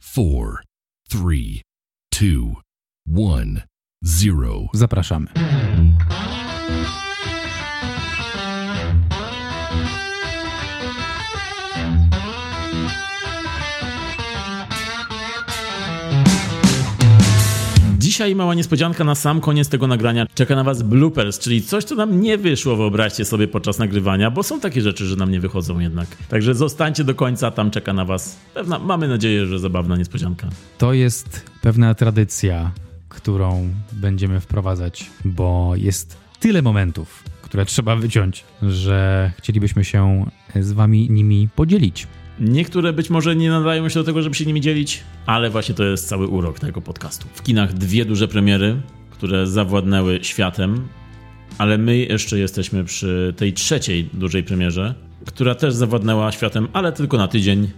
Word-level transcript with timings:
4, 0.00 0.62
3, 1.08 1.62
2, 2.10 2.60
1, 3.06 3.62
0. 4.02 4.68
Zapraszamy. 4.74 5.26
Dzisiaj 18.20 18.36
mała 18.36 18.54
niespodzianka 18.54 19.04
na 19.04 19.14
sam 19.14 19.40
koniec 19.40 19.68
tego 19.68 19.86
nagrania. 19.86 20.26
Czeka 20.34 20.56
na 20.56 20.64
Was 20.64 20.82
bloopers, 20.82 21.38
czyli 21.38 21.62
coś, 21.62 21.84
co 21.84 21.94
nam 21.94 22.20
nie 22.20 22.38
wyszło, 22.38 22.76
wyobraźcie 22.76 23.24
sobie, 23.24 23.48
podczas 23.48 23.78
nagrywania, 23.78 24.30
bo 24.30 24.42
są 24.42 24.60
takie 24.60 24.80
rzeczy, 24.80 25.06
że 25.06 25.16
nam 25.16 25.30
nie 25.30 25.40
wychodzą 25.40 25.78
jednak. 25.78 26.06
Także 26.28 26.54
zostańcie 26.54 27.04
do 27.04 27.14
końca, 27.14 27.50
tam 27.50 27.70
czeka 27.70 27.92
na 27.92 28.04
Was 28.04 28.36
pewna, 28.54 28.78
mamy 28.78 29.08
nadzieję, 29.08 29.46
że 29.46 29.58
zabawna 29.58 29.96
niespodzianka. 29.96 30.48
To 30.78 30.92
jest 30.92 31.44
pewna 31.62 31.94
tradycja, 31.94 32.70
którą 33.08 33.68
będziemy 33.92 34.40
wprowadzać, 34.40 35.10
bo 35.24 35.72
jest 35.76 36.16
tyle 36.40 36.62
momentów, 36.62 37.24
które 37.42 37.64
trzeba 37.64 37.96
wyciąć, 37.96 38.44
że 38.62 39.32
chcielibyśmy 39.38 39.84
się 39.84 40.26
z 40.56 40.72
Wami 40.72 41.10
nimi 41.10 41.48
podzielić. 41.56 42.06
Niektóre 42.40 42.92
być 42.92 43.10
może 43.10 43.36
nie 43.36 43.50
nadają 43.50 43.88
się 43.88 44.00
do 44.00 44.04
tego, 44.04 44.22
żeby 44.22 44.34
się 44.34 44.46
nimi 44.46 44.60
dzielić, 44.60 45.02
ale 45.26 45.50
właśnie 45.50 45.74
to 45.74 45.84
jest 45.84 46.08
cały 46.08 46.26
urok 46.26 46.58
tego 46.58 46.80
podcastu. 46.80 47.28
W 47.34 47.42
kinach 47.42 47.72
dwie 47.72 48.04
duże 48.04 48.28
premiery, 48.28 48.80
które 49.10 49.46
zawładnęły 49.46 50.18
światem, 50.22 50.88
ale 51.58 51.78
my 51.78 51.96
jeszcze 51.96 52.38
jesteśmy 52.38 52.84
przy 52.84 53.34
tej 53.36 53.52
trzeciej 53.52 54.04
dużej 54.04 54.44
premierze, 54.44 54.94
która 55.26 55.54
też 55.54 55.74
zawładnęła 55.74 56.32
światem, 56.32 56.68
ale 56.72 56.92
tylko 56.92 57.16
na 57.16 57.28
tydzień. 57.28 57.70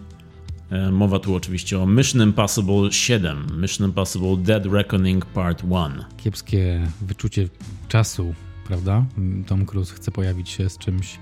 E, 0.71 0.91
mowa 0.91 1.19
tu 1.19 1.35
oczywiście 1.35 1.81
o 1.81 1.87
Mission 1.87 2.23
Impossible 2.23 2.93
7, 2.93 3.47
Mission 3.61 3.87
Impossible 3.87 4.37
Dead 4.37 4.67
Reckoning 4.67 5.27
Part 5.27 5.63
1. 5.63 6.05
Kiepskie 6.17 6.87
wyczucie 7.01 7.49
czasu, 7.89 8.35
prawda? 8.67 9.05
Tom 9.47 9.67
Cruise 9.67 9.95
chce 9.95 10.11
pojawić 10.11 10.51
się 10.51 10.69
z 10.69 10.79
czymś 10.79 11.19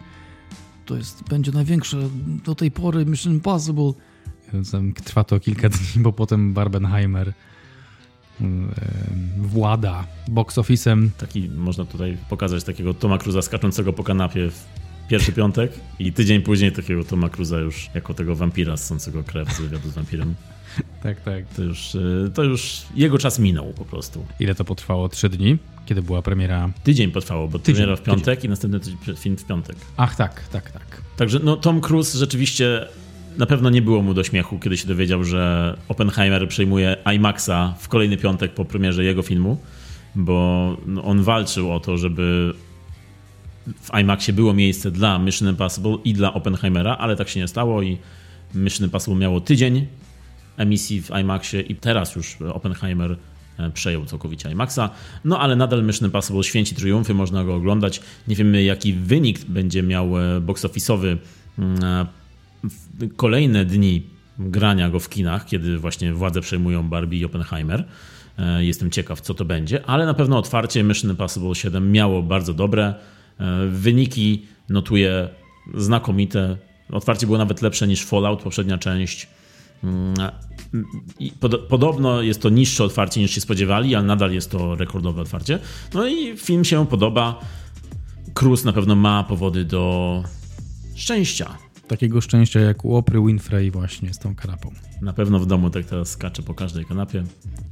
to 0.91 0.97
jest, 0.97 1.29
będzie 1.29 1.53
największe 1.53 1.97
do 2.45 2.55
tej 2.55 2.71
pory 2.71 3.07
Mission 3.07 3.33
Impossible. 3.33 3.93
Trwa 5.05 5.25
to 5.25 5.41
kilka 5.41 5.69
dni, 5.75 6.03
bo 6.03 6.13
potem 6.13 6.53
Barbenheimer 6.53 7.33
włada 9.37 10.07
box 10.29 10.59
office'em. 10.59 11.09
Taki 11.19 11.49
można 11.49 11.85
tutaj 11.85 12.17
pokazać 12.29 12.65
takiego 12.65 12.95
Toma 12.95 13.19
Cruza 13.19 13.43
skaczącego 13.43 13.93
po 13.93 14.05
kanapie 14.05 14.51
w 14.51 14.65
pierwszy 15.09 15.33
piątek 15.33 15.73
i 15.99 16.13
tydzień 16.13 16.43
później 16.43 16.73
takiego 16.73 17.05
Toma 17.05 17.29
Cruza 17.29 17.59
już 17.59 17.91
jako 17.95 18.15
tego 18.15 18.37
wampira 18.37 18.77
ssącego 18.77 19.23
krew 19.23 19.53
z 19.53 19.61
wywiadu 19.61 19.91
z 19.91 19.95
wampirem. 19.95 20.35
tak, 21.03 21.21
tak. 21.21 21.45
To 21.57 21.63
już, 21.63 21.95
e, 21.95 22.31
to 22.35 22.43
już 22.43 22.83
jego 22.95 23.19
czas 23.19 23.39
minął 23.39 23.73
po 23.73 23.85
prostu. 23.85 24.27
Ile 24.41 24.55
to 24.55 24.65
potrwało? 24.65 25.09
Trzy 25.09 25.29
dni? 25.29 25.59
Kiedy 25.87 26.03
była 26.03 26.23
premiera? 26.23 26.71
Tydzień 26.85 27.11
potrwało, 27.11 27.49
bo 27.49 27.59
tydzień, 27.59 27.75
premiera 27.75 27.97
w 27.97 28.03
piątek 28.03 28.39
tydzień. 28.39 28.49
i 28.49 28.51
następny 28.51 28.81
film 29.17 29.37
w 29.37 29.45
piątek. 29.45 29.77
Ach, 29.97 30.17
tak, 30.17 30.49
tak, 30.49 30.71
tak. 30.71 31.03
Także 31.17 31.41
no, 31.43 31.57
Tom 31.57 31.81
Cruise 31.81 32.19
rzeczywiście 32.19 32.87
na 33.39 33.47
pewno 33.47 33.71
nie 33.71 33.83
było 33.83 34.03
mu 34.03 34.15
do 34.15 34.25
śmiechu, 34.25 34.59
kiedy 34.59 34.77
się 34.77 34.89
dowiedział, 34.89 35.25
że 35.25 35.77
Oppenheimer 35.89 36.49
przejmuje 36.49 36.97
IMAXa 37.15 37.75
w 37.79 37.89
kolejny 37.89 38.17
piątek 38.17 38.55
po 38.55 38.65
premierze 38.65 39.05
jego 39.05 39.23
filmu, 39.23 39.59
bo 40.15 40.77
no, 40.87 41.05
on 41.05 41.23
walczył 41.23 41.73
o 41.73 41.81
to, 41.81 41.99
żeby 41.99 42.55
w 43.67 44.01
IMAXie 44.01 44.33
było 44.33 44.55
miejsce 44.55 44.91
dla 44.91 45.19
Mission 45.19 45.49
Impossible 45.49 45.97
i 46.05 46.13
dla 46.13 46.35
Oppenheimera, 46.35 46.97
ale 46.97 47.17
tak 47.17 47.29
się 47.29 47.41
nie 47.41 47.49
stało 47.49 47.83
i 47.83 47.99
Mission 48.55 48.85
Impossible 48.85 49.17
miało 49.17 49.41
tydzień 49.41 49.87
emisji 50.57 51.03
w 51.03 51.11
IMAXie 51.21 51.61
i 51.61 51.75
teraz 51.75 52.17
już 52.17 52.37
Oppenheimer 52.53 53.17
przejął 53.75 54.05
całkowicie 54.05 54.51
IMAXa. 54.51 54.91
No 55.25 55.39
ale 55.41 55.57
nadal 55.57 55.85
Mission 55.85 56.07
Impossible 56.07 56.45
święci 56.45 56.75
triumfy, 56.75 57.15
można 57.15 57.45
go 57.45 57.55
oglądać. 57.55 58.01
Nie 58.29 58.37
wiemy 58.37 58.63
jaki 58.63 58.93
wynik 58.93 59.45
będzie 59.45 59.83
miał 59.83 60.19
e, 60.19 60.41
box 60.41 60.65
office'owy 60.65 61.17
mm, 61.59 61.85
e, 61.85 62.07
kolejne 63.17 63.65
dni 63.65 64.03
grania 64.39 64.91
go 64.91 65.01
w 65.01 65.09
kinach, 65.09 65.47
kiedy 65.47 65.79
właśnie 65.79 66.13
władze 66.13 66.41
przejmują 66.41 66.89
Barbie 66.89 67.19
i 67.19 67.25
Oppenheimer. 67.25 67.85
Jestem 68.59 68.91
ciekaw, 68.91 69.21
co 69.21 69.35
to 69.35 69.45
będzie, 69.45 69.87
ale 69.87 70.07
na 70.07 70.15
pewno 70.15 70.39
otwarcie 70.39 70.83
Mission 70.83 71.11
Impossible 71.11 71.55
7 71.55 71.93
miało 71.93 72.23
bardzo 72.23 72.55
dobre 72.55 72.95
wyniki, 73.69 74.47
notuje 74.69 75.29
znakomite. 75.75 76.57
Otwarcie 76.93 77.27
było 77.27 77.39
nawet 77.39 77.63
lepsze 77.63 77.87
niż 77.89 78.05
Fallout, 78.05 78.43
poprzednia 78.43 78.79
część. 78.79 79.29
Pod, 81.41 81.61
podobno 81.61 82.23
jest 82.23 82.43
to 82.43 82.49
niższe 82.49 82.85
otwarcie 82.85 83.21
niż 83.21 83.31
się 83.31 83.41
spodziewali, 83.41 83.95
ale 83.95 84.07
nadal 84.07 84.33
jest 84.33 84.51
to 84.51 84.77
rekordowe 84.77 85.23
otwarcie. 85.23 85.59
No 85.95 86.09
i 86.09 86.37
film 86.37 86.65
się 86.65 86.87
podoba. 86.87 87.41
Cruz 88.35 88.65
na 88.65 88.73
pewno 88.73 88.97
ma 88.97 89.25
powody 89.25 89.65
do 89.65 90.25
szczęścia. 90.95 91.59
Takiego 91.89 92.21
szczęścia 92.21 92.61
jak 92.61 92.85
u 92.85 92.97
Opry 92.97 93.21
Winfrey 93.27 93.71
właśnie 93.71 94.15
z 94.15 94.19
tą 94.19 94.35
kanapą. 94.35 94.71
Na 95.03 95.13
pewno 95.13 95.39
w 95.39 95.47
domu 95.47 95.71
tak 95.71 95.85
teraz 95.85 96.11
skacze 96.11 96.43
po 96.43 96.55
każdej 96.55 96.85
kanapie, 96.85 97.25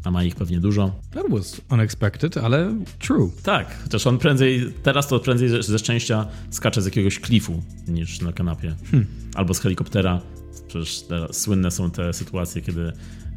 a 0.04 0.10
ma 0.10 0.24
ich 0.24 0.36
pewnie 0.36 0.60
dużo. 0.60 0.92
That 1.10 1.30
was 1.30 1.60
unexpected, 1.70 2.36
ale 2.36 2.74
true. 2.98 3.30
Tak, 3.42 3.82
chociaż 3.82 4.06
on 4.06 4.18
prędzej, 4.18 4.72
teraz 4.82 5.08
to 5.08 5.20
prędzej 5.20 5.62
ze 5.62 5.78
szczęścia 5.78 6.26
skacze 6.50 6.82
z 6.82 6.84
jakiegoś 6.84 7.20
klifu 7.20 7.62
niż 7.88 8.20
na 8.20 8.32
kanapie. 8.32 8.74
Hmm. 8.90 9.06
Albo 9.34 9.54
z 9.54 9.60
helikoptera 9.60 10.20
Przecież 10.68 11.04
słynne 11.32 11.70
są 11.70 11.90
te 11.90 12.12
sytuacje, 12.12 12.62
kiedy 12.62 12.92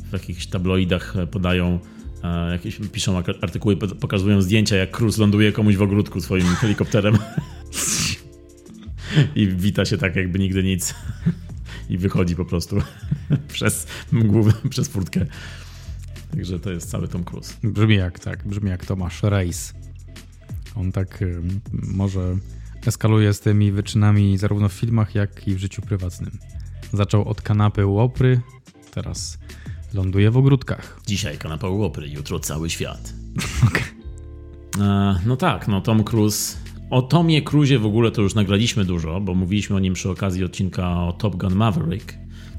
w 0.10 0.14
jakichś 0.14 0.46
tabloidach 0.48 1.14
podają 1.32 1.80
e, 2.24 2.52
jakieś, 2.52 2.80
piszą 2.92 3.18
artykuły, 3.18 3.78
pokazują 3.78 4.42
zdjęcia, 4.42 4.76
jak 4.76 4.98
Cruz 4.98 5.18
ląduje 5.18 5.52
komuś 5.52 5.76
w 5.76 5.82
ogródku 5.82 6.22
swoim 6.22 6.46
helikopterem 6.62 7.18
i 9.36 9.48
wita 9.48 9.86
się 9.86 9.98
tak, 9.98 10.16
jakby 10.16 10.40
nigdy 10.40 10.64
nic 10.64 10.96
i 11.90 11.98
wychodzi 11.98 12.36
po 12.36 12.46
prostu 12.46 12.82
przez 13.48 13.88
mgłę, 14.12 14.54
przez 14.70 14.88
furtkę. 14.88 15.26
Także 16.32 16.60
to 16.60 16.72
jest 16.72 16.90
cały 16.90 17.08
Tom 17.08 17.24
Cruise. 17.24 17.54
Brzmi 17.64 17.96
jak 17.96 18.20
tak, 18.20 18.48
brzmi 18.48 18.70
jak 18.70 18.86
Tomasz 18.86 19.24
Reis. 19.24 19.74
On 20.76 20.92
tak 20.92 21.22
y, 21.22 21.42
może 21.74 22.38
eskaluje 22.86 23.34
z 23.34 23.40
tymi 23.40 23.72
wyczynami 23.72 24.38
zarówno 24.38 24.70
w 24.70 24.74
filmach, 24.74 25.16
jak 25.16 25.48
i 25.48 25.56
w 25.56 25.60
życiu 25.60 25.82
prywatnym. 25.82 26.32
Zaczął 26.94 27.28
od 27.28 27.42
kanapy 27.42 27.86
łopry, 27.86 28.42
teraz 28.92 29.38
ląduje 29.94 30.32
w 30.32 30.38
ogródkach. 30.38 31.00
Dzisiaj 31.08 31.38
kanapa 31.38 31.68
łopry, 31.68 32.10
jutro 32.10 32.40
cały 32.40 32.70
świat. 32.70 33.14
okay. 33.68 33.84
E, 34.88 35.20
no 35.26 35.38
tak, 35.38 35.68
no 35.68 35.82
Tom 35.82 36.04
Cruise. 36.04 36.58
O 36.90 37.02
Tomie 37.02 37.42
Cruzie 37.42 37.80
w 37.80 37.86
ogóle 37.86 38.12
to 38.12 38.22
już 38.22 38.36
nagraliśmy 38.36 38.86
dużo, 38.86 39.22
bo 39.22 39.34
mówiliśmy 39.34 39.76
o 39.76 39.80
nim 39.80 39.94
przy 39.94 40.10
okazji 40.10 40.44
odcinka 40.44 41.04
o 41.04 41.14
Top 41.14 41.36
Gun 41.36 41.56
Maverick. 41.56 42.14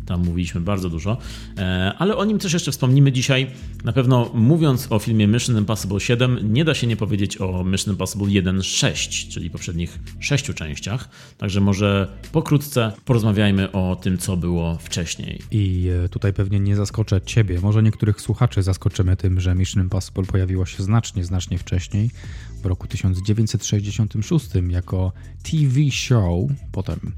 Tam 0.06 0.24
mówiliśmy 0.24 0.60
bardzo 0.60 0.90
dużo, 0.90 1.18
e, 1.58 1.92
ale 1.98 2.16
o 2.16 2.24
nim 2.24 2.38
też 2.38 2.52
jeszcze 2.52 2.72
wspomnimy 2.72 3.12
dzisiaj. 3.12 3.46
Na 3.84 3.92
pewno 3.92 4.30
mówiąc 4.34 4.86
o 4.90 4.98
filmie 4.98 5.26
Mission 5.26 5.58
Impossible 5.58 6.00
7, 6.00 6.52
nie 6.52 6.64
da 6.64 6.74
się 6.74 6.86
nie 6.86 6.96
powiedzieć 6.96 7.40
o 7.40 7.64
Mission 7.64 7.92
Impossible 7.94 8.26
1.6, 8.26 9.28
czyli 9.28 9.50
poprzednich 9.50 9.98
sześciu 10.20 10.54
częściach. 10.54 11.08
Także 11.38 11.60
może 11.60 12.08
pokrótce 12.32 12.92
porozmawiajmy 13.04 13.72
o 13.72 13.96
tym, 13.96 14.18
co 14.18 14.36
było 14.36 14.78
wcześniej. 14.80 15.42
I 15.50 15.88
e, 16.04 16.08
tutaj 16.08 16.32
pewnie 16.32 16.60
nie 16.60 16.76
zaskoczę 16.76 17.20
Ciebie, 17.20 17.60
może 17.60 17.82
niektórych 17.82 18.20
słuchaczy 18.20 18.62
zaskoczymy 18.62 19.16
tym, 19.16 19.40
że 19.40 19.54
Mission 19.54 19.82
Impossible 19.82 20.24
pojawiło 20.24 20.66
się 20.66 20.82
znacznie, 20.82 21.24
znacznie 21.24 21.58
wcześniej, 21.58 22.10
w 22.62 22.66
roku 22.66 22.86
1966 22.86 24.46
jako 24.68 25.12
TV 25.42 25.90
show. 25.92 26.50
Potem 26.72 27.12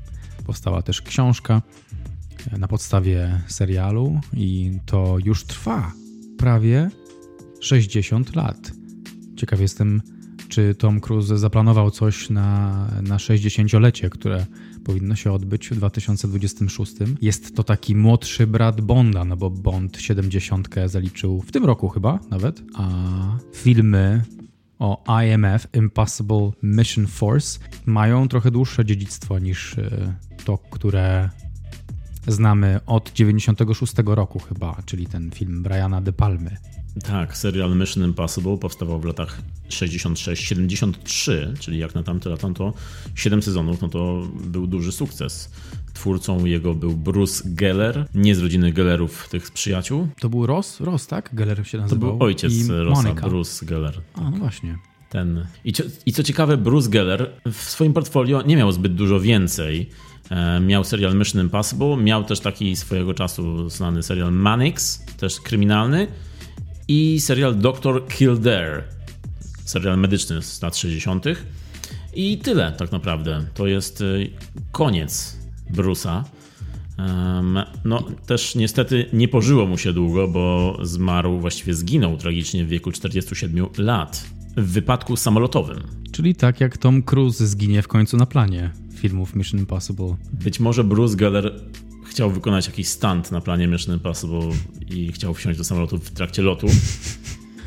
powstała 0.46 0.82
też 0.82 1.02
książka 1.02 1.62
na 2.58 2.68
podstawie 2.68 3.40
serialu 3.46 4.20
i 4.32 4.78
to 4.86 5.16
już 5.24 5.44
trwa 5.44 5.92
prawie 6.38 6.90
60 7.60 8.36
lat. 8.36 8.72
Ciekaw 9.36 9.60
jestem, 9.60 10.02
czy 10.48 10.74
Tom 10.74 11.00
Cruise 11.00 11.38
zaplanował 11.38 11.90
coś 11.90 12.30
na, 12.30 12.88
na 13.02 13.16
60-lecie, 13.16 14.10
które 14.10 14.46
powinno 14.84 15.16
się 15.16 15.32
odbyć 15.32 15.68
w 15.68 15.76
2026. 15.76 16.92
Jest 17.22 17.56
to 17.56 17.64
taki 17.64 17.96
młodszy 17.96 18.46
brat 18.46 18.80
Bonda, 18.80 19.24
no 19.24 19.36
bo 19.36 19.50
Bond 19.50 19.96
70 20.00 20.68
zaliczył 20.86 21.40
w 21.40 21.52
tym 21.52 21.64
roku 21.64 21.88
chyba 21.88 22.18
nawet, 22.30 22.62
a 22.74 22.88
filmy 23.54 24.22
o 24.78 25.04
IMF, 25.22 25.66
Impossible 25.74 26.50
Mission 26.62 27.06
Force, 27.06 27.58
mają 27.86 28.28
trochę 28.28 28.50
dłuższe 28.50 28.84
dziedzictwo 28.84 29.38
niż 29.38 29.78
e, 29.78 30.14
to, 30.44 30.58
które 30.58 31.30
znamy 32.26 32.80
od 32.86 33.12
96 33.12 33.92
roku 34.06 34.38
chyba, 34.38 34.76
czyli 34.86 35.06
ten 35.06 35.30
film 35.30 35.62
Briana 35.62 36.00
De 36.00 36.12
Palmy. 36.12 36.56
Tak, 37.04 37.36
serial 37.36 37.76
Mission 37.76 38.04
Impossible 38.04 38.58
powstawał 38.58 39.00
w 39.00 39.04
latach 39.04 39.38
66-73, 39.68 41.58
czyli 41.58 41.78
jak 41.78 41.94
na 41.94 42.02
tamte 42.02 42.30
lata, 42.30 42.50
to 42.54 42.72
7 43.14 43.42
sezonów, 43.42 43.80
no 43.82 43.88
to 43.88 44.22
był 44.44 44.66
duży 44.66 44.92
sukces. 44.92 45.50
Twórcą 45.94 46.44
jego 46.44 46.74
był 46.74 46.92
Bruce 46.96 47.42
Geller, 47.46 48.06
nie 48.14 48.34
z 48.34 48.38
rodziny 48.38 48.72
Gellerów, 48.72 49.28
tych 49.28 49.50
przyjaciół. 49.50 50.08
To 50.20 50.28
był 50.28 50.46
Ross? 50.46 50.80
Ross, 50.80 51.06
tak? 51.06 51.30
Geller 51.32 51.66
się 51.66 51.78
To 51.78 51.82
nazywał. 51.82 52.16
był 52.16 52.26
ojciec 52.26 52.52
I 52.52 52.68
Rossa, 52.72 53.02
Monica. 53.02 53.28
Bruce 53.28 53.66
Geller. 53.66 54.00
A, 54.14 54.30
no 54.30 54.36
właśnie. 54.36 54.78
Ten. 55.10 55.46
I, 55.64 55.72
co, 55.72 55.82
I 56.06 56.12
co 56.12 56.22
ciekawe, 56.22 56.56
Bruce 56.56 56.88
Geller 56.90 57.30
w 57.52 57.56
swoim 57.56 57.92
portfolio 57.92 58.42
nie 58.42 58.56
miał 58.56 58.72
zbyt 58.72 58.94
dużo 58.94 59.20
więcej. 59.20 59.90
E, 60.30 60.60
miał 60.60 60.84
serial 60.84 61.14
Mission 61.14 61.42
Impossible, 61.42 61.96
miał 61.96 62.24
też 62.24 62.40
taki 62.40 62.76
swojego 62.76 63.14
czasu 63.14 63.68
znany 63.70 64.02
serial 64.02 64.32
Mannix, 64.32 65.04
też 65.16 65.40
kryminalny, 65.40 66.06
i 66.88 67.20
serial 67.20 67.56
Dr. 67.56 68.08
Kildare, 68.08 68.84
serial 69.64 69.98
medyczny 69.98 70.42
z 70.42 70.62
lat 70.62 70.76
60. 70.76 71.24
I 72.14 72.38
tyle 72.38 72.72
tak 72.72 72.92
naprawdę. 72.92 73.44
To 73.54 73.66
jest 73.66 74.00
y, 74.00 74.30
koniec 74.72 75.38
Bruce'a. 75.74 76.22
Em, 76.98 77.58
No, 77.84 78.02
też 78.26 78.54
niestety 78.54 79.06
nie 79.12 79.28
pożyło 79.28 79.66
mu 79.66 79.78
się 79.78 79.92
długo, 79.92 80.28
bo 80.28 80.78
zmarł, 80.82 81.40
właściwie 81.40 81.74
zginął 81.74 82.16
tragicznie 82.16 82.64
w 82.64 82.68
wieku 82.68 82.92
47 82.92 83.66
lat 83.78 84.24
w 84.56 84.72
wypadku 84.72 85.16
samolotowym. 85.16 85.82
Czyli 86.12 86.34
tak 86.34 86.60
jak 86.60 86.78
Tom 86.78 87.02
Cruise 87.02 87.46
zginie 87.46 87.82
w 87.82 87.88
końcu 87.88 88.16
na 88.16 88.26
planie 88.26 88.83
filmów 89.04 89.34
Mission 89.34 89.60
Impossible. 89.60 90.16
Być 90.32 90.60
może 90.60 90.84
Bruce 90.84 91.16
Geller 91.16 91.60
chciał 92.06 92.30
wykonać 92.30 92.66
jakiś 92.66 92.88
stunt 92.88 93.32
na 93.32 93.40
planie 93.40 93.66
Mission 93.66 93.94
Impossible 93.94 94.50
i 94.90 95.12
chciał 95.12 95.34
wsiąść 95.34 95.58
do 95.58 95.64
samolotu 95.64 95.98
w 95.98 96.10
trakcie 96.10 96.42
lotu. 96.42 96.66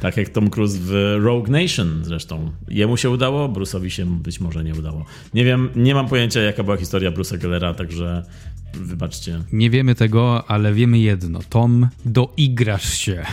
Tak 0.02 0.18
jak 0.18 0.30
Tom 0.30 0.50
Cruise 0.50 0.78
w 0.82 1.18
Rogue 1.24 1.52
Nation 1.52 2.02
zresztą. 2.04 2.52
Jemu 2.68 2.98
się 2.98 3.10
udało, 3.10 3.50
Bruce'owi 3.50 3.88
się 3.88 4.20
być 4.20 4.40
może 4.40 4.64
nie 4.64 4.74
udało. 4.74 5.06
Nie 5.34 5.46
wiem, 5.46 5.70
nie 5.76 5.96
mam 5.96 6.08
pojęcia 6.08 6.42
jaka 6.42 6.64
była 6.64 6.78
historia 6.78 7.12
Bruce'a 7.12 7.38
Gellera, 7.38 7.74
także 7.74 8.24
wybaczcie. 8.74 9.42
Nie 9.52 9.70
wiemy 9.70 9.96
tego, 9.96 10.44
ale 10.48 10.74
wiemy 10.74 11.00
jedno. 11.00 11.40
Tom, 11.50 11.88
doigrasz 12.06 12.94
się. 12.94 13.26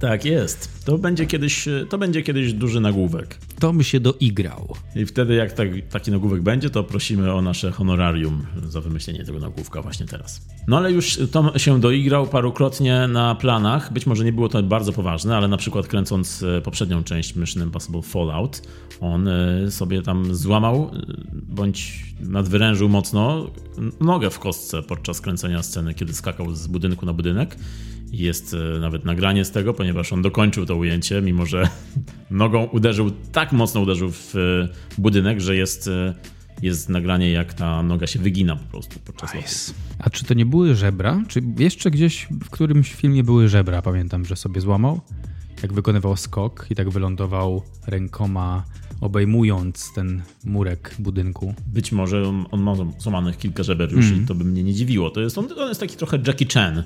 Tak 0.00 0.24
jest. 0.24 0.84
To 0.84 0.98
będzie 0.98 1.26
kiedyś, 1.26 1.68
to 1.88 1.98
będzie 1.98 2.22
kiedyś 2.22 2.52
duży 2.52 2.80
nagłówek. 2.80 3.38
Tom 3.64 3.82
się 3.82 4.00
doigrał. 4.00 4.76
I 4.96 5.06
wtedy 5.06 5.34
jak 5.34 5.52
tak, 5.52 5.68
taki 5.90 6.10
nagłówek 6.10 6.42
będzie, 6.42 6.70
to 6.70 6.84
prosimy 6.84 7.34
o 7.34 7.42
nasze 7.42 7.70
honorarium 7.70 8.46
za 8.68 8.80
wymyślenie 8.80 9.24
tego 9.24 9.38
nagłówka 9.38 9.82
właśnie 9.82 10.06
teraz. 10.06 10.46
No 10.68 10.76
ale 10.76 10.92
już 10.92 11.18
Tom 11.32 11.50
się 11.56 11.80
doigrał 11.80 12.26
parukrotnie 12.26 13.08
na 13.08 13.34
planach. 13.34 13.92
Być 13.92 14.06
może 14.06 14.24
nie 14.24 14.32
było 14.32 14.48
to 14.48 14.62
bardzo 14.62 14.92
poważne, 14.92 15.36
ale 15.36 15.48
na 15.48 15.56
przykład 15.56 15.86
kręcąc 15.86 16.42
e, 16.42 16.60
poprzednią 16.60 17.04
część 17.04 17.36
Mission 17.36 17.62
Impossible 17.62 18.02
Fallout, 18.02 18.62
on 19.00 19.28
e, 19.28 19.70
sobie 19.70 20.02
tam 20.02 20.34
złamał 20.34 20.90
e, 21.33 21.33
bądź 21.54 22.04
nadwyrężył 22.20 22.88
mocno 22.88 23.50
nogę 24.00 24.30
w 24.30 24.38
kostce 24.38 24.82
podczas 24.82 25.20
kręcenia 25.20 25.62
sceny, 25.62 25.94
kiedy 25.94 26.12
skakał 26.12 26.54
z 26.54 26.66
budynku 26.66 27.06
na 27.06 27.12
budynek. 27.12 27.56
Jest 28.12 28.54
e, 28.54 28.80
nawet 28.80 29.04
nagranie 29.04 29.44
z 29.44 29.50
tego, 29.50 29.74
ponieważ 29.74 30.12
on 30.12 30.22
dokończył 30.22 30.66
to 30.66 30.76
ujęcie, 30.76 31.22
mimo 31.22 31.46
że 31.46 31.68
nogą 32.30 32.64
uderzył, 32.64 33.10
tak 33.32 33.52
mocno 33.52 33.80
uderzył 33.80 34.10
w 34.10 34.36
e, 34.36 34.68
budynek, 34.98 35.40
że 35.40 35.56
jest, 35.56 35.88
e, 35.88 36.14
jest 36.62 36.88
nagranie, 36.88 37.32
jak 37.32 37.54
ta 37.54 37.82
noga 37.82 38.06
się 38.06 38.18
wygina 38.18 38.56
po 38.56 38.64
prostu 38.64 38.98
podczas 39.04 39.34
lotu. 39.34 39.48
A 39.98 40.10
czy 40.10 40.24
to 40.24 40.34
nie 40.34 40.46
były 40.46 40.74
żebra? 40.74 41.22
Czy 41.28 41.42
jeszcze 41.58 41.90
gdzieś 41.90 42.28
w 42.30 42.50
którymś 42.50 42.94
filmie 42.94 43.24
były 43.24 43.48
żebra? 43.48 43.82
Pamiętam, 43.82 44.24
że 44.24 44.36
sobie 44.36 44.60
złamał. 44.60 45.00
Jak 45.62 45.72
wykonywał 45.72 46.16
skok 46.16 46.66
i 46.70 46.74
tak 46.74 46.90
wylądował 46.90 47.62
rękoma, 47.86 48.64
obejmując 49.04 49.92
ten 49.94 50.22
murek 50.44 50.94
budynku. 50.98 51.54
Być 51.66 51.92
może 51.92 52.28
on- 52.28 52.46
on 52.50 52.62
ma 52.62 52.74
złamanych 52.98 53.38
kilka 53.38 53.62
żeber 53.62 53.92
już 53.92 54.10
i 54.22 54.26
to 54.26 54.34
by 54.34 54.44
mnie 54.44 54.62
nie 54.64 54.74
dziwiło. 54.74 55.10
To 55.10 55.20
jest, 55.20 55.38
on, 55.38 55.48
on 55.58 55.68
jest 55.68 55.80
taki 55.80 55.96
trochę 55.96 56.18
Jackie 56.26 56.46
Chan 56.54 56.78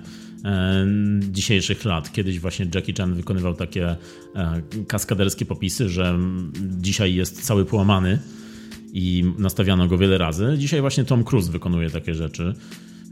e, 0.44 0.86
dzisiejszych 1.30 1.84
lat. 1.84 2.12
Kiedyś 2.12 2.40
właśnie 2.40 2.66
Jackie 2.74 2.92
Chan 2.92 3.14
wykonywał 3.14 3.54
takie 3.54 3.96
e, 4.34 4.62
kaskaderskie 4.88 5.44
popisy, 5.44 5.88
że 5.88 6.08
mm, 6.08 6.52
dzisiaj 6.80 7.14
jest 7.14 7.42
cały 7.42 7.64
połamany 7.64 8.18
i 8.92 9.24
nastawiano 9.38 9.88
go 9.88 9.98
wiele 9.98 10.18
razy. 10.18 10.54
Dzisiaj 10.58 10.80
właśnie 10.80 11.04
Tom 11.04 11.24
Cruise 11.24 11.52
wykonuje 11.52 11.90
takie 11.90 12.14
rzeczy. 12.14 12.54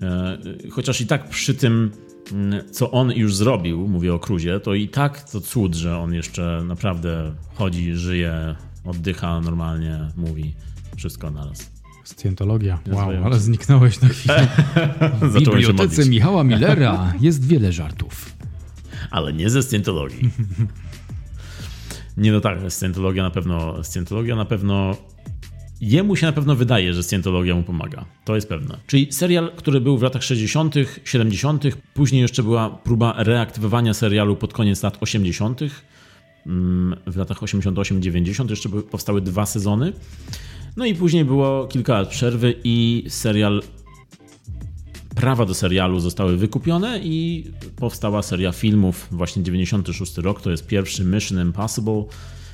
E, 0.02 0.38
chociaż 0.70 1.00
i 1.00 1.06
tak 1.06 1.28
przy 1.28 1.54
tym, 1.54 1.90
mm, 2.32 2.60
co 2.70 2.90
on 2.90 3.10
już 3.12 3.34
zrobił, 3.34 3.88
mówię 3.88 4.14
o 4.14 4.18
Cruzie, 4.18 4.60
to 4.60 4.74
i 4.74 4.88
tak 4.88 5.30
to 5.30 5.40
cud, 5.40 5.74
że 5.74 5.98
on 5.98 6.14
jeszcze 6.14 6.62
naprawdę 6.66 7.34
chodzi, 7.54 7.94
żyje, 7.94 8.56
oddycha 8.86 9.40
normalnie, 9.40 9.98
mówi 10.16 10.54
wszystko 10.96 11.30
naraz. 11.30 11.70
Scjentologia. 12.04 12.78
Wow, 12.90 13.10
ale 13.24 13.40
zniknąłeś 13.40 14.00
na 14.00 14.08
chwilę. 14.08 14.48
W 15.20 15.34
bibliotece. 15.34 16.08
Michała 16.08 16.44
Millera 16.44 17.14
jest 17.20 17.46
wiele 17.46 17.72
żartów. 17.72 18.36
Ale 19.10 19.32
nie 19.32 19.50
ze 19.50 19.62
scjentologii. 19.62 20.30
Nie 22.16 22.32
no 22.32 22.40
tak, 22.40 22.58
scjentologia 22.68 23.22
na 23.22 23.30
pewno, 23.30 23.84
scjentologia 23.84 24.36
na 24.36 24.44
pewno 24.44 24.96
Jemu 25.80 26.16
się 26.16 26.26
na 26.26 26.32
pewno 26.32 26.56
wydaje, 26.56 26.94
że 26.94 27.02
scjentologia 27.02 27.54
mu 27.54 27.62
pomaga. 27.62 28.04
To 28.24 28.34
jest 28.34 28.48
pewne. 28.48 28.78
Czyli 28.86 29.12
serial, 29.12 29.52
który 29.56 29.80
był 29.80 29.98
w 29.98 30.02
latach 30.02 30.22
60., 30.22 30.74
70., 31.04 31.64
później 31.94 32.22
jeszcze 32.22 32.42
była 32.42 32.70
próba 32.70 33.14
reaktywowania 33.18 33.94
serialu 33.94 34.36
pod 34.36 34.52
koniec 34.52 34.82
lat 34.82 34.98
80., 35.00 35.60
mm, 35.62 35.72
w 37.06 37.16
latach 37.16 37.40
88-90 37.40 38.50
jeszcze 38.50 38.68
powstały 38.68 39.20
dwa 39.20 39.46
sezony. 39.46 39.92
No 40.76 40.84
i 40.84 40.94
później 40.94 41.24
było 41.24 41.66
kilka 41.66 41.92
lat 41.92 42.08
przerwy 42.08 42.54
i 42.64 43.04
serial 43.08 43.62
prawa 45.16 45.46
do 45.46 45.54
serialu 45.54 46.00
zostały 46.00 46.36
wykupione 46.36 47.00
i 47.02 47.44
powstała 47.76 48.22
seria 48.22 48.52
filmów, 48.52 49.08
właśnie 49.10 49.42
96 49.42 50.18
rok, 50.18 50.40
to 50.40 50.50
jest 50.50 50.66
pierwszy 50.66 51.04
Mission 51.04 51.40
Impossible, 51.40 52.04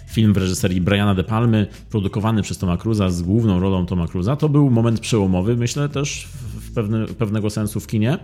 film 0.09 0.33
w 0.33 0.37
reżyserii 0.37 0.81
Briana 0.81 1.15
De 1.15 1.25
Palmy, 1.25 1.67
produkowany 1.91 2.43
przez 2.43 2.59
Toma 2.59 2.77
Cruza 2.77 3.11
z 3.11 3.23
główną 3.23 3.61
rolą 3.61 3.87
Toma 3.87 4.09
Cruza. 4.09 4.37
To 4.37 4.49
był 4.49 4.71
moment 4.71 5.01
przełomowy, 5.01 5.57
myślę 5.57 5.89
też 5.89 6.29
w 6.61 6.75
pewne, 6.75 7.07
pewnego 7.07 7.51
sensu 7.51 7.81
w 7.81 7.87
kinie. 7.87 8.19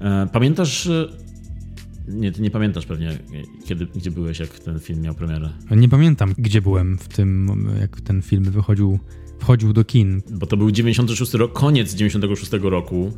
E, 0.00 0.28
Pamiętasz, 0.32 0.86
e, 0.86 1.08
nie, 2.08 2.32
ty 2.32 2.42
nie 2.42 2.50
pamiętasz 2.50 2.86
pewnie, 2.86 3.18
kiedy, 3.64 3.86
gdzie 3.86 4.10
byłeś, 4.10 4.38
jak 4.38 4.58
ten 4.58 4.80
film 4.80 5.00
miał 5.00 5.14
premierę. 5.14 5.50
Nie 5.70 5.88
pamiętam, 5.88 6.34
gdzie 6.38 6.62
byłem 6.62 6.98
w 6.98 7.08
tym, 7.08 7.50
jak 7.80 8.00
ten 8.00 8.22
film 8.22 8.44
wychodził, 8.44 8.98
wchodził 9.38 9.72
do 9.72 9.84
kin. 9.84 10.22
Bo 10.30 10.46
to 10.46 10.56
był 10.56 10.70
96 10.70 11.34
rok, 11.34 11.52
koniec 11.52 11.94
96 11.94 12.52
roku. 12.62 13.12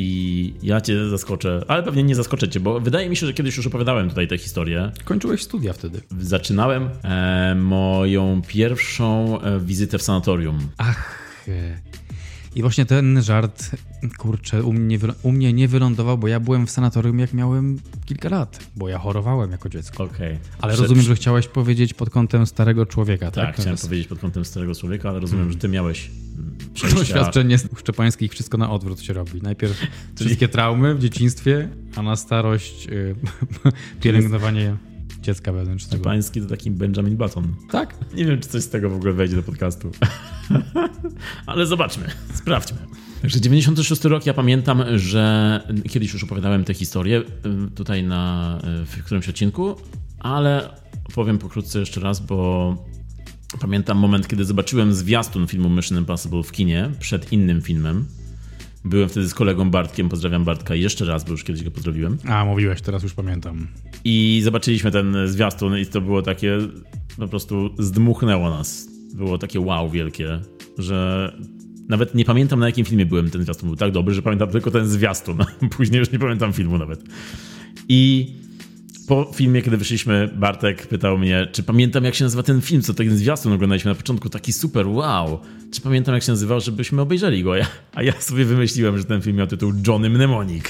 I 0.00 0.54
ja 0.62 0.80
cię 0.80 1.08
zaskoczę, 1.08 1.64
ale 1.68 1.82
pewnie 1.82 2.02
nie 2.02 2.14
zaskoczę 2.14 2.48
cię, 2.48 2.60
bo 2.60 2.80
wydaje 2.80 3.10
mi 3.10 3.16
się, 3.16 3.26
że 3.26 3.32
kiedyś 3.32 3.56
już 3.56 3.66
opowiadałem 3.66 4.08
tutaj 4.08 4.28
tę 4.28 4.38
historię. 4.38 4.92
Kończyłeś 5.04 5.42
studia 5.42 5.72
wtedy. 5.72 6.00
Zaczynałem 6.20 6.88
e, 7.04 7.54
moją 7.54 8.42
pierwszą 8.48 9.40
e, 9.40 9.60
wizytę 9.60 9.98
w 9.98 10.02
sanatorium. 10.02 10.58
Ach. 10.78 11.18
I 12.54 12.62
właśnie 12.62 12.86
ten 12.86 13.22
żart, 13.22 13.70
kurczę, 14.18 14.62
u 14.62 14.72
mnie, 14.72 14.98
u 15.22 15.32
mnie 15.32 15.52
nie 15.52 15.68
wylądował, 15.68 16.18
bo 16.18 16.28
ja 16.28 16.40
byłem 16.40 16.66
w 16.66 16.70
sanatorium 16.70 17.18
jak 17.18 17.32
miałem 17.32 17.78
kilka 18.06 18.28
lat, 18.28 18.58
bo 18.76 18.88
ja 18.88 18.98
chorowałem 18.98 19.50
jako 19.50 19.68
dziecko. 19.68 20.04
Okej. 20.04 20.38
Ale 20.60 20.72
Prze- 20.72 20.82
rozumiem, 20.82 21.02
że 21.04 21.14
chciałeś 21.14 21.48
powiedzieć 21.48 21.94
pod 21.94 22.10
kątem 22.10 22.46
starego 22.46 22.86
człowieka, 22.86 23.30
tak? 23.30 23.34
Tak, 23.44 23.54
chciałem 23.54 23.64
Teraz 23.64 23.86
powiedzieć 23.86 24.06
pod 24.06 24.18
kątem 24.18 24.44
starego 24.44 24.74
człowieka, 24.74 25.08
ale 25.08 25.20
rozumiem, 25.20 25.52
że 25.52 25.58
ty 25.58 25.68
miałeś 25.68 26.10
mm, 26.38 26.56
przejścia. 26.74 26.98
Doświadczenie 26.98 27.58
szczepańskich 27.76 28.32
wszystko 28.32 28.58
na 28.58 28.70
odwrót 28.70 29.00
się 29.00 29.12
robi. 29.12 29.42
Najpierw 29.42 29.86
wszystkie 30.20 30.48
traumy 30.48 30.94
w 30.94 30.98
dzieciństwie, 30.98 31.68
a 31.96 32.02
na 32.02 32.16
starość 32.16 32.88
y, 32.88 33.14
pielęgnowanie 34.02 34.76
dziecka 35.28 35.52
wewnętrznego. 35.52 36.04
Pański 36.04 36.40
to 36.40 36.46
taki 36.46 36.70
Benjamin 36.70 37.16
Button. 37.16 37.54
Tak? 37.70 37.94
Nie 38.14 38.24
wiem, 38.24 38.40
czy 38.40 38.48
coś 38.48 38.62
z 38.62 38.68
tego 38.68 38.90
w 38.90 38.94
ogóle 38.94 39.12
wejdzie 39.12 39.36
do 39.36 39.42
podcastu. 39.42 39.90
Ale 41.46 41.66
zobaczmy, 41.66 42.04
sprawdźmy. 42.34 42.78
Także 43.22 43.40
96 43.40 44.04
rok, 44.04 44.26
ja 44.26 44.34
pamiętam, 44.34 44.84
że 44.96 45.60
kiedyś 45.90 46.12
już 46.12 46.24
opowiadałem 46.24 46.64
tę 46.64 46.74
historię 46.74 47.18
y, 47.20 47.70
tutaj 47.74 48.02
na, 48.02 48.58
y, 48.82 48.86
w 48.86 49.04
którymś 49.04 49.28
odcinku, 49.28 49.76
ale 50.18 50.70
powiem 51.14 51.38
pokrótce 51.38 51.80
jeszcze 51.80 52.00
raz, 52.00 52.20
bo 52.20 52.76
Pamiętam 53.60 53.98
moment, 53.98 54.28
kiedy 54.28 54.44
zobaczyłem 54.44 54.94
zwiastun 54.94 55.46
filmu 55.46 55.70
Mission 55.70 55.98
Impossible 55.98 56.42
w 56.42 56.52
kinie 56.52 56.90
przed 57.00 57.32
innym 57.32 57.62
filmem. 57.62 58.06
Byłem 58.84 59.08
wtedy 59.08 59.28
z 59.28 59.34
kolegą 59.34 59.70
Bartkiem, 59.70 60.08
pozdrawiam 60.08 60.44
Bartka 60.44 60.74
jeszcze 60.74 61.04
raz, 61.04 61.24
bo 61.24 61.30
już 61.30 61.44
kiedyś 61.44 61.64
go 61.64 61.70
pozdrowiłem. 61.70 62.18
A, 62.28 62.44
mówiłeś, 62.44 62.80
teraz 62.80 63.02
już 63.02 63.14
pamiętam. 63.14 63.66
I 64.04 64.40
zobaczyliśmy 64.44 64.90
ten 64.90 65.16
zwiastun 65.24 65.78
i 65.78 65.86
to 65.86 66.00
było 66.00 66.22
takie, 66.22 66.58
po 67.18 67.28
prostu 67.28 67.70
zdmuchnęło 67.78 68.50
nas. 68.50 68.88
Było 69.14 69.38
takie 69.38 69.60
wow 69.60 69.90
wielkie, 69.90 70.40
że 70.78 71.32
nawet 71.88 72.14
nie 72.14 72.24
pamiętam 72.24 72.60
na 72.60 72.66
jakim 72.66 72.84
filmie 72.84 73.06
byłem, 73.06 73.30
ten 73.30 73.42
zwiastun 73.42 73.68
był 73.68 73.76
tak 73.76 73.92
dobry, 73.92 74.14
że 74.14 74.22
pamiętam 74.22 74.48
tylko 74.50 74.70
ten 74.70 74.88
zwiastun. 74.88 75.38
Później 75.76 75.98
już 75.98 76.12
nie 76.12 76.18
pamiętam 76.18 76.52
filmu 76.52 76.78
nawet. 76.78 77.04
I 77.88 78.32
po 79.08 79.30
filmie, 79.34 79.62
kiedy 79.62 79.76
wyszliśmy, 79.76 80.30
Bartek 80.34 80.86
pytał 80.86 81.18
mnie, 81.18 81.48
czy 81.52 81.62
pamiętam 81.62 82.04
jak 82.04 82.14
się 82.14 82.24
nazywa 82.24 82.42
ten 82.42 82.60
film, 82.60 82.82
co 82.82 82.94
ten 82.94 83.16
zwiastun 83.16 83.52
oglądaliśmy 83.52 83.88
na 83.88 83.94
początku, 83.94 84.28
taki 84.28 84.52
super, 84.52 84.86
wow. 84.86 85.40
Czy 85.72 85.80
pamiętam 85.80 86.14
jak 86.14 86.22
się 86.22 86.32
nazywał, 86.32 86.60
żebyśmy 86.60 87.02
obejrzeli 87.02 87.42
go? 87.42 87.52
A 87.94 88.02
ja 88.02 88.20
sobie 88.20 88.44
wymyśliłem, 88.44 88.98
że 88.98 89.04
ten 89.04 89.22
film 89.22 89.36
miał 89.36 89.46
tytuł 89.46 89.72
Johnny 89.86 90.10
Mnemonic. 90.10 90.64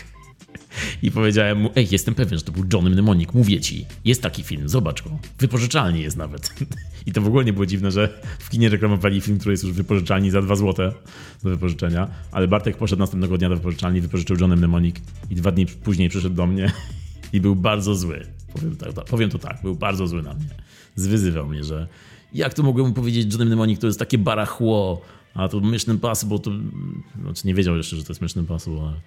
I 1.03 1.11
powiedziałem 1.11 1.59
mu, 1.59 1.71
ej, 1.77 1.89
jestem 1.91 2.15
pewien, 2.15 2.39
że 2.39 2.45
to 2.45 2.53
był 2.53 2.65
Johnny 2.73 2.91
Mnemonic, 2.91 3.35
mówię 3.35 3.61
ci, 3.61 3.87
jest 4.05 4.23
taki 4.23 4.43
film, 4.43 4.69
zobacz 4.69 5.03
go. 5.03 5.19
Wypożyczalni 5.39 6.01
jest 6.01 6.17
nawet. 6.17 6.55
I 7.07 7.13
to 7.13 7.21
w 7.21 7.27
ogóle 7.27 7.45
nie 7.45 7.53
było 7.53 7.67
dziwne, 7.67 7.91
że 7.91 8.21
w 8.39 8.51
kinie 8.51 8.69
reklamowali 8.69 9.21
film, 9.21 9.39
który 9.39 9.53
jest 9.53 9.65
już 9.65 9.73
wypożyczalni 9.73 10.31
za 10.31 10.43
dwa 10.43 10.57
złote 10.57 10.93
do 11.43 11.51
wypożyczenia, 11.51 12.09
ale 12.33 12.49
Bartek 12.49 12.77
poszedł 12.77 13.01
następnego 13.01 13.39
dnia 13.39 13.49
do 13.49 13.57
wypożyczalni, 13.57 14.01
wypożyczył 14.01 14.37
Johnny 14.41 14.57
Mnemonic 14.57 14.97
i 15.31 15.35
dwa 15.35 15.53
dni 15.53 15.67
później 15.67 16.09
przyszedł 16.09 16.37
do 16.37 16.47
mnie 16.47 16.73
i 17.33 17.41
był 17.41 17.57
bardzo 17.57 17.95
zły. 17.95 18.27
Powiem, 18.53 18.77
tak, 18.77 19.05
powiem 19.05 19.31
to 19.31 19.39
tak, 19.39 19.63
był 19.63 19.75
bardzo 19.75 20.07
zły 20.07 20.23
na 20.23 20.35
mnie. 20.35 20.49
Zwyzywał 20.97 21.47
mnie, 21.47 21.65
że 21.65 21.89
jak 22.35 22.55
to 22.55 22.63
mogłem 22.63 22.87
mu 22.87 22.93
powiedzieć 22.93 23.33
Johnny 23.33 23.47
Mnemonic, 23.47 23.81
to 23.81 23.87
jest 23.87 23.99
takie 23.99 24.19
barachło, 24.19 25.03
a 25.35 25.49
to 25.49 25.61
Mission 25.61 25.95
Impossible 25.95 26.39
to... 26.39 26.51
Znaczy 27.23 27.47
nie 27.47 27.55
wiedział 27.55 27.77
jeszcze, 27.77 27.97
że 27.97 28.05
to 28.05 28.13
jest 28.13 28.23
Mission 28.23 28.43
Impossible, 28.43 28.81
ale 28.81 29.01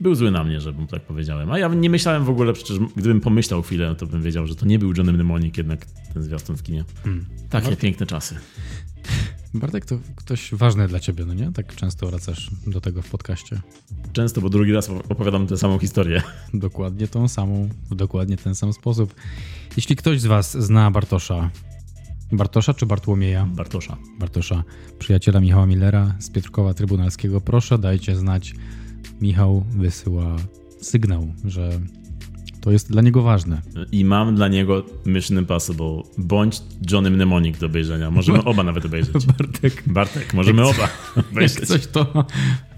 był 0.00 0.14
zły 0.14 0.30
na 0.30 0.44
mnie, 0.44 0.60
że 0.60 0.72
mu 0.72 0.86
tak 0.86 1.02
powiedziałem. 1.02 1.52
A 1.52 1.58
ja 1.58 1.68
nie 1.68 1.90
myślałem 1.90 2.24
w 2.24 2.30
ogóle, 2.30 2.52
przecież 2.52 2.78
gdybym 2.96 3.20
pomyślał 3.20 3.62
chwilę, 3.62 3.94
to 3.94 4.06
bym 4.06 4.22
wiedział, 4.22 4.46
że 4.46 4.54
to 4.54 4.66
nie 4.66 4.78
był 4.78 4.92
Johnny 4.96 5.12
Mnemonic 5.12 5.56
jednak 5.56 5.86
ten 6.14 6.22
zwiastun 6.22 6.56
w 6.56 6.62
kinie. 6.62 6.84
Hmm. 7.04 7.24
Takie 7.50 7.76
piękne 7.76 8.06
czasy. 8.06 8.34
Bartek 9.54 9.84
to 9.86 9.98
ktoś 10.16 10.54
ważny 10.54 10.88
dla 10.88 11.00
ciebie, 11.00 11.24
no 11.24 11.34
nie? 11.34 11.52
Tak 11.52 11.74
często 11.76 12.06
wracasz 12.06 12.50
do 12.66 12.80
tego 12.80 13.02
w 13.02 13.10
podcaście. 13.10 13.60
Często, 14.12 14.40
bo 14.40 14.50
drugi 14.50 14.72
raz 14.72 14.90
opowiadam 15.08 15.46
tę 15.46 15.56
samą 15.56 15.78
historię. 15.78 16.22
Dokładnie 16.54 17.08
tą 17.08 17.28
samą, 17.28 17.68
w 17.90 17.94
dokładnie 17.94 18.36
ten 18.36 18.54
sam 18.54 18.72
sposób. 18.72 19.14
Jeśli 19.76 19.96
ktoś 19.96 20.20
z 20.20 20.26
was 20.26 20.56
zna 20.64 20.90
Bartosza, 20.90 21.50
Bartosza 22.32 22.74
czy 22.74 22.86
Bartłomieja? 22.86 23.46
Bartosza. 23.46 23.96
Bartosza, 24.18 24.64
przyjaciela 24.98 25.40
Michała 25.40 25.66
Millera 25.66 26.14
z 26.18 26.30
Pietrkowa 26.30 26.74
Trybunalskiego, 26.74 27.40
proszę 27.40 27.78
dajcie 27.78 28.16
znać. 28.16 28.54
Michał 29.20 29.64
wysyła 29.70 30.36
sygnał, 30.80 31.32
że 31.44 31.80
to 32.64 32.70
jest 32.70 32.90
dla 32.92 33.02
niego 33.02 33.22
ważne. 33.22 33.62
I 33.92 34.04
mam 34.04 34.36
dla 34.36 34.48
niego 34.48 34.84
Mission 35.06 35.38
Impossible 35.38 36.02
bądź 36.18 36.62
Johnny 36.90 37.10
Mnemonic 37.10 37.58
do 37.58 37.66
obejrzenia. 37.66 38.10
Możemy 38.10 38.44
oba 38.44 38.62
nawet 38.62 38.84
obejrzeć. 38.84 39.26
Bartek. 39.38 39.82
Bartek, 39.86 40.34
możemy 40.34 40.66
jak 40.66 40.76
oba 40.76 40.88
obejrzeć. 41.32 41.58
Jak 41.58 41.68
coś 41.68 41.86
to... 41.86 42.24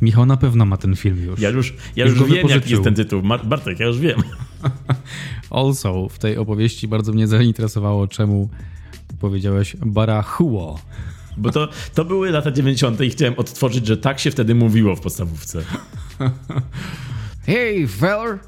Michał 0.02 0.26
na 0.26 0.37
pewno 0.37 0.64
ma 0.64 0.76
ten 0.76 0.97
film 0.97 1.25
już. 1.25 1.40
Ja 1.40 1.50
już, 1.50 1.75
ja 1.97 2.07
już, 2.07 2.19
już 2.19 2.31
wiem, 2.31 2.49
jaki 2.49 2.71
jest 2.71 2.85
ten 2.85 2.95
tytuł. 2.95 3.23
Bartek, 3.45 3.81
ja 3.81 3.87
już 3.87 3.99
wiem. 3.99 4.23
Also, 5.50 6.09
w 6.09 6.19
tej 6.19 6.37
opowieści 6.37 6.88
bardzo 6.88 7.12
mnie 7.12 7.26
zainteresowało, 7.26 8.09
czemu 8.09 8.49
powiedziałeś 9.21 9.76
barachuo. 9.87 10.78
Bo 11.37 11.50
to, 11.50 11.69
to 11.95 12.05
były 12.05 12.31
lata 12.31 12.50
90. 12.50 13.00
i 13.00 13.11
chciałem 13.11 13.35
odtworzyć, 13.37 13.87
że 13.87 13.97
tak 13.97 14.21
się 14.21 14.31
wtedy 14.31 14.55
mówiło 14.55 14.97
w 14.97 15.00
podstawówce. 15.00 15.62
Hey, 17.47 17.88
feller! 17.88 18.38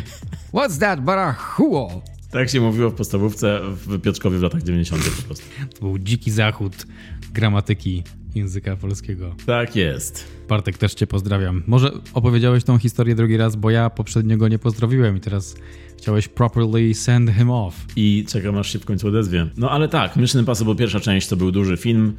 What's 0.54 0.78
that 0.78 1.00
barachuo? 1.00 2.02
Tak 2.30 2.48
się 2.48 2.60
mówiło 2.60 2.90
w 2.90 2.94
podstawówce 2.94 3.60
w 3.86 4.00
Piotrkowie 4.00 4.38
w 4.38 4.42
latach 4.42 4.62
90. 4.62 5.02
po 5.16 5.22
prostu. 5.22 5.44
To 5.74 5.80
był 5.80 5.98
dziki 5.98 6.30
zachód 6.30 6.86
gramatyki 7.32 8.02
języka 8.34 8.76
polskiego. 8.76 9.34
Tak 9.46 9.76
jest. 9.76 10.28
Bartek, 10.48 10.78
też 10.78 10.94
cię 10.94 11.06
pozdrawiam. 11.06 11.62
Może 11.66 11.90
opowiedziałeś 12.14 12.64
tą 12.64 12.78
historię 12.78 13.14
drugi 13.14 13.36
raz, 13.36 13.56
bo 13.56 13.70
ja 13.70 13.90
poprzedniego 13.90 14.48
nie 14.48 14.58
pozdrowiłem 14.58 15.16
i 15.16 15.20
teraz 15.20 15.54
chciałeś 15.98 16.28
properly 16.28 16.94
send 16.94 17.30
him 17.30 17.50
off. 17.50 17.74
I 17.96 18.24
czekam 18.28 18.58
aż 18.58 18.72
się 18.72 18.78
w 18.78 18.84
końcu 18.84 19.08
odezwie. 19.08 19.46
No 19.56 19.70
ale 19.70 19.88
tak, 19.88 20.16
Mission 20.16 20.40
Impossible 20.40 20.74
pierwsza 20.74 21.00
część 21.00 21.28
to 21.28 21.36
był 21.36 21.52
duży 21.52 21.76
film. 21.76 22.16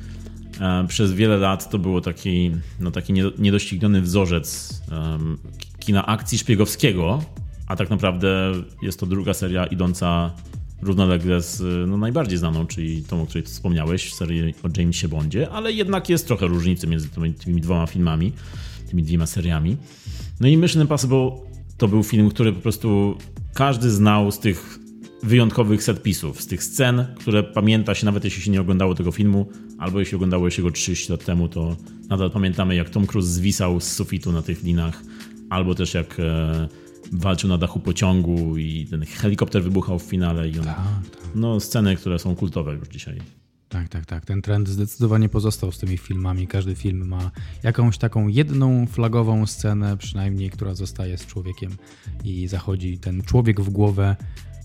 E, 0.59 0.87
przez 0.87 1.13
wiele 1.13 1.37
lat 1.37 1.69
to 1.69 1.79
było 1.79 2.01
taki, 2.01 2.51
no, 2.79 2.91
taki 2.91 3.13
niedościgniony 3.37 4.01
wzorzec 4.01 4.81
um, 4.91 5.37
kina 5.79 6.05
akcji 6.05 6.37
szpiegowskiego, 6.37 7.23
a 7.67 7.75
tak 7.75 7.89
naprawdę 7.89 8.51
jest 8.81 8.99
to 8.99 9.05
druga 9.05 9.33
seria 9.33 9.65
idąca 9.65 10.31
równolegle 10.81 11.41
z 11.41 11.89
no, 11.89 11.97
najbardziej 11.97 12.37
znaną, 12.37 12.67
czyli 12.67 13.03
tą, 13.03 13.21
o 13.21 13.25
której 13.25 13.43
wspomniałeś, 13.43 14.13
serii 14.13 14.53
o 14.63 14.69
Jamesie 14.77 15.07
Bondzie, 15.07 15.49
ale 15.49 15.71
jednak 15.71 16.09
jest 16.09 16.27
trochę 16.27 16.47
różnicy 16.47 16.87
między 16.87 17.09
tymi, 17.09 17.33
tymi 17.33 17.61
dwoma 17.61 17.87
filmami, 17.87 18.31
tymi 18.89 19.03
dwiema 19.03 19.25
seriami. 19.25 19.77
No 20.39 20.47
i 20.47 20.57
Mission 20.57 20.81
Impossible 20.81 21.31
to 21.77 21.87
był 21.87 22.03
film, 22.03 22.29
który 22.29 22.53
po 22.53 22.61
prostu 22.61 23.17
każdy 23.53 23.91
znał 23.91 24.31
z 24.31 24.39
tych 24.39 24.79
wyjątkowych 25.23 25.83
setpisów, 25.83 26.41
z 26.41 26.47
tych 26.47 26.63
scen, 26.63 27.05
które 27.19 27.43
pamięta 27.43 27.95
się, 27.95 28.05
nawet 28.05 28.23
jeśli 28.23 28.41
się 28.41 28.51
nie 28.51 28.61
oglądało 28.61 28.95
tego 28.95 29.11
filmu, 29.11 29.49
albo 29.77 29.99
jeśli 29.99 30.15
oglądało 30.15 30.49
się 30.49 30.61
go 30.61 30.71
30 30.71 31.11
lat 31.11 31.25
temu, 31.25 31.47
to 31.47 31.75
nadal 32.09 32.31
pamiętamy, 32.31 32.75
jak 32.75 32.89
Tom 32.89 33.07
Cruise 33.07 33.29
zwisał 33.29 33.79
z 33.79 33.91
sufitu 33.91 34.31
na 34.31 34.41
tych 34.41 34.63
linach, 34.63 35.03
albo 35.49 35.75
też 35.75 35.93
jak 35.93 36.19
e, 36.19 36.67
walczył 37.13 37.49
na 37.49 37.57
dachu 37.57 37.79
pociągu 37.79 38.57
i 38.57 38.87
ten 38.89 39.05
helikopter 39.05 39.63
wybuchał 39.63 39.99
w 39.99 40.03
finale. 40.03 40.49
I 40.49 40.59
on, 40.59 40.65
tak, 40.65 40.75
tak. 40.75 41.27
No, 41.35 41.59
sceny, 41.59 41.95
które 41.95 42.19
są 42.19 42.35
kultowe 42.35 42.73
już 42.73 42.87
dzisiaj. 42.87 43.21
Tak, 43.69 43.89
tak, 43.89 44.05
tak. 44.05 44.25
Ten 44.25 44.41
trend 44.41 44.69
zdecydowanie 44.69 45.29
pozostał 45.29 45.71
z 45.71 45.79
tymi 45.79 45.97
filmami. 45.97 46.47
Każdy 46.47 46.75
film 46.75 47.07
ma 47.07 47.31
jakąś 47.63 47.97
taką 47.97 48.27
jedną 48.27 48.85
flagową 48.85 49.45
scenę, 49.45 49.97
przynajmniej, 49.97 50.49
która 50.49 50.75
zostaje 50.75 51.17
z 51.17 51.25
człowiekiem 51.25 51.71
i 52.23 52.47
zachodzi 52.47 52.97
ten 52.97 53.21
człowiek 53.21 53.61
w 53.61 53.69
głowę. 53.69 54.15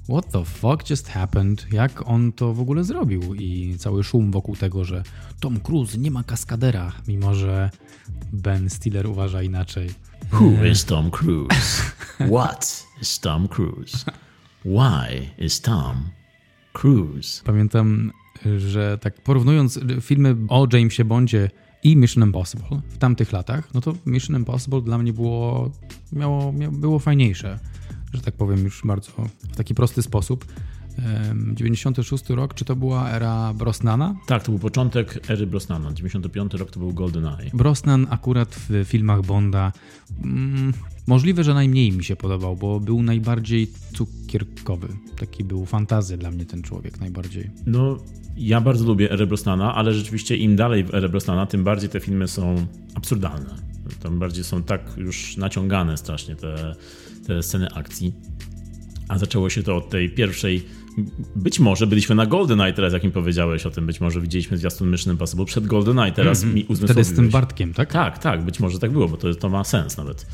What 0.09 0.33
the 0.33 0.45
fuck 0.45 0.91
just 0.91 1.09
happened? 1.09 1.67
Jak 1.73 2.09
on 2.09 2.33
to 2.33 2.55
w 2.55 2.61
ogóle 2.61 2.85
zrobił? 2.85 3.35
I 3.35 3.75
cały 3.79 4.05
szum 4.05 4.31
wokół 4.31 4.57
tego, 4.57 4.85
że 4.85 5.03
Tom 5.41 5.61
Cruise 5.61 5.99
nie 5.99 6.11
ma 6.11 6.25
kaskadera, 6.25 6.93
mimo 7.09 7.35
że 7.35 7.71
Ben 8.33 8.71
Stiller 8.71 9.07
uważa 9.07 9.43
inaczej. 9.43 9.91
Who 10.33 10.65
is 10.67 10.85
Tom 10.85 11.11
Cruise? 11.11 11.83
What 12.33 12.87
is 13.01 13.19
Tom 13.19 13.49
Cruise? 13.49 14.05
Why 14.65 15.31
is 15.39 15.61
Tom 15.61 16.11
Cruise? 16.73 17.43
Pamiętam, 17.45 18.13
że 18.59 18.99
tak 18.99 19.21
porównując 19.23 19.81
filmy 20.01 20.37
o 20.49 20.67
Jamesie 20.73 21.05
Bondzie 21.05 21.51
i 21.83 21.97
Mission 21.97 22.25
Impossible 22.25 22.81
w 22.89 22.99
tamtych 22.99 23.33
latach, 23.33 23.75
no 23.75 23.81
to 23.81 23.95
Mission 24.07 24.37
Impossible 24.37 24.83
dla 24.83 24.99
mnie 24.99 25.13
było, 25.13 25.71
miało, 26.13 26.53
miało, 26.53 26.73
było 26.73 26.99
fajniejsze, 26.99 27.59
że 28.13 28.21
tak 28.21 28.35
powiem 28.35 28.65
już 28.65 28.83
bardzo 28.85 29.11
w 29.53 29.57
taki 29.57 29.75
prosty 29.75 30.03
sposób. 30.03 30.45
96 31.55 32.31
rok, 32.31 32.55
czy 32.55 32.65
to 32.65 32.77
była 32.77 33.11
era 33.11 33.55
Brosnana? 33.55 34.17
Tak, 34.27 34.43
to 34.43 34.53
był 34.53 34.59
początek 34.59 35.31
ery 35.31 35.47
Brosnana. 35.47 35.93
95 35.93 36.55
rok 36.55 36.71
to 36.71 36.81
był 36.81 36.93
GoldenEye. 36.93 37.51
Brosnan 37.55 38.07
akurat 38.11 38.57
w 38.69 38.85
filmach 38.85 39.23
Bonda 39.23 39.73
mm, 40.25 40.73
możliwe, 41.07 41.45
że 41.45 41.55
najmniej 41.55 41.93
mi 41.93 42.05
się 42.05 42.17
podobał, 42.17 42.57
bo 42.57 42.81
był 42.81 43.03
najbardziej 43.03 43.71
cukierkowy. 43.95 44.89
Taki 45.21 45.45
był 45.45 45.67
fantazy 45.67 46.17
dla 46.17 46.31
mnie 46.31 46.47
ten 46.47 46.63
człowiek 46.63 47.01
najbardziej. 47.01 47.51
No, 47.67 47.99
ja 48.37 48.61
bardzo 48.61 48.85
lubię 48.85 49.13
erę 49.13 49.27
Brosnana, 49.27 49.75
ale 49.75 49.95
rzeczywiście 49.95 50.37
im 50.37 50.57
dalej 50.57 50.85
w 50.85 50.95
erę 50.95 51.09
Brosnana, 51.09 51.47
tym 51.47 51.65
bardziej 51.65 51.91
te 51.91 52.01
filmy 52.01 52.29
są 52.29 52.67
absurdalne. 52.95 53.55
Tam 54.03 54.19
bardziej 54.19 54.45
są 54.45 54.63
tak 54.63 54.83
już 54.97 55.37
naciągane 55.37 55.97
strasznie 55.97 56.37
te, 56.37 56.75
te 57.27 57.43
sceny 57.43 57.69
akcji. 57.75 58.13
A 59.09 59.19
zaczęło 59.19 59.51
się 59.51 59.63
to 59.63 59.77
od 59.77 59.91
tej 59.91 60.11
pierwszej 60.11 60.65
być 61.37 61.61
może 61.61 61.87
byliśmy 61.87 62.15
na 62.15 62.27
GoldenEye 62.27 62.73
teraz, 62.73 62.93
jak 62.93 63.05
mi 63.05 63.11
powiedziałeś 63.11 63.67
o 63.67 63.71
tym, 63.71 63.87
być 63.87 64.01
może 64.01 64.21
widzieliśmy 64.21 64.57
zwiastun 64.57 64.91
Mission 64.91 65.13
Impossible 65.13 65.45
przed 65.45 65.67
GoldenEye, 65.67 66.13
teraz 66.13 66.43
mm 66.43 66.53
-hmm. 66.53 66.57
mi 66.57 66.63
uzmysłowiłeś. 66.65 67.07
Wtedy 67.07 67.15
z 67.15 67.17
tym 67.17 67.31
Bartkiem, 67.31 67.75
tak? 67.75 67.93
Tak, 67.93 68.19
tak, 68.19 68.45
być 68.45 68.61
może 68.61 68.79
tak 68.79 68.91
było, 68.91 69.09
bo 69.09 69.17
to, 69.17 69.35
to 69.35 69.49
ma 69.49 69.65
sens 69.65 69.97
nawet. 69.97 70.27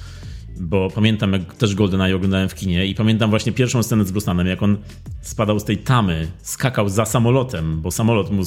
Bo 0.61 0.89
pamiętam, 0.95 1.33
jak 1.33 1.55
też 1.55 1.75
GoldenEye 1.75 2.17
oglądałem 2.17 2.49
w 2.49 2.55
kinie 2.55 2.87
i 2.87 2.95
pamiętam 2.95 3.31
właśnie 3.31 3.53
pierwszą 3.53 3.83
scenę 3.83 4.05
z 4.05 4.13
Brosnanem, 4.13 4.47
jak 4.47 4.63
on 4.63 4.77
spadał 5.21 5.61
z 5.61 5.65
tej 5.65 5.79
tamy, 5.79 6.29
skakał 6.43 6.89
za 6.89 7.05
samolotem, 7.05 7.81
bo 7.81 7.91
samolot 7.91 8.31
mu 8.31 8.43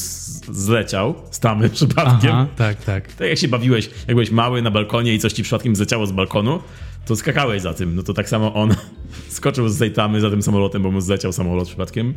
zleciał 0.51 1.15
z 1.31 1.39
tamy 1.39 1.69
przypadkiem. 1.77 2.31
Aha, 2.31 2.47
tak, 2.55 2.83
tak. 2.83 3.13
Tak 3.13 3.29
jak 3.29 3.37
się 3.37 3.47
bawiłeś, 3.47 3.85
jak 3.85 4.15
byłeś 4.15 4.31
mały 4.31 4.61
na 4.61 4.71
balkonie 4.71 5.13
i 5.13 5.19
coś 5.19 5.33
ci 5.33 5.43
przypadkiem 5.43 5.75
zleciało 5.75 6.05
z 6.05 6.11
balkonu, 6.11 6.59
to 7.05 7.15
skakałeś 7.15 7.61
za 7.61 7.73
tym. 7.73 7.95
No 7.95 8.03
to 8.03 8.13
tak 8.13 8.29
samo 8.29 8.53
on 8.53 8.75
skoczył 9.29 9.69
z 9.69 9.77
tej 9.79 9.91
tamy 9.91 10.21
za 10.21 10.29
tym 10.29 10.41
samolotem, 10.41 10.83
bo 10.83 10.91
mu 10.91 11.01
zleciał 11.01 11.33
samolot 11.33 11.67
przypadkiem. 11.67 12.13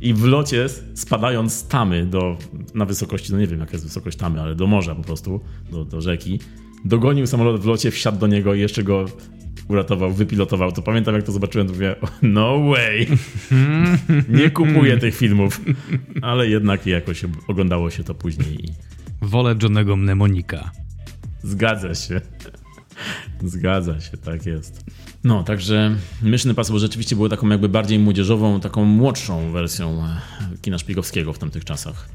I 0.00 0.14
w 0.14 0.24
locie, 0.24 0.66
spadając 0.94 1.52
z 1.52 1.68
tamy 1.68 2.06
do, 2.06 2.36
na 2.74 2.84
wysokości, 2.84 3.32
no 3.32 3.38
nie 3.38 3.46
wiem 3.46 3.60
jaka 3.60 3.72
jest 3.72 3.84
wysokość 3.84 4.16
tamy, 4.16 4.40
ale 4.40 4.54
do 4.54 4.66
morza 4.66 4.94
po 4.94 5.02
prostu, 5.02 5.40
do, 5.72 5.84
do 5.84 6.00
rzeki, 6.00 6.38
dogonił 6.84 7.26
samolot 7.26 7.60
w 7.60 7.66
locie, 7.66 7.90
wsiadł 7.90 8.18
do 8.18 8.26
niego 8.26 8.54
i 8.54 8.60
jeszcze 8.60 8.82
go 8.82 9.04
uratował, 9.68 10.12
wypilotował. 10.12 10.72
To 10.72 10.82
pamiętam, 10.82 11.14
jak 11.14 11.24
to 11.24 11.32
zobaczyłem, 11.32 11.66
to 11.66 11.72
mówię, 11.72 11.96
no 12.22 12.68
way, 12.68 13.06
nie 14.40 14.50
kupuję 14.50 14.98
tych 14.98 15.16
filmów. 15.16 15.60
Ale 16.22 16.48
jednak 16.48 16.86
jakoś 16.86 17.24
oglądało 17.48 17.90
się 17.90 18.04
to 18.04 18.14
później. 18.14 18.68
Wolę 19.22 19.54
Johnego 19.62 19.96
Mnemonika. 19.96 20.70
Zgadza 21.42 21.94
się. 21.94 22.20
Zgadza 23.44 24.00
się, 24.00 24.16
tak 24.16 24.46
jest. 24.46 24.84
No, 25.24 25.44
także 25.44 25.96
Mission 26.22 26.50
Impossible 26.50 26.80
rzeczywiście 26.80 27.16
było 27.16 27.28
taką 27.28 27.48
jakby 27.48 27.68
bardziej 27.68 27.98
młodzieżową, 27.98 28.60
taką 28.60 28.84
młodszą 28.84 29.52
wersją 29.52 30.04
e, 30.04 30.20
kina 30.62 30.78
szpiegowskiego 30.78 31.32
w 31.32 31.38
tamtych 31.38 31.64
czasach. 31.64 32.08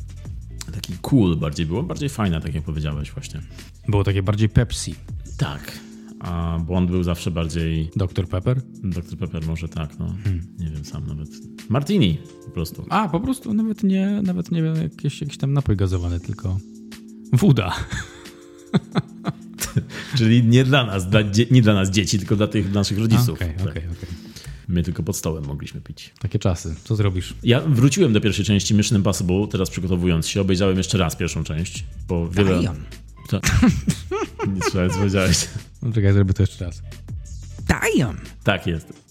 Taki 0.87 0.99
cool 1.01 1.35
bardziej 1.35 1.65
było, 1.65 1.83
bardziej 1.83 2.09
fajne, 2.09 2.41
tak 2.41 2.55
jak 2.55 2.63
powiedziałeś 2.63 3.11
właśnie. 3.11 3.41
Było 3.87 4.03
takie 4.03 4.23
bardziej 4.23 4.49
Pepsi. 4.49 4.95
Tak, 5.37 5.79
a 6.19 6.59
Bond 6.67 6.91
był 6.91 7.03
zawsze 7.03 7.31
bardziej... 7.31 7.89
Dr 7.95 8.27
Pepper? 8.27 8.61
Dr 8.83 9.17
Pepper 9.17 9.47
może 9.47 9.69
tak, 9.69 9.99
no. 9.99 10.05
Hmm. 10.23 10.41
Nie 10.59 10.69
wiem 10.69 10.85
sam 10.85 11.07
nawet. 11.07 11.29
Martini 11.69 12.17
po 12.45 12.51
prostu. 12.51 12.85
A, 12.89 13.09
po 13.09 13.19
prostu 13.19 13.53
nawet 13.53 13.83
nie, 13.83 14.21
nawet 14.23 14.51
nie 14.51 14.63
wiem, 14.63 14.75
jakiś, 14.75 15.21
jakiś 15.21 15.37
tam 15.37 15.53
napój 15.53 15.75
gazowany, 15.75 16.19
tylko 16.19 16.57
woda. 17.33 17.73
Czyli 20.17 20.43
nie 20.43 20.63
dla 20.63 20.85
nas, 20.85 21.09
dla, 21.09 21.19
nie 21.51 21.61
dla 21.61 21.73
nas 21.73 21.89
dzieci, 21.89 22.19
tylko 22.19 22.35
dla 22.35 22.47
tych 22.47 22.73
naszych 22.73 22.99
rodziców. 22.99 23.29
Okej, 23.29 23.49
okej, 23.49 23.67
okej. 23.67 23.83
My 24.67 24.83
tylko 24.83 25.03
pod 25.03 25.17
stołem 25.17 25.45
mogliśmy 25.45 25.81
pić. 25.81 26.13
Takie 26.19 26.39
czasy. 26.39 26.75
Co 26.83 26.95
zrobisz? 26.95 27.33
Ja 27.43 27.61
wróciłem 27.61 28.13
do 28.13 28.21
pierwszej 28.21 28.45
części 28.45 28.75
Mission 28.75 28.97
Impossible, 28.97 29.47
teraz 29.51 29.69
przygotowując 29.69 30.27
się. 30.27 30.41
Obejrzałem 30.41 30.77
jeszcze 30.77 30.97
raz 30.97 31.15
pierwszą 31.15 31.43
część, 31.43 31.83
bo 32.07 32.29
wiele... 32.29 32.59
Dion. 32.59 32.83
Słyszałem, 34.61 34.89
co 34.91 34.97
powiedziałeś. 34.97 35.47
No 35.81 35.91
czekaj, 35.91 36.13
zrobię 36.13 36.33
to 36.33 36.43
jeszcze 36.43 36.65
raz. 36.65 36.81
Dion. 37.95 38.17
Tak 38.43 38.67
jest. 38.67 38.93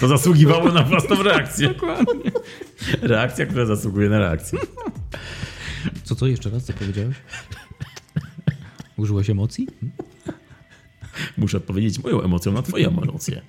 To 0.00 0.08
zasługiwało 0.08 0.72
na 0.72 0.82
własną 0.82 1.22
reakcję. 1.32 1.68
Dokładnie. 1.68 2.30
Reakcja, 3.02 3.46
która 3.46 3.66
zasługuje 3.66 4.08
na 4.08 4.18
reakcję. 4.18 4.58
Co, 6.04 6.14
co? 6.14 6.26
Jeszcze 6.26 6.50
raz, 6.50 6.64
co 6.64 6.72
powiedziałeś? 6.72 7.16
Użyłeś 8.96 9.30
emocji? 9.30 9.66
Muszę 11.38 11.60
powiedzieć 11.60 12.02
moją 12.04 12.22
emocją 12.22 12.52
na 12.52 12.62
twoją 12.62 13.02
emocję. 13.02 13.42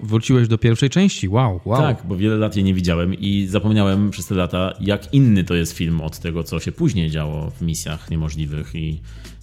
Wróciłeś 0.00 0.48
do 0.48 0.58
pierwszej 0.58 0.90
części, 0.90 1.28
wow, 1.28 1.60
wow. 1.64 1.80
Tak, 1.80 2.06
bo 2.06 2.16
wiele 2.16 2.36
lat 2.36 2.56
jej 2.56 2.64
nie 2.64 2.74
widziałem 2.74 3.14
i 3.14 3.46
zapomniałem 3.46 4.10
przez 4.10 4.26
te 4.26 4.34
lata, 4.34 4.72
jak 4.80 5.14
inny 5.14 5.44
to 5.44 5.54
jest 5.54 5.72
film 5.72 6.00
od 6.00 6.18
tego, 6.18 6.44
co 6.44 6.60
się 6.60 6.72
później 6.72 7.10
działo 7.10 7.50
w 7.50 7.62
misjach 7.62 8.10
niemożliwych 8.10 8.74
i 8.74 9.00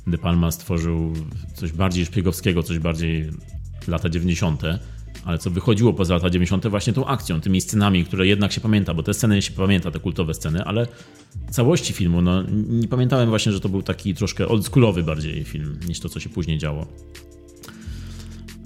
De 0.08 0.18
Palma 0.18 0.52
stworzył 0.52 1.14
coś 1.54 1.72
bardziej 1.72 2.06
szpiegowskiego, 2.06 2.64
coś 2.64 2.80
bardziej 2.80 3.30
lata 3.88 4.10
90., 4.10 4.62
ale 5.26 5.38
co 5.38 5.52
wychodziło 5.52 5.94
poza 5.94 6.14
lata 6.14 6.30
90. 6.30 6.68
właśnie 6.68 6.94
tą 6.94 7.06
akcją, 7.06 7.42
tymi 7.42 7.62
scenami, 7.62 8.06
które 8.06 8.28
jednak 8.28 8.52
się 8.52 8.62
pamięta, 8.62 8.94
bo 8.94 9.04
te 9.04 9.14
sceny 9.14 9.42
się 9.42 9.52
pamięta, 9.52 9.92
te 9.92 10.00
kultowe 10.00 10.34
sceny, 10.34 10.64
ale 10.64 10.88
całości 11.50 11.94
filmu, 11.94 12.22
no 12.22 12.44
nie 12.70 12.88
pamiętałem 12.88 13.30
właśnie, 13.30 13.52
że 13.52 13.60
to 13.60 13.70
był 13.70 13.82
taki 13.82 14.16
troszkę 14.16 14.48
oldschoolowy 14.48 15.04
bardziej 15.04 15.44
film, 15.44 15.80
niż 15.88 16.00
to, 16.00 16.10
co 16.10 16.20
się 16.20 16.30
później 16.30 16.58
działo. 16.58 16.88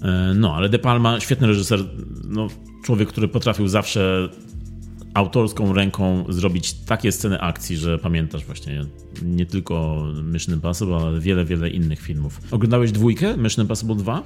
E, 0.02 0.34
no, 0.36 0.56
ale 0.56 0.70
De 0.70 0.80
Palma, 0.80 1.20
świetny 1.20 1.48
reżyser, 1.48 1.80
no, 2.24 2.48
człowiek, 2.84 3.10
który 3.10 3.28
potrafił 3.28 3.68
zawsze 3.68 4.30
autorską 5.14 5.74
ręką 5.74 6.26
zrobić 6.30 6.74
takie 6.74 7.12
sceny 7.12 7.42
akcji, 7.42 7.78
że 7.78 7.98
pamiętasz 7.98 8.46
właśnie 8.46 8.86
nie 9.24 9.46
tylko 9.46 10.04
Mission 10.24 10.56
Impossible, 10.56 10.96
ale 10.96 11.20
wiele, 11.20 11.46
wiele 11.46 11.70
innych 11.70 12.02
filmów. 12.02 12.40
Oglądałeś 12.52 12.92
dwójkę 12.92 13.38
Mission 13.38 13.64
Impossible 13.64 13.96
2? 13.96 14.24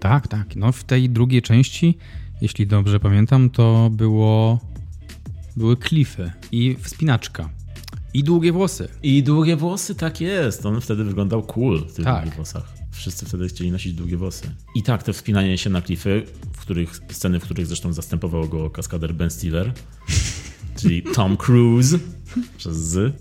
Tak, 0.00 0.28
tak. 0.28 0.56
No 0.56 0.72
w 0.72 0.84
tej 0.84 1.10
drugiej 1.10 1.42
części, 1.42 1.98
jeśli 2.40 2.66
dobrze 2.66 3.00
pamiętam, 3.00 3.50
to 3.50 3.90
było 3.92 4.60
były 5.56 5.76
klify 5.76 6.30
i 6.52 6.76
wspinaczka. 6.80 7.48
I 8.14 8.24
długie 8.24 8.52
włosy. 8.52 8.88
I 9.02 9.22
długie 9.22 9.56
włosy, 9.56 9.94
tak 9.94 10.20
jest. 10.20 10.66
On 10.66 10.80
wtedy 10.80 11.04
wyglądał 11.04 11.42
cool 11.42 11.78
w 11.78 11.92
tych 11.92 12.04
tak. 12.04 12.16
długich 12.16 12.36
włosach. 12.36 12.81
Wszyscy 13.02 13.26
wtedy 13.26 13.48
chcieli 13.48 13.72
nosić 13.72 13.92
długie 13.92 14.16
włosy. 14.16 14.50
I 14.74 14.82
tak, 14.82 15.02
to 15.02 15.12
wspinanie 15.12 15.58
się 15.58 15.70
na 15.70 15.82
klify, 15.82 16.26
w 16.52 16.60
których, 16.60 17.00
sceny, 17.10 17.40
w 17.40 17.42
których 17.42 17.66
zresztą 17.66 17.92
zastępował 17.92 18.48
go 18.48 18.70
kaskader 18.70 19.14
Ben 19.14 19.30
Stiller, 19.30 19.72
czyli 20.80 21.02
Tom 21.02 21.36
Cruise 21.36 21.98
przez 22.58 22.76
Z. 22.76 23.14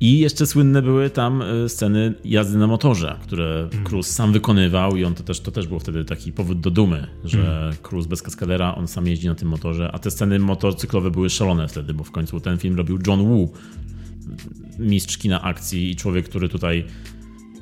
I 0.00 0.18
jeszcze 0.18 0.46
słynne 0.46 0.82
były 0.82 1.10
tam 1.10 1.42
e, 1.42 1.68
sceny 1.68 2.14
jazdy 2.24 2.58
na 2.58 2.66
motorze, 2.66 3.18
które 3.22 3.68
mm. 3.72 3.84
Cruise 3.84 4.12
sam 4.12 4.32
wykonywał 4.32 4.96
i 4.96 5.04
on 5.04 5.14
to 5.14 5.22
też, 5.22 5.40
to 5.40 5.50
też 5.50 5.66
był 5.66 5.78
wtedy 5.78 6.04
taki 6.04 6.32
powód 6.32 6.60
do 6.60 6.70
dumy, 6.70 7.06
że 7.24 7.62
mm. 7.62 7.76
Cruise 7.82 8.08
bez 8.08 8.22
kaskadera, 8.22 8.74
on 8.74 8.88
sam 8.88 9.06
jeździ 9.06 9.26
na 9.26 9.34
tym 9.34 9.48
motorze, 9.48 9.90
a 9.92 9.98
te 9.98 10.10
sceny 10.10 10.38
motocyklowe 10.38 11.10
były 11.10 11.30
szalone 11.30 11.68
wtedy, 11.68 11.94
bo 11.94 12.04
w 12.04 12.10
końcu 12.10 12.40
ten 12.40 12.58
film 12.58 12.76
robił 12.76 12.98
John 13.06 13.20
Woo, 13.20 13.48
mistrz 14.78 15.18
kina 15.18 15.42
akcji 15.42 15.90
i 15.90 15.96
człowiek, 15.96 16.28
który 16.28 16.48
tutaj 16.48 16.84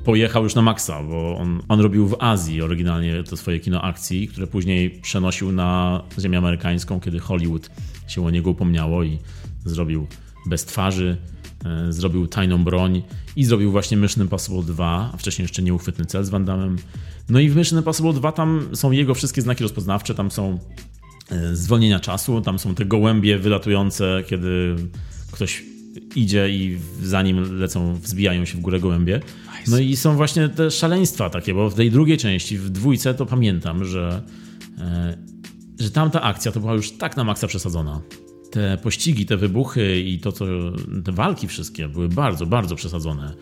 pojechał 0.07 0.43
już 0.43 0.55
na 0.55 0.61
maksa, 0.61 1.03
bo 1.03 1.37
on, 1.37 1.61
on 1.67 1.79
robił 1.79 2.07
w 2.07 2.15
Azji 2.19 2.61
oryginalnie 2.61 3.23
to 3.23 3.37
swoje 3.37 3.59
kino 3.59 3.81
akcji, 3.81 4.27
które 4.27 4.47
później 4.47 4.89
przenosił 4.89 5.51
na 5.51 6.01
ziemię 6.19 6.37
amerykańską, 6.37 6.99
kiedy 6.99 7.19
Hollywood 7.19 7.69
się 8.07 8.25
o 8.25 8.29
niego 8.29 8.49
upomniało 8.49 9.03
i 9.03 9.17
zrobił 9.65 10.07
bez 10.45 10.65
twarzy, 10.65 11.17
e, 11.65 11.93
zrobił 11.93 12.27
tajną 12.27 12.63
broń 12.63 13.03
i 13.35 13.45
zrobił 13.45 13.71
właśnie 13.71 13.97
Mission 13.97 14.23
Impossible 14.23 14.63
2, 14.63 15.11
a 15.13 15.17
wcześniej 15.17 15.43
jeszcze 15.43 15.61
nieuchwytny 15.61 16.05
cel 16.05 16.23
z 16.23 16.29
Van 16.29 16.45
Damme. 16.45 16.75
No 17.29 17.39
i 17.39 17.49
w 17.49 17.55
Mission 17.55 17.79
Impossible 17.79 18.13
2 18.13 18.31
tam 18.31 18.69
są 18.73 18.91
jego 18.91 19.13
wszystkie 19.13 19.41
znaki 19.41 19.63
rozpoznawcze, 19.63 20.15
tam 20.15 20.31
są 20.31 20.59
e, 21.31 21.55
zwolnienia 21.55 21.99
czasu, 21.99 22.41
tam 22.41 22.59
są 22.59 22.75
te 22.75 22.85
gołębie 22.85 23.37
wylatujące, 23.37 24.23
kiedy 24.27 24.75
ktoś 25.31 25.63
idzie 26.15 26.49
i 26.49 26.77
za 27.03 27.21
nim 27.21 27.59
lecą, 27.59 27.95
wzbijają 27.95 28.45
się 28.45 28.57
w 28.57 28.61
górę 28.61 28.79
gołębie. 28.79 29.21
No 29.67 29.79
i 29.79 29.95
są 29.95 30.15
właśnie 30.15 30.49
te 30.49 30.71
szaleństwa 30.71 31.29
takie, 31.29 31.53
bo 31.53 31.69
w 31.69 31.73
tej 31.73 31.91
drugiej 31.91 32.17
części, 32.17 32.57
w 32.57 32.69
dwójce, 32.69 33.13
to 33.13 33.25
pamiętam, 33.25 33.85
że, 33.85 34.23
e, 34.77 35.17
że 35.79 35.91
tamta 35.91 36.21
akcja 36.21 36.51
to 36.51 36.59
była 36.59 36.73
już 36.73 36.91
tak 36.91 37.17
na 37.17 37.23
maksa 37.23 37.47
przesadzona. 37.47 38.01
Te 38.51 38.77
pościgi, 38.77 39.25
te 39.25 39.37
wybuchy 39.37 39.99
i 40.01 40.19
to, 40.19 40.31
co, 40.31 40.45
te 41.05 41.11
walki 41.11 41.47
wszystkie 41.47 41.87
były 41.87 42.09
bardzo, 42.09 42.45
bardzo 42.45 42.75
przesadzone. 42.75 43.33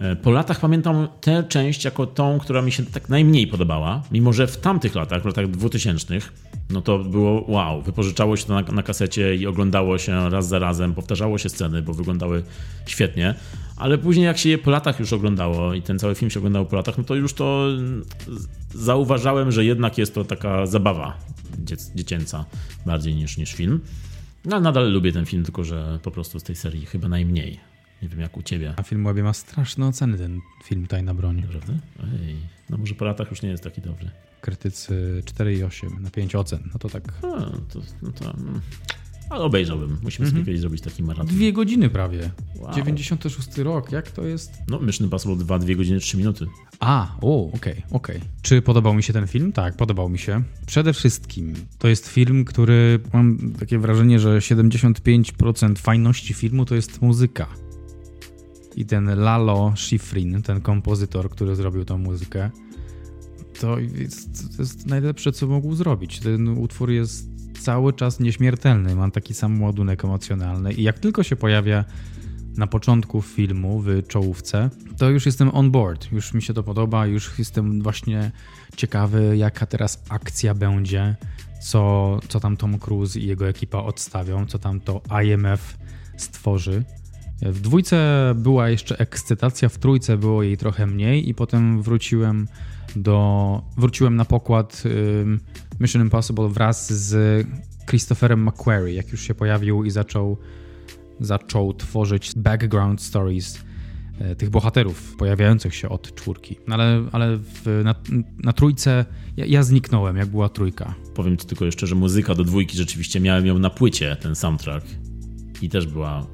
E, 0.00 0.16
po 0.16 0.30
latach 0.30 0.60
pamiętam 0.60 1.08
tę 1.20 1.44
część 1.48 1.84
jako 1.84 2.06
tą, 2.06 2.38
która 2.38 2.62
mi 2.62 2.72
się 2.72 2.86
tak 2.86 3.08
najmniej 3.08 3.46
podobała, 3.46 4.02
mimo 4.12 4.32
że 4.32 4.46
w 4.46 4.56
tamtych 4.56 4.94
latach, 4.94 5.22
w 5.22 5.26
latach 5.26 5.50
2000, 5.50 6.18
no 6.70 6.82
to 6.82 6.98
było 6.98 7.44
wow, 7.48 7.82
wypożyczało 7.82 8.36
się 8.36 8.46
to 8.46 8.54
na, 8.54 8.62
na 8.62 8.82
kasecie 8.82 9.36
i 9.36 9.46
oglądało 9.46 9.98
się 9.98 10.30
raz 10.30 10.48
za 10.48 10.58
razem, 10.58 10.94
powtarzało 10.94 11.38
się 11.38 11.48
sceny, 11.48 11.82
bo 11.82 11.94
wyglądały 11.94 12.42
świetnie, 12.86 13.34
ale 13.76 13.98
później 13.98 14.26
jak 14.26 14.38
się 14.38 14.48
je 14.48 14.58
po 14.58 14.70
latach 14.70 15.00
już 15.00 15.12
oglądało 15.12 15.74
i 15.74 15.82
ten 15.82 15.98
cały 15.98 16.14
film 16.14 16.30
się 16.30 16.40
oglądał 16.40 16.66
po 16.66 16.76
latach, 16.76 16.98
no 16.98 17.04
to 17.04 17.14
już 17.14 17.34
to 17.34 17.68
zauważałem, 18.74 19.52
że 19.52 19.64
jednak 19.64 19.98
jest 19.98 20.14
to 20.14 20.24
taka 20.24 20.66
zabawa 20.66 21.18
dziecięca 21.94 22.44
bardziej 22.86 23.14
niż, 23.14 23.36
niż 23.36 23.52
film. 23.52 23.80
No, 24.44 24.60
nadal 24.60 24.92
lubię 24.92 25.12
ten 25.12 25.26
film, 25.26 25.44
tylko 25.44 25.64
że 25.64 25.98
po 26.02 26.10
prostu 26.10 26.40
z 26.40 26.42
tej 26.42 26.56
serii 26.56 26.86
chyba 26.86 27.08
najmniej. 27.08 27.60
Nie 28.02 28.08
wiem 28.08 28.20
jak 28.20 28.36
u 28.36 28.42
ciebie. 28.42 28.70
A 28.76 28.82
film 28.82 28.84
Filmwebie 28.84 29.22
ma 29.22 29.32
straszne 29.32 29.86
oceny 29.86 30.18
ten 30.18 30.40
film 30.64 30.86
Tajna 30.86 31.14
Broń. 31.14 31.42
Prawda? 31.50 31.72
Ej, 32.00 32.36
no 32.70 32.78
może 32.78 32.94
po 32.94 33.04
latach 33.04 33.30
już 33.30 33.42
nie 33.42 33.48
jest 33.48 33.64
taki 33.64 33.80
dobry. 33.80 34.10
Krytycy 34.40 35.22
4,8 35.24 36.00
na 36.00 36.10
5 36.10 36.34
ocen. 36.34 36.70
No 36.72 36.78
to 36.78 36.88
tak. 36.88 37.12
A, 37.22 37.40
to, 37.72 37.80
no 38.02 38.12
to, 38.12 38.34
mm. 38.34 38.60
ale 39.30 39.44
obejrzałbym. 39.44 39.98
Musimy 40.02 40.28
sobie 40.28 40.38
mhm. 40.38 40.46
kiedyś 40.46 40.60
zrobić 40.60 40.80
taki 40.80 41.02
maraton. 41.02 41.26
Dwie 41.26 41.52
godziny 41.52 41.90
prawie. 41.90 42.30
Wow. 42.56 42.74
96 42.74 43.58
rok. 43.58 43.92
Jak 43.92 44.10
to 44.10 44.24
jest? 44.24 44.52
No 44.68 44.80
Mission 44.80 45.04
Impossible 45.04 45.36
2, 45.36 45.58
2 45.58 45.74
godziny 45.74 46.00
3 46.00 46.16
minuty. 46.16 46.46
A, 46.80 47.16
o, 47.20 47.46
okej, 47.46 47.72
okay, 47.72 47.82
okej. 47.90 48.16
Okay. 48.16 48.28
Czy 48.42 48.62
podobał 48.62 48.94
mi 48.94 49.02
się 49.02 49.12
ten 49.12 49.26
film? 49.26 49.52
Tak, 49.52 49.76
podobał 49.76 50.08
mi 50.08 50.18
się. 50.18 50.42
Przede 50.66 50.92
wszystkim 50.92 51.54
to 51.78 51.88
jest 51.88 52.08
film, 52.08 52.44
który 52.44 53.00
mam 53.12 53.52
takie 53.58 53.78
wrażenie, 53.78 54.18
że 54.18 54.38
75% 54.38 55.78
fajności 55.78 56.34
filmu 56.34 56.64
to 56.64 56.74
jest 56.74 57.02
muzyka. 57.02 57.46
I 58.76 58.86
ten 58.86 59.18
Lalo 59.18 59.72
Schifrin, 59.76 60.42
ten 60.42 60.60
kompozytor, 60.60 61.30
który 61.30 61.56
zrobił 61.56 61.84
tą 61.84 61.98
muzykę, 61.98 62.50
to 63.60 63.78
jest, 63.78 64.56
to 64.56 64.62
jest 64.62 64.86
najlepsze, 64.86 65.32
co 65.32 65.46
mógł 65.46 65.74
zrobić. 65.74 66.20
Ten 66.20 66.48
utwór 66.48 66.90
jest 66.90 67.28
cały 67.60 67.92
czas 67.92 68.20
nieśmiertelny, 68.20 68.96
mam 68.96 69.10
taki 69.10 69.34
sam 69.34 69.62
ładunek 69.62 70.04
emocjonalny 70.04 70.72
i 70.72 70.82
jak 70.82 70.98
tylko 70.98 71.22
się 71.22 71.36
pojawia 71.36 71.84
na 72.56 72.66
początku 72.66 73.22
filmu 73.22 73.80
w 73.80 74.06
czołówce, 74.06 74.70
to 74.98 75.10
już 75.10 75.26
jestem 75.26 75.50
on 75.54 75.70
board, 75.70 76.12
już 76.12 76.34
mi 76.34 76.42
się 76.42 76.54
to 76.54 76.62
podoba, 76.62 77.06
już 77.06 77.38
jestem 77.38 77.82
właśnie 77.82 78.30
ciekawy, 78.76 79.36
jaka 79.36 79.66
teraz 79.66 80.02
akcja 80.08 80.54
będzie, 80.54 81.16
co, 81.62 82.20
co 82.28 82.40
tam 82.40 82.56
Tom 82.56 82.78
Cruise 82.78 83.20
i 83.20 83.26
jego 83.26 83.48
ekipa 83.48 83.78
odstawią, 83.78 84.46
co 84.46 84.58
tam 84.58 84.80
to 84.80 85.02
IMF 85.24 85.78
stworzy. 86.16 86.84
W 87.42 87.60
dwójce 87.60 88.32
była 88.36 88.68
jeszcze 88.68 88.98
ekscytacja, 88.98 89.68
w 89.68 89.78
trójce 89.78 90.16
było 90.16 90.42
jej 90.42 90.56
trochę 90.56 90.86
mniej 90.86 91.28
i 91.28 91.34
potem 91.34 91.82
wróciłem 91.82 92.48
do 92.96 93.62
wróciłem 93.76 94.16
na 94.16 94.24
pokład 94.24 94.82
Mission 95.80 96.02
Impossible 96.02 96.48
wraz 96.48 96.92
z 96.92 97.46
Christopherem 97.88 98.46
McQuarrie, 98.48 98.94
jak 98.94 99.12
już 99.12 99.20
się 99.20 99.34
pojawił 99.34 99.84
i 99.84 99.90
zaczął 99.90 100.38
zaczął 101.20 101.74
tworzyć 101.74 102.32
background 102.36 103.02
stories 103.02 103.64
e, 104.18 104.36
tych 104.36 104.50
bohaterów 104.50 105.16
pojawiających 105.16 105.74
się 105.74 105.88
od 105.88 106.14
czwórki. 106.14 106.56
No 106.68 106.74
ale, 106.74 107.04
ale 107.12 107.36
w, 107.36 107.80
na, 107.84 107.94
na, 108.44 108.52
trójce 108.52 109.04
ja, 109.36 109.46
ja, 109.46 109.62
zniknąłem, 109.62 110.16
jak 110.16 110.28
była 110.28 110.48
trójka. 110.48 110.94
Powiem 111.14 111.36
ci 111.36 111.46
tylko 111.46 111.64
jeszcze, 111.64 111.86
że 111.86 111.94
muzyka 111.94 112.34
do 112.34 112.44
dwójki 112.44 112.76
rzeczywiście 112.76 113.20
miałem 113.20 113.46
ją 113.46 113.58
na 113.58 113.70
płycie, 113.70 114.16
ten 114.20 114.34
soundtrack. 114.34 114.86
I 115.62 115.68
też 115.68 115.86
była 115.86 116.26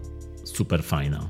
super 0.55 0.83
fajna. 0.85 1.29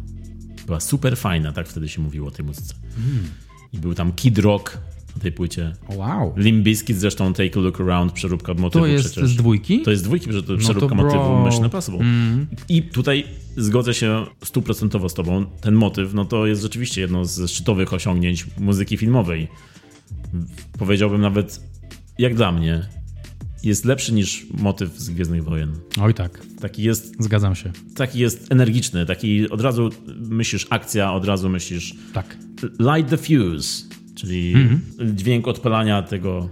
Była 0.66 0.80
super 0.80 1.16
fajna, 1.16 1.52
tak 1.52 1.68
wtedy 1.68 1.88
się 1.88 2.02
mówiło 2.02 2.28
o 2.28 2.30
tej 2.30 2.44
muzyce. 2.44 2.74
Mm. 2.96 3.24
I 3.72 3.78
był 3.78 3.94
tam 3.94 4.12
Kid 4.12 4.38
Rock 4.38 4.78
na 5.16 5.22
tej 5.22 5.32
płycie. 5.32 5.72
Wow. 5.96 6.34
Limp 6.36 6.64
Bizkit 6.64 6.96
zresztą 6.96 7.32
Take 7.32 7.50
a 7.56 7.62
Look 7.62 7.80
Around, 7.80 8.12
przeróbka 8.12 8.54
motywu 8.54 8.84
To 8.84 8.86
jest 8.86 9.10
przecież. 9.10 9.30
z 9.30 9.36
dwójki? 9.36 9.82
To 9.82 9.90
jest 9.90 10.02
z 10.02 10.06
dwójki, 10.06 10.32
że 10.32 10.42
to 10.42 10.56
przeróbka 10.56 10.94
no 10.94 11.02
to 11.02 11.16
motywu 11.16 11.46
Mission 11.46 11.64
Impossible. 11.64 12.00
Mm. 12.00 12.46
I 12.68 12.82
tutaj 12.82 13.24
zgodzę 13.56 13.94
się 13.94 14.26
stuprocentowo 14.44 15.08
z 15.08 15.14
tobą. 15.14 15.46
Ten 15.60 15.74
motyw, 15.74 16.14
no 16.14 16.24
to 16.24 16.46
jest 16.46 16.62
rzeczywiście 16.62 17.00
jedno 17.00 17.24
z 17.24 17.50
szczytowych 17.50 17.92
osiągnięć 17.92 18.46
muzyki 18.58 18.96
filmowej. 18.96 19.48
Powiedziałbym 20.78 21.20
nawet, 21.20 21.60
jak 22.18 22.34
dla 22.34 22.52
mnie, 22.52 22.86
jest 23.62 23.84
lepszy 23.84 24.12
niż 24.12 24.46
motyw 24.58 24.98
z 24.98 25.10
Gwiezdnych 25.10 25.44
Wojen. 25.44 25.72
Oj 26.00 26.14
tak. 26.14 26.46
Taki 26.60 26.82
jest... 26.82 27.14
Zgadzam 27.18 27.54
się. 27.54 27.72
Taki 27.96 28.18
jest 28.18 28.52
energiczny, 28.52 29.06
taki 29.06 29.50
od 29.50 29.60
razu 29.60 29.90
myślisz 30.18 30.66
akcja, 30.70 31.12
od 31.12 31.24
razu 31.24 31.48
myślisz... 31.48 31.94
Tak. 32.12 32.36
Light 32.62 33.10
the 33.10 33.16
fuse, 33.16 33.84
czyli 34.14 34.52
mm 34.54 34.68
-hmm. 34.68 35.14
dźwięk 35.14 35.48
odpalania 35.48 36.02
tego 36.02 36.48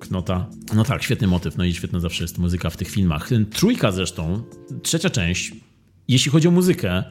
knota. 0.00 0.46
No 0.74 0.84
tak, 0.84 1.02
świetny 1.02 1.26
motyw, 1.26 1.56
no 1.56 1.64
i 1.64 1.74
świetna 1.74 2.00
zawsze 2.00 2.24
jest 2.24 2.38
muzyka 2.38 2.70
w 2.70 2.76
tych 2.76 2.88
filmach. 2.88 3.30
Trójka 3.50 3.92
zresztą, 3.92 4.42
trzecia 4.82 5.10
część, 5.10 5.52
jeśli 6.08 6.30
chodzi 6.30 6.48
o 6.48 6.50
muzykę, 6.50 7.04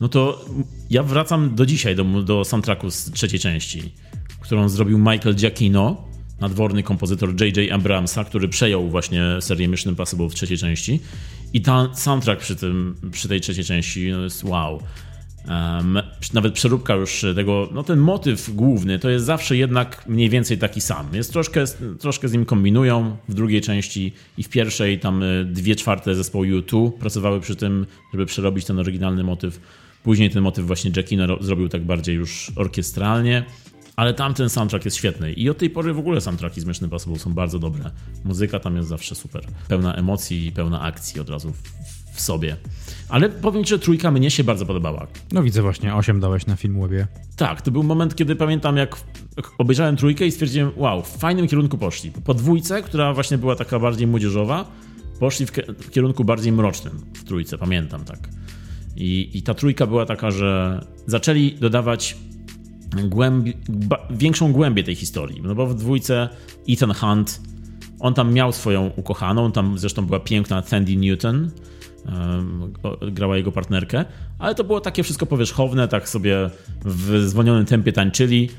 no 0.00 0.08
to 0.08 0.44
ja 0.90 1.02
wracam 1.02 1.54
do 1.54 1.66
dzisiaj 1.66 1.96
do, 1.96 2.04
do 2.04 2.44
soundtracku 2.44 2.90
z 2.90 3.10
trzeciej 3.10 3.40
części, 3.40 3.92
którą 4.40 4.68
zrobił 4.68 4.98
Michael 4.98 5.34
Giacchino, 5.34 6.08
nadworny 6.40 6.82
kompozytor 6.82 7.42
J.J. 7.42 7.72
Abramsa, 7.72 8.24
który 8.24 8.48
przejął 8.48 8.88
właśnie 8.88 9.22
serię 9.40 9.68
Mission 9.68 9.92
Impossible 9.92 10.28
w 10.28 10.34
trzeciej 10.34 10.58
części. 10.58 11.00
I 11.52 11.60
ten 11.60 11.88
soundtrack 11.94 12.40
przy, 12.40 12.56
tym, 12.56 12.94
przy 13.12 13.28
tej 13.28 13.40
trzeciej 13.40 13.64
części 13.64 14.10
no 14.10 14.24
jest 14.24 14.44
wow. 14.44 14.80
Um, 15.48 15.98
nawet 16.32 16.54
przeróbka 16.54 16.94
już 16.94 17.24
tego, 17.34 17.68
no 17.72 17.82
ten 17.82 17.98
motyw 17.98 18.54
główny 18.54 18.98
to 18.98 19.10
jest 19.10 19.24
zawsze 19.24 19.56
jednak 19.56 20.04
mniej 20.08 20.30
więcej 20.30 20.58
taki 20.58 20.80
sam. 20.80 21.06
Jest 21.12 21.32
troszkę, 21.32 21.64
troszkę 21.98 22.28
z 22.28 22.32
nim 22.32 22.44
kombinują 22.44 23.16
w 23.28 23.34
drugiej 23.34 23.60
części 23.60 24.12
i 24.38 24.42
w 24.42 24.48
pierwszej 24.48 24.98
tam 25.00 25.22
y, 25.22 25.44
dwie 25.44 25.76
czwarte 25.76 26.14
zespołu 26.14 26.44
U2 26.44 26.92
pracowały 26.92 27.40
przy 27.40 27.56
tym, 27.56 27.86
żeby 28.12 28.26
przerobić 28.26 28.64
ten 28.64 28.78
oryginalny 28.78 29.24
motyw. 29.24 29.60
Później 30.02 30.30
ten 30.30 30.42
motyw 30.42 30.66
właśnie 30.66 30.90
Jackino 30.96 31.36
zrobił 31.40 31.68
tak 31.68 31.84
bardziej 31.84 32.14
już 32.14 32.52
orkiestralnie. 32.56 33.44
Ale 33.96 34.14
tamten 34.14 34.48
soundtrack 34.48 34.84
jest 34.84 34.96
świetny 34.96 35.32
i 35.32 35.50
od 35.50 35.58
tej 35.58 35.70
pory 35.70 35.94
w 35.94 35.98
ogóle 35.98 36.20
soundtracki 36.20 36.60
z 36.60 36.64
Mission 36.64 36.86
Impossible 36.86 37.18
są 37.18 37.32
bardzo 37.32 37.58
dobre. 37.58 37.90
Muzyka 38.24 38.60
tam 38.60 38.76
jest 38.76 38.88
zawsze 38.88 39.14
super. 39.14 39.44
Pełna 39.68 39.94
emocji 39.94 40.46
i 40.46 40.52
pełna 40.52 40.80
akcji 40.80 41.20
od 41.20 41.30
razu 41.30 41.52
w, 42.12 42.20
sobie. 42.20 42.56
Ale 43.08 43.28
powiem 43.28 43.64
ci, 43.64 43.70
że 43.70 43.78
trójka 43.78 44.10
mnie 44.10 44.30
się 44.30 44.44
bardzo 44.44 44.66
podobała. 44.66 45.06
No 45.32 45.42
widzę 45.42 45.62
właśnie, 45.62 45.94
8 45.94 46.20
dałeś 46.20 46.46
na 46.46 46.56
film 46.56 46.78
łebie. 46.78 47.06
Tak, 47.36 47.62
to 47.62 47.70
był 47.70 47.82
moment, 47.82 48.16
kiedy 48.16 48.36
pamiętam 48.36 48.76
jak 48.76 48.96
obejrzałem 49.58 49.96
trójkę 49.96 50.26
i 50.26 50.30
stwierdziłem, 50.30 50.70
wow, 50.76 51.02
w 51.02 51.08
fajnym 51.08 51.48
kierunku 51.48 51.78
poszli. 51.78 52.10
Po 52.10 52.34
dwójce, 52.34 52.82
która 52.82 53.14
właśnie 53.14 53.38
była 53.38 53.56
taka 53.56 53.78
bardziej 53.78 54.06
młodzieżowa, 54.06 54.70
poszli 55.20 55.46
w, 55.46 55.50
w 55.78 55.90
kierunku 55.90 56.24
bardziej 56.24 56.52
mrocznym 56.52 57.00
w 57.14 57.24
trójce, 57.24 57.58
pamiętam 57.58 58.04
tak. 58.04 58.28
I, 58.96 59.30
I 59.34 59.42
ta 59.42 59.54
trójka 59.54 59.86
była 59.86 60.06
taka, 60.06 60.30
że 60.30 60.80
zaczęli 61.06 61.52
dodawać 61.52 62.16
głębi, 63.04 63.54
większą 64.10 64.52
głębię 64.52 64.84
tej 64.84 64.94
historii. 64.94 65.42
No 65.42 65.54
bo 65.54 65.66
w 65.66 65.74
dwójce 65.74 66.28
Ethan 66.68 66.94
Hunt, 66.94 67.40
on 68.00 68.14
tam 68.14 68.32
miał 68.32 68.52
swoją 68.52 68.90
ukochaną, 68.96 69.52
tam 69.52 69.78
zresztą 69.78 70.06
była 70.06 70.20
piękna 70.20 70.62
Tandy 70.62 70.96
Newton, 70.96 71.50
grała 73.12 73.36
jego 73.36 73.52
partnerkę, 73.52 74.04
ale 74.38 74.54
to 74.54 74.64
było 74.64 74.80
takie 74.80 75.02
wszystko 75.02 75.26
powierzchowne, 75.26 75.88
tak 75.88 76.08
sobie 76.08 76.50
w 76.84 77.24
zwolnionym 77.26 77.64
tempie 77.64 77.92
tańczyli 77.92 78.50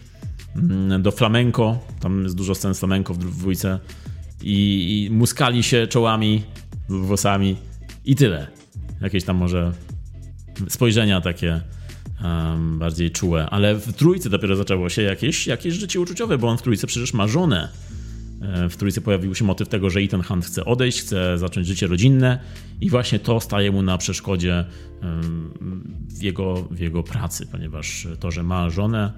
mm, 0.56 1.02
do 1.02 1.12
flamenco, 1.12 1.80
tam 2.00 2.24
jest 2.24 2.36
dużo 2.36 2.56
scen 2.56 2.74
flamenco 2.74 3.14
w 3.14 3.18
dwójce 3.18 3.80
i, 4.42 5.08
i 5.10 5.14
muskali 5.14 5.64
się 5.64 5.88
czołami, 5.88 6.44
włosami 6.90 7.56
i 8.06 8.16
tyle. 8.16 8.48
Jakieś 9.02 9.24
tam 9.24 9.38
może 9.38 9.72
spojrzenia 10.70 11.22
takie 11.22 11.62
bardziej 12.78 13.12
czułe, 13.12 13.50
ale 13.50 13.76
w 13.76 13.94
trójce 13.94 14.30
dopiero 14.30 14.56
zaczęło 14.56 14.90
się 14.90 15.02
jakieś, 15.02 15.48
jakieś 15.48 15.74
życie 15.74 16.00
uczuciowe, 16.00 16.38
bo 16.38 16.48
on 16.48 16.58
w 16.58 16.62
trójce 16.62 16.88
przecież 16.88 17.14
ma 17.14 17.28
żonę. 17.28 17.70
E, 18.42 18.70
w 18.70 18.78
trójce 18.78 19.02
pojawił 19.02 19.36
się 19.36 19.46
motyw 19.46 19.70
tego, 19.70 19.90
że 19.90 20.00
Ethan 20.00 20.24
Hunt 20.24 20.46
chce 20.46 20.66
odejść, 20.66 21.02
chce 21.02 21.38
zacząć 21.38 21.68
życie 21.68 21.88
rodzinne 21.88 22.40
i 22.82 22.90
właśnie 22.90 23.20
to 23.20 23.40
staje 23.40 23.72
mu 23.72 23.82
na 23.82 23.98
przeszkodzie 23.98 24.66
w 26.10 26.24
jego, 26.24 26.68
w 26.72 26.80
jego 26.80 27.04
pracy, 27.04 27.48
ponieważ 27.52 28.08
to, 28.20 28.32
że 28.32 28.44
ma 28.44 28.70
żonę, 28.70 29.12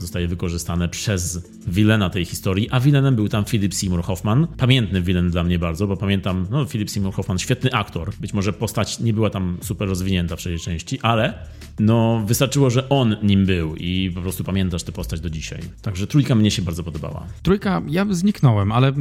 zostaje 0.00 0.28
wykorzystane 0.28 0.88
przez 0.88 1.48
wilena 1.66 2.10
tej 2.10 2.24
historii, 2.24 2.70
a 2.70 2.80
wilenem 2.80 3.16
był 3.16 3.28
tam 3.28 3.44
Philip 3.44 3.74
Seymour 3.74 4.02
Hoffman. 4.02 4.46
Pamiętny 4.56 5.02
wilen 5.02 5.30
dla 5.30 5.44
mnie 5.44 5.58
bardzo, 5.58 5.86
bo 5.86 5.96
pamiętam, 5.96 6.46
no 6.50 6.66
Philip 6.66 6.90
Seymour 6.90 7.14
Hoffman, 7.14 7.38
świetny 7.38 7.72
aktor. 7.72 8.12
Być 8.20 8.34
może 8.34 8.52
postać 8.52 9.00
nie 9.00 9.12
była 9.12 9.30
tam 9.30 9.58
super 9.62 9.88
rozwinięta 9.88 10.36
w 10.36 10.38
trzeciej 10.38 10.60
części, 10.60 11.00
ale 11.00 11.34
no 11.78 12.22
wystarczyło, 12.26 12.70
że 12.70 12.88
on 12.88 13.16
nim 13.22 13.46
był 13.46 13.76
i 13.76 14.10
po 14.14 14.20
prostu 14.20 14.44
pamiętasz 14.44 14.82
tę 14.82 14.92
postać 14.92 15.20
do 15.20 15.30
dzisiaj. 15.30 15.60
Także 15.82 16.06
trójka 16.06 16.34
mnie 16.34 16.50
się 16.50 16.62
bardzo 16.62 16.82
podobała. 16.82 17.26
Trójka, 17.42 17.82
ja 17.88 18.06
zniknąłem, 18.10 18.72
ale 18.72 18.92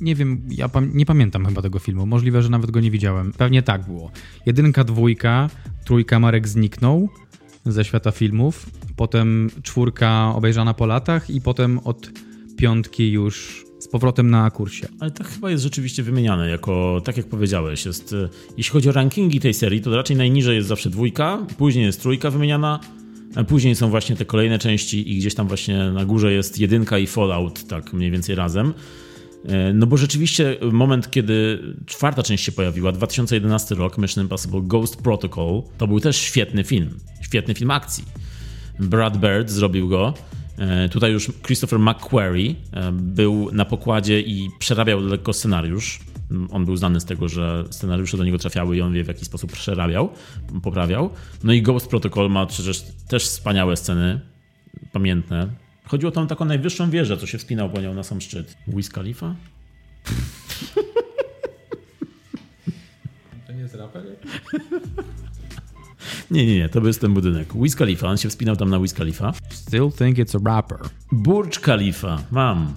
nie 0.00 0.14
wiem, 0.14 0.42
ja 0.50 0.70
nie 0.92 1.06
pamiętam 1.06 1.46
chyba 1.46 1.62
tego 1.62 1.78
filmu. 1.78 2.06
Możliwe, 2.06 2.42
że 2.42 2.48
nawet 2.48 2.70
go 2.70 2.80
nie 2.80 2.90
widziałem. 2.90 3.32
Pewnie 3.32 3.62
tak 3.62 3.86
było. 3.86 4.10
Jedynka, 4.46 4.84
dwójka, 4.84 5.50
trójka 5.84 6.20
Marek 6.20 6.48
zniknął 6.48 7.08
ze 7.66 7.84
świata 7.84 8.10
filmów, 8.10 8.70
potem 8.98 9.50
czwórka 9.62 10.32
obejrzana 10.34 10.74
po 10.74 10.86
latach 10.86 11.30
i 11.30 11.40
potem 11.40 11.78
od 11.78 12.10
piątki 12.56 13.12
już 13.12 13.64
z 13.78 13.88
powrotem 13.88 14.30
na 14.30 14.50
kursie. 14.50 14.88
Ale 15.00 15.10
to 15.10 15.24
chyba 15.24 15.50
jest 15.50 15.62
rzeczywiście 15.62 16.02
wymieniane 16.02 16.48
jako, 16.48 17.02
tak 17.04 17.16
jak 17.16 17.26
powiedziałeś, 17.26 17.86
jest, 17.86 18.12
e, 18.12 18.28
jeśli 18.56 18.72
chodzi 18.72 18.88
o 18.88 18.92
rankingi 18.92 19.40
tej 19.40 19.54
serii, 19.54 19.80
to 19.80 19.96
raczej 19.96 20.16
najniżej 20.16 20.56
jest 20.56 20.68
zawsze 20.68 20.90
dwójka, 20.90 21.46
później 21.58 21.84
jest 21.84 22.02
trójka 22.02 22.30
wymieniana, 22.30 22.80
później 23.48 23.74
są 23.74 23.90
właśnie 23.90 24.16
te 24.16 24.24
kolejne 24.24 24.58
części 24.58 25.12
i 25.12 25.18
gdzieś 25.18 25.34
tam 25.34 25.48
właśnie 25.48 25.90
na 25.90 26.04
górze 26.04 26.32
jest 26.32 26.58
jedynka 26.58 26.98
i 26.98 27.06
Fallout, 27.06 27.66
tak 27.66 27.92
mniej 27.92 28.10
więcej 28.10 28.34
razem. 28.34 28.74
E, 29.44 29.72
no 29.72 29.86
bo 29.86 29.96
rzeczywiście 29.96 30.56
moment, 30.72 31.10
kiedy 31.10 31.62
czwarta 31.86 32.22
część 32.22 32.44
się 32.44 32.52
pojawiła, 32.52 32.92
2011 32.92 33.74
rok, 33.74 33.98
Mission 33.98 34.24
Impossible 34.24 34.60
Ghost 34.62 34.96
Protocol, 35.02 35.62
to 35.78 35.86
był 35.86 36.00
też 36.00 36.16
świetny 36.16 36.64
film. 36.64 36.98
Świetny 37.22 37.54
film 37.54 37.70
akcji. 37.70 38.04
Brad 38.80 39.16
Bird 39.16 39.50
zrobił 39.50 39.88
go. 39.88 40.14
E, 40.58 40.88
tutaj 40.88 41.12
już 41.12 41.30
Christopher 41.46 41.78
McQuarrie 41.78 42.54
e, 42.72 42.92
był 42.92 43.50
na 43.52 43.64
pokładzie 43.64 44.20
i 44.20 44.50
przerabiał 44.58 45.00
lekko 45.00 45.32
scenariusz. 45.32 46.00
On 46.50 46.64
był 46.64 46.76
znany 46.76 47.00
z 47.00 47.04
tego, 47.04 47.28
że 47.28 47.64
scenariusze 47.70 48.16
do 48.16 48.24
niego 48.24 48.38
trafiały 48.38 48.76
i 48.76 48.80
on 48.80 48.92
wie 48.92 49.04
w 49.04 49.08
jaki 49.08 49.24
sposób 49.24 49.52
przerabiał, 49.52 50.08
poprawiał. 50.62 51.10
No 51.44 51.52
i 51.52 51.62
Ghost 51.62 51.88
Protocol 51.88 52.30
ma 52.30 52.46
przecież 52.46 52.84
też 53.08 53.24
wspaniałe 53.24 53.76
sceny, 53.76 54.20
pamiętne. 54.92 55.48
Chodziło 55.84 56.12
tam 56.12 56.24
o 56.24 56.26
taką 56.26 56.44
najwyższą 56.44 56.90
wieżę, 56.90 57.16
co 57.16 57.26
się 57.26 57.38
wspinał 57.38 57.70
po 57.70 57.80
nią 57.80 57.94
na 57.94 58.02
sam 58.02 58.20
szczyt. 58.20 58.56
Wiz 58.66 58.90
Khalifa? 58.90 59.34
To 63.46 63.52
nie 63.52 63.60
jest 63.60 63.74
raper? 63.74 64.04
Nie, 66.30 66.46
nie, 66.46 66.58
nie, 66.58 66.68
to 66.68 66.80
był 66.80 66.92
ten 66.92 67.14
budynek. 67.14 67.48
Wiz 67.62 67.76
Khalifa, 67.76 68.08
on 68.08 68.16
się 68.16 68.28
wspinał 68.28 68.56
tam 68.56 68.70
na 68.70 68.80
Wiz 68.80 68.94
Khalifa. 68.94 69.32
Still 69.50 69.90
think 69.98 70.18
it's 70.18 70.36
a 70.36 70.56
rapper. 70.56 70.78
Burj 71.12 71.50
Khalifa, 71.50 72.22
mam. 72.30 72.72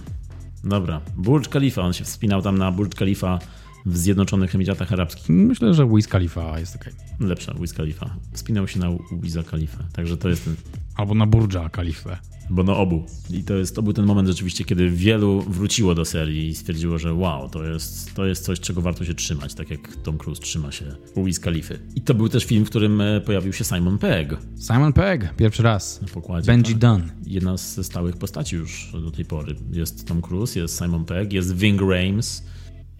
Dobra, 0.63 1.01
Burj 1.17 1.45
Khalifa, 1.49 1.81
on 1.81 1.93
się 1.93 2.03
wspinał 2.03 2.41
tam 2.41 2.57
na 2.57 2.71
Burj 2.71 2.89
Khalifa 2.89 3.39
w 3.85 3.97
Zjednoczonych 3.97 4.55
Emiratach 4.55 4.93
Arabskich. 4.93 5.29
Myślę, 5.29 5.73
że 5.73 5.87
Wiz 5.87 6.07
Khalifa 6.07 6.59
jest 6.59 6.75
ok. 6.75 6.85
Lepsza 7.19 7.53
Wiz 7.53 7.73
Khalifa. 7.73 8.15
Wspinał 8.33 8.67
się 8.67 8.79
na 8.79 8.87
Wiza 9.11 9.43
Khalifa, 9.43 9.83
także 9.93 10.17
to 10.17 10.29
jest 10.29 10.45
ten... 10.45 10.55
Albo 10.95 11.15
na 11.15 11.25
Burja 11.25 11.69
Khalifę. 11.69 12.17
Bo 12.51 12.63
no 12.63 12.77
obu. 12.77 13.05
I 13.29 13.43
to, 13.43 13.53
jest, 13.53 13.75
to 13.75 13.81
był 13.81 13.93
ten 13.93 14.05
moment 14.05 14.27
rzeczywiście, 14.27 14.63
kiedy 14.65 14.89
wielu 14.89 15.41
wróciło 15.41 15.95
do 15.95 16.05
serii 16.05 16.47
i 16.47 16.55
stwierdziło, 16.55 16.97
że 16.97 17.13
wow, 17.13 17.49
to 17.49 17.63
jest, 17.63 18.13
to 18.13 18.25
jest 18.25 18.45
coś, 18.45 18.59
czego 18.59 18.81
warto 18.81 19.05
się 19.05 19.13
trzymać, 19.13 19.53
tak 19.53 19.69
jak 19.69 19.95
Tom 19.95 20.17
Cruise 20.17 20.41
trzyma 20.41 20.71
się 20.71 20.85
Wiz 21.17 21.39
Khalify. 21.39 21.79
I 21.95 22.01
to 22.01 22.13
był 22.13 22.29
też 22.29 22.45
film, 22.45 22.65
w 22.65 22.69
którym 22.69 23.01
e, 23.01 23.21
pojawił 23.21 23.53
się 23.53 23.63
Simon 23.63 23.97
Pegg. 23.97 24.37
Simon 24.67 24.93
Pegg, 24.93 25.35
pierwszy 25.35 25.63
raz. 25.63 26.01
Na 26.01 26.07
pokładzie. 26.07 26.47
Benji 26.47 26.75
tak. 26.75 26.77
Dunn. 26.77 27.11
Jedna 27.25 27.57
ze 27.57 27.83
stałych 27.83 28.17
postaci 28.17 28.55
już 28.55 28.91
do 29.03 29.11
tej 29.11 29.25
pory. 29.25 29.55
Jest 29.71 30.07
Tom 30.07 30.21
Cruise, 30.21 30.59
jest 30.59 30.77
Simon 30.77 31.05
Pegg, 31.05 31.33
jest 31.33 31.55
Ving 31.55 31.81
Rhames, 31.81 32.43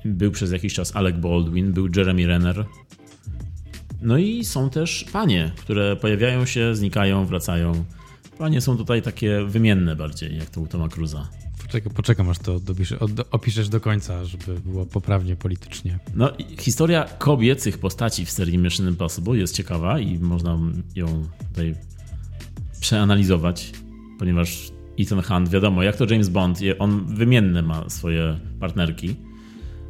był 0.06 0.32
przez 0.32 0.52
jakiś 0.52 0.74
czas 0.74 0.96
Alec 0.96 1.18
Baldwin, 1.18 1.74
był 1.74 1.88
Jeremy 1.96 2.28
Renner. 2.28 2.66
No 4.02 4.18
i 4.18 4.46
są 4.46 4.70
też 4.70 5.06
panie, 5.14 5.52
które 5.58 5.96
pojawiają 5.96 6.46
się, 6.46 6.76
znikają, 6.76 7.26
wracają. 7.26 7.86
Panie 8.42 8.62
są 8.62 8.78
tutaj 8.78 9.02
takie 9.02 9.46
wymienne 9.46 9.96
bardziej, 9.96 10.38
jak 10.38 10.50
to 10.50 10.62
u 10.62 10.68
Toma 10.68 10.90
Cruza. 10.90 11.28
Poczekam, 11.62 11.94
poczekam 11.94 12.30
aż 12.30 12.40
to 12.40 12.60
dopiszę, 12.60 13.00
od- 13.00 13.28
opiszesz 13.32 13.70
do 13.70 13.80
końca, 13.82 14.26
żeby 14.26 14.60
było 14.66 14.86
poprawnie 14.86 15.36
politycznie. 15.36 16.00
No, 16.16 16.32
historia 16.60 17.06
kobiecych 17.18 17.78
postaci 17.78 18.26
w 18.26 18.32
serii 18.32 18.58
Mission 18.58 18.88
Impossible 18.88 19.38
jest 19.38 19.56
ciekawa 19.56 20.00
i 20.00 20.20
można 20.20 20.60
ją 20.96 21.28
tutaj 21.50 21.76
przeanalizować, 22.80 23.72
ponieważ 24.20 24.72
Ethan 25.00 25.22
Hunt, 25.22 25.50
wiadomo, 25.50 25.84
jak 25.84 25.96
to 25.96 26.06
James 26.10 26.30
Bond, 26.30 26.60
on 26.80 27.16
wymienne 27.16 27.62
ma 27.62 27.90
swoje 27.90 28.40
partnerki, 28.60 29.16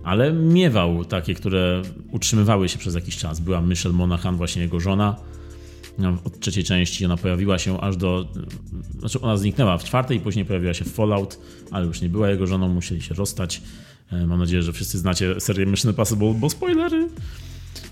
ale 0.03 0.33
miewał 0.33 1.05
takie, 1.05 1.33
które 1.35 1.81
utrzymywały 2.11 2.69
się 2.69 2.77
przez 2.77 2.95
jakiś 2.95 3.17
czas. 3.17 3.39
Była 3.39 3.61
Michelle 3.61 3.95
Monaghan, 3.95 4.35
właśnie 4.37 4.61
jego 4.61 4.79
żona. 4.79 5.15
No, 6.01 6.17
Od 6.23 6.39
trzeciej 6.39 6.63
części 6.63 7.05
ona 7.05 7.17
pojawiła 7.17 7.59
się 7.59 7.81
aż 7.81 7.97
do. 7.97 8.27
Znaczy, 8.99 9.21
ona 9.21 9.37
zniknęła 9.37 9.77
w 9.77 9.83
czwartej, 9.83 10.19
później 10.19 10.45
pojawiła 10.45 10.73
się 10.73 10.85
w 10.85 10.93
Fallout, 10.93 11.39
ale 11.71 11.85
już 11.85 12.01
nie 12.01 12.09
była 12.09 12.29
jego 12.29 12.47
żoną, 12.47 12.67
musieli 12.67 13.01
się 13.01 13.13
rozstać. 13.15 13.61
E, 14.11 14.27
Mam 14.27 14.39
nadzieję, 14.39 14.63
że 14.63 14.73
wszyscy 14.73 14.97
znacie 14.99 15.39
serię 15.39 15.65
Mission 15.65 15.91
Impossible, 15.91 16.33
bo 16.33 16.49
spoilery. 16.49 17.09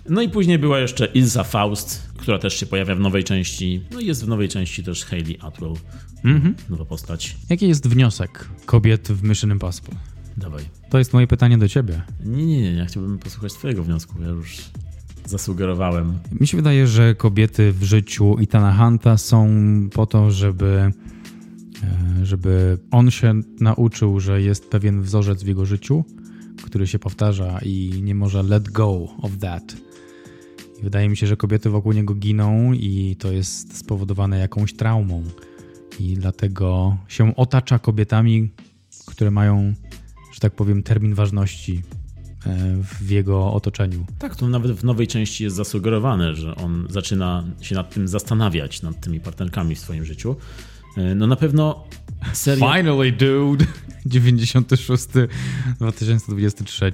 No 0.09 0.21
i 0.21 0.29
później 0.29 0.59
była 0.59 0.79
jeszcze 0.79 1.05
Ilsa 1.05 1.43
Faust, 1.43 2.03
która 2.17 2.39
też 2.39 2.59
się 2.59 2.65
pojawia 2.65 2.95
w 2.95 2.99
nowej 2.99 3.23
części. 3.23 3.81
No 3.91 3.99
i 3.99 4.05
jest 4.05 4.25
w 4.25 4.27
nowej 4.27 4.49
części 4.49 4.83
też 4.83 5.05
Hayley 5.05 5.37
Atwell, 5.41 5.73
nowa 6.69 6.85
postać. 6.85 7.37
Jaki 7.49 7.67
jest 7.67 7.87
wniosek 7.87 8.49
kobiet 8.65 9.07
w 9.11 9.23
Mission 9.23 9.51
Impossible? 9.51 9.95
Dawaj. 10.37 10.63
To 10.89 10.97
jest 10.97 11.13
moje 11.13 11.27
pytanie 11.27 11.57
do 11.57 11.67
ciebie. 11.67 12.01
Nie, 12.25 12.45
nie, 12.45 12.61
nie, 12.61 12.71
ja 12.73 12.85
chciałbym 12.85 13.19
posłuchać 13.19 13.53
twojego 13.53 13.83
wniosku, 13.83 14.21
ja 14.21 14.27
już 14.27 14.57
zasugerowałem. 15.29 16.19
Mi 16.39 16.47
się 16.47 16.57
wydaje, 16.57 16.87
że 16.87 17.15
kobiety 17.15 17.71
w 17.71 17.83
życiu 17.83 18.37
Itana 18.39 18.73
Hunta 18.73 19.17
są 19.17 19.49
po 19.93 20.05
to, 20.05 20.31
żeby, 20.31 20.91
e, 21.83 22.25
żeby 22.25 22.77
on 22.91 23.11
się 23.11 23.33
nauczył, 23.59 24.19
że 24.19 24.41
jest 24.41 24.69
pewien 24.69 25.01
wzorzec 25.01 25.43
w 25.43 25.47
jego 25.47 25.65
życiu, 25.65 26.03
który 26.63 26.87
się 26.87 26.99
powtarza 26.99 27.59
i 27.65 28.01
nie 28.03 28.15
może 28.15 28.43
let 28.43 28.69
go 28.69 29.07
of 29.21 29.37
that. 29.37 29.77
I 30.79 30.83
wydaje 30.83 31.09
mi 31.09 31.17
się, 31.17 31.27
że 31.27 31.37
kobiety 31.37 31.69
wokół 31.69 31.91
niego 31.91 32.15
giną 32.15 32.73
i 32.73 33.15
to 33.19 33.31
jest 33.31 33.77
spowodowane 33.77 34.39
jakąś 34.39 34.73
traumą. 34.73 35.23
I 35.99 36.13
dlatego 36.13 36.97
się 37.07 37.35
otacza 37.35 37.79
kobietami, 37.79 38.51
które 39.05 39.31
mają, 39.31 39.73
że 40.33 40.39
tak 40.39 40.53
powiem, 40.53 40.83
termin 40.83 41.13
ważności 41.13 41.81
w 43.01 43.09
jego 43.09 43.53
otoczeniu. 43.53 44.05
Tak, 44.19 44.35
to 44.35 44.47
nawet 44.49 44.71
w 44.71 44.83
nowej 44.83 45.07
części 45.07 45.43
jest 45.43 45.55
zasugerowane, 45.55 46.35
że 46.35 46.55
on 46.55 46.87
zaczyna 46.89 47.43
się 47.61 47.75
nad 47.75 47.93
tym 47.93 48.07
zastanawiać, 48.07 48.81
nad 48.81 48.99
tymi 48.99 49.19
partnerkami 49.19 49.75
w 49.75 49.79
swoim 49.79 50.05
życiu. 50.05 50.35
E, 50.97 51.15
No 51.15 51.27
na 51.27 51.35
pewno 51.35 51.83
seria... 52.33 52.73
Finally, 52.75 53.11
dude! 53.11 53.65
96, 54.05 55.07
2023, 55.79 56.91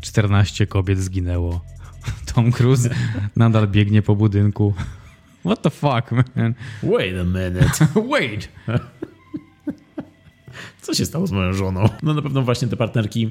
14 0.00 0.66
kobiet 0.66 0.98
zginęło. 0.98 1.64
Tom 2.34 2.52
Cruise 2.52 2.90
nadal 3.36 3.68
biegnie 3.68 4.02
po 4.02 4.16
budynku. 4.16 4.74
What 5.44 5.62
the 5.62 5.70
fuck, 5.70 6.12
man? 6.36 6.54
Wait 6.82 7.14
a 7.20 7.24
minute. 7.24 7.86
Wait! 8.10 8.48
Co 10.82 10.94
się 10.94 11.06
stało 11.06 11.26
z 11.26 11.32
moją 11.32 11.52
żoną? 11.52 11.88
No 12.02 12.14
na 12.14 12.22
pewno 12.22 12.42
właśnie 12.42 12.68
te 12.68 12.76
partnerki, 12.76 13.30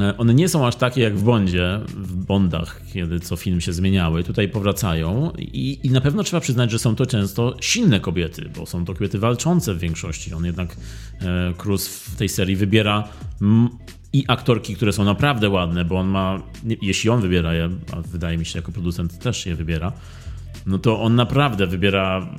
e, 0.00 0.16
one 0.18 0.34
nie 0.34 0.48
są 0.48 0.66
aż 0.66 0.76
takie 0.76 1.00
jak 1.00 1.16
w 1.16 1.22
Bondzie, 1.22 1.80
w 1.86 2.14
Bondach, 2.14 2.82
kiedy 2.92 3.20
co 3.20 3.36
film 3.36 3.60
się 3.60 3.72
zmieniały. 3.72 4.24
Tutaj 4.24 4.48
powracają 4.48 5.32
i, 5.38 5.78
i 5.82 5.90
na 5.90 6.00
pewno 6.00 6.22
trzeba 6.22 6.40
przyznać, 6.40 6.70
że 6.70 6.78
są 6.78 6.96
to 6.96 7.06
często 7.06 7.56
silne 7.60 8.00
kobiety, 8.00 8.50
bo 8.56 8.66
są 8.66 8.84
to 8.84 8.94
kobiety 8.94 9.18
walczące 9.18 9.74
w 9.74 9.78
większości. 9.78 10.34
On 10.34 10.44
jednak, 10.44 10.76
e, 11.20 11.54
Cruz 11.56 11.88
w 11.88 12.16
tej 12.16 12.28
serii 12.28 12.56
wybiera 12.56 13.08
i 14.12 14.24
aktorki, 14.28 14.76
które 14.76 14.92
są 14.92 15.04
naprawdę 15.04 15.48
ładne, 15.48 15.84
bo 15.84 15.98
on 15.98 16.08
ma, 16.08 16.42
jeśli 16.82 17.10
on 17.10 17.20
wybiera 17.20 17.54
je, 17.54 17.70
a 17.92 18.00
wydaje 18.00 18.38
mi 18.38 18.46
się 18.46 18.58
jako 18.58 18.72
producent 18.72 19.18
też 19.18 19.46
je 19.46 19.54
wybiera, 19.54 19.92
no 20.66 20.78
to 20.78 21.02
on 21.02 21.14
naprawdę 21.14 21.66
wybiera 21.66 22.34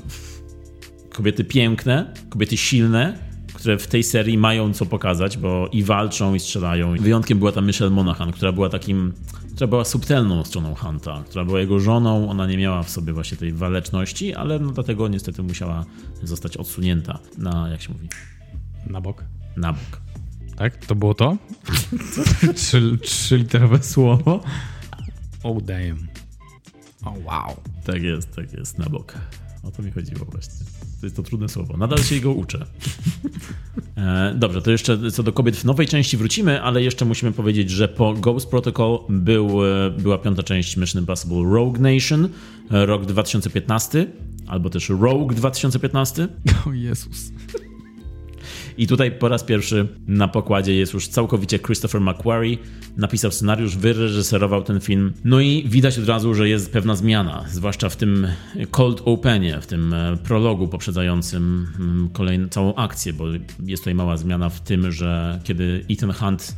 kobiety 1.09 1.43
piękne, 1.43 2.13
kobiety 2.29 2.57
silne, 2.57 3.30
które 3.61 3.77
w 3.77 3.87
tej 3.87 4.03
serii 4.03 4.37
mają 4.37 4.73
co 4.73 4.85
pokazać, 4.85 5.37
bo 5.37 5.69
i 5.71 5.83
walczą, 5.83 6.35
i 6.35 6.39
strzelają. 6.39 6.95
Wyjątkiem 6.99 7.39
była 7.39 7.51
ta 7.51 7.61
Michelle 7.61 7.91
Monaghan, 7.91 8.31
która 8.31 8.51
była 8.51 8.69
takim, 8.69 9.13
która 9.55 9.67
była 9.67 9.85
subtelną 9.85 10.43
stroną 10.43 10.75
Hunta, 10.75 11.23
która 11.29 11.45
była 11.45 11.59
jego 11.59 11.79
żoną, 11.79 12.29
ona 12.29 12.47
nie 12.47 12.57
miała 12.57 12.83
w 12.83 12.89
sobie 12.89 13.13
właśnie 13.13 13.37
tej 13.37 13.53
waleczności, 13.53 14.33
ale 14.35 14.59
no 14.59 14.71
dlatego 14.71 15.07
niestety 15.07 15.43
musiała 15.43 15.85
zostać 16.23 16.57
odsunięta 16.57 17.19
na, 17.37 17.69
jak 17.69 17.81
się 17.81 17.93
mówi, 17.93 18.09
Na 18.87 19.01
bok. 19.01 19.23
na 19.57 19.73
bok. 19.73 20.01
Tak? 20.57 20.85
To 20.85 20.95
było 20.95 21.13
to? 21.13 21.37
Trzy, 22.55 22.97
trzyliterowe 22.97 23.83
słowo? 23.83 24.43
Oh 25.43 25.61
damn. 25.61 26.07
Oh 27.05 27.17
wow. 27.25 27.55
Tak 27.85 28.01
jest, 28.03 28.35
tak 28.35 28.53
jest, 28.53 28.77
na 28.77 28.85
bok. 28.85 29.13
O 29.63 29.71
to 29.71 29.83
mi 29.83 29.91
chodziło 29.91 30.25
właśnie. 30.25 30.65
To 30.99 31.05
jest 31.05 31.15
to 31.15 31.23
trudne 31.23 31.49
słowo. 31.49 31.77
Nadal 31.77 31.99
się 31.99 32.15
jego 32.15 32.31
uczę. 32.31 32.65
E, 33.97 34.35
Dobrze, 34.37 34.61
to 34.61 34.71
jeszcze 34.71 35.11
co 35.11 35.23
do 35.23 35.33
kobiet 35.33 35.55
w 35.55 35.65
nowej 35.65 35.87
części 35.87 36.17
wrócimy, 36.17 36.61
ale 36.61 36.83
jeszcze 36.83 37.05
musimy 37.05 37.31
powiedzieć, 37.31 37.69
że 37.69 37.87
po 37.87 38.13
Ghost 38.13 38.49
Protocol 38.49 38.99
był, 39.09 39.65
e, 39.65 39.89
była 39.89 40.17
piąta 40.17 40.43
część 40.43 40.77
Mission 40.77 41.01
Impossible 41.01 41.43
Rogue 41.43 41.77
Nation, 41.79 42.29
e, 42.71 42.85
rok 42.85 43.05
2015, 43.05 44.07
albo 44.47 44.69
też 44.69 44.89
Rogue 44.89 45.27
2015. 45.27 46.27
O 46.67 46.73
Jezus. 46.73 47.31
I 48.77 48.87
tutaj 48.87 49.11
po 49.11 49.27
raz 49.27 49.43
pierwszy 49.43 49.87
na 50.07 50.27
pokładzie 50.27 50.75
jest 50.75 50.93
już 50.93 51.07
całkowicie 51.07 51.59
Christopher 51.59 52.01
McQuarrie. 52.01 52.57
Napisał 52.97 53.31
scenariusz, 53.31 53.77
wyreżyserował 53.77 54.63
ten 54.63 54.79
film. 54.79 55.13
No 55.23 55.39
i 55.39 55.63
widać 55.69 55.99
od 55.99 56.07
razu, 56.07 56.33
że 56.33 56.49
jest 56.49 56.73
pewna 56.73 56.95
zmiana, 56.95 57.45
zwłaszcza 57.49 57.89
w 57.89 57.95
tym 57.95 58.27
cold 58.71 59.01
openie, 59.05 59.61
w 59.61 59.67
tym 59.67 59.93
e, 59.93 60.17
prologu 60.17 60.67
poprzedzającym 60.67 61.67
mm, 61.79 62.09
kolejną 62.09 62.47
całą 62.49 62.75
akcję, 62.75 63.13
bo 63.13 63.25
jest 63.65 63.83
tutaj 63.83 63.95
mała 63.95 64.17
zmiana 64.17 64.49
w 64.49 64.61
tym, 64.61 64.91
że 64.91 65.39
kiedy 65.43 65.85
Ethan 65.89 66.13
Hunt 66.13 66.55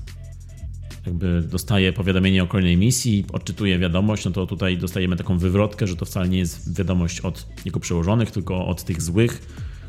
jakby 1.05 1.41
dostaje 1.41 1.93
powiadomienie 1.93 2.43
o 2.43 2.47
kolejnej 2.47 2.77
misji, 2.77 3.25
odczytuje 3.33 3.79
wiadomość, 3.79 4.25
no 4.25 4.31
to 4.31 4.47
tutaj 4.47 4.77
dostajemy 4.77 5.15
taką 5.15 5.37
wywrotkę, 5.37 5.87
że 5.87 5.95
to 5.95 6.05
wcale 6.05 6.29
nie 6.29 6.37
jest 6.37 6.77
wiadomość 6.77 7.21
od 7.21 7.47
jego 7.65 7.79
przełożonych, 7.79 8.31
tylko 8.31 8.67
od 8.67 8.83
tych 8.83 9.01
złych, 9.01 9.41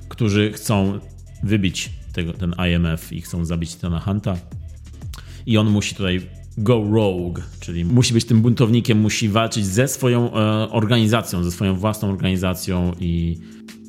którzy 0.08 0.52
chcą 0.52 0.98
wybić 1.42 1.90
tego, 2.14 2.32
ten 2.32 2.54
IMF 2.70 3.12
i 3.12 3.20
chcą 3.20 3.44
zabić 3.44 3.74
Tana 3.74 4.00
Hunta. 4.00 4.36
I 5.46 5.58
on 5.58 5.70
musi 5.70 5.94
tutaj 5.94 6.20
go 6.58 6.84
rogue, 6.92 7.40
czyli 7.60 7.84
musi 7.84 8.14
być 8.14 8.24
tym 8.24 8.42
buntownikiem, 8.42 9.00
musi 9.00 9.28
walczyć 9.28 9.66
ze 9.66 9.88
swoją 9.88 10.34
e, 10.34 10.70
organizacją, 10.70 11.44
ze 11.44 11.52
swoją 11.52 11.74
własną 11.74 12.10
organizacją 12.10 12.92
i 13.00 13.38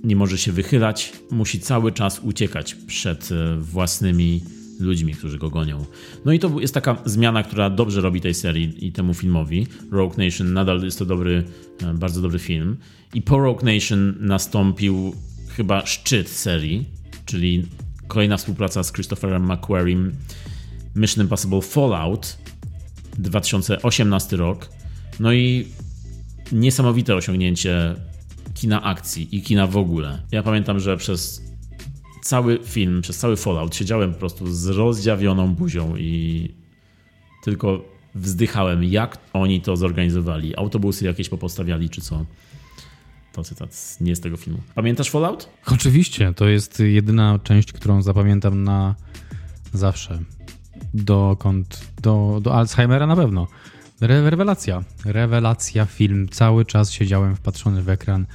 nie 0.04 0.16
może 0.16 0.38
się 0.38 0.52
wychylać, 0.52 1.14
musi 1.32 1.60
cały 1.60 1.92
czas 1.92 2.20
uciekać 2.20 2.76
przed 2.76 3.30
e, 3.32 3.58
własnymi 3.58 4.42
ludźmi, 4.80 5.14
którzy 5.14 5.38
go 5.38 5.50
gonią. 5.50 5.86
No 6.26 6.34
i 6.34 6.40
to 6.40 6.60
jest 6.60 6.74
taka 6.74 6.98
zmiana, 7.06 7.44
która 7.44 7.70
dobrze 7.70 8.02
robi 8.02 8.22
tej 8.22 8.34
serii 8.34 8.88
i 8.88 8.92
temu 8.92 9.14
filmowi. 9.14 9.68
Rogue 9.92 10.16
Nation 10.18 10.54
nadal 10.54 10.84
jest 10.84 11.00
to 11.00 11.06
dobry, 11.06 11.44
e, 11.84 11.94
bardzo 11.94 12.22
dobry 12.22 12.40
film. 12.40 12.78
I 13.14 13.22
po 13.22 13.38
Rogue 13.38 13.66
Nation 13.66 14.16
nastąpił 14.20 15.16
chyba 15.50 15.86
szczyt 15.86 16.30
serii, 16.30 16.86
czyli 17.26 17.66
kolejna 18.08 18.38
współpraca 18.38 18.84
z 18.84 18.92
Christopherem 18.92 19.52
McQuarriem 19.52 20.16
Mission 20.96 21.24
Impossible 21.24 21.62
Fallout 21.62 22.38
2018 23.18 24.38
rok. 24.38 24.70
No 25.20 25.34
i 25.34 25.68
niesamowite 26.52 27.16
osiągnięcie 27.16 27.96
kina 28.54 28.84
akcji 28.84 29.36
i 29.36 29.42
kina 29.42 29.68
w 29.68 29.78
ogóle. 29.78 30.22
Ja 30.32 30.44
pamiętam, 30.44 30.80
że 30.80 30.98
przez 30.98 31.42
cały 32.24 32.60
film, 32.64 33.02
przez 33.02 33.18
cały 33.18 33.38
Fallout 33.38 33.76
siedziałem 33.76 34.14
po 34.14 34.20
prostu 34.20 34.54
z 34.54 34.68
rozdziawioną 34.68 35.56
buzią 35.56 35.96
i 35.98 36.52
tylko 37.44 37.86
wzdychałem, 38.16 38.84
jak 38.84 39.18
oni 39.34 39.62
to 39.62 39.78
zorganizowali. 39.78 40.58
Autobusy 40.58 41.06
jakieś 41.06 41.30
popostawiali 41.30 41.90
czy 41.90 42.02
co. 42.02 42.26
To 43.36 43.44
cytat 43.44 43.98
nie 44.02 44.16
z 44.16 44.20
tego 44.20 44.38
filmu. 44.38 44.60
Pamiętasz 44.76 45.10
Fallout? 45.10 45.50
Oczywiście, 45.68 46.34
to 46.34 46.48
jest 46.48 46.80
jedyna 46.80 47.40
część, 47.44 47.72
którą 47.74 48.02
zapamiętam 48.02 48.64
na 48.64 48.96
zawsze. 49.74 50.20
Dokąd? 50.94 51.92
Do, 52.02 52.40
do 52.42 52.56
Alzheimera 52.56 53.08
na 53.08 53.16
pewno. 53.16 53.48
Re 54.02 54.30
rewelacja. 54.30 54.84
Rewelacja 55.06 55.86
film. 55.86 56.30
Cały 56.30 56.66
czas 56.66 56.92
siedziałem 56.92 57.36
wpatrzony 57.36 57.82
w 57.82 57.90
ekran. 57.90 58.26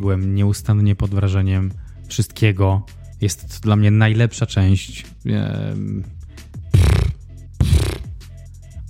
Byłem 0.00 0.34
nieustannie 0.34 0.94
pod 0.96 1.10
wrażeniem 1.10 1.70
wszystkiego. 2.08 2.82
Jest 3.20 3.54
to 3.54 3.60
dla 3.62 3.76
mnie 3.76 3.90
najlepsza 3.90 4.46
część. 4.46 5.06
Ehm, 5.26 6.02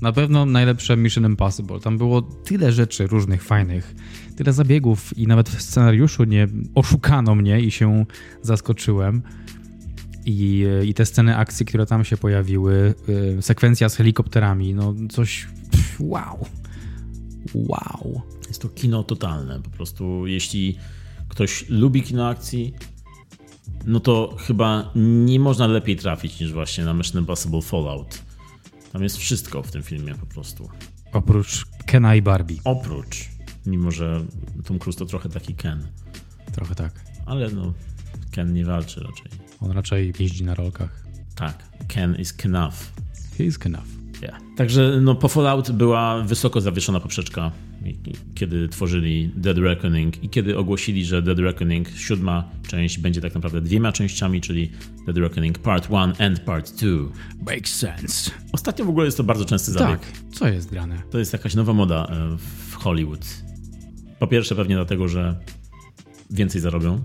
Na 0.02 0.12
pewno 0.12 0.46
najlepsze 0.46 0.96
Mission 0.96 1.24
Impossible. 1.24 1.80
Tam 1.80 1.98
było 1.98 2.22
tyle 2.22 2.72
rzeczy 2.72 3.06
różnych, 3.06 3.44
fajnych, 3.44 3.94
tyle 4.36 4.52
zabiegów 4.52 5.18
i 5.18 5.26
nawet 5.26 5.48
w 5.48 5.62
scenariuszu 5.62 6.24
nie 6.24 6.46
oszukano 6.74 7.34
mnie 7.34 7.60
i 7.60 7.70
się 7.70 8.06
zaskoczyłem. 8.42 9.22
I, 10.26 10.64
I 10.84 10.94
te 10.94 11.06
sceny 11.06 11.36
akcji, 11.36 11.66
które 11.66 11.86
tam 11.86 12.04
się 12.04 12.16
pojawiły, 12.16 12.94
y, 13.38 13.42
sekwencja 13.42 13.88
z 13.88 13.96
helikopterami, 13.96 14.74
no 14.74 14.94
coś 15.10 15.46
pff, 15.70 15.96
wow. 16.00 16.46
Wow. 17.54 18.22
Jest 18.48 18.62
to 18.62 18.68
kino 18.68 19.02
totalne. 19.02 19.62
Po 19.62 19.70
prostu 19.70 20.26
jeśli 20.26 20.78
ktoś 21.28 21.68
lubi 21.68 22.02
kino 22.02 22.28
akcji, 22.28 22.74
no 23.86 24.00
to 24.00 24.36
chyba 24.46 24.92
nie 24.94 25.40
można 25.40 25.66
lepiej 25.66 25.96
trafić 25.96 26.40
niż 26.40 26.52
właśnie 26.52 26.84
na 26.84 26.94
Mission 26.94 27.20
Impossible 27.20 27.62
Fallout. 27.62 28.27
Tam 28.98 29.02
jest 29.04 29.16
wszystko 29.16 29.62
w 29.62 29.70
tym 29.70 29.82
filmie 29.82 30.14
po 30.14 30.26
prostu. 30.26 30.68
Oprócz 31.12 31.64
Kena 31.86 32.14
i 32.14 32.22
Barbie. 32.22 32.56
Oprócz, 32.64 33.28
mimo 33.66 33.90
że 33.90 34.24
Tom 34.64 34.78
Cruise 34.78 34.98
to 34.98 35.06
trochę 35.06 35.28
taki 35.28 35.54
Ken, 35.54 35.86
Trochę 36.52 36.74
tak. 36.74 36.92
ale 37.26 37.50
no 37.50 37.72
Ken 38.30 38.52
nie 38.52 38.64
walczy 38.64 39.00
raczej. 39.00 39.26
On 39.60 39.70
raczej 39.70 40.12
jeździ 40.18 40.44
na 40.44 40.54
rolkach. 40.54 41.06
Tak, 41.34 41.64
Ken 41.88 42.16
is 42.16 42.32
Knuff. 42.32 42.92
He 43.38 43.44
is 43.44 43.58
enough. 43.66 43.86
Yeah. 44.22 44.40
Także 44.56 44.98
no, 45.02 45.14
po 45.14 45.28
Fallout 45.28 45.70
była 45.70 46.22
wysoko 46.22 46.60
zawieszona 46.60 47.00
poprzeczka, 47.00 47.52
kiedy 48.34 48.68
tworzyli 48.68 49.30
Dead 49.36 49.58
Reckoning 49.58 50.24
i 50.24 50.28
kiedy 50.28 50.58
ogłosili, 50.58 51.04
że 51.04 51.22
Dead 51.22 51.38
Reckoning, 51.38 51.88
siódma 51.96 52.50
część, 52.68 52.98
będzie 52.98 53.20
tak 53.20 53.34
naprawdę 53.34 53.60
dwiema 53.60 53.92
częściami, 53.92 54.40
czyli 54.40 54.70
Dead 55.06 55.18
Reckoning 55.18 55.58
Part 55.58 55.90
1 55.90 56.26
and 56.26 56.40
Part 56.40 56.72
2. 56.72 56.88
Makes 57.46 57.74
sense. 57.74 58.30
Ostatnio 58.52 58.84
w 58.84 58.88
ogóle 58.88 59.04
jest 59.04 59.16
to 59.16 59.24
bardzo 59.24 59.44
częsty 59.44 59.72
zabieg. 59.72 60.00
Tak. 60.00 60.12
Co 60.32 60.48
jest 60.48 60.70
grane? 60.70 61.02
To 61.10 61.18
jest 61.18 61.32
jakaś 61.32 61.54
nowa 61.54 61.72
moda 61.72 62.06
e, 62.10 62.36
w 62.70 62.74
Hollywood. 62.74 63.26
Po 64.18 64.26
pierwsze 64.26 64.54
pewnie 64.54 64.74
dlatego, 64.74 65.08
że 65.08 65.38
więcej 66.30 66.60
zarobią, 66.60 67.00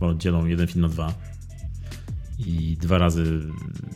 bo 0.00 0.14
dzielą 0.14 0.46
jeden 0.46 0.66
film 0.66 0.80
na 0.80 0.88
dwa 0.88 1.14
i 2.46 2.76
dwa 2.80 2.98
razy 2.98 3.40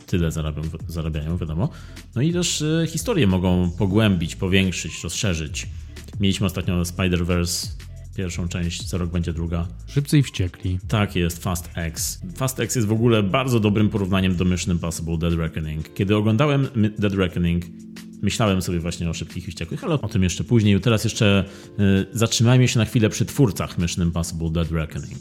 tyle 0.05 0.31
zarabią, 0.31 0.61
zarabiają, 0.87 1.37
wiadomo. 1.37 1.69
No 2.15 2.21
i 2.21 2.33
też 2.33 2.61
e, 2.61 2.87
historie 2.87 3.27
mogą 3.27 3.71
pogłębić, 3.77 4.35
powiększyć, 4.35 5.03
rozszerzyć. 5.03 5.67
Mieliśmy 6.19 6.45
ostatnio 6.45 6.81
Spider-Verse, 6.81 7.67
pierwszą 8.15 8.47
część, 8.47 8.87
za 8.89 8.97
rok 8.97 9.09
będzie 9.11 9.33
druga. 9.33 9.67
Szybcy 9.87 10.17
i 10.17 10.23
wściekli. 10.23 10.79
Tak 10.87 11.15
jest, 11.15 11.43
Fast 11.43 11.69
X. 11.75 12.21
Fast 12.35 12.59
X 12.59 12.75
jest 12.75 12.87
w 12.87 12.91
ogóle 12.91 13.23
bardzo 13.23 13.59
dobrym 13.59 13.89
porównaniem 13.89 14.35
do 14.35 14.45
Mission 14.45 14.73
Impossible 14.73 15.17
Dead 15.17 15.33
Reckoning. 15.33 15.93
Kiedy 15.93 16.15
oglądałem 16.15 16.67
Dead 16.99 17.13
Reckoning, 17.13 17.63
myślałem 18.21 18.61
sobie 18.61 18.79
właśnie 18.79 19.09
o 19.09 19.13
szybkich 19.13 19.47
i 19.47 19.51
wściekłych, 19.51 19.83
ale 19.83 19.93
o 20.01 20.07
tym 20.07 20.23
jeszcze 20.23 20.43
później. 20.43 20.81
Teraz 20.81 21.03
jeszcze 21.03 21.45
y, 21.79 22.17
zatrzymajmy 22.17 22.67
się 22.67 22.79
na 22.79 22.85
chwilę 22.85 23.09
przy 23.09 23.25
twórcach 23.25 23.77
Mission 23.77 24.05
Impossible 24.05 24.51
Dead 24.51 24.71
Reckoning. 24.71 25.19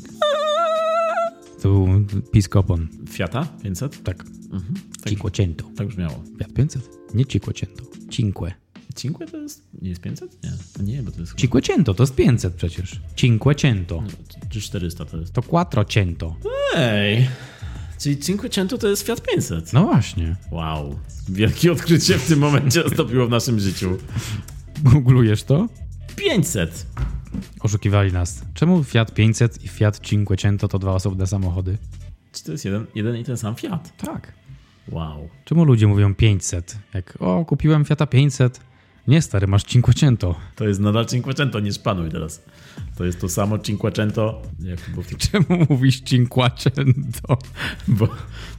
To 1.63 1.69
był 1.69 1.89
Piscopon. 2.33 2.89
Fiata 3.11 3.47
500? 3.63 4.03
Tak. 4.03 4.17
Tak, 4.17 5.09
Cinquecento. 5.09 5.65
tak 5.77 5.87
brzmiało. 5.87 6.25
Fiat 6.39 6.53
500? 6.53 6.91
Nie 7.15 7.25
Cinquecento. 7.27 7.85
Cinque. 8.11 8.66
Cinque 8.97 9.27
to 9.27 9.37
jest, 9.37 9.63
nie 9.83 9.89
jest 9.89 10.01
500? 10.01 10.45
Nie, 10.45 10.53
to 10.77 10.83
nie, 10.83 11.03
bo 11.03 11.11
to 11.11 11.21
jest... 11.21 11.35
Cinquecento 11.35 11.95
to 11.95 12.03
jest 12.03 12.15
500 12.15 12.55
przecież. 12.55 13.01
Cinquecento. 13.17 14.03
Czy 14.51 14.61
400 14.61 15.05
to 15.05 15.17
jest? 15.17 15.33
To 15.33 15.43
quattrocento. 15.43 16.37
Ej! 16.77 17.29
Czyli 17.99 18.19
Cinquecento 18.19 18.79
to 18.79 18.89
jest 18.89 19.07
Fiat 19.07 19.23
500. 19.23 19.73
No 19.73 19.85
właśnie. 19.85 20.37
Wow. 20.51 20.99
Wielkie 21.29 21.73
odkrycie 21.73 22.19
w 22.19 22.27
tym 22.29 22.39
momencie 22.39 22.83
nastąpiło 22.85 23.27
w 23.27 23.31
naszym 23.31 23.61
życiu. 23.61 23.97
Googlujesz 24.85 25.43
to? 25.43 25.69
500! 26.17 26.87
Oszukiwali 27.61 28.13
nas. 28.13 28.43
Czemu 28.55 28.85
Fiat 28.85 29.15
500 29.15 29.65
i 29.65 29.69
Fiat 29.69 30.01
Cinquecento 30.01 30.69
to 30.69 30.79
dwa 30.79 30.93
osobne 30.93 31.27
samochody? 31.27 31.79
Czy 32.33 32.45
to 32.45 32.53
jest 32.53 32.65
jeden, 32.65 32.87
jeden 32.95 33.17
i 33.17 33.25
ten 33.25 33.37
sam 33.37 33.55
Fiat? 33.55 33.97
Tak. 33.97 34.33
Wow. 34.89 35.29
Czemu 35.45 35.65
ludzie 35.65 35.87
mówią 35.87 36.15
500? 36.15 36.79
Jak, 36.95 37.17
o, 37.21 37.45
kupiłem 37.45 37.85
Fiata 37.85 38.07
500. 38.07 38.61
Nie, 39.09 39.23
stary, 39.23 39.47
masz 39.47 39.65
Cinquecento. 39.65 40.35
To 40.57 40.69
jest 40.69 40.81
nadal 40.81 41.07
Cinquecento, 41.07 41.61
nie 41.61 41.73
szpanuj 41.73 42.11
teraz. 42.11 42.43
To 42.97 43.05
jest 43.05 43.21
to 43.21 43.29
samo 43.29 43.59
Cinquecento, 43.59 44.43
jak 44.63 44.81
to 44.81 44.91
było 44.91 45.03
w 45.03 45.17
Czemu 45.31 45.67
mówisz 45.69 46.01
Cinquecento? 46.01 47.39
bo 47.89 48.09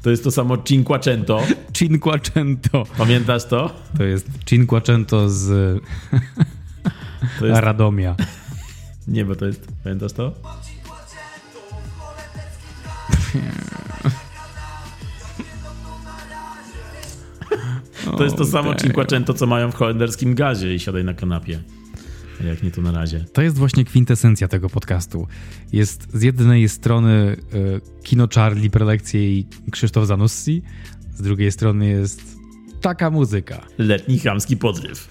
to 0.03 0.09
jest 0.09 0.23
to 0.23 0.31
samo 0.31 0.57
Cinquecento. 0.57 1.41
Cinquecento. 1.73 2.83
Pamiętasz 2.97 3.45
to? 3.45 3.73
To 3.97 4.03
jest 4.03 4.27
Cinquecento 4.45 5.29
z 5.29 5.47
To 7.39 7.45
jest, 7.45 7.61
Radomia. 7.61 8.15
nie, 9.07 9.25
bo 9.25 9.35
to 9.35 9.45
jest, 9.45 9.67
pamiętasz 9.83 10.13
to? 10.13 10.33
To 18.11 18.23
jest 18.23 18.35
to 18.35 18.45
samo. 18.45 18.75
Cinquecento, 18.75 19.33
co 19.33 19.47
mają 19.47 19.71
w 19.71 19.75
holenderskim 19.75 20.35
gazie 20.35 20.75
i 20.75 20.79
siadaj 20.79 21.03
na 21.03 21.13
kanapie. 21.13 21.59
Jak 22.45 22.63
nie 22.63 22.71
to 22.71 22.81
na 22.81 22.91
razie. 22.91 23.25
To 23.33 23.41
jest 23.41 23.57
właśnie 23.57 23.85
kwintesencja 23.85 24.47
tego 24.47 24.69
podcastu. 24.69 25.27
Jest 25.73 26.07
z 26.13 26.21
jednej 26.21 26.69
strony 26.69 27.37
y, 27.53 28.03
Kino 28.03 28.27
Charlie, 28.35 28.69
prelekcje 28.69 29.37
i 29.37 29.47
Krzysztof 29.71 30.07
Zanussi, 30.07 30.61
z 31.15 31.21
drugiej 31.21 31.51
strony 31.51 31.87
jest 31.87 32.37
taka 32.81 33.09
muzyka. 33.09 33.65
Letni 33.77 34.19
chamski 34.19 34.57
podryw. 34.57 35.09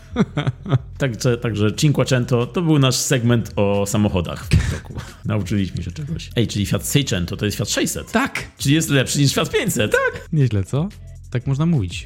Także, 0.98 1.38
także 1.38 1.72
Cinquecento 1.72 2.46
to 2.46 2.62
był 2.62 2.78
nasz 2.78 2.96
segment 2.96 3.52
o 3.56 3.86
samochodach 3.86 4.44
w 4.44 4.48
tym 4.48 4.60
roku. 4.72 4.94
Nauczyliśmy 5.24 5.82
się 5.82 5.90
czegoś. 5.90 6.30
Ej, 6.36 6.46
czyli 6.46 6.66
Fiat 6.66 6.86
Seicento 6.86 7.36
to 7.36 7.44
jest 7.44 7.56
Fiat 7.56 7.70
600. 7.70 8.12
Tak! 8.12 8.44
Czyli 8.58 8.74
jest 8.74 8.90
lepszy 8.90 9.18
niż 9.18 9.34
Fiat 9.34 9.50
500. 9.50 9.92
Tak. 9.92 10.28
Nieźle, 10.32 10.64
co? 10.64 10.88
Tak 11.30 11.46
można 11.46 11.66
mówić. 11.66 12.04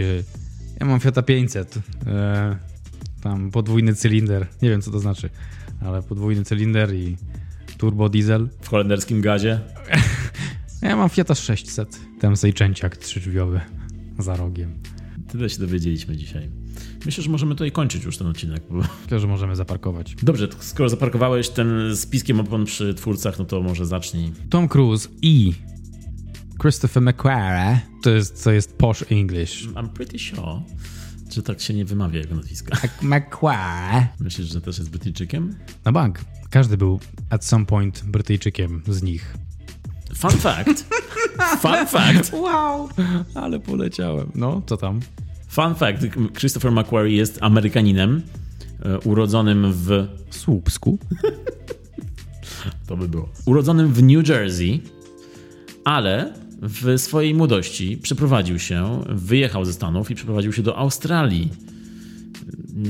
Ja 0.81 0.87
mam 0.87 1.01
Fiata 1.01 1.23
500. 1.23 1.79
e, 2.07 2.57
Tam 3.23 3.51
podwójny 3.51 3.95
cylinder. 3.95 4.47
Nie 4.63 4.71
wiem, 4.71 4.83
co 4.83 4.91
to 4.91 5.01
znaczy, 5.01 5.31
ale 5.81 6.03
podwójny 6.03 6.45
cylinder 6.45 6.95
i 6.95 7.17
turbo 7.79 8.09
diesel. 8.09 8.49
W 8.61 8.69
holenderskim 8.69 9.21
gazie. 9.21 9.61
Ja 10.83 10.97
mam 10.97 11.09
Fiata 11.09 11.35
600. 11.35 12.01
Tam 12.21 12.37
sejczęciak 12.37 12.97
trzydrzwiowy 12.97 13.61
za 14.19 14.37
rogiem. 14.37 14.75
Tyle 15.29 15.51
się 15.51 15.59
dowiedzieliśmy 15.59 16.17
dzisiaj. 16.17 16.51
Myślę, 17.07 17.25
że 17.25 17.31
możemy 17.31 17.55
tutaj 17.55 17.73
kończyć 17.73 18.05
już 18.05 18.19
ten 18.19 18.27
odcinek. 18.27 18.63
Bo... 18.71 18.77
Myślę, 19.03 19.21
że 19.21 19.27
możemy 19.27 19.57
zaparkować. 19.57 20.17
Dobrze, 20.23 20.49
skoro 20.61 20.89
zaparkowałeś 20.89 21.49
ten 21.49 21.97
z 21.97 22.07
piskiem 22.07 22.41
opon 22.41 22.65
przy 22.65 22.95
twórcach, 22.95 23.39
no 23.39 23.45
to 23.45 23.61
może 23.63 23.87
zacznij. 23.87 24.33
Tom 24.51 24.69
Cruise 24.69 25.09
i 25.23 25.53
Christopher 26.61 27.03
McQuarrie 27.03 27.81
to 28.03 28.11
jest, 28.11 28.45
to 28.45 28.53
jest 28.53 28.77
posh 28.77 29.05
English. 29.11 29.69
I'm 29.69 29.89
pretty 29.89 30.19
sure, 30.19 30.63
że 31.31 31.43
tak 31.43 31.61
się 31.61 31.75
nie 31.75 31.85
wymawia 31.85 32.21
jego 32.21 32.35
nazwiska. 32.35 32.77
McQuarrie. 33.03 34.09
Myślisz, 34.21 34.49
że 34.49 34.61
też 34.61 34.79
jest 34.79 34.91
Brytyjczykiem? 34.91 35.55
Na 35.85 35.93
bank. 35.93 36.21
Każdy 36.51 36.77
był 36.77 37.01
at 37.31 37.45
some 37.45 37.67
point 37.67 38.05
Brytyjczykiem 38.05 38.83
z 38.89 39.03
nich. 39.03 39.35
Fun 40.15 40.31
fact. 40.31 40.85
Fun 41.61 41.87
fact. 41.87 42.33
Wow, 42.43 42.89
ale 43.35 43.61
poleciałem. 43.61 44.31
No, 44.35 44.63
co 44.67 44.77
tam? 44.77 45.01
Fun 45.49 45.75
fact. 45.75 45.99
Christopher 46.39 46.73
McQuarrie 46.73 47.17
jest 47.17 47.39
Amerykaninem 47.43 48.23
e, 48.83 48.99
urodzonym 48.99 49.73
w... 49.73 50.07
Słupsku. 50.31 50.99
To 52.87 52.97
by 52.97 53.09
było. 53.09 53.29
Urodzonym 53.45 53.93
w 53.93 54.03
New 54.03 54.29
Jersey, 54.29 54.81
ale 55.85 56.40
w 56.63 56.99
swojej 56.99 57.35
młodości 57.35 57.99
przeprowadził 58.03 58.59
się, 58.59 59.05
wyjechał 59.09 59.65
ze 59.65 59.73
Stanów 59.73 60.11
i 60.11 60.15
przeprowadził 60.15 60.53
się 60.53 60.63
do 60.63 60.77
Australii. 60.77 61.51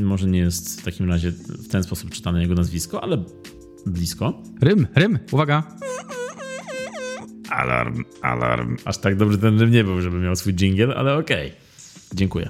Może 0.03 0.27
nie 0.27 0.39
jest 0.39 0.81
w 0.81 0.85
takim 0.85 1.09
razie 1.09 1.31
w 1.31 1.69
ten 1.69 1.83
sposób 1.83 2.11
czytane 2.11 2.43
jego 2.43 2.55
nazwisko, 2.55 3.05
ale 3.05 3.25
blisko. 3.87 4.43
Rym, 4.61 4.87
rym, 4.95 5.19
uwaga. 5.31 5.63
Alarm, 7.51 8.05
alarm. 8.23 8.77
Aż 8.85 8.99
tak 8.99 9.17
dobry 9.17 9.39
ten 9.39 9.61
rym 9.61 9.71
nie 9.71 9.85
był, 9.85 10.01
żeby 10.01 10.19
miał 10.19 10.37
swój 10.37 10.55
jingle, 10.55 10.95
ale 10.95 11.17
okej. 11.17 11.53
Dziękuję. 12.15 12.49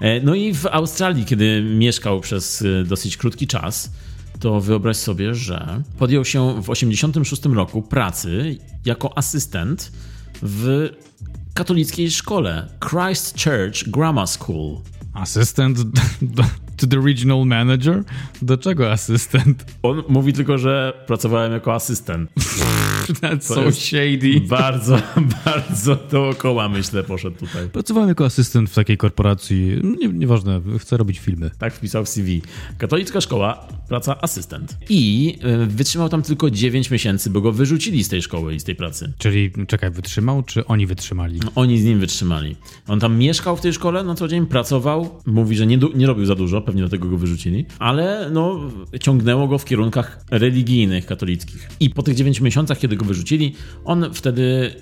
E, 0.00 0.20
No 0.20 0.34
i 0.34 0.54
w 0.54 0.66
Australii, 0.66 1.24
kiedy 1.24 1.62
mieszkał 1.62 2.20
przez 2.20 2.62
e, 2.62 2.84
dosyć 2.84 3.16
krótki 3.16 3.46
czas, 3.46 3.92
to 4.40 4.60
wyobraź 4.60 4.96
sobie, 4.96 5.34
że 5.34 5.82
podjął 5.98 6.24
się 6.24 6.62
w 6.62 6.70
86 6.70 7.44
roku 7.44 7.82
pracy 7.82 8.58
jako 8.84 9.18
asystent 9.18 9.92
w 10.42 10.88
katolickiej 11.54 12.10
szkole 12.10 12.68
Christ 12.90 13.36
Church 13.36 13.88
Grammar 13.88 14.28
School. 14.28 14.80
Asystent 15.14 15.78
do, 16.22 16.42
to 16.80 16.86
the 16.86 17.00
regional 17.06 17.46
manager? 17.46 18.02
Do 18.42 18.56
czego 18.56 18.92
asystent? 18.92 19.64
On 19.82 20.02
mówi 20.08 20.32
tylko, 20.32 20.58
że 20.58 21.04
pracowałem 21.06 21.52
jako 21.52 21.74
asystent. 21.74 22.30
That's 23.22 23.42
so 23.42 23.72
shady. 23.72 24.40
Bardzo, 24.40 24.98
bardzo 25.44 25.96
dookoła 26.10 26.68
myślę 26.68 27.02
poszedł 27.02 27.36
tutaj. 27.36 27.68
Pracowałem 27.68 28.08
jako 28.08 28.24
asystent 28.24 28.70
w 28.70 28.74
takiej 28.74 28.96
korporacji. 28.96 29.80
Nie, 30.00 30.08
nieważne, 30.08 30.60
chcę 30.78 30.96
robić 30.96 31.18
filmy. 31.18 31.50
Tak 31.58 31.74
wpisał 31.74 32.04
w 32.04 32.08
CV. 32.08 32.42
Katolicka 32.78 33.20
szkoła, 33.20 33.68
praca 33.88 34.20
asystent. 34.20 34.76
I 34.88 35.34
y, 35.62 35.66
wytrzymał 35.66 36.08
tam 36.08 36.22
tylko 36.22 36.50
9 36.50 36.90
miesięcy, 36.90 37.30
bo 37.30 37.40
go 37.40 37.52
wyrzucili 37.52 38.04
z 38.04 38.08
tej 38.08 38.22
szkoły 38.22 38.54
i 38.54 38.60
z 38.60 38.64
tej 38.64 38.76
pracy. 38.76 39.12
Czyli, 39.18 39.52
czekaj, 39.66 39.90
wytrzymał, 39.90 40.42
czy 40.42 40.66
oni 40.66 40.86
wytrzymali? 40.86 41.40
No, 41.44 41.50
oni 41.54 41.78
z 41.78 41.84
nim 41.84 42.00
wytrzymali. 42.00 42.56
On 42.88 43.00
tam 43.00 43.18
mieszkał 43.18 43.56
w 43.56 43.60
tej 43.60 43.72
szkole 43.72 44.04
na 44.04 44.14
co 44.14 44.28
dzień, 44.28 44.46
pracował. 44.46 45.20
Mówi, 45.26 45.56
że 45.56 45.66
nie, 45.66 45.78
nie 45.94 46.06
robił 46.06 46.26
za 46.26 46.34
dużo, 46.34 46.60
pewnie 46.70 46.82
dlatego 46.82 47.08
go 47.08 47.16
wyrzucili, 47.16 47.66
ale 47.78 48.30
no, 48.32 48.60
ciągnęło 49.00 49.48
go 49.48 49.58
w 49.58 49.64
kierunkach 49.64 50.24
religijnych, 50.30 51.06
katolickich. 51.06 51.70
I 51.80 51.90
po 51.90 52.02
tych 52.02 52.14
9 52.14 52.40
miesiącach, 52.40 52.78
kiedy 52.78 52.96
go 52.96 53.04
wyrzucili, 53.04 53.54
on 53.84 54.06
wtedy 54.14 54.74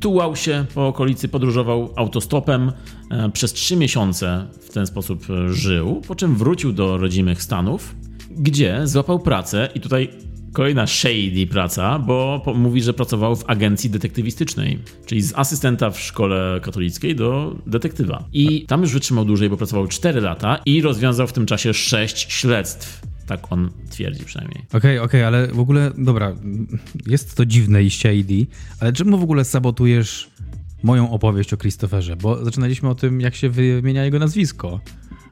tułał 0.00 0.36
się 0.36 0.66
po 0.74 0.86
okolicy, 0.88 1.28
podróżował 1.28 1.92
autostopem. 1.96 2.72
E, 3.10 3.30
przez 3.30 3.52
3 3.52 3.76
miesiące 3.76 4.46
w 4.60 4.72
ten 4.72 4.86
sposób 4.86 5.22
e, 5.30 5.52
żył, 5.52 6.02
po 6.08 6.14
czym 6.14 6.36
wrócił 6.36 6.72
do 6.72 6.98
rodzimych 6.98 7.42
Stanów, 7.42 7.94
gdzie 8.30 8.86
złapał 8.86 9.18
pracę 9.18 9.68
i 9.74 9.80
tutaj 9.80 10.10
Kolejna 10.52 10.86
shady 10.86 11.46
praca, 11.50 11.98
bo 11.98 12.42
mówi, 12.54 12.82
że 12.82 12.94
pracował 12.94 13.36
w 13.36 13.44
agencji 13.46 13.90
detektywistycznej, 13.90 14.78
czyli 15.06 15.22
z 15.22 15.32
asystenta 15.36 15.90
w 15.90 16.00
szkole 16.00 16.60
katolickiej 16.62 17.16
do 17.16 17.56
detektywa. 17.66 18.24
I 18.32 18.66
tam 18.66 18.80
już 18.80 18.92
wytrzymał 18.92 19.24
dłużej, 19.24 19.50
bo 19.50 19.56
pracował 19.56 19.86
4 19.86 20.20
lata 20.20 20.60
i 20.66 20.82
rozwiązał 20.82 21.26
w 21.26 21.32
tym 21.32 21.46
czasie 21.46 21.74
6 21.74 22.32
śledztw. 22.32 23.02
Tak 23.26 23.52
on 23.52 23.70
twierdzi 23.90 24.24
przynajmniej. 24.24 24.62
Okej, 24.68 24.78
okay, 24.78 25.02
okej, 25.02 25.04
okay, 25.04 25.26
ale 25.26 25.46
w 25.46 25.60
ogóle, 25.60 25.92
dobra, 25.98 26.34
jest 27.06 27.36
to 27.36 27.46
dziwne 27.46 27.82
i 27.82 27.90
shady, 27.90 28.46
ale 28.80 28.92
czemu 28.92 29.18
w 29.18 29.22
ogóle 29.22 29.44
sabotujesz 29.44 30.30
moją 30.82 31.10
opowieść 31.10 31.52
o 31.52 31.56
Christopherze? 31.56 32.16
Bo 32.16 32.44
zaczynaliśmy 32.44 32.88
o 32.88 32.94
tym, 32.94 33.20
jak 33.20 33.34
się 33.34 33.48
wymienia 33.50 34.04
jego 34.04 34.18
nazwisko. 34.18 34.80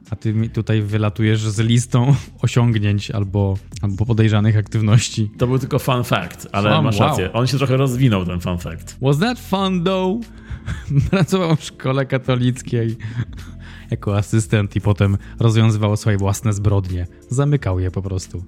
A 0.09 0.15
ty 0.15 0.33
mi 0.33 0.49
tutaj 0.49 0.81
wylatujesz 0.81 1.41
z 1.41 1.59
listą 1.59 2.15
osiągnięć 2.41 3.11
albo, 3.11 3.57
albo 3.81 4.05
podejrzanych 4.05 4.57
aktywności. 4.57 5.31
To 5.37 5.47
był 5.47 5.59
tylko 5.59 5.79
fun 5.79 6.03
fact, 6.03 6.47
ale 6.51 6.75
fun, 6.75 6.83
masz 6.83 6.99
wow. 6.99 7.09
rację. 7.09 7.33
On 7.33 7.47
się 7.47 7.57
trochę 7.57 7.77
rozwinął, 7.77 8.25
ten 8.25 8.39
fun 8.39 8.57
fact. 8.57 8.97
Was 9.01 9.19
that 9.19 9.39
fun 9.39 9.83
though? 9.83 10.21
Pracował 11.11 11.55
w 11.55 11.63
szkole 11.63 12.05
katolickiej 12.05 12.97
jako 13.91 14.17
asystent 14.17 14.75
i 14.75 14.81
potem 14.81 15.17
rozwiązywał 15.39 15.97
swoje 15.97 16.17
własne 16.17 16.53
zbrodnie. 16.53 17.07
Zamykał 17.29 17.79
je 17.79 17.91
po 17.91 18.01
prostu. 18.01 18.43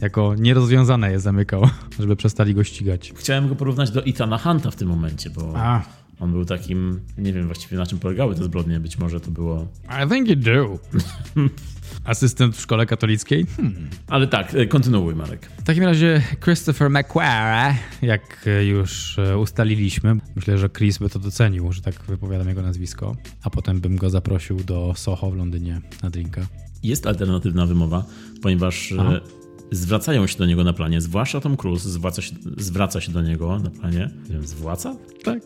Jako 0.00 0.34
nierozwiązane 0.38 1.12
je 1.12 1.20
zamykał, 1.20 1.68
żeby 1.98 2.16
przestali 2.16 2.54
go 2.54 2.64
ścigać. 2.64 3.12
Chciałem 3.16 3.48
go 3.48 3.56
porównać 3.56 3.90
do 3.90 4.04
Ethana 4.04 4.38
Hunta 4.38 4.70
w 4.70 4.76
tym 4.76 4.88
momencie, 4.88 5.30
bo... 5.30 5.52
A 5.56 5.82
on 6.22 6.32
był 6.32 6.44
takim, 6.44 7.00
nie 7.18 7.32
wiem 7.32 7.46
właściwie 7.46 7.76
na 7.76 7.86
czym 7.86 7.98
polegały 7.98 8.34
te 8.34 8.44
zbrodnie, 8.44 8.80
być 8.80 8.98
może 8.98 9.20
to 9.20 9.30
było... 9.30 9.68
I 10.04 10.10
think 10.10 10.28
you 10.28 10.36
do. 10.36 10.78
Asystent 12.04 12.56
w 12.56 12.60
szkole 12.60 12.86
katolickiej? 12.86 13.46
Hmm. 13.56 13.88
Ale 14.06 14.26
tak, 14.26 14.54
e, 14.54 14.66
kontynuuj 14.66 15.14
Marek. 15.14 15.46
W 15.58 15.62
takim 15.62 15.84
razie 15.84 16.22
Christopher 16.44 16.90
McQuarrie, 16.90 17.76
jak 18.02 18.46
już 18.68 19.18
e, 19.18 19.38
ustaliliśmy, 19.38 20.16
myślę, 20.36 20.58
że 20.58 20.68
Chris 20.68 20.98
by 20.98 21.10
to 21.10 21.18
docenił, 21.18 21.72
że 21.72 21.82
tak 21.82 21.94
wypowiadam 22.08 22.48
jego 22.48 22.62
nazwisko, 22.62 23.16
a 23.42 23.50
potem 23.50 23.80
bym 23.80 23.96
go 23.96 24.10
zaprosił 24.10 24.56
do 24.56 24.94
Soho 24.96 25.30
w 25.30 25.36
Londynie 25.36 25.80
na 26.02 26.10
drinka. 26.10 26.46
Jest 26.82 27.06
alternatywna 27.06 27.66
wymowa, 27.66 28.04
ponieważ 28.42 28.92
e, 28.92 28.96
Aha 29.00 29.20
zwracają 29.72 30.26
się 30.26 30.38
do 30.38 30.46
niego 30.46 30.64
na 30.64 30.72
planie, 30.72 31.00
zwłaszcza 31.00 31.40
Tom 31.40 31.56
Cruise 31.56 31.90
zwraca 31.90 32.22
się, 32.22 32.34
zwraca 32.56 33.00
się 33.00 33.12
do 33.12 33.22
niego 33.22 33.58
na 33.58 33.70
planie. 33.70 34.10
Nie 34.24 34.30
wiem, 34.30 34.46
zwraca? 34.46 34.96
Tak. 35.24 35.42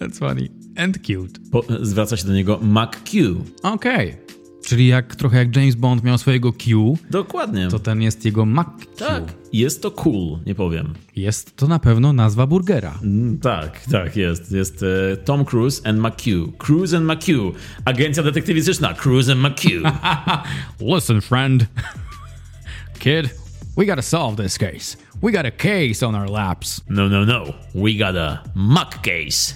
That's 0.00 0.18
funny. 0.18 0.48
And 0.76 0.98
cute. 0.98 1.40
Po, 1.50 1.64
zwraca 1.80 2.16
się 2.16 2.26
do 2.26 2.32
niego 2.32 2.60
McQ. 2.62 3.44
Okej. 3.62 4.10
Okay. 4.10 4.42
Czyli 4.64 4.86
jak 4.86 5.16
trochę 5.16 5.38
jak 5.38 5.56
James 5.56 5.74
Bond 5.74 6.04
miał 6.04 6.18
swojego 6.18 6.52
Q. 6.52 6.98
Dokładnie. 7.10 7.68
To 7.68 7.78
ten 7.78 8.02
jest 8.02 8.24
jego 8.24 8.46
McQ. 8.46 8.86
Tak. 8.96 9.24
Jest 9.52 9.82
to 9.82 9.90
cool, 9.90 10.38
nie 10.46 10.54
powiem. 10.54 10.94
Jest 11.16 11.56
to 11.56 11.68
na 11.68 11.78
pewno 11.78 12.12
nazwa 12.12 12.46
burgera. 12.46 12.98
Mm, 13.02 13.38
tak, 13.38 13.80
tak, 13.90 14.16
jest. 14.16 14.52
Jest 14.52 14.84
e, 15.12 15.16
Tom 15.16 15.44
Cruise 15.44 15.86
and 15.86 15.98
McQ. 15.98 16.52
Cruise 16.58 16.96
and 16.96 17.06
McQ. 17.06 17.52
Agencja 17.84 18.22
detektywistyczna 18.22 18.94
Cruise 18.94 19.32
and 19.32 19.40
McQ. 19.40 19.82
Listen, 20.94 21.20
friend. 21.20 21.66
Kid. 23.02 23.30
We 23.76 23.84
gotta 23.84 24.02
solve 24.02 24.42
this 24.42 24.58
case. 24.58 24.96
We 25.22 25.32
got 25.32 25.46
a 25.46 25.50
case 25.50 26.06
on 26.06 26.14
our 26.14 26.28
laps. 26.28 26.80
No, 26.88 27.08
no, 27.08 27.24
no. 27.24 27.54
We 27.74 27.94
got 27.98 28.16
a 28.16 28.42
muck 28.54 29.02
case. 29.02 29.54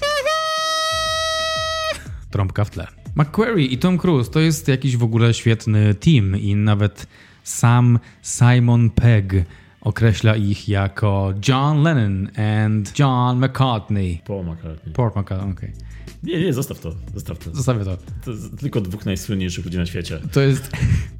Trąbka 2.30 2.64
w 2.64 2.70
tle. 2.70 2.86
McQuarrie 3.14 3.66
i 3.66 3.78
Tom 3.78 3.98
Cruise 3.98 4.30
to 4.30 4.40
jest 4.40 4.68
jakiś 4.68 4.96
w 4.96 5.02
ogóle 5.02 5.34
świetny 5.34 5.94
team 5.94 6.36
i 6.36 6.54
nawet 6.54 7.06
sam 7.42 7.98
Simon 8.22 8.90
Pegg 8.90 9.34
określa 9.80 10.36
ich 10.36 10.68
jako 10.68 11.34
John 11.48 11.82
Lennon 11.82 12.30
and 12.36 12.98
John 12.98 13.38
McCartney. 13.38 14.22
Paul 14.26 14.44
McCartney. 14.44 14.92
Paul 14.92 15.10
McCartney, 15.16 15.52
okej. 15.52 15.70
Okay. 15.70 15.86
Nie, 16.22 16.40
nie, 16.40 16.52
zostaw 16.52 16.80
to. 16.80 16.94
Zostaw 17.14 17.38
to. 17.38 17.54
Zostawię 17.54 17.84
to. 17.84 17.96
To 17.96 18.32
tylko 18.60 18.80
dwóch 18.80 19.06
najsłynniejszych 19.06 19.64
ludzi 19.64 19.78
na 19.78 19.86
świecie. 19.86 20.20
To 20.32 20.40
jest 20.40 20.70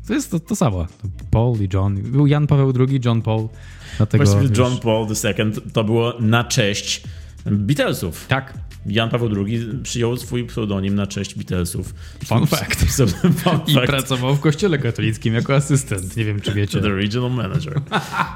to, 0.07 0.15
jest 0.15 0.31
to, 0.31 0.41
to 0.41 0.57
samo. 0.57 0.87
Paul 1.31 1.57
i 1.61 1.69
John. 1.73 2.03
Był 2.03 2.27
Jan 2.27 2.47
Paweł 2.47 2.73
II, 2.89 3.01
John 3.05 3.23
Paul. 3.23 3.49
Dlatego, 3.97 4.25
Właściwie 4.25 4.49
wiesz... 4.49 4.59
John 4.59 4.79
Paul 4.79 5.07
II 5.25 5.53
to 5.73 5.85
było 5.85 6.15
na 6.21 6.45
cześć 6.45 7.03
Beatlesów. 7.47 8.27
Tak. 8.27 8.55
Jan 8.87 9.11
Paweł 9.11 9.47
II 9.47 9.69
przyjął 9.83 10.17
swój 10.17 10.45
pseudonim 10.45 10.95
na 10.95 11.07
cześć 11.07 11.35
Beatlesów. 11.35 11.95
Fun 12.25 12.47
fact. 12.47 12.85
Fun 12.85 13.61
I 13.67 13.75
fact. 13.75 13.87
pracował 13.87 14.35
w 14.37 14.41
kościele 14.41 14.79
katolickim 14.79 15.35
jako 15.35 15.55
asystent. 15.55 16.17
Nie 16.17 16.25
wiem, 16.25 16.41
czy 16.41 16.55
wiecie. 16.55 16.81
To 16.81 16.89
the 16.89 16.95
regional 16.95 17.31
manager. 17.31 17.81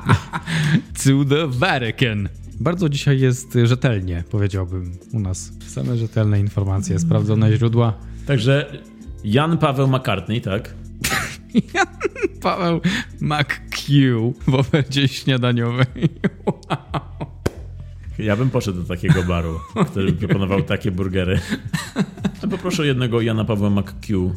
to 1.04 1.24
the 1.28 1.46
Vatican. 1.46 2.28
Bardzo 2.60 2.88
dzisiaj 2.88 3.20
jest 3.20 3.58
rzetelnie, 3.64 4.24
powiedziałbym, 4.30 4.98
u 5.12 5.20
nas. 5.20 5.52
Same 5.66 5.96
rzetelne 5.96 6.40
informacje, 6.40 6.98
sprawdzone 6.98 7.56
źródła. 7.56 7.94
Także 8.26 8.72
Jan 9.24 9.58
Paweł 9.58 9.88
McCartney, 9.88 10.40
tak? 10.40 10.74
Jan 11.74 11.86
Paweł 12.40 12.80
McQ 13.20 14.34
w 14.46 14.54
ofercie 14.54 15.08
śniadaniowej. 15.08 16.08
Wow. 16.46 17.10
Ja 18.18 18.36
bym 18.36 18.50
poszedł 18.50 18.82
do 18.82 18.88
takiego 18.88 19.22
baru, 19.22 19.60
który 19.90 20.12
proponował 20.12 20.62
takie 20.62 20.90
burgery. 20.90 21.40
Poproszę 22.50 22.86
jednego 22.86 23.20
Jana 23.20 23.44
Pawła 23.44 23.70
McQ. 23.70 24.34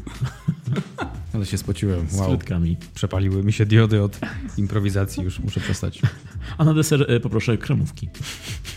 Ale 1.34 1.46
się 1.46 1.58
spociłem. 1.58 2.00
Wow. 2.00 2.26
Z 2.26 2.28
frytkami. 2.28 2.78
Przepaliły 2.96 3.44
mi 3.44 3.54
się 3.54 3.66
diody 3.66 4.04
od 4.04 4.20
improwizacji, 4.58 5.24
już 5.24 5.40
muszę 5.40 5.60
przestać. 5.60 6.02
A 6.58 6.64
na 6.64 6.74
deser 6.74 7.12
e, 7.12 7.20
poproszę 7.20 7.58
kremówki. 7.58 8.10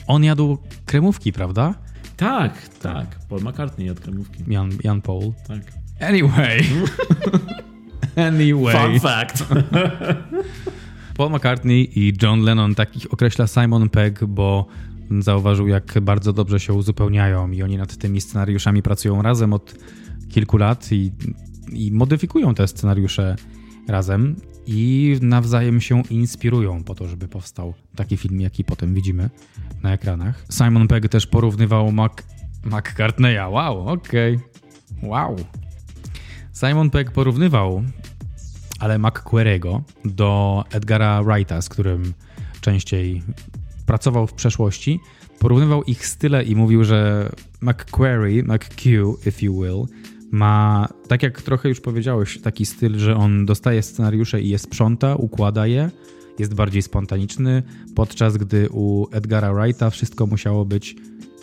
On 0.07 0.24
jadł 0.24 0.59
kremówki, 0.87 1.32
prawda? 1.32 1.74
Tak, 2.16 2.68
tak. 2.68 3.18
Paul 3.28 3.41
McCartney 3.43 3.87
jadł 3.87 4.03
kremówki. 4.03 4.45
Jan, 4.49 4.70
Jan 4.84 5.03
Paul. 5.03 5.32
Tak. 5.49 5.62
Anyway. 6.01 6.64
anyway. 8.17 8.73
Fun 8.73 9.01
fact. 9.01 9.45
Paul 11.17 11.31
McCartney 11.31 11.99
i 11.99 12.13
John 12.23 12.41
Lennon, 12.41 12.75
takich 12.75 13.13
określa 13.13 13.47
Simon 13.47 13.89
Pegg, 13.89 14.25
bo 14.25 14.67
zauważył, 15.21 15.69
jak 15.69 16.01
bardzo 16.03 16.33
dobrze 16.33 16.61
się 16.61 16.73
uzupełniają 16.73 17.51
i 17.51 17.63
oni 17.63 17.77
nad 17.77 17.97
tymi 17.97 18.21
scenariuszami 18.21 18.83
pracują 18.83 19.23
razem 19.23 19.53
od 19.53 19.75
kilku 20.29 20.57
lat 20.57 20.93
i, 20.93 21.13
i 21.73 21.93
modyfikują 21.93 22.55
te 22.55 22.69
scenariusze 22.69 23.37
razem 23.89 24.37
i 24.67 25.17
nawzajem 25.23 25.81
się 25.81 26.03
inspirują 26.11 26.85
po 26.85 26.95
to, 26.95 27.09
żeby 27.09 27.29
powstał 27.29 27.75
taki 27.97 28.17
film, 28.17 28.41
jaki 28.41 28.65
potem 28.65 28.95
widzimy 28.95 29.31
na 29.83 29.93
ekranach. 29.93 30.45
Simon 30.51 30.89
Pegg 30.89 31.09
też 31.09 31.27
porównywał 31.27 31.93
Mac 31.93 32.13
McCartneya. 32.65 33.49
Wow, 33.51 33.89
okej. 33.89 34.37
Okay. 34.37 35.09
Wow. 35.11 35.37
Simon 36.61 36.91
Pegg 36.91 37.11
porównywał 37.11 37.83
ale 38.81 38.99
McQuarriego 38.99 39.83
do 40.05 40.65
Edgara 40.71 41.23
Wrighta, 41.23 41.63
z 41.63 41.69
którym 41.69 42.13
częściej 42.61 43.23
pracował 43.87 44.27
w 44.27 44.33
przeszłości. 44.33 45.01
Porównywał 45.39 45.83
ich 45.83 46.07
style 46.07 46.45
i 46.45 46.57
mówił, 46.57 46.85
że 46.85 47.31
McQuarrie, 47.61 48.43
McQ, 48.43 49.17
if 49.27 49.47
you 49.47 49.63
will, 49.63 49.85
Ma, 50.31 50.89
tak 51.09 51.23
jak 51.23 51.43
trochę 51.43 51.69
już 51.69 51.81
powiedziałeś, 51.81 52.41
taki 52.41 52.67
styl, 52.67 52.99
że 52.99 53.17
on 53.17 53.47
dostaje 53.47 53.83
scenariusze 53.83 54.41
i 54.41 54.49
je 54.49 54.59
sprząta, 54.59 55.15
układa 55.15 55.67
je, 55.67 55.91
jest 56.39 56.55
bardziej 56.55 56.83
spontaniczny, 56.83 57.63
podczas 57.95 58.37
gdy 58.37 58.69
u 58.71 59.07
Edgara 59.13 59.55
Wrighta 59.55 59.91
wszystko 59.91 60.27
musiało 60.27 60.65
być 60.65 60.97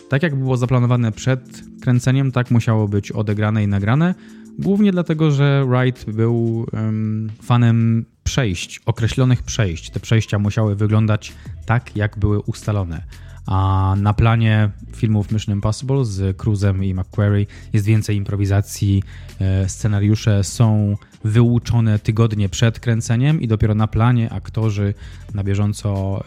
tak, 0.08 0.22
jak 0.22 0.36
było 0.36 0.56
zaplanowane 0.56 1.12
przed 1.12 1.62
kręceniem, 1.80 2.32
tak 2.32 2.50
musiało 2.50 2.88
być 2.88 3.12
odegrane 3.12 3.64
i 3.64 3.68
nagrane. 3.68 4.14
Głównie 4.58 4.92
dlatego, 4.92 5.30
że 5.30 5.64
Wright 5.64 6.10
był 6.10 6.66
um, 6.72 7.30
fanem 7.42 8.04
przejść, 8.24 8.80
określonych 8.86 9.42
przejść. 9.42 9.90
Te 9.90 10.00
przejścia 10.00 10.38
musiały 10.38 10.76
wyglądać 10.76 11.32
tak, 11.66 11.96
jak 11.96 12.18
były 12.18 12.40
ustalone. 12.40 13.04
A 13.46 13.94
na 13.98 14.14
planie 14.14 14.70
filmów 14.96 15.32
Mission 15.32 15.54
Impossible 15.54 16.04
z 16.04 16.36
Cruzem 16.36 16.84
i 16.84 16.94
McQuarrie 16.94 17.46
jest 17.72 17.86
więcej 17.86 18.16
improwizacji. 18.16 19.02
E, 19.40 19.68
scenariusze 19.68 20.44
są 20.44 20.96
wyuczone 21.24 21.98
tygodnie 21.98 22.48
przed 22.48 22.80
kręceniem 22.80 23.40
i 23.40 23.48
dopiero 23.48 23.74
na 23.74 23.86
planie 23.86 24.32
aktorzy 24.32 24.94
na 25.34 25.44
bieżąco 25.44 26.20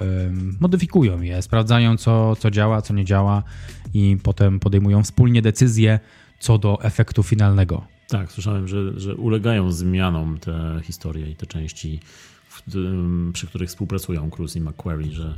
modyfikują 0.59 1.21
je, 1.21 1.41
sprawdzają 1.41 1.97
co, 1.97 2.35
co 2.35 2.51
działa, 2.51 2.81
co 2.81 2.93
nie 2.93 3.05
działa 3.05 3.43
i 3.93 4.17
potem 4.23 4.59
podejmują 4.59 5.03
wspólnie 5.03 5.41
decyzje 5.41 5.99
co 6.39 6.57
do 6.57 6.83
efektu 6.83 7.23
finalnego. 7.23 7.96
Tak, 8.07 8.31
słyszałem, 8.31 8.67
że, 8.67 8.99
że 8.99 9.15
ulegają 9.15 9.71
zmianom 9.71 10.39
te 10.39 10.81
historie 10.83 11.31
i 11.31 11.35
te 11.35 11.45
części, 11.45 11.99
przy 13.33 13.47
których 13.47 13.69
współpracują 13.69 14.29
Cruz 14.29 14.55
i 14.55 14.61
McQuarrie, 14.61 15.11
że 15.11 15.35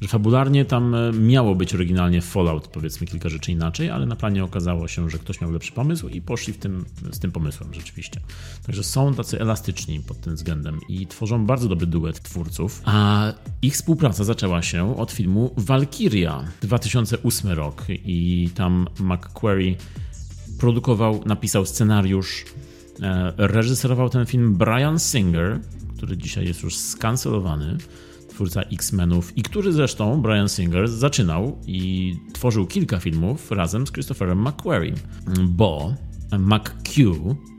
że 0.00 0.08
fabularnie 0.08 0.64
tam 0.64 0.94
e, 0.94 1.12
miało 1.12 1.54
być 1.54 1.74
oryginalnie 1.74 2.22
Fallout, 2.22 2.68
powiedzmy 2.68 3.06
kilka 3.06 3.28
rzeczy 3.28 3.52
inaczej, 3.52 3.90
ale 3.90 4.06
na 4.06 4.16
planie 4.16 4.44
okazało 4.44 4.88
się, 4.88 5.10
że 5.10 5.18
ktoś 5.18 5.40
miał 5.40 5.50
lepszy 5.50 5.72
pomysł 5.72 6.08
i 6.08 6.22
poszli 6.22 6.52
w 6.52 6.58
tym, 6.58 6.84
z 7.12 7.18
tym 7.18 7.32
pomysłem 7.32 7.74
rzeczywiście. 7.74 8.20
Także 8.66 8.84
są 8.84 9.14
tacy 9.14 9.40
elastyczni 9.40 10.00
pod 10.00 10.20
tym 10.20 10.34
względem 10.34 10.80
i 10.88 11.06
tworzą 11.06 11.46
bardzo 11.46 11.68
dobry 11.68 11.86
duet 11.86 12.22
twórców, 12.22 12.82
a 12.84 13.32
ich 13.62 13.74
współpraca 13.74 14.24
zaczęła 14.24 14.62
się 14.62 14.96
od 14.96 15.12
filmu 15.12 15.54
Valkyria 15.56 16.44
2008 16.62 17.50
rok 17.50 17.84
i 17.88 18.50
tam 18.54 18.86
McQuarrie 19.00 19.74
produkował, 20.58 21.20
napisał 21.26 21.66
scenariusz, 21.66 22.44
e, 23.02 23.32
reżyserował 23.36 24.08
ten 24.08 24.26
film 24.26 24.54
Brian 24.54 24.98
Singer, 24.98 25.60
który 25.96 26.16
dzisiaj 26.16 26.46
jest 26.46 26.62
już 26.62 26.76
skancelowany 26.76 27.78
twórca 28.28 28.62
X-Menów 28.62 29.38
i 29.38 29.42
który 29.42 29.72
zresztą, 29.72 30.22
Brian 30.22 30.48
Singer, 30.48 30.88
zaczynał 30.88 31.58
i 31.66 32.14
tworzył 32.32 32.66
kilka 32.66 32.98
filmów 32.98 33.50
razem 33.50 33.86
z 33.86 33.92
Christopherem 33.92 34.48
McQuarrie, 34.48 34.94
bo 35.48 35.94
McQ 36.30 37.14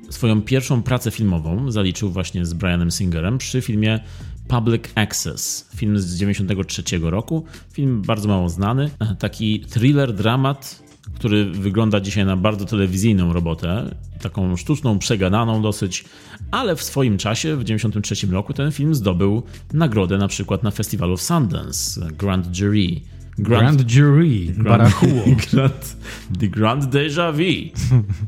swoją 0.10 0.42
pierwszą 0.42 0.84
pracę 0.84 1.12
filmową 1.12 1.72
zaliczył 1.72 2.10
właśnie 2.10 2.46
z 2.46 2.54
Brianem 2.54 2.92
Singerem 2.92 3.38
przy 3.38 3.62
filmie 3.62 4.00
Public 4.48 4.84
Access, 4.96 5.70
film 5.76 6.00
z 6.00 6.04
1993 6.04 7.00
roku, 7.02 7.46
film 7.74 8.02
bardzo 8.02 8.28
mało 8.28 8.50
znany, 8.50 8.90
taki 9.20 9.60
thriller, 9.60 10.14
dramat 10.14 10.87
który 11.18 11.46
wygląda 11.46 12.00
dzisiaj 12.00 12.26
na 12.26 12.38
bardzo 12.38 12.66
telewizyjną 12.66 13.34
robotę, 13.34 13.96
taką 14.22 14.56
sztuczną, 14.56 15.00
przegadaną 15.00 15.62
dosyć, 15.62 16.06
ale 16.52 16.76
w 16.76 16.84
swoim 16.84 17.18
czasie, 17.18 17.56
w 17.56 17.60
1993 17.60 18.28
roku, 18.28 18.54
ten 18.54 18.72
film 18.72 18.96
zdobył 18.96 19.44
nagrodę 19.74 20.18
na 20.18 20.28
przykład 20.28 20.64
na 20.64 20.72
festiwalu 20.72 21.18
Sundance, 21.18 22.12
Grand 22.12 22.58
Jury. 22.58 23.02
Grand, 23.40 23.62
Grand 23.78 23.92
Jury, 23.92 24.54
Grand, 24.58 24.94
Grand, 25.52 25.98
The 26.40 26.48
Grand 26.48 26.86
Deja 26.86 27.32
Vu. 27.32 27.44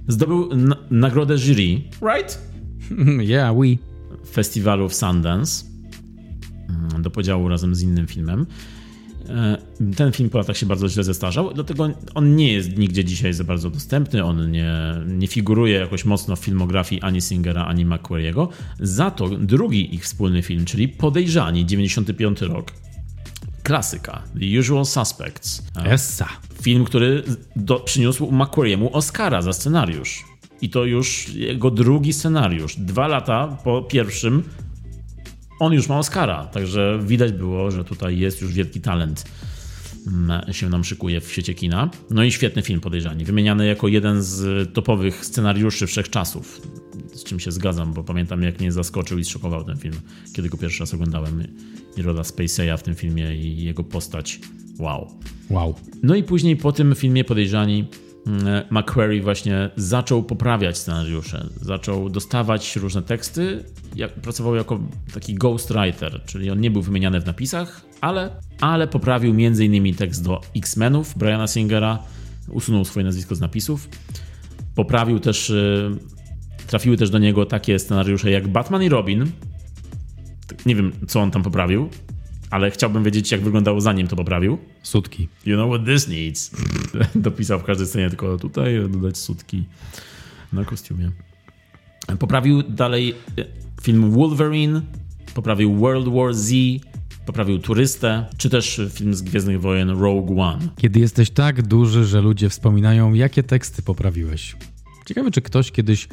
Zdobył 0.07 0.49
nagrodę 0.91 1.37
jury, 1.37 1.81
right? 2.01 2.39
Yeah, 3.31 3.55
we. 3.55 3.77
Festiwalu 4.31 4.89
w 4.89 4.93
Sundance 4.93 5.65
mm, 6.69 7.01
do 7.01 7.09
podziału 7.09 7.49
razem 7.49 7.75
z 7.75 7.81
innym 7.81 8.07
filmem. 8.07 8.45
E, 9.29 9.57
ten 9.95 10.11
film 10.11 10.29
po 10.29 10.37
latach 10.37 10.57
się 10.57 10.65
bardzo 10.65 10.89
źle 10.89 11.03
zestarzał, 11.03 11.53
dlatego 11.53 11.89
on 12.15 12.35
nie 12.35 12.53
jest 12.53 12.77
nigdzie 12.77 13.05
dzisiaj 13.05 13.33
za 13.33 13.43
bardzo 13.43 13.69
dostępny, 13.69 14.23
on 14.23 14.51
nie, 14.51 14.73
nie 15.07 15.27
figuruje 15.27 15.79
jakoś 15.79 16.05
mocno 16.05 16.35
w 16.35 16.39
filmografii 16.39 17.01
ani 17.01 17.21
Singera, 17.21 17.65
ani 17.65 17.85
McQuarriego. 17.85 18.49
Za 18.79 19.11
to 19.11 19.29
drugi 19.29 19.95
ich 19.95 20.03
wspólny 20.03 20.41
film, 20.41 20.65
czyli 20.65 20.87
Podejrzani, 20.87 21.65
95 21.65 22.41
rok, 22.41 22.71
klasyka, 23.63 24.23
The 24.39 24.59
Usual 24.59 24.85
Suspects. 24.85 25.63
Essa. 25.85 26.27
Film, 26.61 26.85
który 26.85 27.23
do, 27.55 27.79
przyniósł 27.79 28.31
McQuarriemu 28.31 28.95
Oscara 28.95 29.41
za 29.41 29.53
scenariusz. 29.53 30.25
I 30.61 30.69
to 30.69 30.85
już 30.85 31.29
jego 31.29 31.71
drugi 31.71 32.13
scenariusz. 32.13 32.75
Dwa 32.75 33.07
lata 33.07 33.57
po 33.63 33.81
pierwszym 33.81 34.43
on 35.59 35.73
już 35.73 35.89
ma 35.89 35.99
Oscara, 35.99 36.45
także 36.45 36.99
widać 37.03 37.31
było, 37.31 37.71
że 37.71 37.83
tutaj 37.83 38.19
jest 38.19 38.41
już 38.41 38.53
wielki 38.53 38.81
talent 38.81 39.25
mm, 40.07 40.53
się 40.53 40.69
nam 40.69 40.83
szykuje 40.83 41.21
w 41.21 41.31
świecie 41.31 41.53
kina. 41.53 41.89
No 42.09 42.23
i 42.23 42.31
świetny 42.31 42.61
film 42.61 42.79
Podejrzani, 42.79 43.25
wymieniany 43.25 43.65
jako 43.65 43.87
jeden 43.87 44.23
z 44.23 44.73
topowych 44.73 45.25
scenariuszy 45.25 45.87
wszechczasów. 45.87 46.61
Z 47.13 47.23
czym 47.23 47.39
się 47.39 47.51
zgadzam, 47.51 47.93
bo 47.93 48.03
pamiętam 48.03 48.43
jak 48.43 48.59
mnie 48.59 48.71
zaskoczył 48.71 49.19
i 49.19 49.23
zszokował 49.23 49.63
ten 49.63 49.77
film, 49.77 49.95
kiedy 50.33 50.49
go 50.49 50.57
pierwszy 50.57 50.79
raz 50.79 50.93
oglądałem. 50.93 51.43
I 51.97 52.01
rola 52.01 52.23
Spaceya 52.23 52.77
w 52.77 52.83
tym 52.83 52.95
filmie 52.95 53.35
i 53.35 53.63
jego 53.63 53.83
postać. 53.83 54.39
Wow. 54.79 55.11
Wow. 55.49 55.75
No 56.03 56.15
i 56.15 56.23
później 56.23 56.57
po 56.57 56.71
tym 56.71 56.95
filmie 56.95 57.23
Podejrzani 57.23 57.87
McQuarrie 58.71 59.21
właśnie 59.21 59.69
zaczął 59.75 60.23
poprawiać 60.23 60.77
scenariusze, 60.77 61.49
zaczął 61.61 62.09
dostawać 62.09 62.75
różne 62.75 63.01
teksty 63.01 63.63
pracował 64.21 64.55
jako 64.55 64.79
taki 65.13 65.35
ghostwriter, 65.35 66.21
czyli 66.25 66.51
on 66.51 66.61
nie 66.61 66.71
był 66.71 66.81
wymieniany 66.81 67.21
w 67.21 67.25
napisach, 67.25 67.81
ale, 68.01 68.29
ale 68.61 68.87
poprawił 68.87 69.31
m.in. 69.31 69.95
tekst 69.95 70.23
do 70.23 70.41
X-Menów 70.55 71.17
Briana 71.17 71.47
Singera, 71.47 71.99
usunął 72.49 72.85
swoje 72.85 73.05
nazwisko 73.05 73.35
z 73.35 73.39
napisów. 73.39 73.89
Poprawił 74.75 75.19
też, 75.19 75.49
y, 75.49 75.89
trafiły 76.67 76.97
też 76.97 77.09
do 77.09 77.17
niego 77.17 77.45
takie 77.45 77.79
scenariusze 77.79 78.31
jak 78.31 78.47
Batman 78.47 78.83
i 78.83 78.89
Robin. 78.89 79.31
Nie 80.65 80.75
wiem, 80.75 80.91
co 81.07 81.21
on 81.21 81.31
tam 81.31 81.43
poprawił, 81.43 81.89
ale 82.49 82.71
chciałbym 82.71 83.03
wiedzieć, 83.03 83.31
jak 83.31 83.41
wyglądało 83.41 83.81
zanim 83.81 84.07
to 84.07 84.15
poprawił. 84.15 84.57
Sutki. 84.83 85.27
You 85.45 85.55
know 85.55 85.69
what 85.69 85.85
this 85.85 86.07
needs. 86.07 86.51
Dopisał 87.15 87.59
w 87.59 87.63
każdej 87.63 87.87
scenie 87.87 88.09
tylko 88.09 88.37
tutaj 88.37 88.89
dodać 88.89 89.17
sutki 89.17 89.63
na 90.53 90.65
kostiumie. 90.65 91.11
Poprawił 92.19 92.63
dalej 92.63 93.15
y, 93.39 93.45
film 93.81 94.11
Wolverine, 94.11 94.81
poprawił 95.33 95.75
World 95.75 96.07
War 96.07 96.33
Z, 96.33 96.53
poprawił 97.25 97.59
Turystę, 97.59 98.25
czy 98.37 98.49
też 98.49 98.81
film 98.89 99.13
z 99.13 99.21
Gwiezdnych 99.21 99.61
Wojen 99.61 99.89
Rogue 99.89 100.41
One. 100.41 100.69
Kiedy 100.77 100.99
jesteś 100.99 101.29
tak 101.29 101.61
duży, 101.61 102.05
że 102.05 102.21
ludzie 102.21 102.49
wspominają, 102.49 103.13
jakie 103.13 103.43
teksty 103.43 103.81
poprawiłeś. 103.81 104.55
Ciekawe, 105.05 105.31
czy 105.31 105.41
ktoś 105.41 105.71
kiedyś 105.71 106.07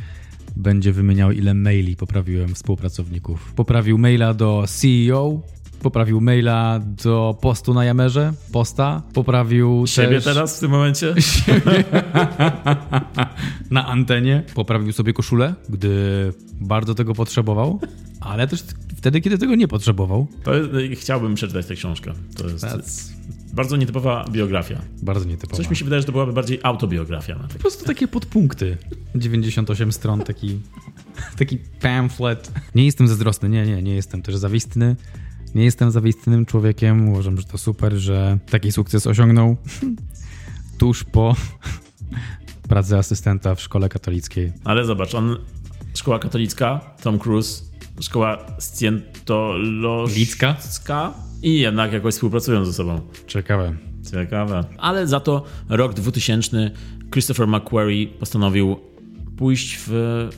będzie 0.56 0.92
wymieniał, 0.92 1.32
ile 1.32 1.54
maili 1.54 1.96
poprawiłem 1.96 2.54
współpracowników. 2.54 3.52
Poprawił 3.52 3.98
maila 3.98 4.34
do 4.34 4.64
CEO, 4.66 5.40
poprawił 5.82 6.20
maila 6.20 6.80
do 7.02 7.38
postu 7.40 7.74
na 7.74 7.84
Jamerze, 7.84 8.32
posta, 8.52 9.02
poprawił 9.12 9.86
Siebie 9.86 10.14
też... 10.14 10.24
teraz 10.24 10.56
w 10.56 10.60
tym 10.60 10.70
momencie? 10.70 11.14
na 13.70 13.86
antenie, 13.86 14.42
poprawił 14.54 14.92
sobie 14.92 15.12
koszulę, 15.12 15.54
gdy 15.68 16.32
bardzo 16.60 16.94
tego 16.94 17.14
potrzebował, 17.14 17.80
ale 18.20 18.48
też 18.48 18.64
wtedy, 18.96 19.20
kiedy 19.20 19.38
tego 19.38 19.54
nie 19.54 19.68
potrzebował. 19.68 20.26
Jest, 20.46 21.00
chciałbym 21.02 21.34
przeczytać 21.34 21.66
tę 21.66 21.74
książkę. 21.74 22.12
To 22.36 22.48
jest 22.48 22.64
That's... 22.64 23.12
bardzo 23.54 23.76
nietypowa 23.76 24.24
biografia. 24.30 24.80
Bardzo 25.02 25.24
nietypowa. 25.24 25.56
Coś 25.56 25.70
mi 25.70 25.76
się 25.76 25.84
wydaje, 25.84 26.02
że 26.02 26.06
to 26.06 26.12
byłaby 26.12 26.32
bardziej 26.32 26.60
autobiografia. 26.62 27.34
Po 27.52 27.58
prostu 27.58 27.84
takie 27.84 28.08
podpunkty. 28.08 28.76
98 29.14 29.92
stron, 29.92 30.20
taki, 30.20 30.60
taki 31.38 31.58
pamphlet. 31.80 32.52
Nie 32.74 32.84
jestem 32.84 33.08
zazdrosny, 33.08 33.48
nie, 33.48 33.66
nie, 33.66 33.82
nie 33.82 33.94
jestem 33.94 34.22
też 34.22 34.36
zawistny. 34.36 34.96
Nie 35.56 35.64
jestem 35.64 35.90
zawistnym 35.90 36.46
człowiekiem. 36.46 37.08
Uważam, 37.08 37.38
że 37.38 37.44
to 37.44 37.58
super, 37.58 37.92
że 37.92 38.38
taki 38.50 38.72
sukces 38.72 39.06
osiągnął 39.06 39.56
tuż 40.78 41.04
po 41.04 41.36
pracy 42.68 42.96
asystenta 42.96 43.54
w 43.54 43.60
szkole 43.60 43.88
katolickiej. 43.88 44.52
Ale 44.64 44.84
zobacz, 44.84 45.14
on 45.14 45.36
szkoła 45.94 46.18
katolicka, 46.18 46.80
Tom 47.02 47.18
Cruise, 47.18 47.62
szkoła 48.00 48.46
scjentologicka 48.58 50.56
i 51.42 51.60
jednak 51.60 51.92
jakoś 51.92 52.14
współpracują 52.14 52.64
ze 52.64 52.72
sobą. 52.72 53.00
Ciekawe. 53.26 53.76
Ciekawe. 54.10 54.64
Ale 54.78 55.06
za 55.06 55.20
to 55.20 55.44
rok 55.68 55.94
2000 55.94 56.70
Christopher 57.12 57.46
McQuarrie 57.48 58.06
postanowił 58.06 58.76
pójść 59.36 59.78
w 59.86 60.28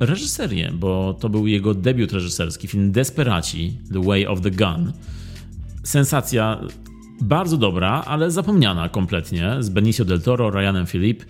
reżyserię, 0.00 0.72
bo 0.74 1.14
to 1.20 1.28
był 1.28 1.46
jego 1.46 1.74
debiut 1.74 2.12
reżyserski, 2.12 2.68
film 2.68 2.92
Desperaci, 2.92 3.78
The 3.92 4.02
Way 4.02 4.26
of 4.26 4.40
the 4.40 4.50
Gun. 4.50 4.92
Sensacja 5.82 6.60
bardzo 7.20 7.56
dobra, 7.56 8.02
ale 8.06 8.30
zapomniana 8.30 8.88
kompletnie, 8.88 9.56
z 9.60 9.68
Benicio 9.68 10.04
del 10.04 10.22
Toro, 10.22 10.50
Ryanem 10.50 10.86
Philip. 10.86 11.24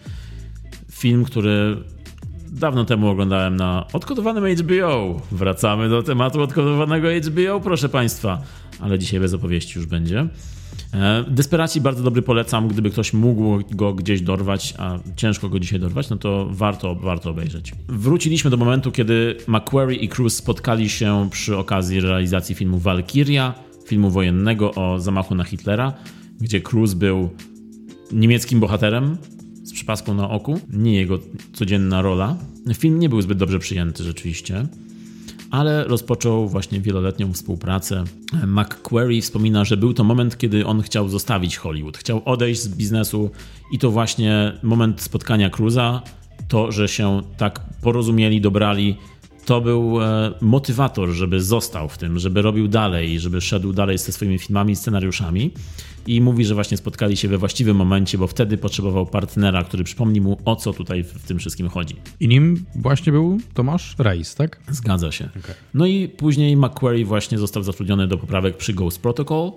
Film, 0.91 1.25
który 1.25 1.77
dawno 2.53 2.85
temu 2.85 3.09
oglądałem 3.09 3.57
na 3.57 3.87
odkodowanym 3.93 4.57
HBO. 4.57 5.21
Wracamy 5.33 5.89
do 5.89 6.03
tematu 6.03 6.43
odkodowanego 6.43 7.09
HBO, 7.09 7.61
proszę 7.61 7.89
Państwa. 7.89 8.43
Ale 8.81 8.99
dzisiaj 8.99 9.21
bez 9.21 9.35
opowieści 9.35 9.79
już 9.79 9.87
będzie. 9.87 10.29
E, 10.95 11.25
Desperaci 11.29 11.81
bardzo 11.81 12.03
dobry 12.03 12.22
polecam, 12.22 12.68
gdyby 12.68 12.91
ktoś 12.91 13.12
mógł 13.12 13.61
go 13.70 13.95
gdzieś 13.95 14.20
dorwać, 14.20 14.75
a 14.79 14.99
ciężko 15.16 15.49
go 15.49 15.61
dzisiaj 15.61 15.81
dorwać, 15.81 16.11
no 16.11 16.16
to 16.16 16.49
warto, 16.51 16.95
warto 16.95 17.31
obejrzeć. 17.31 17.72
Wróciliśmy 17.89 18.51
do 18.51 18.57
momentu, 18.57 18.93
kiedy 18.93 19.37
McQuarrie 19.49 19.99
i 19.99 20.09
Cruz 20.09 20.37
spotkali 20.37 20.89
się 20.89 21.29
przy 21.31 21.57
okazji 21.57 22.01
realizacji 22.01 22.55
filmu 22.55 22.79
Valkyria, 22.79 23.55
filmu 23.87 24.11
wojennego 24.11 24.75
o 24.75 25.01
zamachu 25.01 25.35
na 25.35 25.45
Hitlera, 25.45 25.93
gdzie 26.41 26.61
Cruz 26.61 26.95
był 26.95 27.31
niemieckim 28.12 28.61
bohaterem 28.61 29.16
z 29.62 29.72
przypaską 29.72 30.14
na 30.14 30.31
oku, 30.31 30.61
nie 30.72 30.95
jego 30.95 31.18
codzienna 31.53 32.03
rola. 32.03 32.37
Film 32.75 32.99
nie 32.99 33.09
był 33.09 33.22
zbyt 33.22 33.39
dobrze 33.39 33.59
przyjęty 33.59 34.05
rzeczywiście 34.05 34.66
ale 35.55 35.85
rozpoczął 35.85 36.49
właśnie 36.49 36.81
wieloletnią 36.81 37.33
współpracę. 37.33 38.05
McQuarrie 38.47 39.23
wspomina, 39.23 39.65
że 39.65 39.77
był 39.77 39.95
to 39.95 40.05
moment, 40.05 40.39
kiedy 40.39 40.67
on 40.67 40.83
chciał 40.83 41.09
zostawić 41.09 41.57
Hollywood, 41.57 41.99
chciał 41.99 42.23
odejść 42.25 42.61
z 42.61 42.69
biznesu 42.69 43.31
i 43.73 43.79
to 43.79 43.91
właśnie 43.91 44.53
moment 44.63 45.03
spotkania 45.03 45.51
Cruza, 45.51 46.03
to, 46.49 46.73
że 46.73 46.89
się 46.89 47.23
tak 47.37 47.61
porozumieli, 47.83 48.41
dobrali, 48.41 48.97
to 49.45 49.61
był 49.61 50.03
e, 50.03 50.32
motywator, 50.40 51.09
żeby 51.09 51.40
został 51.40 51.88
w 51.88 51.99
tym, 51.99 52.18
żeby 52.18 52.42
robił 52.42 52.68
dalej, 52.68 53.20
żeby 53.20 53.40
szedł 53.40 53.72
dalej 53.72 53.99
ze 53.99 54.12
swoimi 54.12 54.38
filmami 54.38 54.72
i 54.72 54.76
scenariuszami. 54.76 55.51
I 56.07 56.20
mówi, 56.20 56.45
że 56.45 56.55
właśnie 56.55 56.76
spotkali 56.76 57.16
się 57.16 57.28
we 57.28 57.38
właściwym 57.38 57.76
momencie, 57.76 58.18
bo 58.18 58.26
wtedy 58.26 58.59
potrzebował 58.59 59.07
partnera, 59.07 59.64
który 59.64 59.84
przypomni 59.84 60.20
mu, 60.20 60.38
o 60.45 60.57
co 60.57 60.72
tutaj 60.72 61.05
w 61.05 61.26
tym 61.26 61.38
wszystkim 61.38 61.68
chodzi. 61.68 61.97
I 62.20 62.28
nim 62.28 62.64
właśnie 62.76 63.12
był 63.12 63.40
Tomasz 63.55 63.95
Reis, 63.99 64.34
tak? 64.34 64.61
Zgadza 64.68 65.12
się. 65.12 65.24
Okay. 65.24 65.55
No 65.74 65.86
i 65.86 66.09
później 66.09 66.57
McQuarrie 66.57 67.05
właśnie 67.05 67.38
został 67.38 67.62
zatrudniony 67.62 68.09
do 68.09 68.18
poprawek 68.18 68.57
przy 68.57 68.72
Ghost 68.72 69.03
Protocol, 69.03 69.53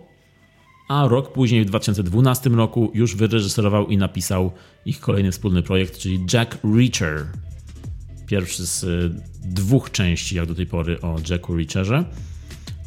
a 0.87 1.07
rok 1.07 1.31
później, 1.31 1.61
w 1.61 1.65
2012 1.65 2.49
roku, 2.49 2.91
już 2.93 3.15
wyreżyserował 3.15 3.87
i 3.87 3.97
napisał 3.97 4.51
ich 4.85 4.99
kolejny 4.99 5.31
wspólny 5.31 5.63
projekt, 5.63 5.97
czyli 5.97 6.25
Jack 6.33 6.57
Reacher. 6.63 7.25
Pierwszy 8.27 8.65
z 8.65 8.83
y, 8.83 9.11
dwóch 9.45 9.91
części, 9.91 10.35
jak 10.35 10.45
do 10.45 10.55
tej 10.55 10.65
pory, 10.65 11.01
o 11.01 11.15
Jacku 11.29 11.55
Reacherze, 11.55 12.03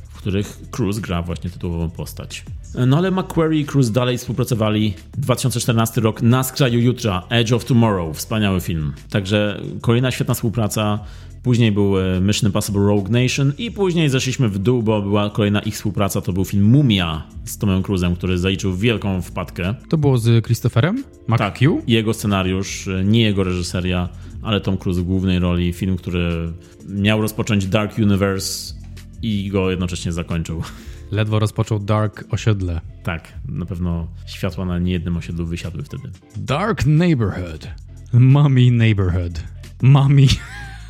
w 0.09 0.15
których 0.15 0.59
Cruz 0.71 0.99
gra 0.99 1.23
właśnie 1.23 1.51
tytułową 1.51 1.91
postać. 1.91 2.45
No 2.87 2.97
ale 2.97 3.11
McQuarrie 3.11 3.61
i 3.61 3.65
Cruz 3.65 3.91
dalej 3.91 4.19
współpracowali. 4.19 4.95
2014 5.19 6.01
rok 6.01 6.23
Na 6.23 6.43
skraju 6.43 6.81
jutra, 6.81 7.23
Edge 7.29 7.53
of 7.53 7.65
Tomorrow, 7.65 8.17
wspaniały 8.17 8.61
film. 8.61 8.93
Także 9.11 9.61
kolejna 9.81 10.11
świetna 10.11 10.35
współpraca. 10.35 10.99
Później 11.43 11.73
był 11.73 11.99
e, 11.99 12.21
Mission 12.21 12.49
Impossible 12.49 12.81
Rogue 12.81 13.09
Nation 13.11 13.53
i 13.59 13.71
później 13.71 14.09
zeszliśmy 14.09 14.49
w 14.49 14.59
dół, 14.59 14.83
bo 14.83 15.03
była 15.03 15.31
kolejna 15.31 15.61
ich 15.61 15.75
współpraca, 15.75 16.21
to 16.21 16.33
był 16.33 16.45
film 16.45 16.65
Mumia 16.65 17.23
z 17.45 17.59
Tomem 17.59 17.83
Cruzem, 17.83 18.17
który 18.17 18.39
zaliczył 18.39 18.77
wielką 18.77 19.23
wpadkę. 19.23 19.75
To 19.89 19.99
było 19.99 20.19
z 20.19 20.47
Christopherem 20.47 21.05
McHugh? 21.29 21.39
Tak, 21.39 21.61
jego 21.87 22.15
scenariusz, 22.15 22.89
e, 22.89 23.05
nie 23.05 23.23
jego 23.23 23.45
reżyseria, 23.45 24.09
ale 24.43 24.61
Tom 24.61 24.79
Cruise 24.79 25.01
w 25.01 25.05
głównej 25.05 25.39
roli. 25.39 25.73
Film, 25.73 25.97
który 25.97 26.53
miał 26.89 27.23
rozpocząć 27.23 27.67
Dark 27.67 27.99
Universe 27.99 28.75
i 29.23 29.49
go 29.49 29.71
jednocześnie 29.71 30.13
zakończył. 30.13 30.63
Ledwo 31.11 31.39
rozpoczął 31.39 31.79
Dark 31.79 32.25
osiedle. 32.31 32.81
Tak, 33.03 33.33
na 33.49 33.67
pewno 33.67 34.09
światła 34.27 34.65
na 34.65 34.79
niejednym 34.79 35.17
osiedlu 35.17 35.47
wysiadły 35.47 35.83
wtedy. 35.83 36.11
Dark 36.37 36.87
Neighborhood. 36.87 37.69
Mommy 38.13 38.71
Neighborhood. 38.71 39.43
Mommy. 39.83 40.27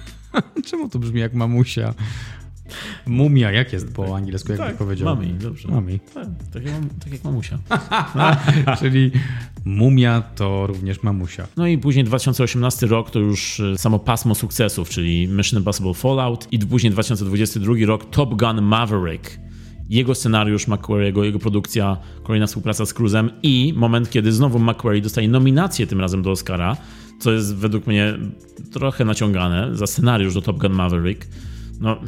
Czemu 0.67 0.89
to 0.89 0.99
brzmi 0.99 1.21
jak 1.21 1.35
mamusia? 1.35 1.95
Mumia, 3.07 3.53
jak 3.53 3.73
jest 3.73 3.95
po 3.95 4.17
angielsku, 4.17 4.53
jak 4.53 4.61
tak, 4.61 4.77
powiedział? 4.77 5.17
Mami, 5.17 5.35
dobrze. 5.35 5.69
Mami. 5.69 6.01
Tak, 6.15 6.29
tak, 6.53 6.65
jak, 6.65 6.75
tak 7.05 7.13
jak 7.13 7.25
mamusia. 7.25 7.59
Czyli 8.81 9.11
mumia 9.65 10.21
to 10.21 10.67
również 10.67 11.03
mamusia. 11.03 11.47
No 11.57 11.67
i 11.67 11.79
później 11.79 12.05
2018 12.05 12.87
rok 12.87 13.11
to 13.11 13.19
już 13.19 13.61
e, 13.61 13.79
samo 13.79 13.99
pasmo 13.99 14.35
sukcesów, 14.35 14.89
czyli 14.89 15.29
Mission 15.29 15.59
Impossible 15.59 15.95
Fallout 15.95 16.49
i 16.53 16.59
później 16.59 16.93
2022 16.93 17.75
rok 17.87 18.11
Top 18.11 18.35
Gun 18.35 18.63
Maverick 18.63 19.39
jego 19.91 20.15
scenariusz 20.15 20.69
McQuarriego, 20.69 21.25
jego 21.25 21.39
produkcja, 21.39 21.97
kolejna 22.23 22.47
współpraca 22.47 22.87
z 22.87 22.95
Cruzem 22.95 23.31
i 23.43 23.75
moment, 23.77 24.11
kiedy 24.11 24.33
znowu 24.33 24.59
McQuarrie 24.59 25.03
dostaje 25.03 25.29
nominację 25.29 25.87
tym 25.87 26.01
razem 26.01 26.23
do 26.23 26.31
Oscara, 26.31 26.77
co 27.21 27.33
jest 27.33 27.57
według 27.57 27.87
mnie 27.87 28.19
trochę 28.73 29.05
naciągane 29.05 29.77
za 29.77 29.87
scenariusz 29.87 30.35
do 30.35 30.43
Top 30.43 30.59
Gun 30.59 30.73
Maverick. 30.73 31.27
No, 31.81 32.01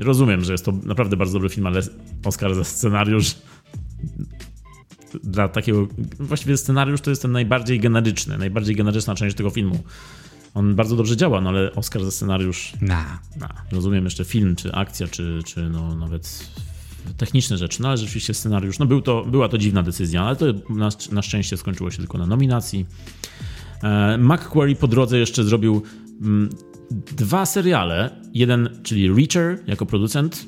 rozumiem, 0.00 0.44
że 0.44 0.52
jest 0.52 0.64
to 0.64 0.72
naprawdę 0.72 1.16
bardzo 1.16 1.32
dobry 1.32 1.48
film, 1.48 1.66
ale 1.66 1.80
Oscar 2.24 2.54
za 2.54 2.64
scenariusz 2.64 3.34
dla 5.24 5.48
takiego. 5.48 5.88
Właściwie 6.18 6.56
scenariusz 6.56 7.00
to 7.00 7.10
jest 7.10 7.22
ten 7.22 7.32
najbardziej 7.32 7.80
generyczny, 7.80 8.38
najbardziej 8.38 8.76
generyczna 8.76 9.14
część 9.14 9.36
tego 9.36 9.50
filmu. 9.50 9.78
On 10.54 10.74
bardzo 10.74 10.96
dobrze 10.96 11.16
działa, 11.16 11.40
no 11.40 11.48
ale 11.48 11.72
Oscar 11.74 12.04
za 12.04 12.10
scenariusz. 12.10 12.72
Na. 12.80 13.18
na. 13.36 13.48
Rozumiem 13.72 14.04
jeszcze 14.04 14.24
film, 14.24 14.56
czy 14.56 14.72
akcja, 14.72 15.06
czy, 15.06 15.40
czy 15.46 15.70
no 15.70 15.96
nawet 15.96 16.50
techniczne 17.16 17.58
rzeczy, 17.58 17.82
no 17.82 17.88
ale 17.88 17.96
rzeczywiście 17.96 18.34
scenariusz, 18.34 18.78
no 18.78 18.86
był 18.86 19.02
to, 19.02 19.24
była 19.24 19.48
to 19.48 19.58
dziwna 19.58 19.82
decyzja, 19.82 20.22
ale 20.22 20.36
to 20.36 20.46
na, 20.70 20.88
na 21.12 21.22
szczęście 21.22 21.56
skończyło 21.56 21.90
się 21.90 21.98
tylko 21.98 22.18
na 22.18 22.26
nominacji. 22.26 22.86
E, 23.82 24.18
McQuarrie 24.18 24.76
po 24.76 24.88
drodze 24.88 25.18
jeszcze 25.18 25.44
zrobił 25.44 25.82
mm, 26.22 26.50
dwa 26.90 27.46
seriale. 27.46 28.10
Jeden, 28.34 28.68
czyli 28.82 29.08
Reacher 29.08 29.58
jako 29.66 29.86
producent, 29.86 30.46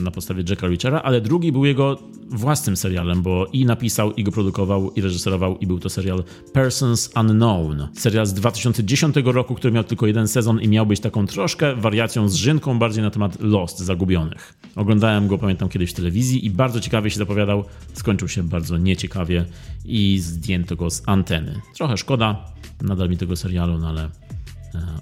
na 0.00 0.10
podstawie 0.10 0.44
Jacka 0.48 0.68
Reachera, 0.68 1.02
ale 1.02 1.20
drugi 1.20 1.52
był 1.52 1.64
jego 1.64 1.98
własnym 2.28 2.76
serialem, 2.76 3.22
bo 3.22 3.46
i 3.52 3.64
napisał, 3.64 4.12
i 4.12 4.24
go 4.24 4.32
produkował, 4.32 4.90
i 4.90 5.00
reżyserował, 5.00 5.58
i 5.58 5.66
był 5.66 5.78
to 5.78 5.88
serial 5.88 6.24
Persons 6.52 7.10
Unknown. 7.20 7.88
Serial 7.94 8.26
z 8.26 8.34
2010 8.34 9.16
roku, 9.24 9.54
który 9.54 9.72
miał 9.72 9.84
tylko 9.84 10.06
jeden 10.06 10.28
sezon 10.28 10.60
i 10.60 10.68
miał 10.68 10.86
być 10.86 11.00
taką 11.00 11.26
troszkę 11.26 11.76
wariacją 11.76 12.28
z 12.28 12.34
rzynką 12.34 12.78
bardziej 12.78 13.02
na 13.02 13.10
temat 13.10 13.40
Lost, 13.40 13.78
Zagubionych. 13.78 14.54
Oglądałem 14.76 15.28
go, 15.28 15.38
pamiętam, 15.38 15.68
kiedyś 15.68 15.90
w 15.90 15.94
telewizji 15.94 16.46
i 16.46 16.50
bardzo 16.50 16.80
ciekawie 16.80 17.10
się 17.10 17.18
zapowiadał. 17.18 17.64
Skończył 17.94 18.28
się 18.28 18.42
bardzo 18.42 18.78
nieciekawie 18.78 19.44
i 19.84 20.18
zdjęto 20.18 20.76
go 20.76 20.90
z 20.90 21.02
anteny. 21.06 21.60
Trochę 21.76 21.96
szkoda, 21.96 22.44
nadal 22.82 23.08
mi 23.08 23.16
tego 23.16 23.36
serialu, 23.36 23.78
no 23.78 23.88
ale 23.88 24.08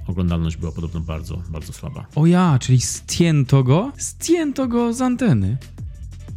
oglądalność 0.07 0.57
była 0.57 0.73
podobno 0.73 1.01
bardzo, 1.01 1.43
bardzo 1.51 1.73
słaba. 1.73 2.07
O 2.15 2.27
ja, 2.27 2.59
czyli 2.61 2.79
zdjęto 2.79 3.65
go? 3.65 3.93
Zdjęto 3.99 4.69
go 4.69 4.93
z 4.93 5.01
anteny. 5.01 5.57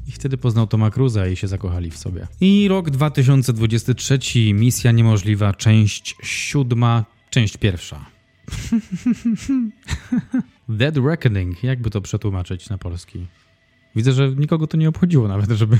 I 0.07 0.11
wtedy 0.11 0.37
poznał 0.37 0.67
Toma 0.67 0.91
Cruza 0.91 1.27
i 1.27 1.35
się 1.35 1.47
zakochali 1.47 1.91
w 1.91 1.97
sobie. 1.97 2.27
I 2.41 2.67
rok 2.67 2.89
2023, 2.89 4.19
Misja 4.53 4.91
Niemożliwa, 4.91 5.53
część 5.53 6.15
siódma, 6.23 7.05
część 7.29 7.57
pierwsza. 7.57 8.05
Dead 10.69 10.97
Reckoning, 10.97 11.63
jakby 11.63 11.89
to 11.89 12.01
przetłumaczyć 12.01 12.69
na 12.69 12.77
polski? 12.77 13.27
Widzę, 13.95 14.11
że 14.11 14.31
nikogo 14.31 14.67
to 14.67 14.77
nie 14.77 14.89
obchodziło 14.89 15.27
nawet, 15.27 15.51
żeby... 15.51 15.77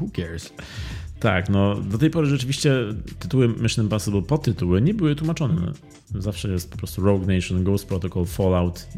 Who 0.00 0.06
cares? 0.16 0.52
Tak, 1.22 1.48
no 1.48 1.74
do 1.74 1.98
tej 1.98 2.10
pory 2.10 2.26
rzeczywiście 2.26 2.74
tytuły 3.18 3.48
Mission 3.48 3.84
Impossible, 3.84 4.22
podtytuły 4.22 4.82
nie 4.82 4.94
były 4.94 5.16
tłumaczone. 5.16 5.72
Zawsze 6.14 6.48
jest 6.48 6.70
po 6.70 6.76
prostu 6.76 7.02
Rogue 7.02 7.26
Nation, 7.26 7.64
Ghost 7.64 7.88
Protocol, 7.88 8.26
Fallout. 8.26 8.88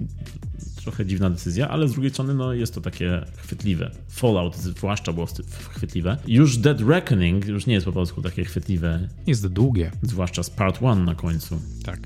Trochę 0.77 1.07
dziwna 1.07 1.31
decyzja, 1.31 1.68
ale 1.68 1.89
z 1.89 1.93
drugiej 1.93 2.11
strony 2.11 2.35
no, 2.35 2.53
jest 2.53 2.75
to 2.75 2.81
takie 2.81 3.25
chwytliwe. 3.37 3.91
Fallout 4.09 4.57
zwłaszcza 4.57 5.12
było 5.12 5.27
chwytliwe. 5.70 6.16
Już 6.27 6.57
Dead 6.57 6.81
Reckoning 6.81 7.47
już 7.47 7.66
nie 7.66 7.75
jest 7.75 7.87
po 7.87 7.93
polsku 7.93 8.22
takie 8.22 8.45
chwytliwe. 8.45 9.09
Jest 9.27 9.47
długie. 9.47 9.91
Zwłaszcza 10.03 10.43
z 10.43 10.51
Part 10.51 10.83
1 10.83 11.05
na 11.05 11.14
końcu. 11.14 11.61
Tak. 11.85 12.01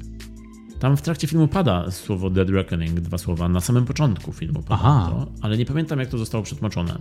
Tam 0.78 0.96
w 0.96 1.02
trakcie 1.02 1.26
filmu 1.26 1.48
pada 1.48 1.90
słowo 1.90 2.30
Dead 2.30 2.50
Reckoning, 2.50 3.00
dwa 3.00 3.18
słowa, 3.18 3.48
na 3.48 3.60
samym 3.60 3.84
początku 3.84 4.32
filmu 4.32 4.62
pada 4.62 4.80
Aha. 4.84 5.08
to, 5.10 5.32
ale 5.40 5.58
nie 5.58 5.66
pamiętam 5.66 5.98
jak 5.98 6.08
to 6.08 6.18
zostało 6.18 6.44
przetłumaczone. 6.44 6.98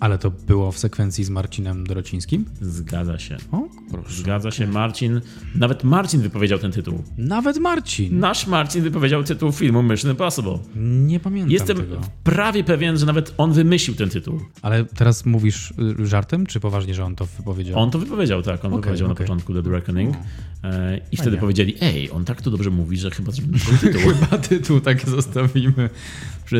Ale 0.00 0.18
to 0.18 0.30
było 0.30 0.72
w 0.72 0.78
sekwencji 0.78 1.24
z 1.24 1.30
Marcinem 1.30 1.86
Dorocińskim? 1.86 2.44
Zgadza 2.60 3.18
się. 3.18 3.36
O, 3.52 3.68
proszę. 3.90 4.12
Zgadza 4.12 4.50
się, 4.50 4.66
Marcin. 4.66 5.20
Nawet 5.54 5.84
Marcin 5.84 6.20
wypowiedział 6.20 6.58
ten 6.58 6.72
tytuł. 6.72 7.02
Nawet 7.18 7.58
Marcin. 7.58 8.18
Nasz 8.18 8.46
Marcin 8.46 8.82
wypowiedział 8.82 9.24
tytuł 9.24 9.52
filmu 9.52 9.82
Mission 9.82 10.10
Impossible. 10.10 10.58
Nie 10.76 11.20
pamiętam 11.20 11.50
Jestem 11.50 11.76
tego. 11.76 12.00
prawie 12.24 12.64
pewien, 12.64 12.98
że 12.98 13.06
nawet 13.06 13.34
on 13.38 13.52
wymyślił 13.52 13.96
ten 13.96 14.08
tytuł. 14.08 14.40
Ale 14.62 14.84
teraz 14.84 15.26
mówisz 15.26 15.74
y, 16.00 16.06
żartem, 16.06 16.46
czy 16.46 16.60
poważnie, 16.60 16.94
że 16.94 17.04
on 17.04 17.16
to 17.16 17.26
wypowiedział? 17.26 17.78
On 17.78 17.90
to 17.90 17.98
wypowiedział, 17.98 18.42
tak. 18.42 18.64
On 18.64 18.72
okay, 18.72 18.80
wypowiedział 18.80 19.06
okay. 19.10 19.24
na 19.24 19.26
początku 19.26 19.62
The 19.62 19.70
Reckoning. 19.70 20.16
E, 20.64 21.00
I 21.12 21.16
wtedy 21.16 21.36
powiedzieli, 21.36 21.74
ej, 21.80 22.10
on 22.10 22.24
tak 22.24 22.42
to 22.42 22.50
dobrze 22.50 22.70
mówi, 22.70 22.96
że 22.96 23.10
chyba 23.10 23.32
zrobimy 23.32 23.58
tytuł. 23.80 24.00
chyba 24.20 24.38
tytuł 24.38 24.80
tak 24.80 25.08
zostawimy. 25.08 25.90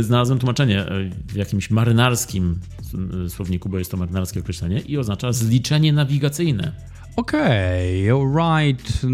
Znalazłem 0.00 0.38
tłumaczenie 0.38 0.80
e, 0.80 1.10
w 1.28 1.36
jakimś 1.36 1.70
marynarskim 1.70 2.58
słowniku, 3.28 3.68
bo 3.68 3.78
jest 3.78 3.90
to 3.90 3.96
marynarski 3.96 4.38
określenie 4.38 4.80
i 4.80 4.98
oznacza 4.98 5.32
zliczenie 5.32 5.92
nawigacyjne. 5.92 6.72
Okej, 7.16 8.10
okay, 8.10 8.40
alright. 8.40 9.06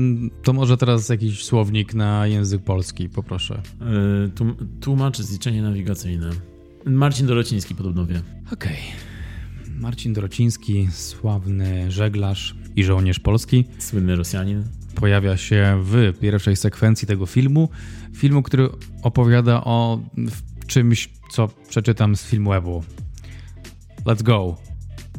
To 0.42 0.52
może 0.52 0.76
teraz 0.76 1.08
jakiś 1.08 1.44
słownik 1.44 1.94
na 1.94 2.26
język 2.26 2.62
polski, 2.62 3.08
poproszę. 3.08 3.62
Yy, 3.80 4.68
tłumacz 4.80 5.18
zliczenie 5.18 5.62
nawigacyjne. 5.62 6.30
Marcin 6.84 7.26
Dorociński 7.26 7.74
podobno 7.74 8.06
wie. 8.06 8.22
Okej. 8.52 8.72
Okay. 8.72 9.80
Marcin 9.80 10.12
Dorociński, 10.12 10.88
sławny 10.90 11.90
żeglarz 11.90 12.54
i 12.76 12.84
żołnierz 12.84 13.20
polski. 13.20 13.64
Słynny 13.78 14.16
Rosjanin. 14.16 14.64
Pojawia 14.94 15.36
się 15.36 15.80
w 15.82 16.18
pierwszej 16.20 16.56
sekwencji 16.56 17.08
tego 17.08 17.26
filmu. 17.26 17.68
Filmu, 18.14 18.42
który 18.42 18.68
opowiada 19.02 19.64
o 19.64 20.00
czymś, 20.66 21.08
co 21.30 21.48
przeczytam 21.68 22.16
z 22.16 22.24
filmu 22.24 22.50
webu. 22.50 22.82
Let's 24.06 24.22
go. 24.22 24.56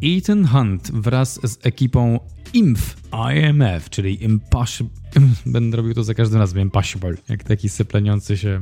Ethan 0.02 0.48
Hunt 0.48 0.92
wraz 0.92 1.40
z 1.44 1.66
ekipą 1.66 2.20
IMF, 2.54 2.96
IMF, 3.36 3.90
czyli 3.90 4.24
Impossible. 4.24 4.92
Będę 5.46 5.78
robił 5.78 5.94
to 5.94 6.04
za 6.04 6.14
każdym 6.14 6.40
razem. 6.40 6.60
Impossible. 6.62 7.14
Jak 7.30 7.44
taki 7.44 7.70
sypleniący 7.70 8.38
się 8.38 8.62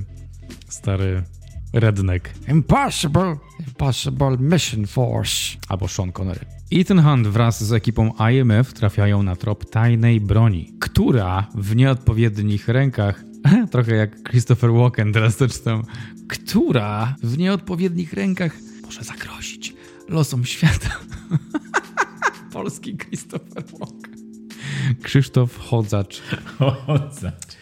stary 0.70 1.24
redneck. 1.74 2.30
Impossible! 2.48 3.38
Impossible 3.68 4.38
Mission 4.40 4.88
Force. 4.88 5.58
Albo 5.70 5.88
Sean 5.88 6.12
Connery. 6.12 6.46
Ethan 6.72 7.04
Hunt 7.04 7.28
wraz 7.28 7.64
z 7.64 7.74
ekipą 7.74 8.12
IMF 8.32 8.74
trafiają 8.74 9.24
na 9.24 9.36
trop 9.36 9.70
tajnej 9.70 10.22
broni, 10.22 10.74
która 10.80 11.48
w 11.56 11.76
nieodpowiednich 11.76 12.68
rękach 12.68 13.24
trochę 13.72 13.96
jak 13.96 14.30
Christopher 14.30 14.72
Walken, 14.72 15.14
teraz 15.14 15.38
to 15.38 15.48
czytam, 15.48 15.84
która 16.28 17.16
w 17.24 17.38
nieodpowiednich 17.38 18.14
rękach 18.14 18.58
może 18.86 19.04
zagrozić 19.04 19.76
losom 20.08 20.46
świata. 20.46 20.90
Polski 22.54 22.98
Christopher 22.98 23.64
Walken. 23.80 24.16
Krzysztof 25.04 25.58
Chodzacz. 25.58 26.22
Chodzacz. 26.88 27.56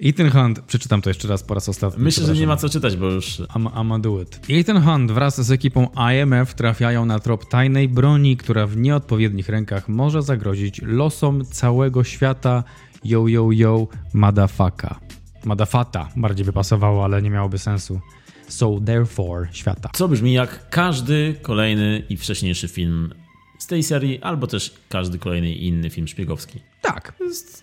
Ethan 0.00 0.30
Hunt, 0.30 0.60
przeczytam 0.60 1.02
to 1.02 1.10
jeszcze 1.10 1.28
raz 1.28 1.42
po 1.42 1.54
raz 1.54 1.68
ostatni. 1.68 2.04
Myślę, 2.04 2.26
że 2.26 2.34
nie 2.34 2.46
ma 2.46 2.56
co 2.56 2.68
czytać, 2.68 2.96
bo 2.96 3.06
już... 3.06 3.40
I'm, 3.40 4.00
do 4.00 4.22
it. 4.22 4.40
Ethan 4.50 4.82
Hunt 4.82 5.12
wraz 5.12 5.40
z 5.40 5.50
ekipą 5.50 5.88
IMF 6.12 6.54
trafiają 6.54 7.06
na 7.06 7.18
trop 7.18 7.48
tajnej 7.48 7.88
broni, 7.88 8.36
która 8.36 8.66
w 8.66 8.76
nieodpowiednich 8.76 9.48
rękach 9.48 9.88
może 9.88 10.22
zagrozić 10.22 10.80
losom 10.82 11.44
całego 11.44 12.04
świata. 12.04 12.64
Yo, 13.04 13.28
yo, 13.28 13.52
yo, 13.52 13.86
madafaka. 14.12 15.00
Madafata 15.44 16.08
bardziej 16.16 16.46
by 16.46 16.52
pasowało, 16.52 17.04
ale 17.04 17.22
nie 17.22 17.30
miałoby 17.30 17.58
sensu. 17.58 18.00
So 18.48 18.80
therefore, 18.86 19.48
świata. 19.52 19.90
Co 19.92 20.08
brzmi 20.08 20.32
jak 20.32 20.70
każdy 20.70 21.34
kolejny 21.42 22.02
i 22.08 22.16
wcześniejszy 22.16 22.68
film 22.68 23.14
z 23.58 23.66
tej 23.66 23.82
serii, 23.82 24.22
albo 24.22 24.46
też 24.46 24.74
każdy 24.88 25.18
kolejny 25.18 25.52
inny 25.52 25.90
film 25.90 26.08
szpiegowski. 26.08 26.60
Tak. 26.82 27.12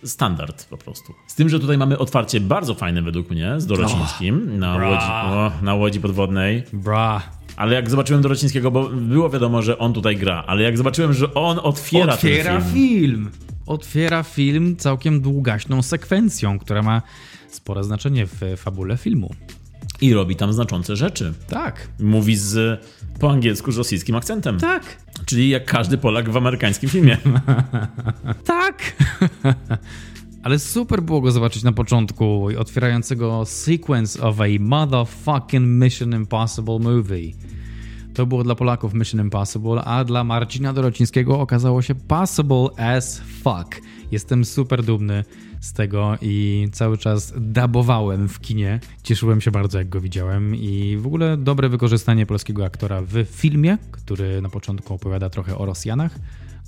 Standard 0.03 0.65
po 0.65 0.77
prostu. 0.77 1.13
Z 1.27 1.35
tym, 1.35 1.49
że 1.49 1.59
tutaj 1.59 1.77
mamy 1.77 1.97
otwarcie 1.97 2.39
bardzo 2.39 2.75
fajne 2.75 3.01
według 3.01 3.29
mnie 3.29 3.53
z 3.57 3.65
Dorocińskim 3.65 4.41
oh, 4.47 4.57
na, 4.57 4.75
łodzi, 4.75 5.05
o, 5.05 5.51
na 5.61 5.75
łodzi 5.75 5.99
podwodnej. 5.99 6.63
Bra. 6.73 7.21
Ale 7.55 7.75
jak 7.75 7.89
zobaczyłem 7.89 8.21
Dorocińskiego, 8.21 8.71
bo 8.71 8.89
było 8.89 9.29
wiadomo, 9.29 9.61
że 9.61 9.77
on 9.77 9.93
tutaj 9.93 10.17
gra, 10.17 10.43
ale 10.47 10.63
jak 10.63 10.77
zobaczyłem, 10.77 11.13
że 11.13 11.33
on 11.33 11.59
otwiera, 11.63 12.13
otwiera 12.13 12.61
film. 12.61 12.73
film. 12.73 13.31
Otwiera 13.65 14.23
film 14.23 14.75
całkiem 14.75 15.21
długaśną 15.21 15.81
sekwencją, 15.81 16.59
która 16.59 16.81
ma 16.81 17.01
spore 17.47 17.83
znaczenie 17.83 18.25
w 18.25 18.41
fabule 18.57 18.97
filmu. 18.97 19.35
I 20.01 20.13
robi 20.13 20.35
tam 20.35 20.53
znaczące 20.53 20.95
rzeczy. 20.95 21.33
Tak. 21.47 21.87
Mówi 21.99 22.35
z 22.35 22.81
po 23.19 23.31
angielsku 23.31 23.71
z 23.71 23.77
rosyjskim 23.77 24.15
akcentem. 24.15 24.59
Tak. 24.59 24.97
Czyli 25.25 25.49
jak 25.49 25.65
każdy 25.65 25.97
Polak 25.97 26.29
w 26.29 26.37
amerykańskim 26.37 26.89
filmie. 26.89 27.17
tak. 28.43 28.95
Ale 30.43 30.59
super 30.59 31.01
było 31.01 31.21
go 31.21 31.31
zobaczyć 31.31 31.63
na 31.63 31.71
początku, 31.71 32.47
otwierającego 32.59 33.45
sequence 33.45 34.21
of 34.21 34.41
a 34.41 34.45
motherfucking 34.59 35.65
Mission 35.67 36.15
Impossible 36.15 36.79
movie. 36.79 37.31
To 38.15 38.25
było 38.25 38.43
dla 38.43 38.55
Polaków 38.55 38.93
Mission 38.93 39.21
Impossible, 39.21 39.83
a 39.83 40.03
dla 40.03 40.23
Marcina 40.23 40.73
Dorocińskiego 40.73 41.39
okazało 41.39 41.81
się 41.81 41.95
possible 41.95 42.67
as 42.77 43.19
fuck. 43.19 43.81
Jestem 44.11 44.45
super 44.45 44.83
dumny 44.83 45.23
z 45.59 45.73
tego 45.73 46.17
i 46.21 46.67
cały 46.71 46.97
czas 46.97 47.33
dabowałem 47.37 48.29
w 48.29 48.39
kinie. 48.39 48.79
Cieszyłem 49.03 49.41
się 49.41 49.51
bardzo, 49.51 49.77
jak 49.77 49.89
go 49.89 50.01
widziałem 50.01 50.55
i 50.55 50.97
w 50.97 51.07
ogóle 51.07 51.37
dobre 51.37 51.69
wykorzystanie 51.69 52.25
polskiego 52.25 52.65
aktora 52.65 53.01
w 53.01 53.23
filmie, 53.23 53.77
który 53.91 54.41
na 54.41 54.49
początku 54.49 54.93
opowiada 54.93 55.29
trochę 55.29 55.57
o 55.57 55.65
Rosjanach, 55.65 56.19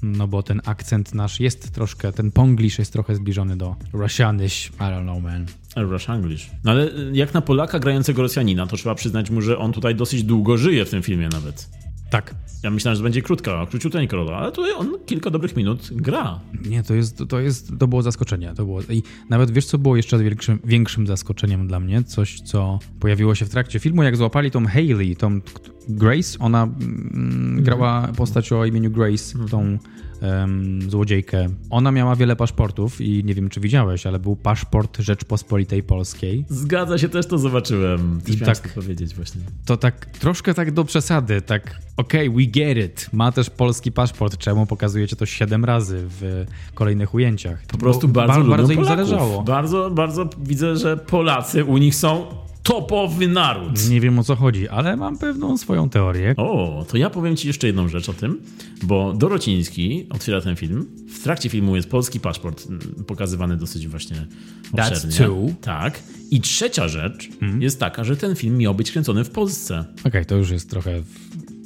no 0.03 0.27
bo 0.27 0.43
ten 0.43 0.61
akcent 0.65 1.13
nasz 1.13 1.39
jest 1.39 1.71
troszkę, 1.71 2.13
ten 2.13 2.31
ponglish 2.31 2.79
jest 2.79 2.93
trochę 2.93 3.15
zbliżony 3.15 3.57
do 3.57 3.75
Russianish, 3.93 4.67
I 4.67 4.71
don't 4.79 5.03
know 5.03 5.23
man. 5.23 5.45
Russianglish. 5.85 6.49
No 6.63 6.71
ale 6.71 6.89
jak 7.13 7.33
na 7.33 7.41
Polaka 7.41 7.79
grającego 7.79 8.21
Rosjanina, 8.21 8.67
to 8.67 8.77
trzeba 8.77 8.95
przyznać 8.95 9.29
mu, 9.29 9.41
że 9.41 9.57
on 9.57 9.73
tutaj 9.73 9.95
dosyć 9.95 10.23
długo 10.23 10.57
żyje 10.57 10.85
w 10.85 10.89
tym 10.89 11.03
filmie 11.03 11.29
nawet. 11.29 11.69
Tak. 12.09 12.35
Ja 12.63 12.71
myślałem, 12.71 12.97
że 12.97 13.03
będzie 13.03 13.21
krótka, 13.21 13.65
króciuteńka 13.69 14.17
rola, 14.17 14.37
ale 14.37 14.51
tutaj 14.51 14.71
on 14.73 14.97
kilka 15.05 15.29
dobrych 15.29 15.55
minut 15.55 15.89
gra. 15.91 16.39
Nie, 16.69 16.83
to 16.83 16.93
jest, 16.93 17.23
to 17.29 17.39
jest, 17.39 17.71
to 17.79 17.87
było 17.87 18.01
zaskoczenie. 18.01 18.53
To 18.55 18.65
było, 18.65 18.81
I 18.81 19.03
nawet 19.29 19.51
wiesz, 19.51 19.65
co 19.65 19.77
było 19.77 19.95
jeszcze 19.95 20.17
większym, 20.17 20.59
większym 20.63 21.07
zaskoczeniem 21.07 21.67
dla 21.67 21.79
mnie? 21.79 22.03
Coś, 22.03 22.41
co 22.41 22.79
pojawiło 22.99 23.35
się 23.35 23.45
w 23.45 23.49
trakcie 23.49 23.79
filmu, 23.79 24.03
jak 24.03 24.17
złapali 24.17 24.51
tą 24.51 24.65
Hayley, 24.65 25.15
tą 25.15 25.41
Grace, 25.89 26.39
ona 26.39 26.63
mm, 26.63 27.63
grała 27.63 28.07
postać 28.07 28.51
o 28.51 28.65
imieniu 28.65 28.91
Grace, 28.91 29.39
tą 29.51 29.77
um, 30.21 30.91
złodziejkę. 30.91 31.47
Ona 31.69 31.91
miała 31.91 32.15
wiele 32.15 32.35
paszportów 32.35 33.01
i 33.01 33.23
nie 33.23 33.33
wiem, 33.33 33.49
czy 33.49 33.59
widziałeś, 33.59 34.07
ale 34.07 34.19
był 34.19 34.35
paszport 34.35 34.97
Rzeczpospolitej 34.97 35.83
Polskiej. 35.83 36.45
Zgadza 36.49 36.97
się, 36.97 37.09
też 37.09 37.27
to 37.27 37.37
zobaczyłem. 37.37 38.21
Coś 38.25 38.35
I 38.35 38.39
tak 38.39 38.73
powiedzieć 38.73 39.15
właśnie. 39.15 39.41
To 39.65 39.77
tak 39.77 40.05
troszkę 40.05 40.53
tak 40.53 40.71
do 40.71 40.85
przesady, 40.85 41.41
tak 41.41 41.81
okej, 41.97 42.27
okay, 42.27 42.45
we 42.45 42.51
get 42.51 42.77
it. 42.77 43.09
Ma 43.13 43.31
też 43.31 43.49
polski 43.49 43.91
paszport, 43.91 44.37
czemu 44.37 44.65
pokazujecie 44.65 45.15
to 45.15 45.25
siedem 45.25 45.65
razy 45.65 46.03
w 46.07 46.45
kolejnych 46.73 47.13
ujęciach? 47.13 47.65
Po 47.67 47.77
prostu 47.77 48.07
bardzo, 48.07 48.43
bardzo 48.43 48.73
im 48.73 48.79
Polaków. 48.79 49.07
zależało. 49.07 49.43
Bardzo, 49.43 49.91
bardzo 49.91 50.29
widzę, 50.37 50.75
że 50.75 50.97
Polacy 50.97 51.65
u 51.65 51.77
nich 51.77 51.95
są 51.95 52.46
topowy 52.67 53.27
naród. 53.27 53.89
Nie 53.89 54.01
wiem 54.01 54.19
o 54.19 54.23
co 54.23 54.35
chodzi, 54.35 54.69
ale 54.69 54.97
mam 54.97 55.17
pewną 55.17 55.57
swoją 55.57 55.89
teorię. 55.89 56.33
O, 56.37 56.85
to 56.89 56.97
ja 56.97 57.09
powiem 57.09 57.35
ci 57.35 57.47
jeszcze 57.47 57.67
jedną 57.67 57.87
rzecz 57.87 58.09
o 58.09 58.13
tym, 58.13 58.41
bo 58.83 59.13
Dorociński 59.13 60.07
otwiera 60.09 60.41
ten 60.41 60.55
film. 60.55 60.85
W 61.09 61.23
trakcie 61.23 61.49
filmu 61.49 61.75
jest 61.75 61.89
polski 61.89 62.19
paszport 62.19 62.67
mm, 62.69 62.79
pokazywany 63.07 63.57
dosyć 63.57 63.87
właśnie 63.87 64.27
obszernie. 64.71 64.97
That's 64.97 65.25
two. 65.25 65.53
Tak. 65.61 65.99
I 66.31 66.41
trzecia 66.41 66.87
rzecz 66.87 67.29
mm. 67.41 67.61
jest 67.61 67.79
taka, 67.79 68.03
że 68.03 68.17
ten 68.17 68.35
film 68.35 68.57
miał 68.57 68.75
być 68.75 68.91
kręcony 68.91 69.23
w 69.23 69.29
Polsce. 69.29 69.79
Okej, 69.79 70.03
okay, 70.05 70.25
to 70.25 70.35
już 70.35 70.49
jest 70.49 70.69
trochę 70.69 71.01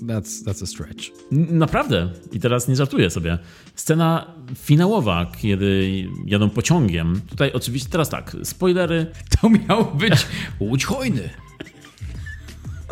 That's, 0.01 0.43
that's 0.45 0.63
a 0.63 0.65
stretch. 0.65 1.11
Naprawdę. 1.31 2.09
I 2.31 2.39
teraz 2.39 2.67
nie 2.67 2.75
żartuję 2.75 3.09
sobie. 3.09 3.39
Scena 3.75 4.27
finałowa, 4.55 5.31
kiedy 5.41 5.89
jadą 6.25 6.49
pociągiem. 6.49 7.21
Tutaj 7.29 7.51
oczywiście, 7.53 7.89
teraz 7.89 8.09
tak, 8.09 8.35
spoilery. 8.43 9.05
To 9.41 9.49
miał 9.49 9.95
być 9.95 10.27
łódź 10.59 10.85
hojny. 10.85 11.29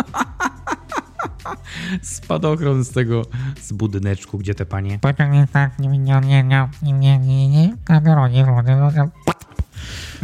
Spadochron 2.01 2.83
z 2.83 2.89
tego, 2.89 3.25
z 3.61 3.71
budyneczku, 3.71 4.37
gdzie 4.37 4.55
te 4.55 4.65
panie... 4.65 4.99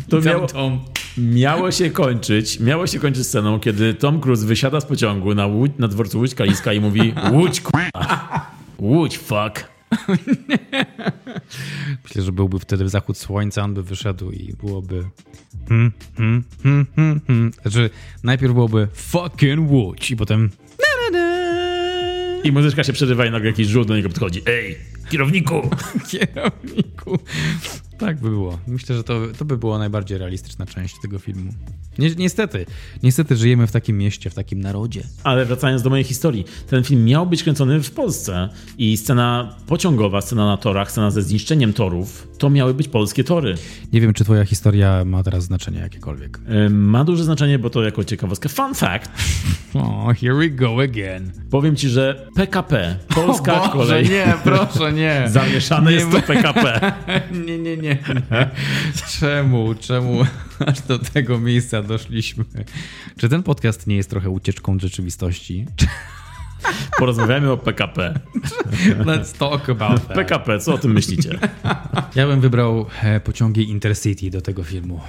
To 0.10 0.22
miało, 0.22 0.48
miało 1.18 1.72
się 1.72 1.90
kończyć, 1.90 2.60
miało 2.60 2.88
się 2.88 3.00
kończyć 3.00 3.28
sceną, 3.28 3.60
kiedy 3.60 3.94
Tom 3.94 4.22
Cruise 4.22 4.46
wysiada 4.46 4.82
z 4.82 4.86
pociągu 4.86 5.36
na, 5.36 5.46
łódź, 5.46 5.72
na 5.78 5.88
dworcu 5.88 6.20
Łódź 6.20 6.36
Kaliska 6.36 6.74
i 6.74 6.80
mówi 6.80 7.14
Łódź 7.32 7.62
k***a, 7.62 8.52
Łódź 8.80 9.18
fuck. 9.18 9.76
Myślę, 12.04 12.22
że 12.22 12.32
byłby 12.32 12.60
wtedy 12.60 12.90
zachód 12.90 13.18
słońca, 13.18 13.64
on 13.64 13.74
by 13.74 13.84
wyszedł 13.84 14.32
i 14.32 14.54
byłoby 14.64 15.04
hmm, 15.70 15.92
hmm, 16.18 16.44
hmm, 16.64 16.86
hmm, 16.96 17.22
hmm. 17.28 17.52
Znaczy, 17.62 17.90
najpierw 18.24 18.54
byłoby 18.54 18.88
fucking 18.94 19.72
Łódź 19.72 20.12
i 20.12 20.16
potem 20.16 20.50
i 22.44 22.52
muzyczka 22.52 22.84
się 22.84 22.94
przerywa 22.94 23.26
i 23.26 23.32
nagle 23.32 23.50
jakiś 23.50 23.68
żółt 23.68 23.88
do 23.88 23.96
niego 23.96 24.10
podchodzi. 24.10 24.42
Ej, 24.46 24.78
kierowniku! 25.10 25.70
kierowniku. 26.12 27.20
Tak 27.98 28.20
by 28.20 28.30
było. 28.30 28.60
Myślę, 28.68 28.96
że 28.96 29.04
to, 29.04 29.22
to 29.38 29.46
by 29.46 29.58
była 29.58 29.78
najbardziej 29.78 30.18
realistyczna 30.18 30.66
część 30.66 30.96
tego 31.02 31.20
filmu. 31.20 31.52
Ni 31.98 32.16
niestety, 32.18 32.66
niestety 33.04 33.36
żyjemy 33.36 33.68
w 33.68 33.72
takim 33.72 33.98
mieście, 33.98 34.30
w 34.30 34.34
takim 34.34 34.62
narodzie. 34.62 35.04
Ale 35.24 35.46
wracając 35.46 35.82
do 35.82 35.90
mojej 35.90 36.04
historii, 36.06 36.46
ten 36.70 36.84
film 36.84 37.06
miał 37.06 37.28
być 37.28 37.44
kręcony 37.44 37.84
w 37.84 37.92
Polsce 37.92 38.50
i 38.78 38.98
scena 38.98 39.56
pociągowa, 39.68 40.22
scena 40.22 40.46
na 40.46 40.58
torach, 40.58 40.92
scena 40.92 41.12
ze 41.12 41.22
zniszczeniem 41.22 41.74
torów, 41.74 42.28
to 42.38 42.50
miały 42.50 42.74
być 42.74 42.88
polskie 42.88 43.24
tory. 43.24 43.56
Nie 43.94 44.02
wiem, 44.02 44.14
czy 44.14 44.24
twoja 44.24 44.46
historia 44.46 45.06
ma 45.06 45.24
teraz 45.24 45.44
znaczenie 45.44 45.80
jakiekolwiek. 45.80 46.40
Ma 46.70 47.04
duże 47.04 47.24
znaczenie, 47.24 47.60
bo 47.60 47.70
to 47.70 47.84
jako 47.84 48.04
ciekawostka. 48.04 48.50
Fun 48.50 48.76
fact. 48.76 49.12
Oh, 49.76 50.14
here 50.14 50.36
we 50.36 50.50
go 50.50 50.82
again. 50.82 51.32
Powiem 51.52 51.76
ci, 51.76 51.90
że 51.90 52.28
PKP, 52.36 52.96
polska 53.16 53.56
Boże, 53.56 53.70
kolej, 53.70 54.10
nie, 54.10 54.34
proszę, 54.44 54.94
nie. 54.94 55.24
zamieszane 55.28 55.92
Nie 55.92 55.98
jest 55.98 56.12
to 56.12 56.22
PKP. 56.22 56.94
Nie, 57.46 57.58
nie, 57.60 57.78
nie, 57.78 57.85
nie. 57.86 57.98
Czemu, 59.20 59.76
czemu 59.76 60.24
aż 60.68 60.82
do 60.82 61.00
tego 61.00 61.40
miejsca 61.40 61.84
doszliśmy? 61.84 62.46
Czy 63.18 63.30
ten 63.30 63.44
podcast 63.44 63.88
nie 63.88 63.96
jest 63.96 64.10
trochę 64.10 64.30
ucieczką 64.30 64.74
od 64.74 64.82
rzeczywistości? 64.82 65.66
Porozmawiamy 67.00 67.52
o 67.52 67.58
PKP. 67.58 68.20
Let's 69.00 69.38
talk 69.38 69.70
about 69.70 70.08
that. 70.08 70.16
PKP, 70.16 70.60
co 70.60 70.74
o 70.74 70.78
tym 70.78 70.92
myślicie? 70.92 71.40
Ja 72.16 72.28
bym 72.28 72.42
wybrał 72.42 72.86
e, 73.04 73.20
pociągi 73.20 73.70
Intercity 73.70 74.30
do 74.30 74.42
tego 74.42 74.64
filmu. 74.64 75.02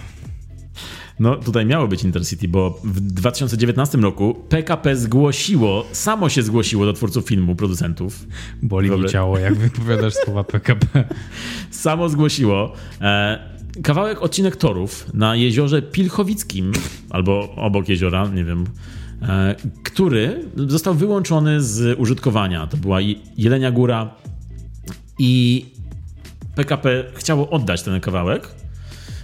No 1.21 1.37
tutaj 1.37 1.67
miało 1.67 1.89
być 1.89 2.05
Intercity, 2.05 2.49
bo 2.49 2.81
w 2.85 3.01
2019 3.01 3.99
roku 3.99 4.35
PKP 4.49 4.97
zgłosiło, 4.97 5.85
samo 5.93 6.29
się 6.29 6.43
zgłosiło 6.43 6.85
do 6.87 6.93
twórców 6.93 7.27
filmu, 7.27 7.55
producentów. 7.55 8.27
Boli 8.63 8.91
mi 8.91 9.09
ciało, 9.09 9.39
jak 9.39 9.55
wypowiadasz 9.69 10.15
słowa 10.15 10.45
PKP. 10.45 11.05
Samo 11.71 12.09
zgłosiło 12.09 12.73
e, 13.01 13.39
kawałek 13.83 14.23
odcinek 14.23 14.57
torów 14.57 15.07
na 15.15 15.37
jeziorze 15.37 15.83
Pilchowickim, 15.83 16.73
albo 17.11 17.55
obok 17.57 17.89
jeziora, 17.89 18.29
nie 18.29 18.45
wiem, 18.45 18.65
e, 19.23 19.55
który 19.85 20.45
został 20.57 20.95
wyłączony 20.95 21.63
z 21.63 21.99
użytkowania. 21.99 22.67
To 22.67 22.77
była 22.77 23.01
Je- 23.01 23.15
Jelenia 23.39 23.71
Góra 23.71 24.15
i 25.19 25.65
PKP 26.55 27.05
chciało 27.15 27.51
oddać 27.51 27.83
ten 27.83 28.01
kawałek, 28.01 28.49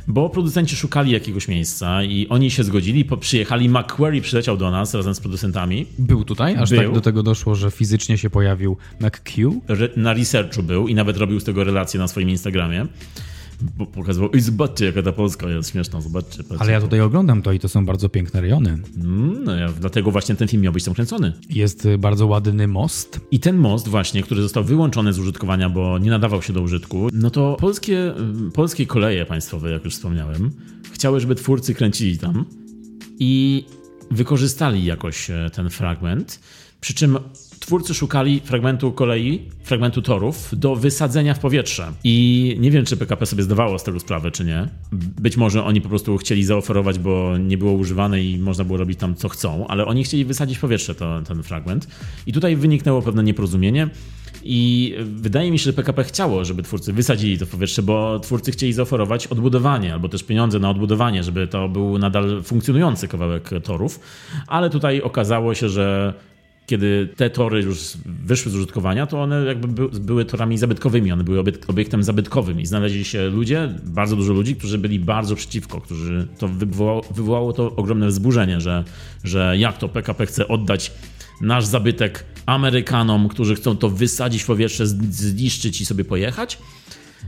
bo 0.09 0.30
producenci 0.30 0.76
szukali 0.76 1.12
jakiegoś 1.12 1.48
miejsca 1.48 2.03
i 2.05 2.26
oni 2.28 2.50
się 2.50 2.64
zgodzili, 2.64 3.05
przyjechali, 3.20 3.68
McQuarrie 3.68 4.22
przyleciał 4.22 4.57
do 4.57 4.70
nas 4.70 4.94
razem 4.94 5.14
z 5.14 5.20
producentami, 5.20 5.86
Był 5.98 6.24
tutaj? 6.24 6.57
Aż 6.57 6.70
Był. 6.70 6.78
tak 6.82 6.92
do 6.94 7.00
tego 7.00 7.22
doszło, 7.22 7.55
że 7.55 7.70
fizycznie 7.70 8.18
się 8.18 8.30
pojawił 8.30 8.76
McQ? 9.00 9.61
re- 9.68 9.88
na 9.96 10.12
researchu 10.12 10.62
był 10.62 10.88
i 10.88 10.94
nawet 10.94 11.16
robił 11.16 11.40
z 11.40 11.44
tego 11.44 11.64
relację 11.64 12.00
na 12.00 12.09
swoim 12.09 12.30
Instagramie. 12.30 12.86
Pokazywał, 13.94 14.30
i 14.30 14.40
zobaczcie 14.40 14.84
jaka 14.84 15.03
ta 15.03 15.12
Polska 15.12 15.48
jest 15.48 15.70
śmieszna, 15.70 16.00
zobaczcie. 16.00 16.42
Ale 16.59 16.72
ja 16.72 16.80
tutaj 16.80 17.00
oglądam 17.00 17.42
to 17.42 17.53
i 17.53 17.59
to 17.59 17.68
są 17.68 17.86
bardzo 17.86 18.09
piękne 18.09 18.40
rejony. 18.40 18.78
Mm, 18.96 19.44
no 19.44 19.57
ja, 19.57 19.68
dlatego 19.80 20.11
właśnie 20.11 20.34
ten 20.34 20.48
film 20.48 20.62
miał 20.62 20.72
być 20.72 20.84
tam 20.84 20.94
kręcony. 20.94 21.32
Jest 21.50 21.86
y, 21.86 21.98
bardzo 21.98 22.26
ładny 22.26 22.68
most. 22.68 23.20
I 23.30 23.40
ten 23.40 23.57
most 23.57 23.88
właśnie, 23.88 24.22
który 24.22 24.42
został 24.42 24.64
wyłączony 24.64 25.12
z 25.12 25.18
użytkowania, 25.18 25.68
bo 25.68 25.98
nie 25.98 26.11
nadawał 26.11 26.42
się 26.42 26.53
do 26.53 26.62
użytku, 26.62 27.09
no 27.12 27.30
to 27.30 27.57
polskie, 27.61 28.14
y, 28.48 28.50
polskie 28.50 28.86
koleje 28.86 29.26
państwowe, 29.26 29.70
jak 29.70 29.84
już 29.84 29.94
wspomniałem, 29.94 30.50
chciały, 30.92 31.20
żeby 31.20 31.34
twórcy 31.34 31.74
kręcili 31.74 32.18
tam 32.18 32.44
i 33.18 33.64
wykorzystali 34.11 34.84
jakoś 34.84 35.30
e, 35.30 35.50
ten 35.55 35.70
fragment. 35.70 36.40
Przy 36.80 36.94
czym 36.94 37.18
twórcy 37.62 37.94
szukali 37.94 38.40
fragmentu 38.44 38.92
kolei, 38.92 39.42
fragmentu 39.62 40.02
torów 40.02 40.50
do 40.52 40.76
wysadzenia 40.76 41.34
w 41.34 41.38
powietrze. 41.38 41.92
I 42.04 42.56
nie 42.60 42.70
wiem, 42.70 42.84
czy 42.84 42.96
PKP 42.96 43.26
sobie 43.26 43.42
zdawało 43.42 43.78
z 43.78 43.84
tego 43.84 44.00
sprawę, 44.00 44.30
czy 44.30 44.44
nie. 44.44 44.68
Być 44.92 45.36
może 45.36 45.64
oni 45.64 45.80
po 45.80 45.88
prostu 45.88 46.16
chcieli 46.16 46.44
zaoferować, 46.44 46.98
bo 46.98 47.38
nie 47.38 47.58
było 47.58 47.72
używane 47.72 48.22
i 48.22 48.38
można 48.38 48.64
było 48.64 48.78
robić 48.78 48.98
tam 48.98 49.14
co 49.14 49.28
chcą, 49.28 49.66
ale 49.66 49.86
oni 49.86 50.04
chcieli 50.04 50.24
wysadzić 50.24 50.58
w 50.58 50.60
powietrze 50.60 50.94
to, 50.94 51.22
ten 51.22 51.42
fragment. 51.42 51.86
I 52.26 52.32
tutaj 52.32 52.56
wyniknęło 52.56 53.02
pewne 53.02 53.22
nieporozumienie. 53.22 53.88
I 54.44 54.94
wydaje 55.04 55.50
mi 55.50 55.58
się, 55.58 55.64
że 55.64 55.72
PKP 55.72 56.04
chciało, 56.04 56.44
żeby 56.44 56.62
twórcy 56.62 56.92
wysadzili 56.92 57.38
to 57.38 57.46
w 57.46 57.48
powietrze, 57.48 57.82
bo 57.82 58.20
twórcy 58.20 58.52
chcieli 58.52 58.72
zaoferować 58.72 59.26
odbudowanie 59.26 59.92
albo 59.92 60.08
też 60.08 60.22
pieniądze 60.22 60.58
na 60.58 60.70
odbudowanie, 60.70 61.22
żeby 61.22 61.46
to 61.46 61.68
był 61.68 61.98
nadal 61.98 62.42
funkcjonujący 62.42 63.08
kawałek 63.08 63.50
torów. 63.64 64.00
Ale 64.46 64.70
tutaj 64.70 65.02
okazało 65.02 65.54
się, 65.54 65.68
że 65.68 66.14
kiedy 66.66 67.08
te 67.16 67.30
tory 67.30 67.62
już 67.62 67.92
wyszły 68.06 68.52
z 68.52 68.54
użytkowania, 68.54 69.06
to 69.06 69.22
one 69.22 69.44
jakby 69.44 69.68
by, 69.68 70.00
były 70.00 70.24
torami 70.24 70.58
zabytkowymi, 70.58 71.12
one 71.12 71.24
były 71.24 71.38
obiekt, 71.38 71.70
obiektem 71.70 72.02
zabytkowym 72.02 72.60
i 72.60 72.66
znaleźli 72.66 73.04
się 73.04 73.28
ludzie, 73.28 73.74
bardzo 73.84 74.16
dużo 74.16 74.32
ludzi, 74.32 74.56
którzy 74.56 74.78
byli 74.78 74.98
bardzo 75.00 75.36
przeciwko, 75.36 75.80
którzy 75.80 76.28
to 76.38 76.48
wywołało, 76.48 77.04
wywołało 77.14 77.52
to 77.52 77.76
ogromne 77.76 78.08
wzburzenie, 78.08 78.60
że, 78.60 78.84
że 79.24 79.54
jak 79.58 79.78
to 79.78 79.88
PKP 79.88 80.26
chce 80.26 80.48
oddać 80.48 80.92
nasz 81.40 81.64
zabytek 81.64 82.24
Amerykanom, 82.46 83.28
którzy 83.28 83.54
chcą 83.54 83.76
to 83.76 83.90
wysadzić 83.90 84.42
w 84.42 84.46
powietrze, 84.46 84.86
zniszczyć 84.86 85.80
i 85.80 85.86
sobie 85.86 86.04
pojechać. 86.04 86.58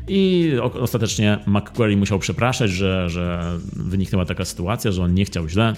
I 0.09 0.53
ostatecznie 0.80 1.39
McQuarrie 1.47 1.97
musiał 1.97 2.18
przepraszać, 2.18 2.70
że, 2.70 3.11
że 3.11 3.59
wyniknęła 3.72 4.24
taka 4.24 4.45
sytuacja, 4.45 4.93
że 4.93 5.03
on 5.03 5.14
nie 5.14 5.24
chciał 5.24 5.49
źle. 5.49 5.74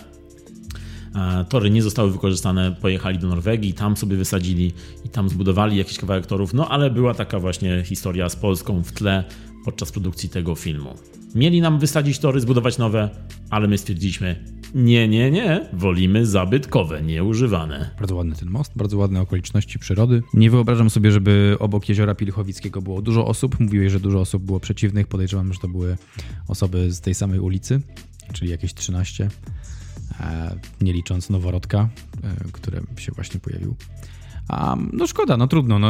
E, 1.16 1.44
Tory 1.48 1.70
nie 1.70 1.82
zostały 1.82 2.10
wykorzystane, 2.10 2.76
pojechali 2.80 3.18
do 3.18 3.28
Norwegii, 3.28 3.74
tam 3.74 3.96
sobie 3.96 4.16
wysadzili 4.16 4.72
i 5.04 5.08
tam 5.08 5.28
zbudowali 5.28 5.76
jakiś 5.76 5.98
kawałek 5.98 6.26
torów. 6.26 6.54
No 6.54 6.68
ale 6.68 6.90
była 6.90 7.14
taka 7.14 7.40
właśnie 7.40 7.82
historia 7.84 8.28
z 8.28 8.36
Polską 8.36 8.82
w 8.82 8.92
tle 8.92 9.24
podczas 9.64 9.92
produkcji 9.92 10.28
tego 10.28 10.54
filmu. 10.54 10.94
Mieli 11.34 11.60
nam 11.60 11.78
wysadzić 11.78 12.18
tory, 12.18 12.40
zbudować 12.40 12.78
nowe, 12.78 13.10
ale 13.50 13.68
my 13.68 13.78
stwierdziliśmy: 13.78 14.44
nie, 14.74 15.08
nie, 15.08 15.30
nie, 15.30 15.68
wolimy 15.72 16.26
zabytkowe, 16.26 17.02
nieużywane. 17.02 17.90
Bardzo 17.98 18.14
ładny 18.14 18.34
ten 18.36 18.50
most, 18.50 18.72
bardzo 18.76 18.98
ładne 18.98 19.20
okoliczności 19.20 19.78
przyrody. 19.78 20.22
Nie 20.34 20.50
wyobrażam 20.50 20.90
sobie, 20.90 21.12
żeby 21.12 21.56
obok 21.58 21.88
jeziora 21.88 22.14
Pilchowickiego 22.14 22.82
było 22.82 23.02
dużo 23.02 23.26
osób. 23.26 23.60
Mówiłeś, 23.60 23.92
że 23.92 24.00
dużo 24.00 24.20
osób 24.20 24.42
było 24.42 24.60
przeciwnych. 24.60 25.06
Podejrzewam, 25.06 25.52
że 25.52 25.58
to 25.60 25.68
były 25.68 25.96
osoby 26.48 26.92
z 26.92 27.00
tej 27.00 27.14
samej 27.14 27.40
ulicy, 27.40 27.80
czyli 28.32 28.50
jakieś 28.50 28.74
13, 28.74 29.24
e, 29.24 29.75
nie 30.80 30.92
licząc 30.92 31.30
noworodka, 31.30 31.88
e, 32.24 32.52
który 32.52 32.82
się 32.96 33.12
właśnie 33.12 33.40
pojawił. 33.40 33.76
A, 34.48 34.76
no 34.92 35.06
szkoda, 35.06 35.36
no 35.36 35.48
trudno. 35.48 35.78
No, 35.78 35.88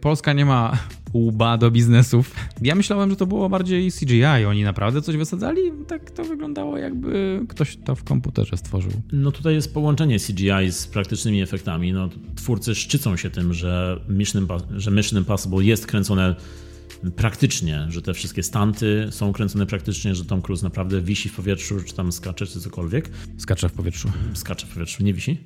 Polska 0.00 0.32
nie 0.32 0.44
ma 0.44 0.78
łba 1.14 1.58
do 1.58 1.70
biznesów. 1.70 2.34
Ja 2.62 2.74
myślałem, 2.74 3.10
że 3.10 3.16
to 3.16 3.26
było 3.26 3.48
bardziej 3.48 3.92
CGI. 3.92 4.24
Oni 4.48 4.64
naprawdę 4.64 5.02
coś 5.02 5.16
wysadzali? 5.16 5.60
Tak 5.86 6.10
to 6.10 6.24
wyglądało, 6.24 6.78
jakby 6.78 7.40
ktoś 7.48 7.76
to 7.76 7.94
w 7.94 8.04
komputerze 8.04 8.56
stworzył. 8.56 8.92
No 9.12 9.32
tutaj 9.32 9.54
jest 9.54 9.74
połączenie 9.74 10.18
CGI 10.18 10.70
z 10.72 10.86
praktycznymi 10.86 11.42
efektami. 11.42 11.92
No, 11.92 12.08
twórcy 12.34 12.74
szczycą 12.74 13.16
się 13.16 13.30
tym, 13.30 13.54
że 13.54 14.00
Mission, 14.08 14.46
że 14.76 14.90
Mission 14.90 15.18
Impossible 15.18 15.64
jest 15.64 15.86
kręcone 15.86 16.36
praktycznie, 17.16 17.86
że 17.88 18.02
te 18.02 18.14
wszystkie 18.14 18.42
stanty 18.42 19.08
są 19.10 19.32
kręcone 19.32 19.66
praktycznie, 19.66 20.14
że 20.14 20.24
Tom 20.24 20.42
Cruise 20.42 20.66
naprawdę 20.66 21.00
wisi 21.00 21.28
w 21.28 21.36
powietrzu, 21.36 21.80
czy 21.86 21.94
tam 21.94 22.12
skacze, 22.12 22.46
czy 22.46 22.60
cokolwiek. 22.60 23.10
Skacze 23.38 23.68
w 23.68 23.72
powietrzu. 23.72 24.12
Skacze 24.34 24.66
w 24.66 24.70
powietrzu, 24.70 25.04
nie 25.04 25.14
wisi? 25.14 25.38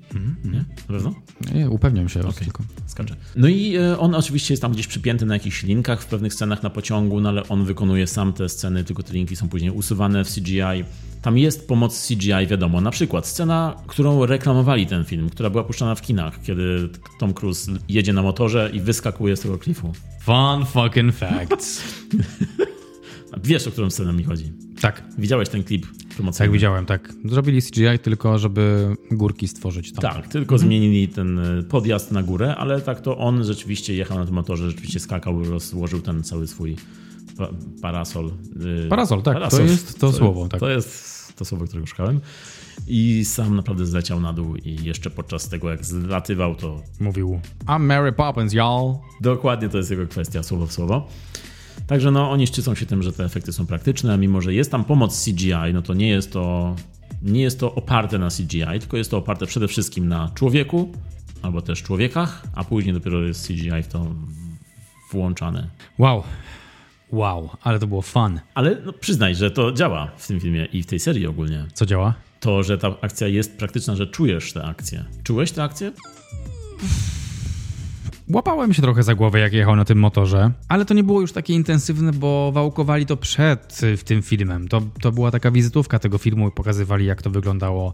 Nie? 0.45 0.59
Na 0.59 0.65
pewno? 0.89 1.15
Nie, 1.55 1.71
upewniam 1.71 2.09
się 2.09 2.21
okay. 2.21 2.45
Tylko. 2.45 2.65
Skacze. 2.87 3.17
No 3.37 3.49
i 3.49 3.77
e, 3.77 3.99
on 3.99 4.15
oczywiście 4.15 4.53
jest 4.55 4.63
tam 4.63 4.73
gdzieś 4.73 4.87
przypięty 4.87 5.27
na 5.27 5.35
jakichś 5.35 5.63
linkach 5.63 6.03
w 6.03 6.07
pewnych 6.07 6.35
scenach 6.35 6.63
na 6.63 6.71
pociągu, 6.71 7.21
no 7.21 7.29
ale 7.29 7.49
on 7.49 7.65
wykonuje 7.65 8.07
sam 8.07 8.33
te 8.33 8.49
sceny, 8.49 8.85
tylko 8.85 9.03
te 9.03 9.13
linki 9.13 9.37
są 9.37 9.49
później 9.49 9.71
usuwane 9.71 10.25
w 10.25 10.35
CGI. 10.35 10.85
Tam 11.23 11.39
jest 11.39 11.68
pomoc 11.68 12.09
CGI, 12.09 12.47
wiadomo. 12.51 12.81
Na 12.81 12.91
przykład 12.91 13.27
scena, 13.27 13.77
którą 13.87 14.27
reklamowali 14.27 14.87
ten 14.87 15.05
film, 15.05 15.31
która 15.31 15.51
była 15.51 15.64
puszczana 15.64 15.95
w 15.95 16.03
kinach, 16.03 16.43
kiedy 16.43 16.89
Tom 17.18 17.35
Cruise 17.35 17.73
jedzie 17.89 18.12
na 18.12 18.23
motorze 18.23 18.71
i 18.73 18.81
wyskakuje 18.81 19.37
z 19.37 19.41
tego 19.41 19.59
klifu. 19.59 19.93
Fun 20.21 20.66
fucking 20.66 21.14
facts. 21.14 21.83
Wiesz, 23.45 23.66
o 23.66 23.71
którą 23.71 23.91
scenę 23.91 24.12
mi 24.12 24.25
chodzi. 24.25 24.53
tak, 24.81 25.03
Widziałeś 25.18 25.49
ten 25.49 25.64
klip 25.64 25.87
promocyjny? 26.16 26.47
tak 26.47 26.53
widziałem, 26.53 26.87
tak. 26.87 27.12
Zrobili 27.25 27.62
CGI 27.62 27.99
tylko, 28.03 28.39
żeby 28.39 28.95
górki 29.11 29.49
stworzyć 29.49 29.93
tam. 29.93 30.03
Tak, 30.14 30.29
tylko 30.29 30.59
zmienili 30.59 31.09
ten 31.09 31.39
e, 31.39 31.62
podjazd 31.62 32.12
na 32.12 32.23
górę, 32.23 32.57
ale 32.57 32.81
tak 32.81 33.01
to 33.01 33.18
on 33.18 33.45
rzeczywiście 33.45 33.95
jechał 33.95 34.18
na 34.18 34.25
tym 34.27 34.35
motorze, 34.35 34.71
rzeczywiście 34.71 35.01
skakał, 35.01 35.45
rozłożył 35.45 36.01
ten 36.01 36.23
cały 36.23 36.47
swój 36.47 36.77
pa 37.41 37.49
parasol. 37.82 38.30
y, 38.84 38.88
Parasol, 38.88 39.22
tak, 39.22 39.51
to 39.51 39.62
jest 39.62 39.99
to 40.01 40.12
słowo, 40.12 40.49
tak. 40.49 40.61
To 40.61 40.70
jest 40.70 41.36
to 41.36 41.45
słowo, 41.45 41.64
którego 41.66 41.86
szukałem. 41.86 42.20
I 42.86 43.24
sam 43.24 43.57
naprawdę 43.57 43.86
zleciał 43.86 44.20
na 44.20 44.32
dół 44.32 44.57
i 44.57 44.84
jeszcze 44.84 45.11
podczas 45.11 45.49
tego, 45.49 45.70
jak 45.70 45.84
zlatywał, 45.84 46.55
to 46.55 46.82
Mówił, 47.01 47.41
I'm 47.66 47.80
Mary 47.80 48.12
Poppins, 48.12 48.53
y'all. 48.53 48.99
dokładnie 49.20 49.68
to 49.68 49.78
jest 49.78 49.91
jego 49.91 50.07
kwestia, 50.07 50.43
słowo 50.43 50.66
w 50.66 50.72
słowo. 50.72 51.09
Także 51.86 52.11
no, 52.11 52.30
oni 52.30 52.47
szczycą 52.47 52.74
się 52.74 52.86
tym, 52.86 53.03
że 53.03 53.12
te 53.12 53.24
efekty 53.24 53.53
są 53.53 53.66
praktyczne, 53.66 54.18
mimo 54.18 54.41
że 54.41 54.55
jest 54.55 54.70
tam 54.70 54.84
pomoc 54.84 55.24
CGI, 55.24 55.72
no 55.74 55.82
to 55.82 55.95
nie 55.95 56.09
jest 56.09 56.32
to, 56.32 56.76
nie 57.22 57.41
jest 57.43 57.61
to 57.61 57.74
oparte 57.74 58.18
na 58.18 58.28
CGI, 58.30 58.78
tylko 58.80 58.97
jest 58.97 59.11
to 59.11 59.16
oparte 59.18 59.47
przede 59.47 59.68
wszystkim 59.68 60.09
na 60.09 60.30
człowieku, 60.34 60.93
albo 61.43 61.62
też 61.62 61.82
człowiekach, 61.82 62.43
a 62.55 62.64
później 62.64 62.95
dopiero 62.95 63.22
jest 63.22 63.47
CGI 63.47 63.82
w 63.82 63.86
to 63.88 64.07
włączane. 65.12 65.68
Wow. 65.99 66.22
Wow, 67.13 67.51
ale 67.63 67.79
to 67.79 67.87
było 67.87 68.03
fun. 68.03 68.41
Ale 68.55 68.77
no, 68.85 68.93
przyznaj, 68.93 69.35
że 69.35 69.51
to 69.51 69.73
działa 69.73 70.11
w 70.17 70.27
tym 70.27 70.41
filmie 70.41 70.65
i 70.65 70.83
w 70.83 70.87
tej 70.87 71.01
serii 71.01 71.27
ogólnie. 71.27 71.67
Co 71.75 71.87
działa? 71.87 72.15
To, 72.41 72.63
że 72.63 72.79
ta 72.79 72.95
akcja 73.01 73.29
jest 73.29 73.59
praktyczna, 73.59 73.97
że 73.97 74.07
czujesz 74.07 74.53
tę 74.53 74.65
akcję. 74.65 75.05
Czułeś 75.25 75.53
tę 75.53 75.63
akcję? 75.63 75.93
Łapałem 78.33 78.75
się 78.75 78.83
trochę 78.83 79.03
za 79.03 79.15
głowę, 79.15 79.41
jak 79.41 79.53
jechał 79.53 79.77
na 79.77 79.85
tym 79.85 79.99
motorze, 79.99 80.51
ale 80.69 80.85
to 80.85 80.95
nie 80.95 81.05
było 81.05 81.21
już 81.21 81.33
takie 81.33 81.55
intensywne, 81.55 82.13
bo 82.13 82.53
wałkowali 82.53 83.07
to 83.07 83.17
przed 83.17 83.83
y, 83.83 83.97
w 83.97 84.05
tym 84.05 84.23
filmem. 84.23 84.69
To, 84.69 84.83
to 85.01 85.13
była 85.13 85.31
taka 85.31 85.51
wizytówka 85.51 85.99
tego 85.99 86.19
filmu 86.19 86.49
i 86.49 86.53
pokazywali, 86.53 87.07
jak 87.07 87.23
to 87.23 87.31
wyglądało 87.31 87.93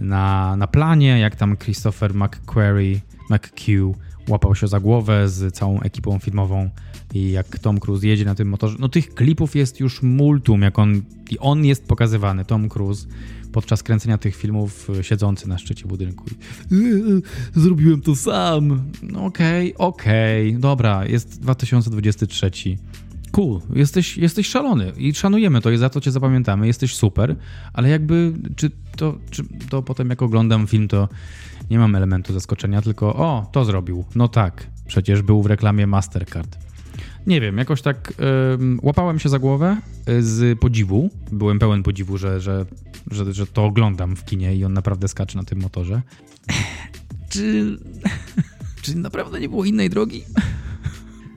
na, 0.00 0.56
na 0.56 0.66
planie, 0.66 1.18
jak 1.18 1.36
tam 1.36 1.56
Christopher 1.56 2.14
McQuarrie, 2.14 3.00
McQ 3.30 3.94
łapał 4.28 4.54
się 4.54 4.68
za 4.68 4.80
głowę 4.80 5.28
z 5.28 5.54
całą 5.54 5.80
ekipą 5.80 6.18
filmową 6.18 6.70
i 7.14 7.30
jak 7.30 7.58
Tom 7.58 7.80
Cruise 7.80 8.06
jedzie 8.06 8.24
na 8.24 8.34
tym 8.34 8.48
motorze. 8.48 8.76
No 8.80 8.88
tych 8.88 9.14
klipów 9.14 9.56
jest 9.56 9.80
już 9.80 10.02
multum, 10.02 10.62
jak 10.62 10.78
on, 10.78 11.02
i 11.30 11.38
on 11.38 11.64
jest 11.64 11.84
pokazywany, 11.86 12.44
Tom 12.44 12.68
Cruise, 12.68 13.06
podczas 13.52 13.82
kręcenia 13.82 14.18
tych 14.18 14.36
filmów 14.36 14.90
y, 14.90 15.04
siedzący 15.04 15.48
na 15.48 15.58
szczycie 15.58 15.86
budynku. 15.86 16.24
I, 16.70 16.74
"Yy, 16.74 17.22
Zrobiłem 17.54 18.00
to 18.00 18.16
sam. 18.16 18.82
No 19.02 19.24
okej, 19.24 19.74
okej, 19.78 20.54
dobra, 20.54 21.06
jest 21.06 21.40
2023. 21.40 22.50
Cool, 23.32 23.60
jesteś, 23.74 24.16
jesteś 24.18 24.46
szalony 24.46 24.92
i 24.96 25.14
szanujemy 25.14 25.60
to 25.60 25.70
i 25.70 25.76
za 25.78 25.90
to 25.90 26.00
cię 26.00 26.10
zapamiętamy, 26.10 26.66
jesteś 26.66 26.94
super, 26.94 27.36
ale 27.72 27.88
jakby, 27.88 28.32
czy 28.56 28.70
to, 28.96 29.18
czy 29.30 29.42
to 29.70 29.82
potem 29.82 30.10
jak 30.10 30.22
oglądam 30.22 30.66
film, 30.66 30.88
to 30.88 31.08
nie 31.70 31.78
mam 31.78 31.94
elementu 31.94 32.32
zaskoczenia, 32.32 32.82
tylko 32.82 33.14
o, 33.14 33.46
to 33.52 33.64
zrobił, 33.64 34.04
no 34.14 34.28
tak, 34.28 34.66
przecież 34.86 35.22
był 35.22 35.42
w 35.42 35.46
reklamie 35.46 35.86
Mastercard. 35.86 36.58
Nie 37.26 37.40
wiem, 37.40 37.58
jakoś 37.58 37.82
tak 37.82 38.12
łapałem 38.82 39.18
się 39.18 39.28
za 39.28 39.38
głowę 39.38 39.76
y, 40.08 40.22
z 40.22 40.58
podziwu, 40.58 41.10
byłem 41.32 41.58
pełen 41.58 41.82
podziwu, 41.82 42.18
że, 42.18 42.40
że, 42.40 42.66
że, 43.10 43.32
że 43.32 43.46
to 43.46 43.64
oglądam 43.64 44.16
w 44.16 44.24
kinie 44.24 44.56
i 44.56 44.64
on 44.64 44.72
naprawdę 44.72 45.08
skacze 45.08 45.38
na 45.38 45.44
tym 45.44 45.60
motorze. 45.60 46.02
Czy, 47.30 47.78
czy 48.82 48.96
naprawdę 48.96 49.40
nie 49.40 49.48
było 49.48 49.64
innej 49.64 49.90
drogi? 49.90 50.24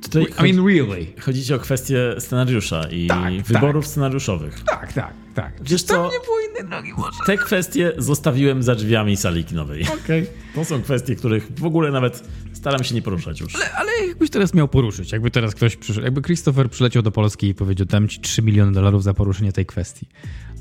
Tutaj 0.02 0.24
I 0.24 0.54
mean, 0.54 0.68
really? 0.68 1.08
chodzi 1.20 1.44
ci 1.44 1.54
o 1.54 1.60
kwestię 1.60 2.16
scenariusza 2.20 2.90
i 2.92 3.08
Tak, 3.08 3.34
wyborów 3.34 3.88
scenariuszowych. 3.88 4.64
Tak, 4.64 4.94
tak, 4.94 5.14
tak. 5.36 5.54
Wiesz 5.64 5.84
co? 5.84 5.94
nie 6.12 6.20
było 6.26 6.40
innej 6.50 6.70
drogi 6.70 6.94
może. 6.98 7.18
Te 7.26 7.38
kwestie 7.38 7.92
zostawiłem 7.98 8.64
za 8.64 8.76
drzwiami 8.76 9.18
sali 9.18 9.44
kinowej. 9.44 9.86
Okej. 10.04 10.28
To 10.56 10.66
są 10.66 10.82
kwestie, 10.82 11.16
których 11.16 11.52
w 11.60 11.66
ogóle 11.66 11.92
nawet 11.92 12.24
staram 12.54 12.84
się 12.84 12.96
nie 12.96 13.02
poruszać 13.02 13.40
już. 13.40 13.56
Ale, 13.56 13.72
ale 13.72 13.92
jakbyś 14.08 14.30
teraz 14.30 14.54
miał 14.54 14.68
poruszyć, 14.68 15.12
jakby 15.12 15.32
teraz 15.32 15.56
ktoś 15.56 15.76
przyszedł, 15.76 16.06
jakby 16.06 16.22
Christopher 16.22 16.70
przyleciał 16.70 17.04
do 17.04 17.12
Polski 17.12 17.48
i 17.48 17.56
powiedział, 17.56 17.88
dam 17.88 18.08
ci 18.08 18.20
3 18.20 18.42
miliony 18.42 18.72
dolarów 18.72 19.04
za 19.04 19.14
poruszenie 19.14 19.52
tej 19.52 19.66
kwestii, 19.66 20.08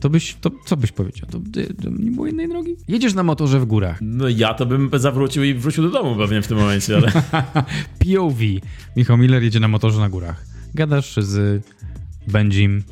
to 0.01 0.11
byś, 0.11 0.37
to 0.41 0.51
co 0.64 0.77
byś 0.77 0.93
powiedział? 0.93 1.29
To, 1.31 1.39
to, 1.39 1.83
to 1.83 1.91
nie 1.91 2.11
było 2.11 2.27
innej 2.27 2.49
drogi? 2.49 2.77
Jedziesz 2.89 3.14
na 3.14 3.23
motorze 3.23 3.61
w 3.61 3.64
górach. 3.64 3.99
No 4.01 4.29
ja 4.29 4.55
to 4.55 4.66
bym 4.66 4.91
zawrócił 4.95 5.45
i 5.45 5.55
wrócił 5.55 5.85
do 5.85 5.91
domu 5.91 6.16
pewnie 6.16 6.43
w 6.43 6.47
tym 6.47 6.59
momencie, 6.59 6.97
ale... 6.97 7.12
POV. 8.01 8.39
Michał 8.97 9.18
Miller 9.18 9.43
jedzie 9.43 9.61
na 9.61 9.68
motorze 9.68 10.01
na 10.01 10.09
górach. 10.09 10.45
Gadasz 10.75 11.14
z 11.16 11.64
Benjim, 12.27 12.83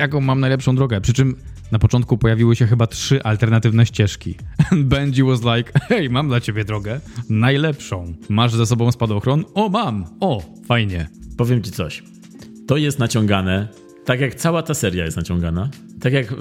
jaką 0.00 0.20
mam 0.20 0.40
najlepszą 0.40 0.76
drogę. 0.76 1.00
Przy 1.00 1.12
czym 1.12 1.36
na 1.72 1.78
początku 1.78 2.18
pojawiły 2.18 2.56
się 2.56 2.66
chyba 2.66 2.86
trzy 2.86 3.22
alternatywne 3.22 3.86
ścieżki. 3.86 4.34
Benji 4.72 5.22
was 5.22 5.40
like, 5.56 5.72
hej, 5.88 6.10
mam 6.10 6.28
dla 6.28 6.40
ciebie 6.40 6.64
drogę. 6.64 7.00
Najlepszą. 7.28 8.14
Masz 8.28 8.54
ze 8.54 8.66
sobą 8.66 8.92
spadochron? 8.92 9.44
O, 9.54 9.68
mam. 9.68 10.04
O, 10.20 10.42
fajnie. 10.66 11.08
Powiem 11.36 11.62
ci 11.62 11.70
coś. 11.70 12.02
To 12.66 12.76
jest 12.76 12.98
naciągane, 12.98 13.68
tak 14.04 14.20
jak 14.20 14.34
cała 14.34 14.62
ta 14.62 14.74
seria 14.74 15.04
jest 15.04 15.16
naciągana, 15.16 15.70
tak 16.00 16.12
jak 16.12 16.34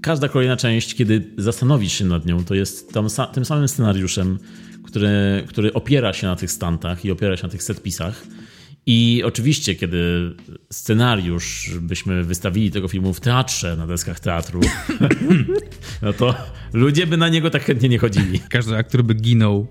każda 0.00 0.28
kolejna 0.28 0.56
część, 0.56 0.94
kiedy 0.94 1.34
zastanowisz 1.38 1.92
się 1.92 2.04
nad 2.04 2.26
nią, 2.26 2.44
to 2.44 2.54
jest 2.54 2.92
tam, 2.92 3.06
tym 3.32 3.44
samym 3.44 3.68
scenariuszem, 3.68 4.38
który, 4.84 5.44
który 5.48 5.72
opiera 5.72 6.12
się 6.12 6.26
na 6.26 6.36
tych 6.36 6.50
stantach 6.50 7.04
i 7.04 7.10
opiera 7.10 7.36
się 7.36 7.42
na 7.42 7.48
tych 7.48 7.62
setpisach. 7.62 8.26
I 8.88 9.22
oczywiście, 9.24 9.74
kiedy 9.74 10.32
scenariusz 10.72 11.70
byśmy 11.80 12.24
wystawili 12.24 12.70
tego 12.70 12.88
filmu 12.88 13.12
w 13.14 13.20
teatrze, 13.20 13.76
na 13.76 13.86
deskach 13.86 14.20
teatru, 14.20 14.60
no 16.02 16.12
to 16.12 16.34
ludzie 16.72 17.06
by 17.06 17.16
na 17.16 17.28
niego 17.28 17.50
tak 17.50 17.64
chętnie 17.64 17.88
nie 17.88 17.98
chodzili. 17.98 18.40
Każdy 18.48 18.76
aktor 18.76 19.04
by 19.04 19.14
ginął 19.14 19.66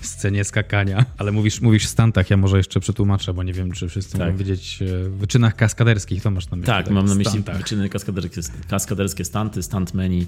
w 0.00 0.06
scenie 0.06 0.44
skakania. 0.44 1.04
Ale 1.18 1.32
mówisz, 1.32 1.60
mówisz 1.60 1.84
w 1.86 1.88
stantach, 1.88 2.30
ja 2.30 2.36
może 2.36 2.56
jeszcze 2.56 2.80
przetłumaczę, 2.80 3.34
bo 3.34 3.42
nie 3.42 3.52
wiem, 3.52 3.72
czy 3.72 3.88
wszyscy 3.88 4.18
Tak. 4.18 4.26
mogą 4.26 4.38
wiedzieć 4.38 4.78
e, 4.82 5.08
wyczynach 5.10 5.56
kaskaderskich, 5.56 6.22
to 6.22 6.30
masz 6.30 6.50
na 6.50 6.56
myśli. 6.56 6.66
Tak, 6.66 6.90
mam 6.90 7.06
na 7.06 7.14
myśli 7.14 7.32
Stantach. 7.32 7.56
wyczyny 7.58 7.88
kaskaderskie, 7.88 8.40
kaskaderskie 8.68 9.24
stanty, 9.24 9.62
stuntmeni. 9.62 10.26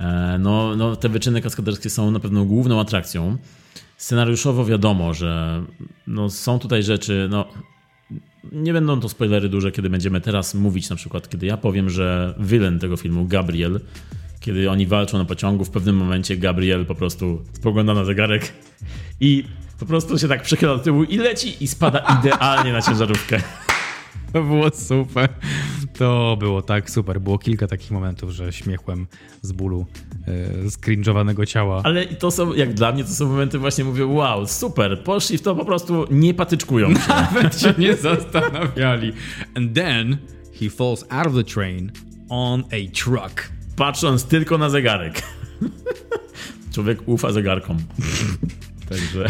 E, 0.00 0.38
No, 0.38 0.76
no, 0.76 0.96
te 0.96 1.08
wyczyny 1.08 1.40
kaskaderskie 1.40 1.90
są 1.90 2.10
na 2.10 2.20
pewno 2.20 2.44
główną 2.44 2.80
atrakcją. 2.80 3.36
Scenariuszowo 3.96 4.64
wiadomo, 4.64 5.14
że 5.14 5.62
no, 6.06 6.30
są 6.30 6.58
tutaj 6.58 6.82
rzeczy, 6.82 7.28
no, 7.30 7.48
nie 8.52 8.72
będą 8.72 9.00
to 9.00 9.08
spoilery 9.08 9.48
duże, 9.48 9.72
kiedy 9.72 9.90
będziemy 9.90 10.20
teraz 10.20 10.54
mówić, 10.54 10.90
na 10.90 10.96
przykład, 10.96 11.28
kiedy 11.28 11.46
ja 11.46 11.56
powiem, 11.56 11.90
że 11.90 12.34
villain 12.38 12.78
tego 12.78 12.96
filmu, 12.96 13.24
Gabriel, 13.24 13.80
kiedy 14.40 14.70
oni 14.70 14.86
walczą 14.86 15.18
na 15.18 15.24
pociągu, 15.24 15.64
w 15.64 15.70
pewnym 15.70 15.96
momencie 15.96 16.36
Gabriel 16.36 16.86
po 16.86 16.94
prostu 16.94 17.42
spogląda 17.52 17.94
na 17.94 18.04
zegarek 18.04 18.52
i 19.20 19.44
po 19.78 19.86
prostu 19.86 20.18
się 20.18 20.28
tak 20.28 20.42
przechyla 20.42 20.76
do 20.76 20.82
tyłu 20.82 21.04
i 21.04 21.16
leci 21.16 21.64
i 21.64 21.68
spada 21.68 21.98
idealnie 22.20 22.72
na 22.72 22.82
ciężarówkę. 22.82 23.42
To 24.32 24.42
było 24.42 24.70
super. 24.70 25.28
To 25.98 26.36
było 26.40 26.62
tak 26.62 26.90
super. 26.90 27.20
Było 27.20 27.38
kilka 27.38 27.66
takich 27.66 27.90
momentów, 27.90 28.30
że 28.30 28.52
śmiechłem 28.52 29.06
z 29.42 29.52
bólu, 29.52 29.86
skringowanego 30.70 31.46
ciała. 31.46 31.80
Ale 31.84 32.04
i 32.04 32.16
to 32.16 32.30
są, 32.30 32.54
jak 32.54 32.74
dla 32.74 32.92
mnie, 32.92 33.04
to 33.04 33.10
są 33.10 33.28
momenty 33.28 33.58
właśnie 33.58 33.84
mówię, 33.84 34.06
wow, 34.06 34.46
super, 34.46 35.02
poszli 35.04 35.38
w 35.38 35.42
to 35.42 35.54
po 35.54 35.64
prostu, 35.64 36.06
nie 36.10 36.34
patyczkują 36.34 36.94
się. 36.94 37.08
Nawet 37.32 37.60
się 37.60 37.74
nie 37.78 37.96
zastanawiali. 37.96 39.12
And 39.54 39.74
then 39.74 40.16
he 40.60 40.70
falls 40.70 41.04
out 41.08 41.26
of 41.26 41.34
the 41.34 41.44
train 41.44 41.92
on 42.28 42.60
a 42.60 42.94
truck. 42.94 43.52
Patrząc 43.76 44.24
tylko 44.24 44.58
na 44.58 44.70
zegarek. 44.70 45.22
Człowiek 46.74 46.98
ufa 47.08 47.32
zegarkom. 47.32 47.78
Także... 48.88 49.26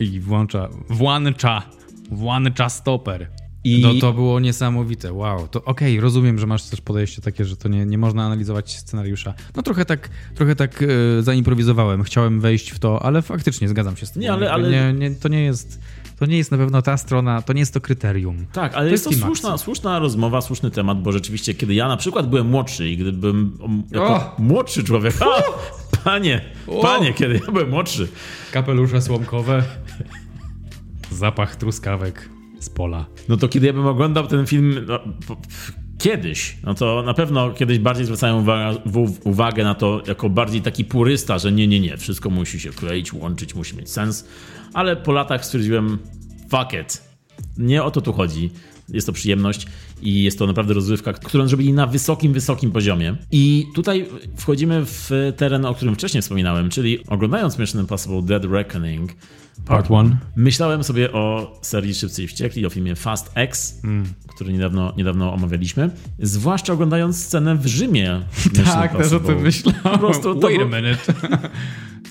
I 0.00 0.20
włącza, 0.20 0.68
włącza, 0.88 1.62
włącza 2.10 2.68
stoper. 2.68 3.30
I- 3.64 3.82
No 3.82 3.94
to 4.00 4.12
było 4.12 4.40
niesamowite, 4.40 5.12
wow. 5.12 5.48
To 5.48 5.64
okej, 5.64 6.00
rozumiem, 6.00 6.38
że 6.38 6.46
masz 6.46 6.62
też 6.62 6.80
podejście 6.80 7.22
takie, 7.22 7.44
że 7.44 7.56
to 7.56 7.68
nie, 7.68 7.86
nie 7.86 7.98
można 7.98 8.24
analizować 8.26 8.76
scenariusza. 8.78 9.34
No 9.56 9.62
trochę 9.62 9.84
tak, 9.84 10.08
trochę 10.34 10.56
tak 10.56 10.82
e, 10.82 11.22
zaimprowizowałem, 11.22 12.02
chciałem 12.02 12.40
wejść 12.40 12.70
w 12.70 12.78
to, 12.78 13.02
ale 13.02 13.22
faktycznie 13.22 13.68
zgadzam 13.68 13.96
się 13.96 14.06
z 14.06 14.10
tym. 14.10 14.22
Nie, 14.22 14.32
ale- 14.32 14.52
ale- 14.52 14.70
Nie, 14.70 14.92
nie, 14.92 15.10
to 15.14 15.28
nie 15.28 15.44
jest, 15.44 15.80
to 16.18 16.26
nie 16.26 16.36
jest 16.36 16.50
na 16.50 16.56
pewno 16.58 16.82
ta 16.82 16.96
strona, 16.96 17.42
to 17.42 17.52
nie 17.52 17.60
jest 17.60 17.74
to 17.74 17.80
kryterium. 17.80 18.46
Tak, 18.52 18.74
ale 18.74 18.86
To 18.86 18.92
jest 18.92 19.04
to 19.04 19.10
jest 19.10 19.22
słuszna, 19.22 19.42
klimax. 19.48 19.62
słuszna 19.64 19.98
rozmowa, 19.98 20.40
słuszny 20.40 20.70
temat, 20.70 21.02
bo 21.02 21.12
rzeczywiście, 21.12 21.54
kiedy 21.54 21.74
ja 21.74 21.88
na 21.88 21.96
przykład 21.96 22.28
byłem 22.30 22.46
młodszy 22.46 22.88
i 22.90 22.96
gdybym 22.96 23.58
jako 23.90 24.06
O! 24.14 24.34
młodszy 24.38 24.84
człowiek, 24.84 25.14
a, 25.22 25.42
panie, 26.04 26.40
O! 26.66 26.82
panie, 26.82 27.12
kiedy 27.12 27.40
ja 27.46 27.52
byłem 27.52 27.70
młodszy, 27.70 28.08
Kapelusze 28.52 29.02
słomkowe, 29.02 29.62
zapach 31.10 31.56
truskawek 31.56 32.28
z 32.64 32.68
pola. 32.68 33.06
no 33.28 33.36
to 33.36 33.48
kiedy 33.48 33.66
ja 33.66 33.72
bym 33.72 33.86
oglądał 33.86 34.26
ten 34.26 34.46
film 34.46 34.86
no, 34.88 34.98
kiedyś, 35.98 36.56
no 36.64 36.74
to 36.74 37.02
na 37.02 37.14
pewno 37.14 37.50
kiedyś 37.50 37.78
bardziej 37.78 38.04
zwracałem 38.04 38.36
uwagę, 38.36 38.80
uwagę 39.24 39.64
na 39.64 39.74
to 39.74 40.02
jako 40.06 40.30
bardziej 40.30 40.62
taki 40.62 40.84
purysta, 40.84 41.38
że 41.38 41.52
nie, 41.52 41.66
nie, 41.66 41.80
nie, 41.80 41.96
wszystko 41.96 42.30
musi 42.30 42.60
się 42.60 42.70
kleić, 42.70 43.12
łączyć, 43.12 43.54
musi 43.54 43.76
mieć 43.76 43.90
sens, 43.90 44.28
ale 44.72 44.96
po 44.96 45.12
latach 45.12 45.44
stwierdziłem, 45.44 45.98
fuck 46.50 46.72
it, 46.82 47.02
nie 47.58 47.82
o 47.82 47.90
to 47.90 48.00
tu 48.00 48.12
chodzi. 48.12 48.50
Jest 48.88 49.06
to 49.06 49.12
przyjemność 49.12 49.66
i 50.02 50.22
jest 50.22 50.38
to 50.38 50.46
naprawdę 50.46 50.74
rozrywka, 50.74 51.12
którą 51.12 51.48
zrobili 51.48 51.72
na 51.72 51.86
wysokim, 51.86 52.32
wysokim 52.32 52.72
poziomie. 52.72 53.16
I 53.32 53.66
tutaj 53.74 54.06
wchodzimy 54.36 54.82
w 54.84 55.10
teren, 55.36 55.64
o 55.64 55.74
którym 55.74 55.94
wcześniej 55.94 56.22
wspominałem, 56.22 56.70
czyli 56.70 57.06
oglądając 57.06 57.58
Mission 57.58 57.80
Impossible 57.80 58.22
Dead 58.22 58.44
Reckoning 58.44 59.12
Part 59.66 59.90
one. 59.90 60.16
Myślałem 60.36 60.84
sobie 60.84 61.12
o 61.12 61.52
serii 61.62 61.94
Szybcy 61.94 62.22
i 62.22 62.26
Wściekli, 62.26 62.66
o 62.66 62.70
filmie 62.70 62.94
Fast 62.94 63.32
X, 63.34 63.80
który 64.28 64.52
niedawno, 64.52 64.92
niedawno 64.96 65.32
omawialiśmy. 65.32 65.90
Zwłaszcza 66.18 66.72
oglądając 66.72 67.24
scenę 67.24 67.56
w 67.56 67.66
Rzymie. 67.66 68.20
Tak, 68.64 68.96
też 68.96 69.12
o 69.12 69.20
tym 69.20 69.40
myślałem. 69.40 69.82
Po 69.82 69.98
prostu 69.98 70.40
Wait 70.40 70.60
a 70.60 70.64
minute. 70.64 70.98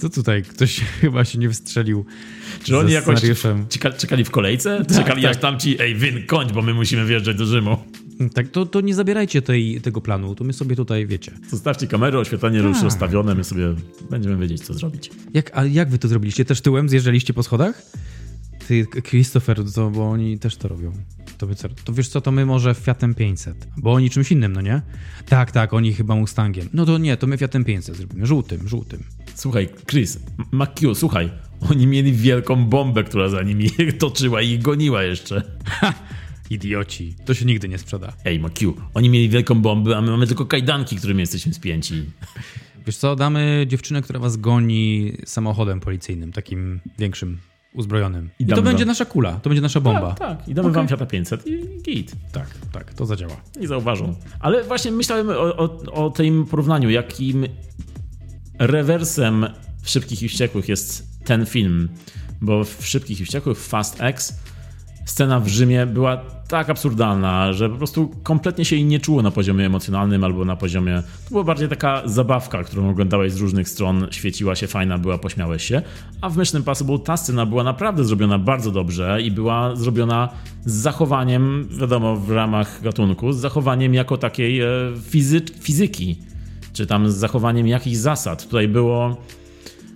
Co 0.03 0.09
tutaj? 0.09 0.43
Ktoś 0.43 0.79
chyba 1.01 1.25
się 1.25 1.39
nie 1.39 1.47
wystrzelił 1.47 2.05
Czy 2.63 2.77
oni 2.77 2.91
jakoś 2.93 3.21
czeka, 3.69 3.91
czekali 3.91 4.23
w 4.25 4.31
kolejce? 4.31 4.85
czekali 4.95 5.21
tak. 5.21 5.31
aż 5.31 5.37
tamci, 5.37 5.81
ej, 5.81 5.95
wyn, 5.95 6.25
kończ, 6.27 6.51
bo 6.51 6.61
my 6.61 6.73
musimy 6.73 7.05
wjeżdżać 7.05 7.37
do 7.37 7.45
Rzymu. 7.45 7.77
Tak, 8.33 8.47
to, 8.47 8.65
to 8.65 8.81
nie 8.81 8.95
zabierajcie 8.95 9.41
tej, 9.41 9.81
tego 9.81 10.01
planu, 10.01 10.35
to 10.35 10.43
my 10.43 10.53
sobie 10.53 10.75
tutaj 10.75 11.07
wiecie. 11.07 11.31
Zostawcie 11.49 11.87
kamerę, 11.87 12.19
oświetlenie 12.19 12.59
już 12.59 12.75
Tak. 12.77 12.83
rozstawione, 12.83 13.35
my 13.35 13.43
sobie 13.43 13.75
będziemy 14.09 14.37
wiedzieć, 14.37 14.61
co 14.61 14.73
zrobić. 14.73 15.11
Jak, 15.33 15.51
a 15.57 15.65
jak 15.65 15.89
wy 15.89 15.97
to 15.99 16.07
zrobiliście? 16.07 16.45
Też 16.45 16.61
tyłem 16.61 16.89
zjeżdżaliście 16.89 17.33
po 17.33 17.43
schodach? 17.43 17.81
Ty, 18.68 18.88
Christopher, 19.01 19.59
to, 19.76 19.89
bo 19.89 20.09
oni 20.09 20.39
też 20.39 20.57
to 20.57 20.68
robią. 20.68 20.93
To, 21.38 21.55
co, 21.55 21.70
to 21.70 21.93
wiesz 21.93 22.07
co, 22.07 22.22
to 22.22 22.32
my 22.32 22.45
może 22.45 22.74
Fiatem 22.74 23.14
500, 23.14 23.68
bo 23.78 23.93
oni 23.93 24.09
czymś 24.09 24.32
innym, 24.32 24.53
no 24.53 24.61
nie? 24.61 24.82
Tak, 25.26 25.51
tak, 25.51 25.74
oni 25.74 25.93
chyba 25.93 26.16
Mustangiem. 26.16 26.70
No 26.74 26.86
to 26.86 26.97
nie, 26.97 27.18
to 27.18 27.28
my 27.28 27.38
Fiatem 27.38 27.64
500 27.66 27.95
zrobimy, 27.95 28.26
żółtym, 28.26 28.68
żółtym. 28.68 29.03
Słuchaj, 29.36 29.70
Chris, 29.89 30.20
McHugh, 30.51 30.97
słuchaj, 30.97 31.30
oni 31.70 31.88
mieli 31.88 32.14
wielką 32.14 32.66
bombę, 32.66 33.03
która 33.03 33.30
za 33.30 33.41
nimi 33.41 33.70
toczyła 33.99 34.41
i 34.41 34.49
ich 34.49 34.61
goniła 34.61 35.03
jeszcze. 35.03 35.41
Idioci, 36.49 37.16
to 37.26 37.34
się 37.34 37.45
nigdy 37.45 37.70
nie 37.70 37.78
sprzeda. 37.78 38.14
Ej, 38.26 38.39
McHugh, 38.39 38.82
oni 38.93 39.09
mieli 39.09 39.30
wielką 39.30 39.55
bombę, 39.61 39.97
a 39.97 40.01
my 40.01 40.11
mamy 40.11 40.28
tylko 40.28 40.45
kajdanki, 40.45 40.95
którymi 40.95 41.20
jesteśmy 41.20 41.53
spięci. 41.53 42.03
Wiesz 42.86 42.97
co, 42.97 43.16
damy 43.16 43.66
dziewczynę, 43.68 44.01
która 44.01 44.20
was 44.20 44.38
goni 44.38 45.14
samochodem 45.26 45.80
policyjnym, 45.80 46.32
takim 46.32 46.80
większym, 46.99 47.38
uzbrojonym. 47.74 48.30
I, 48.39 48.43
I 48.43 48.47
to 48.47 48.61
będzie 48.61 48.86
wam- 48.86 48.88
nasza 48.88 49.05
kula, 49.05 49.32
to 49.34 49.49
będzie 49.49 49.61
nasza 49.61 49.80
bomba. 49.82 50.13
Tak, 50.13 50.19
tak. 50.39 50.47
I 50.49 50.53
damy 50.53 50.71
wam 50.71 50.88
Fiata 50.88 51.05
500 51.05 51.47
i 51.47 51.82
git. 51.82 52.11
tak, 52.32 52.47
tak, 52.71 52.93
to 52.93 53.05
zadziała. 53.05 53.36
Nie 53.59 53.67
zauważą. 53.67 54.15
Ale 54.39 54.63
właśnie 54.63 54.91
myślałem 54.91 55.30
o, 55.30 55.34
o, 55.57 55.80
o 56.05 56.09
tym 56.09 56.45
porównaniu, 56.45 56.89
jakim 56.89 57.45
rewersem 58.59 59.45
w 59.82 59.89
Szybkich 59.89 60.24
i 60.24 60.30
Wściekłych 60.30 60.69
jest 60.69 61.07
ten 61.26 61.45
film. 61.45 61.89
Bo 62.41 62.63
w 62.63 62.78
Szybkich 62.88 63.21
i 63.21 63.26
Wściekłych, 63.26 63.57
Fast 63.59 64.01
X, 64.01 64.39
scena 65.05 65.39
w 65.39 65.47
Rzymie 65.47 65.85
była 65.85 66.17
tak 66.47 66.69
absurdalna, 66.69 67.53
że 67.53 67.69
po 67.69 67.75
prostu 67.75 68.11
kompletnie 68.23 68.65
się 68.65 68.75
jej 68.75 68.85
nie 68.85 68.99
czuło 68.99 69.21
na 69.21 69.31
poziomie 69.31 69.65
emocjonalnym 69.65 70.23
albo 70.23 70.45
na 70.45 70.55
poziomie... 70.55 71.03
To 71.25 71.29
była 71.29 71.43
bardziej 71.43 71.69
taka 71.69 72.01
zabawka, 72.05 72.63
którą 72.63 72.89
oglądałeś 72.89 73.33
z 73.33 73.37
różnych 73.37 73.69
stron, 73.69 74.07
świeciła 74.11 74.55
się 74.55 74.67
fajna, 74.67 74.97
była, 74.97 75.17
pośmiałeś 75.17 75.63
się. 75.63 75.81
A 76.21 76.29
w 76.29 76.37
Mission 76.37 76.61
Impossible 76.61 76.99
ta 76.99 77.17
scena 77.17 77.45
była 77.45 77.63
naprawdę 77.63 78.03
zrobiona 78.03 78.39
bardzo 78.39 78.71
dobrze 78.71 79.21
i 79.21 79.31
była 79.31 79.75
zrobiona 79.75 80.29
z 80.65 80.73
zachowaniem, 80.73 81.67
wiadomo, 81.71 82.15
w 82.15 82.31
ramach 82.31 82.81
gatunku, 82.81 83.31
z 83.31 83.37
zachowaniem 83.37 83.93
jako 83.93 84.17
takiej 84.17 84.61
e, 84.61 84.67
fizy 85.01 85.41
fizyki, 85.59 86.17
czy 86.73 86.87
tam 86.87 87.11
z 87.11 87.15
zachowaniem 87.15 87.67
jakichś 87.67 87.97
zasad. 87.97 88.43
Tutaj 88.43 88.67
było, 88.67 89.17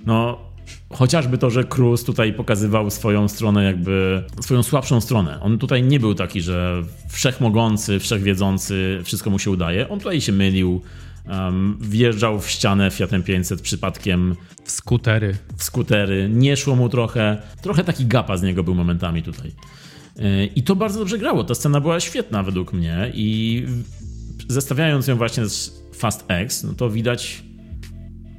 no, 0.05 0.46
chociażby 0.89 1.37
to, 1.37 1.49
że 1.49 1.63
Cruz 1.63 2.03
tutaj 2.03 2.33
pokazywał 2.33 2.89
swoją 2.89 3.27
stronę, 3.27 3.63
jakby 3.63 4.23
swoją 4.41 4.63
słabszą 4.63 5.01
stronę. 5.01 5.39
On 5.41 5.57
tutaj 5.57 5.83
nie 5.83 5.99
był 5.99 6.15
taki, 6.15 6.41
że 6.41 6.83
wszechmogący, 7.09 7.99
wszechwiedzący, 7.99 8.99
wszystko 9.03 9.29
mu 9.29 9.39
się 9.39 9.51
udaje. 9.51 9.89
On 9.89 9.99
tutaj 9.99 10.21
się 10.21 10.31
mylił, 10.31 10.81
um, 11.29 11.77
wjeżdżał 11.81 12.39
w 12.39 12.49
ścianę 12.49 12.91
Fiatem 12.91 13.23
500 13.23 13.61
przypadkiem 13.61 14.35
W 14.63 14.71
skutery. 14.71 15.37
w 15.57 15.63
skutery, 15.63 16.29
nie 16.33 16.57
szło 16.57 16.75
mu 16.75 16.89
trochę. 16.89 17.37
Trochę 17.61 17.83
taki 17.83 18.05
gapa 18.05 18.37
z 18.37 18.43
niego 18.43 18.63
był 18.63 18.75
momentami 18.75 19.23
tutaj. 19.23 19.51
Yy, 20.17 20.45
I 20.45 20.63
to 20.63 20.75
bardzo 20.75 20.99
dobrze 20.99 21.17
grało. 21.17 21.43
Ta 21.43 21.55
scena 21.55 21.81
była 21.81 21.99
świetna 21.99 22.43
według 22.43 22.73
mnie 22.73 23.11
i 23.13 23.65
zestawiając 24.47 25.07
ją 25.07 25.15
właśnie 25.15 25.45
z 25.45 25.83
Fast 25.95 26.25
X, 26.27 26.63
no 26.63 26.73
to 26.73 26.89
widać 26.89 27.43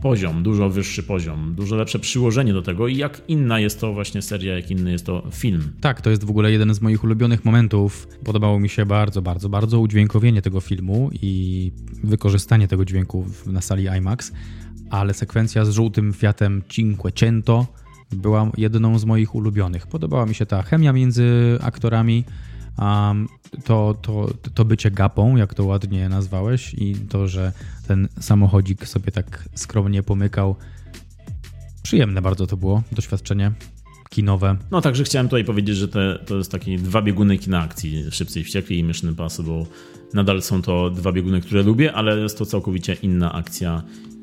poziom, 0.02 0.42
dużo 0.42 0.70
wyższy 0.70 1.02
poziom, 1.02 1.54
dużo 1.54 1.76
lepsze 1.76 1.98
przyłożenie 1.98 2.52
do 2.52 2.62
tego 2.62 2.88
i 2.88 2.96
jak 2.96 3.22
inna 3.28 3.60
jest 3.60 3.80
to 3.80 3.92
właśnie 3.92 4.22
seria, 4.22 4.56
jak 4.56 4.70
inny 4.70 4.92
jest 4.92 5.06
to 5.06 5.22
film. 5.32 5.72
Tak, 5.80 6.00
to 6.00 6.10
jest 6.10 6.24
w 6.24 6.30
ogóle 6.30 6.52
jeden 6.52 6.74
z 6.74 6.80
moich 6.80 7.04
ulubionych 7.04 7.44
momentów. 7.44 8.08
Podobało 8.24 8.60
mi 8.60 8.68
się 8.68 8.86
bardzo, 8.86 9.22
bardzo, 9.22 9.48
bardzo 9.48 9.80
udźwiękowienie 9.80 10.42
tego 10.42 10.60
filmu 10.60 11.10
i 11.22 11.72
wykorzystanie 12.04 12.68
tego 12.68 12.84
dźwięku 12.84 13.26
na 13.46 13.60
sali 13.60 13.86
IMAX, 13.98 14.32
ale 14.90 15.14
sekwencja 15.14 15.64
z 15.64 15.70
żółtym 15.70 16.12
Fiatem 16.12 16.62
Cinquecento 16.68 17.66
była 18.12 18.50
jedną 18.56 18.98
z 18.98 19.04
moich 19.04 19.34
ulubionych. 19.34 19.86
Podobała 19.86 20.26
mi 20.26 20.34
się 20.34 20.46
ta 20.46 20.62
chemia 20.62 20.92
między 20.92 21.58
aktorami, 21.62 22.24
um, 22.78 23.28
to, 23.64 23.94
to, 24.02 24.30
to 24.54 24.64
bycie 24.64 24.90
gapą, 24.90 25.36
jak 25.36 25.54
to 25.54 25.64
ładnie 25.64 26.08
nazwałeś 26.08 26.74
i 26.74 26.94
to, 26.94 27.28
że 27.28 27.52
ten 27.86 28.08
samochodzik 28.20 28.86
sobie 28.86 29.12
tak 29.12 29.48
skromnie 29.54 30.02
pomykał. 30.02 30.56
Przyjemne 31.82 32.22
bardzo 32.22 32.46
to 32.46 32.56
było 32.56 32.82
doświadczenie 32.92 33.52
kinowe. 34.08 34.56
No 34.70 34.80
także 34.80 35.04
chciałem 35.04 35.26
tutaj 35.26 35.44
powiedzieć, 35.44 35.76
że 35.76 35.88
te, 35.88 36.18
to 36.26 36.36
jest 36.36 36.52
takie 36.52 36.78
dwa 36.78 37.02
bieguny 37.02 37.38
kina 37.38 37.62
akcji, 37.62 38.04
Szybcy 38.10 38.40
i 38.40 38.44
Wściekli 38.44 38.78
i 38.78 38.84
Mission 38.84 39.10
Impossible. 39.10 39.64
Nadal 40.14 40.42
są 40.42 40.62
to 40.62 40.90
dwa 40.90 41.12
bieguny, 41.12 41.40
które 41.40 41.62
lubię, 41.62 41.92
ale 41.92 42.18
jest 42.18 42.38
to 42.38 42.46
całkowicie 42.46 42.94
inna 42.94 43.32
akcja. 43.32 43.82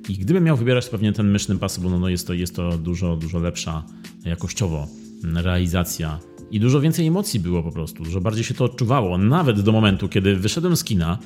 I 0.10 0.18
gdybym 0.18 0.44
miał 0.44 0.58
wybierać, 0.58 0.86
to 0.86 0.92
pewnie 0.92 1.14
ten 1.14 1.34
Mission 1.34 1.56
Impossible, 1.56 1.90
no, 1.90 2.00
no 2.00 2.10
jest, 2.10 2.28
to, 2.28 2.34
jest 2.34 2.56
to 2.56 2.78
dużo, 2.78 3.16
dużo 3.16 3.40
lepsza 3.40 3.84
jakościowo 4.26 4.88
realizacja. 5.24 6.20
I 6.52 6.60
dużo 6.60 6.82
więcej 6.82 7.08
emocji 7.08 7.40
było 7.40 7.64
po 7.64 7.72
prostu, 7.72 8.04
dużo 8.04 8.22
bardziej 8.22 8.44
się 8.44 8.54
to 8.54 8.66
odczuwało. 8.66 9.18
Nawet 9.18 9.62
do 9.62 9.72
momentu, 9.72 10.10
kiedy 10.10 10.36
wyszedłem 10.36 10.78
z 10.78 10.84
kina 10.84 11.18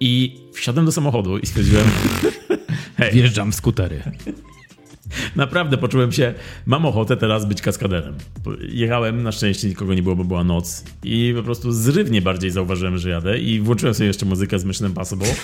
i 0.00 0.40
wsiadłem 0.52 0.86
do 0.86 0.92
samochodu 0.92 1.38
i 1.38 1.46
stwierdziłem, 1.46 1.84
hej, 2.96 3.12
Wjeżdżam 3.12 3.52
w 3.52 3.54
skutery. 3.54 4.02
Naprawdę 5.36 5.78
poczułem 5.78 6.12
się, 6.12 6.34
mam 6.66 6.86
ochotę 6.86 7.16
teraz 7.16 7.46
być 7.46 7.62
kaskaderem. 7.62 8.14
Bo 8.44 8.50
Jechałem, 8.68 9.22
na 9.22 9.32
szczęście 9.32 9.68
nikogo 9.68 9.94
nie 9.94 10.02
było, 10.02 10.16
bo 10.16 10.24
była 10.24 10.44
noc 10.44 10.84
i 11.04 11.32
po 11.36 11.42
prostu 11.42 11.72
zrywnie 11.72 12.22
bardziej 12.22 12.50
zauważyłem, 12.50 12.98
że 12.98 13.10
jadę 13.10 13.38
i 13.38 13.60
włączyłem 13.60 13.94
sobie 13.94 14.06
jeszcze 14.06 14.26
muzykę 14.26 14.58
z 14.58 14.64
Mission 14.64 14.88
Impossible. 14.88 15.34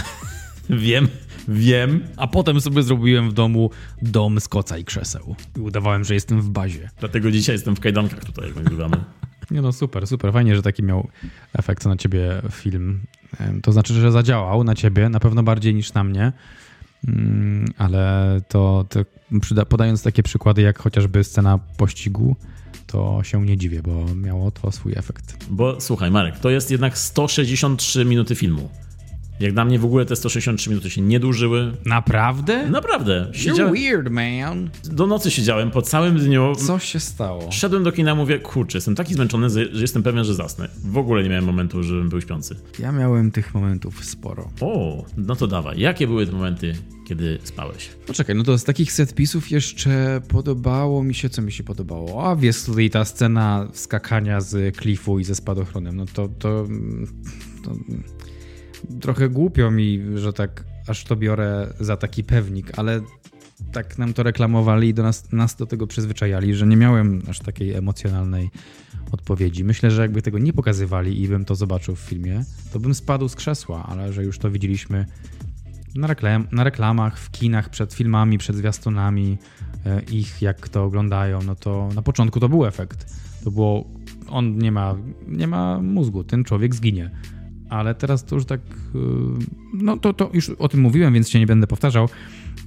wiem, 0.70 1.08
wiem, 1.48 2.04
A 2.16 2.26
potem 2.26 2.60
sobie 2.60 2.82
zrobiłem 2.82 3.30
w 3.30 3.32
domu 3.32 3.70
dom 4.02 4.40
z 4.40 4.48
koca 4.48 4.78
i 4.78 4.84
krzeseł. 4.84 5.34
I 5.56 5.60
udawałem, 5.60 6.04
że 6.04 6.14
jestem 6.14 6.40
w 6.40 6.50
bazie. 6.50 6.90
dlatego 7.00 7.30
dzisiaj 7.30 7.54
jestem 7.54 7.76
w 7.76 7.80
kajdankach 7.80 8.24
tutaj, 8.24 8.46
jak 8.46 8.56
nagrywamy. 8.56 8.96
Nie 9.50 9.62
no, 9.62 9.72
super, 9.72 10.06
super. 10.06 10.32
Fajnie, 10.32 10.56
że 10.56 10.62
taki 10.62 10.82
miał 10.82 11.08
efekt 11.52 11.84
na 11.84 11.96
ciebie 11.96 12.42
film. 12.52 13.00
To 13.62 13.72
znaczy, 13.72 13.94
że 13.94 14.12
zadziałał 14.12 14.64
na 14.64 14.74
ciebie, 14.74 15.08
na 15.08 15.20
pewno 15.20 15.42
bardziej 15.42 15.74
niż 15.74 15.92
na 15.94 16.04
mnie. 16.04 16.32
Mm, 17.08 17.64
Ale 17.78 18.40
to, 18.48 18.86
to 18.88 19.00
przyda, 19.40 19.64
podając 19.64 20.02
takie 20.02 20.22
przykłady, 20.22 20.62
jak 20.62 20.78
chociażby 20.78 21.24
scena 21.24 21.58
pościgu, 21.76 22.36
to 22.86 23.20
się 23.22 23.42
nie 23.46 23.56
dziwię, 23.56 23.82
bo 23.82 24.14
miało 24.14 24.50
to 24.50 24.72
swój 24.72 24.92
efekt. 24.96 25.36
Bo 25.50 25.80
słuchaj, 25.80 26.10
Marek, 26.10 26.38
to 26.38 26.50
jest 26.50 26.70
jednak 26.70 26.98
163 26.98 28.04
minuty 28.04 28.34
filmu. 28.34 28.70
Jak 29.40 29.52
dla 29.52 29.64
mnie 29.64 29.78
w 29.78 29.84
ogóle 29.84 30.04
te 30.06 30.16
163 30.16 30.70
minuty 30.70 30.90
się 30.90 31.00
nie 31.00 31.20
dłużyły. 31.20 31.72
Naprawdę? 31.84 32.70
Naprawdę. 32.70 33.28
Siedziałem, 33.32 33.74
weird, 33.74 34.10
man. 34.10 34.70
do 34.84 35.06
nocy 35.06 35.30
siedziałem 35.30 35.70
po 35.70 35.82
całym 35.82 36.18
dniu. 36.18 36.54
Co 36.54 36.78
się 36.78 37.00
stało? 37.00 37.52
Szedłem 37.52 37.84
do 37.84 37.92
kina, 37.92 38.14
mówię, 38.14 38.38
kurczę, 38.38 38.78
jestem 38.78 38.94
taki 38.94 39.14
zmęczony, 39.14 39.50
że 39.50 39.62
jestem 39.62 40.02
pewien, 40.02 40.24
że 40.24 40.34
zasnę. 40.34 40.68
W 40.84 40.98
ogóle 40.98 41.22
nie 41.22 41.28
miałem 41.28 41.44
momentu, 41.44 41.82
żebym 41.82 42.08
był 42.08 42.20
śpiący. 42.20 42.56
Ja 42.78 42.92
miałem 42.92 43.30
tych 43.30 43.54
momentów 43.54 44.04
sporo. 44.04 44.50
O, 44.60 45.04
no 45.16 45.36
to 45.36 45.46
dawaj. 45.46 45.80
Jakie 45.80 46.06
były 46.06 46.26
te 46.26 46.32
momenty, 46.32 46.74
kiedy 47.08 47.38
spałeś? 47.44 47.88
Poczekaj, 48.06 48.36
no 48.36 48.42
to 48.42 48.58
z 48.58 48.64
takich 48.64 48.92
setpisów 48.92 49.50
jeszcze 49.50 50.20
podobało 50.28 51.02
mi 51.02 51.14
się, 51.14 51.28
co 51.28 51.42
mi 51.42 51.52
się 51.52 51.64
podobało. 51.64 52.24
Obviously 52.24 52.90
ta 52.90 53.04
scena 53.04 53.68
skakania 53.72 54.40
z 54.40 54.76
klifu 54.76 55.18
i 55.18 55.24
ze 55.24 55.34
spadochronem, 55.34 55.96
no 55.96 56.04
to, 56.06 56.28
to, 56.38 56.66
to 57.64 57.70
trochę 59.00 59.28
głupio 59.28 59.70
mi, 59.70 60.00
że 60.14 60.32
tak 60.32 60.64
aż 60.86 61.04
to 61.04 61.16
biorę 61.16 61.72
za 61.80 61.96
taki 61.96 62.24
pewnik, 62.24 62.78
ale 62.78 63.00
tak 63.72 63.98
nam 63.98 64.12
to 64.12 64.22
reklamowali 64.22 64.88
i 64.88 64.94
do 64.94 65.02
nas, 65.02 65.32
nas 65.32 65.56
do 65.56 65.66
tego 65.66 65.86
przyzwyczajali, 65.86 66.54
że 66.54 66.66
nie 66.66 66.76
miałem 66.76 67.22
aż 67.28 67.38
takiej 67.38 67.74
emocjonalnej 67.74 68.50
odpowiedzi. 69.12 69.64
Myślę, 69.64 69.90
że 69.90 70.02
jakby 70.02 70.22
tego 70.22 70.38
nie 70.38 70.52
pokazywali 70.52 71.22
i 71.22 71.28
bym 71.28 71.44
to 71.44 71.54
zobaczył 71.54 71.96
w 71.96 72.00
filmie, 72.00 72.44
to 72.72 72.80
bym 72.80 72.94
spadł 72.94 73.28
z 73.28 73.34
krzesła, 73.34 73.86
ale 73.88 74.12
że 74.12 74.24
już 74.24 74.38
to 74.38 74.50
widzieliśmy 74.50 75.06
na, 75.94 76.06
reklam, 76.06 76.46
na 76.52 76.64
reklamach, 76.64 77.18
w 77.18 77.30
kinach, 77.30 77.70
przed 77.70 77.94
filmami, 77.94 78.38
przed 78.38 78.56
zwiastunami, 78.56 79.38
e, 79.86 80.02
ich 80.02 80.42
jak 80.42 80.68
to 80.68 80.84
oglądają, 80.84 81.42
no 81.42 81.54
to 81.54 81.88
na 81.94 82.02
początku 82.02 82.40
to 82.40 82.48
był 82.48 82.66
efekt. 82.66 83.16
To 83.44 83.50
było, 83.50 83.90
on 84.28 84.58
nie 84.58 84.72
ma, 84.72 84.94
nie 85.28 85.48
ma 85.48 85.82
mózgu, 85.82 86.24
ten 86.24 86.44
człowiek 86.44 86.74
zginie. 86.74 87.10
Ale 87.68 87.94
teraz 87.94 88.24
to 88.24 88.34
już 88.34 88.44
tak, 88.44 88.60
y, 88.60 88.98
no 89.74 89.96
to, 89.96 90.12
to 90.12 90.30
już 90.32 90.50
o 90.50 90.68
tym 90.68 90.80
mówiłem, 90.80 91.14
więc 91.14 91.28
się 91.28 91.38
nie 91.38 91.46
będę 91.46 91.66
powtarzał, 91.66 92.08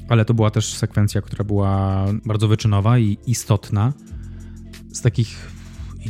ale 0.09 0.25
to 0.25 0.33
była 0.33 0.51
też 0.51 0.73
sekwencja, 0.73 1.21
która 1.21 1.43
była 1.43 2.05
bardzo 2.25 2.47
wyczynowa 2.47 2.99
i 2.99 3.17
istotna. 3.27 3.93
Z 4.91 5.01
takich, 5.01 5.51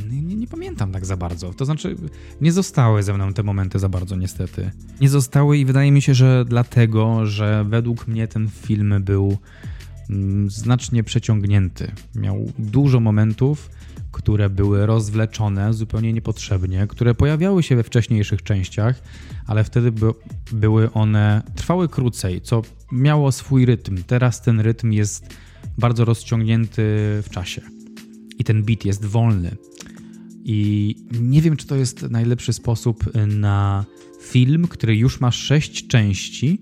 nie, 0.09 0.21
nie, 0.21 0.35
nie 0.35 0.47
pamiętam 0.47 0.91
tak 0.91 1.05
za 1.05 1.17
bardzo. 1.17 1.53
To 1.53 1.65
znaczy, 1.65 1.95
nie 2.41 2.51
zostały 2.51 3.03
ze 3.03 3.13
mną 3.13 3.33
te 3.33 3.43
momenty 3.43 3.79
za 3.79 3.89
bardzo, 3.89 4.15
niestety. 4.15 4.71
Nie 5.01 5.09
zostały 5.09 5.57
i 5.57 5.65
wydaje 5.65 5.91
mi 5.91 6.01
się, 6.01 6.13
że 6.13 6.45
dlatego, 6.47 7.25
że 7.25 7.65
według 7.69 8.07
mnie 8.07 8.27
ten 8.27 8.49
film 8.49 8.93
był 8.99 9.37
mm, 10.09 10.49
znacznie 10.49 11.03
przeciągnięty. 11.03 11.91
Miał 12.15 12.51
dużo 12.59 12.99
momentów, 12.99 13.69
które 14.19 14.49
były 14.49 14.85
rozwleczone 14.85 15.73
zupełnie 15.73 16.13
niepotrzebnie, 16.13 16.87
które 16.87 17.15
pojawiały 17.15 17.63
się 17.63 17.75
we 17.75 17.83
wcześniejszych 17.83 18.43
częściach, 18.43 19.03
ale 19.47 19.63
wtedy 19.63 19.91
by, 19.91 20.13
były 20.51 20.91
one 20.91 21.41
trwały 21.55 21.89
krócej, 21.89 22.41
co 22.41 22.61
miało 22.91 23.31
swój 23.31 23.65
rytm. 23.65 24.03
Teraz 24.07 24.41
ten 24.41 24.59
rytm 24.59 24.91
jest 24.91 25.35
bardzo 25.77 26.05
rozciągnięty 26.05 26.81
w 27.23 27.27
czasie 27.31 27.61
i 28.39 28.43
ten 28.43 28.63
beat 28.63 28.85
jest 28.85 29.05
wolny. 29.05 29.55
I 30.43 30.95
nie 31.21 31.41
wiem, 31.41 31.57
czy 31.57 31.67
to 31.67 31.75
jest 31.75 32.01
najlepszy 32.01 32.53
sposób 32.53 33.03
na 33.27 33.85
film, 34.21 34.67
który 34.67 34.97
już 34.97 35.19
ma 35.19 35.31
sześć 35.31 35.87
części 35.87 36.61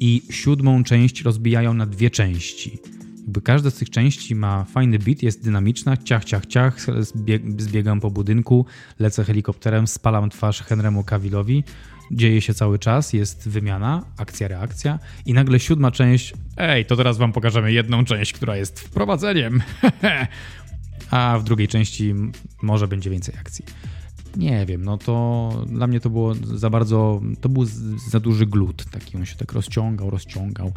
i 0.00 0.22
siódmą 0.30 0.84
część 0.84 1.22
rozbijają 1.22 1.74
na 1.74 1.86
dwie 1.86 2.10
części. 2.10 2.78
Jakby 3.26 3.40
każda 3.40 3.70
z 3.70 3.74
tych 3.74 3.90
części 3.90 4.34
ma 4.34 4.64
fajny 4.64 4.98
beat, 4.98 5.22
jest 5.22 5.44
dynamiczna, 5.44 5.96
ciach, 5.96 6.24
ciach, 6.24 6.46
ciach, 6.46 6.86
zbiegam 7.58 8.00
po 8.00 8.10
budynku, 8.10 8.66
lecę 8.98 9.24
helikopterem, 9.24 9.86
spalam 9.86 10.30
twarz 10.30 10.62
Henrymu 10.62 11.04
Cavillowi, 11.04 11.64
dzieje 12.10 12.40
się 12.40 12.54
cały 12.54 12.78
czas, 12.78 13.12
jest 13.12 13.48
wymiana, 13.48 14.04
akcja, 14.16 14.48
reakcja 14.48 14.98
i 15.24 15.32
nagle 15.32 15.60
siódma 15.60 15.90
część, 15.90 16.34
ej, 16.56 16.86
to 16.86 16.96
teraz 16.96 17.18
wam 17.18 17.32
pokażemy 17.32 17.72
jedną 17.72 18.04
część, 18.04 18.32
która 18.32 18.56
jest 18.56 18.80
wprowadzeniem, 18.80 19.62
a 21.10 21.38
w 21.38 21.44
drugiej 21.44 21.68
części 21.68 22.14
może 22.62 22.88
będzie 22.88 23.10
więcej 23.10 23.34
akcji. 23.40 23.64
Nie 24.36 24.66
wiem, 24.66 24.84
no 24.84 24.98
to 24.98 25.50
dla 25.68 25.86
mnie 25.86 26.00
to 26.00 26.10
było 26.10 26.34
za 26.34 26.70
bardzo, 26.70 27.20
to 27.40 27.48
był 27.48 27.64
za 28.10 28.20
duży 28.20 28.46
glut, 28.46 28.84
taki 28.90 29.16
on 29.16 29.26
się 29.26 29.36
tak 29.36 29.52
rozciągał, 29.52 30.10
rozciągał. 30.10 30.72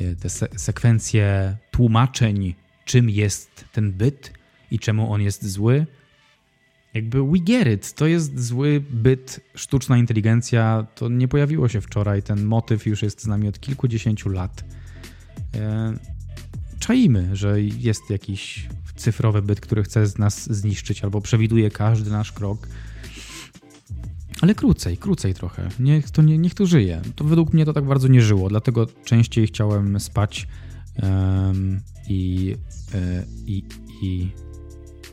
E, 0.00 0.16
te 0.16 0.30
se 0.30 0.48
sekwencje 0.56 1.56
tłumaczeń, 1.70 2.54
czym 2.84 3.10
jest 3.10 3.64
ten 3.72 3.92
byt 3.92 4.32
i 4.70 4.78
czemu 4.78 5.12
on 5.12 5.22
jest 5.22 5.46
zły, 5.46 5.86
jakby 6.94 7.18
we 7.22 7.76
to 7.94 8.06
jest 8.06 8.40
zły 8.40 8.84
byt, 8.90 9.40
sztuczna 9.54 9.98
inteligencja, 9.98 10.86
to 10.94 11.08
nie 11.08 11.28
pojawiło 11.28 11.68
się 11.68 11.80
wczoraj, 11.80 12.22
ten 12.22 12.44
motyw 12.44 12.86
już 12.86 13.02
jest 13.02 13.22
z 13.22 13.26
nami 13.26 13.48
od 13.48 13.60
kilkudziesięciu 13.60 14.28
lat. 14.28 14.64
E, 15.54 15.94
czaimy, 16.78 17.36
że 17.36 17.62
jest 17.62 18.10
jakiś 18.10 18.68
cyfrowy 18.96 19.42
byt, 19.42 19.60
który 19.60 19.82
chce 19.82 20.06
z 20.06 20.18
nas 20.18 20.52
zniszczyć 20.52 21.04
albo 21.04 21.20
przewiduje 21.20 21.70
każdy 21.70 22.10
nasz 22.10 22.32
krok. 22.32 22.68
Ale 24.40 24.54
krócej, 24.54 24.96
krócej 24.96 25.34
trochę. 25.34 25.68
Niech 25.80 26.10
to, 26.10 26.22
nie, 26.22 26.38
niech 26.38 26.54
to 26.54 26.66
żyje. 26.66 27.02
To 27.16 27.24
według 27.24 27.52
mnie 27.52 27.64
to 27.64 27.72
tak 27.72 27.84
bardzo 27.84 28.08
nie 28.08 28.22
żyło, 28.22 28.48
dlatego 28.48 28.86
częściej 29.04 29.46
chciałem 29.46 30.00
spać 30.00 30.48
um, 31.02 31.80
i, 32.08 32.54
e, 32.94 33.24
i, 33.46 33.62
i 34.02 34.28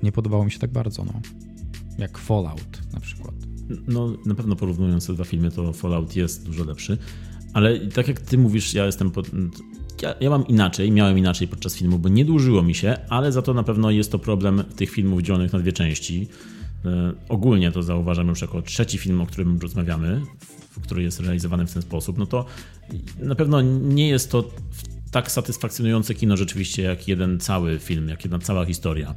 nie 0.03 0.11
podobało 0.11 0.45
mi 0.45 0.51
się 0.51 0.59
tak 0.59 0.71
bardzo. 0.71 1.05
No 1.05 1.21
jak 1.97 2.17
Fallout 2.17 2.93
na 2.93 2.99
przykład. 2.99 3.35
No, 3.87 4.13
na 4.25 4.35
pewno 4.35 4.55
porównując 4.55 5.07
te 5.07 5.13
dwa 5.13 5.23
filmy, 5.23 5.51
to 5.51 5.73
Fallout 5.73 6.15
jest 6.15 6.45
dużo 6.45 6.63
lepszy. 6.63 6.97
Ale 7.53 7.79
tak 7.79 8.07
jak 8.07 8.21
ty 8.21 8.37
mówisz, 8.37 8.73
ja 8.73 8.85
jestem. 8.85 9.11
Ja, 10.01 10.15
ja, 10.19 10.29
mam 10.29 10.47
inaczej, 10.47 10.91
miałem 10.91 11.17
inaczej 11.17 11.47
podczas 11.47 11.75
filmu, 11.75 11.99
bo 11.99 12.09
nie 12.09 12.25
dłużyło 12.25 12.63
mi 12.63 12.75
się, 12.75 12.97
ale 13.09 13.31
za 13.31 13.41
to 13.41 13.53
na 13.53 13.63
pewno 13.63 13.91
jest 13.91 14.11
to 14.11 14.19
problem 14.19 14.63
tych 14.75 14.89
filmów 14.89 15.21
dzielonych 15.21 15.53
na 15.53 15.59
dwie 15.59 15.73
części. 15.73 16.27
E, 16.85 17.13
ogólnie 17.29 17.71
to 17.71 17.83
zauważam 17.83 18.27
już 18.27 18.41
jako 18.41 18.61
trzeci 18.61 18.97
film, 18.97 19.21
o 19.21 19.25
którym 19.25 19.59
rozmawiamy, 19.59 20.21
który 20.83 21.03
jest 21.03 21.19
realizowany 21.19 21.67
w 21.67 21.73
ten 21.73 21.81
sposób. 21.81 22.17
No 22.17 22.25
to 22.25 22.45
na 23.19 23.35
pewno 23.35 23.61
nie 23.61 24.09
jest 24.09 24.31
to 24.31 24.49
tak 25.11 25.31
satysfakcjonujące 25.31 26.15
kino 26.15 26.37
rzeczywiście 26.37 26.81
jak 26.81 27.07
jeden 27.07 27.39
cały 27.39 27.79
film, 27.79 28.09
jak 28.09 28.23
jedna 28.23 28.39
cała 28.39 28.65
historia. 28.65 29.15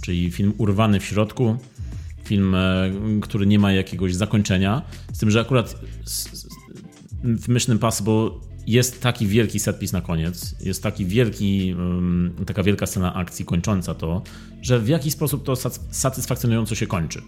Czyli 0.00 0.30
film 0.30 0.52
urwany 0.58 1.00
w 1.00 1.04
środku, 1.04 1.56
film, 2.24 2.54
e, 2.54 2.90
który 3.22 3.46
nie 3.46 3.58
ma 3.58 3.72
jakiegoś 3.72 4.14
zakończenia. 4.14 4.82
Z 5.12 5.18
tym, 5.18 5.30
że 5.30 5.40
akurat 5.40 5.80
w 7.24 7.48
Mission 7.48 7.74
Impossible 7.74 8.30
jest 8.66 9.02
taki 9.02 9.26
wielki 9.26 9.58
setpis 9.58 9.92
na 9.92 10.00
koniec, 10.00 10.54
jest 10.60 10.82
taki 10.82 11.06
wielki, 11.06 11.74
taka 12.46 12.62
wielka 12.62 12.86
scena 12.86 13.14
akcji 13.14 13.44
kończąca 13.44 13.94
to, 13.94 14.22
że 14.62 14.80
w 14.80 14.88
jakiś 14.88 15.12
sposób 15.12 15.44
to 15.44 15.56
satysfakcjonująco 15.90 16.74
się 16.74 16.86
kończy. 16.86 17.22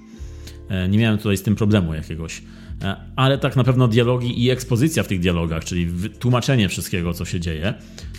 E, 0.69 0.89
nie 0.89 0.99
miałem 0.99 1.19
tutaj 1.19 1.37
z 1.37 1.43
tym 1.43 1.57
problemu 1.57 1.95
jakiegoś. 1.95 2.43
E, 2.83 2.97
ale 3.17 3.39
tak 3.39 3.57
na 3.57 3.65
pewno 3.65 3.89
dialogi 3.89 4.45
i 4.45 4.51
ekspozycja 4.51 5.03
w 5.03 5.09
tych 5.09 5.21
dialogach, 5.21 5.65
czyli 5.65 6.11
tłumaczenie 6.19 6.69
wszystkiego, 6.69 7.15
co 7.15 7.25
się 7.25 7.41
dzieje, 7.41 7.75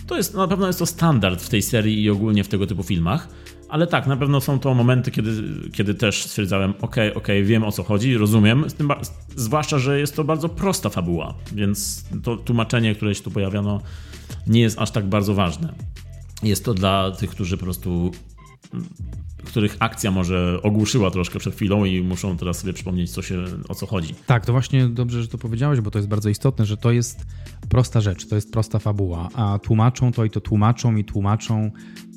to 0.06 0.16
jest 0.16 0.34
na 0.34 0.48
pewno 0.48 0.66
jest 0.66 0.78
to 0.78 0.86
standard 0.86 1.42
w 1.42 1.48
tej 1.48 1.62
serii 1.62 2.02
i 2.02 2.10
ogólnie 2.10 2.44
w 2.44 2.48
tego 2.48 2.66
typu 2.66 2.82
filmach. 2.82 3.28
Ale 3.70 3.86
tak, 3.86 4.06
na 4.06 4.16
pewno 4.16 4.40
są 4.40 4.58
to 4.58 4.74
momenty, 4.74 5.10
kiedy, 5.10 5.30
kiedy 5.72 5.94
też 5.94 6.24
stwierdzałem, 6.24 6.74
ok, 6.80 6.96
ok, 7.14 7.26
wiem 7.42 7.64
o 7.64 7.72
co 7.72 7.82
chodzi, 7.82 8.16
rozumiem, 8.16 8.64
zwłaszcza, 9.36 9.78
że 9.78 10.00
jest 10.00 10.16
to 10.16 10.24
bardzo 10.24 10.48
prosta 10.48 10.88
fabuła, 10.88 11.34
więc 11.52 12.04
to 12.22 12.36
tłumaczenie, 12.36 12.94
które 12.94 13.14
się 13.14 13.22
tu 13.22 13.30
pojawiano, 13.30 13.80
nie 14.46 14.60
jest 14.60 14.78
aż 14.78 14.90
tak 14.90 15.06
bardzo 15.06 15.34
ważne. 15.34 15.72
Jest 16.42 16.64
to 16.64 16.74
dla 16.74 17.10
tych, 17.10 17.30
którzy 17.30 17.56
po 17.56 17.64
prostu 17.64 18.12
których 19.44 19.76
akcja 19.78 20.10
może 20.10 20.58
ogłuszyła 20.62 21.10
troszkę 21.10 21.38
przed 21.38 21.54
chwilą 21.54 21.84
i 21.84 22.02
muszą 22.02 22.36
teraz 22.36 22.58
sobie 22.58 22.72
przypomnieć, 22.72 23.10
co 23.10 23.22
się, 23.22 23.44
o 23.68 23.74
co 23.74 23.86
chodzi. 23.86 24.14
Tak, 24.26 24.46
to 24.46 24.52
właśnie 24.52 24.88
dobrze, 24.88 25.22
że 25.22 25.28
to 25.28 25.38
powiedziałeś, 25.38 25.80
bo 25.80 25.90
to 25.90 25.98
jest 25.98 26.08
bardzo 26.08 26.28
istotne, 26.28 26.66
że 26.66 26.76
to 26.76 26.90
jest 26.90 27.26
prosta 27.68 28.00
rzecz, 28.00 28.28
to 28.28 28.34
jest 28.34 28.52
prosta 28.52 28.78
fabuła, 28.78 29.28
a 29.34 29.58
tłumaczą 29.58 30.12
to 30.12 30.24
i 30.24 30.30
to 30.30 30.40
tłumaczą 30.40 30.96
i 30.96 31.04
tłumaczą 31.04 31.70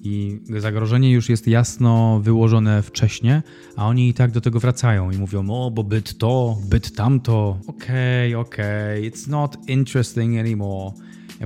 i 0.03 0.39
zagrożenie 0.57 1.11
już 1.11 1.29
jest 1.29 1.47
jasno 1.47 2.19
wyłożone 2.19 2.81
wcześniej, 2.81 3.41
a 3.75 3.87
oni 3.87 4.09
i 4.09 4.13
tak 4.13 4.31
do 4.31 4.41
tego 4.41 4.59
wracają 4.59 5.11
i 5.11 5.17
mówią, 5.17 5.49
o, 5.49 5.71
bo 5.71 5.83
byt 5.83 6.17
to, 6.17 6.57
byt 6.69 6.95
tamto, 6.95 7.59
okej, 7.67 8.35
okay, 8.35 8.47
okej, 8.47 9.07
okay, 9.07 9.11
it's 9.11 9.29
not 9.29 9.57
interesting 9.69 10.39
anymore. 10.39 10.91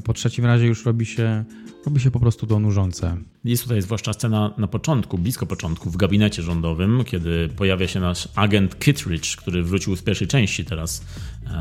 Po 0.03 0.13
trzecim 0.13 0.45
razie 0.45 0.65
już 0.65 0.85
robi 0.85 1.05
się 1.05 1.45
robi 1.87 1.99
się 1.99 2.11
po 2.11 2.19
prostu 2.19 2.47
to 2.47 2.59
nużące. 2.59 3.17
Jest 3.45 3.63
tutaj 3.63 3.81
zwłaszcza 3.81 4.13
scena 4.13 4.53
na 4.57 4.67
początku, 4.67 5.17
blisko 5.17 5.45
początku, 5.45 5.89
w 5.89 5.97
gabinecie 5.97 6.43
rządowym, 6.43 7.03
kiedy 7.05 7.49
pojawia 7.49 7.87
się 7.87 7.99
nasz 7.99 8.29
agent 8.35 8.79
Kittridge, 8.79 9.35
który 9.35 9.63
wrócił 9.63 9.95
z 9.95 10.01
pierwszej 10.01 10.27
części 10.27 10.65
teraz, 10.65 11.05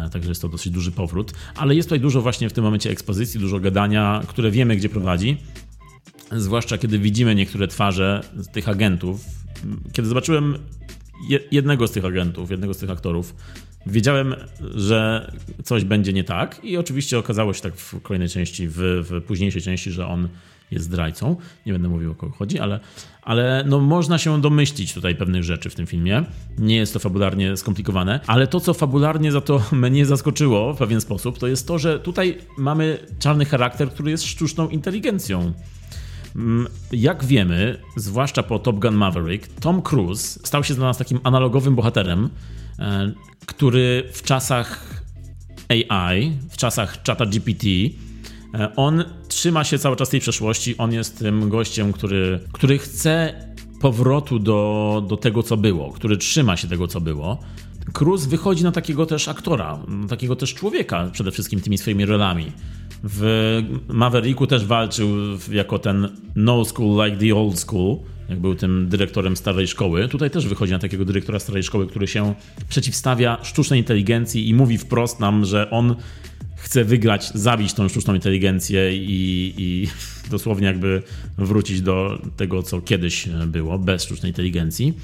e, 0.07 0.11
także 0.11 0.29
jest 0.29 0.43
to 0.43 0.49
dosyć 0.49 0.73
duży 0.73 0.93
powrót. 0.93 1.33
Ale 1.57 1.75
jest 1.75 1.89
tutaj 1.89 2.01
dużo 2.01 2.23
właśnie 2.23 2.51
w 2.51 2.53
tym 2.53 2.65
momencie 2.65 2.91
ekspozycji, 2.91 3.41
dużo 3.41 3.61
gadania, 3.61 4.23
które 4.27 4.51
wiemy, 4.51 4.77
gdzie 4.77 4.89
prowadzi. 4.89 5.37
Zwłaszcza 6.33 6.79
kiedy 6.79 6.99
widzimy 6.99 7.35
niektóre 7.35 7.69
twarze 7.69 8.21
tych 8.53 8.69
agentów. 8.69 9.25
Kiedy 9.93 10.09
zobaczyłem 10.09 10.59
jednego 11.51 11.89
z 11.89 11.93
tych 11.93 12.05
agentów, 12.05 12.51
jednego 12.51 12.75
z 12.75 12.79
tych 12.79 12.91
aktorów, 12.91 13.35
wiedziałem, 13.87 14.35
że 14.75 15.31
coś 15.65 15.85
będzie 15.85 16.13
nie 16.13 16.25
tak 16.25 16.65
i 16.65 16.77
oczywiście 16.77 17.19
okazało 17.19 17.53
się 17.53 17.61
tak 17.61 17.77
w 17.77 18.01
kolejnej 18.03 18.29
części, 18.29 18.69
w, 18.69 18.77
w 18.79 19.23
późniejszej 19.23 19.63
części, 19.63 19.91
że 19.91 20.07
on 20.07 20.29
jest 20.71 20.85
zdrajcą. 20.85 21.37
Nie 21.67 21.73
będę 21.73 21.89
mówił 21.89 22.13
o 22.13 22.15
kogo 22.15 22.33
chodzi, 22.37 22.59
ale, 22.59 22.81
ale 23.23 23.65
no 23.67 23.81
można 23.81 24.19
się 24.19 24.41
domyślić 24.41 24.95
tutaj 24.95 25.15
pewnych 25.15 25.45
rzeczy 25.45 25.71
w 25.71 25.75
tym 25.75 25.87
filmie. 25.87 26.25
Nie 26.59 26.77
jest 26.77 26.93
to 26.93 26.99
fabularnie 26.99 27.57
skomplikowane, 27.57 28.21
ale 28.27 28.47
to, 28.47 28.61
co 28.61 28.75
fabularnie 28.75 29.33
za 29.33 29.41
to 29.41 29.63
mnie 29.73 30.07
zaskoczyło 30.07 30.75
w 30.75 30.79
pewien 30.79 31.01
sposób, 31.01 31.39
to 31.39 31.47
jest 31.47 31.69
to, 31.69 31.79
że 31.79 32.01
tutaj 32.01 32.39
mamy 32.59 32.99
czarny 33.19 33.45
charakter, 33.45 33.91
który 33.91 34.11
jest 34.11 34.25
sztuczną 34.25 34.69
inteligencją. 34.69 35.53
Mm, 36.37 36.67
jak 36.93 37.25
wiemy, 37.25 37.79
zwłaszcza 37.97 38.43
po 38.43 38.59
Top 38.59 38.79
Gun 38.79 38.95
Maverick, 38.95 39.61
Tom 39.61 39.83
Cruise 39.83 40.41
stał 40.45 40.65
się 40.65 40.75
dla 40.75 40.87
nas 40.87 40.99
takim 40.99 41.21
analogowym 41.25 41.75
bohaterem, 41.75 42.29
e, 42.79 43.13
który 43.47 44.09
w 44.13 44.23
czasach 44.23 45.03
AI, 45.69 46.33
w 46.51 46.57
czasach 46.57 47.03
czata 47.03 47.27
GPT, 47.27 47.67
e, 48.55 48.77
on 48.77 49.05
trzyma 49.29 49.65
się 49.65 49.79
cały 49.79 49.97
czas 49.97 50.09
tej 50.09 50.21
przeszłości. 50.21 50.79
On 50.79 50.93
jest 50.93 51.19
tym 51.19 51.49
gościem, 51.49 51.93
który, 51.93 52.41
który 52.53 52.79
chce 52.79 53.35
powrotu 53.81 54.39
do, 54.39 55.05
do 55.09 55.17
tego, 55.17 55.43
co 55.43 55.57
było, 55.57 55.93
który 55.93 56.17
trzyma 56.17 56.57
się 56.57 56.69
tego, 56.69 56.89
co 56.89 57.01
było. 57.01 57.39
Cruz 57.93 58.27
wychodzi 58.27 58.65
na 58.65 58.73
takiego 58.73 59.07
też 59.07 59.29
aktora, 59.29 59.79
na 59.89 60.09
takiego 60.09 60.37
też 60.37 60.55
człowieka, 60.55 61.11
przede 61.13 61.31
wszystkim 61.31 61.61
tymi 61.61 61.79
swoimi 61.79 62.07
rolami. 62.07 62.53
W 63.05 63.63
Mavericku 63.89 64.47
też 64.47 64.65
walczył 64.65 65.09
jako 65.53 65.79
ten 65.79 66.09
no 66.37 66.65
school 66.65 67.05
like 67.05 67.27
the 67.27 67.35
old 67.35 67.59
school, 67.59 67.97
jak 68.29 68.41
był 68.41 68.55
tym 68.55 68.89
dyrektorem 68.89 69.37
starej 69.37 69.69
szkoły. 69.69 70.09
Tutaj 70.09 70.31
też 70.31 70.47
wychodzi 70.47 70.73
na 70.73 70.79
takiego 70.79 71.05
dyrektora 71.05 71.39
starej 71.39 71.63
szkoły, 71.63 71.87
który 71.87 72.07
się 72.07 72.35
przeciwstawia 72.69 73.39
sztucznej 73.43 73.81
inteligencji 73.81 74.49
i 74.49 74.55
mówi 74.55 74.79
wprost 74.79 75.21
nam, 75.21 75.45
że 75.45 75.71
on 75.71 75.97
chce 76.57 76.85
wygrać, 76.85 77.31
zabić 77.35 77.75
tą 77.75 77.89
sztuczną 77.89 78.15
inteligencję 78.15 78.97
i, 78.97 79.55
i 79.59 79.89
dosłownie 80.31 80.67
jakby 80.67 81.03
wrócić 81.39 81.81
do 81.81 82.23
tego, 82.37 82.63
co 82.63 82.81
kiedyś 82.81 83.29
było, 83.47 83.79
bez 83.79 84.05
sztucznej 84.05 84.31
inteligencji. 84.31 84.95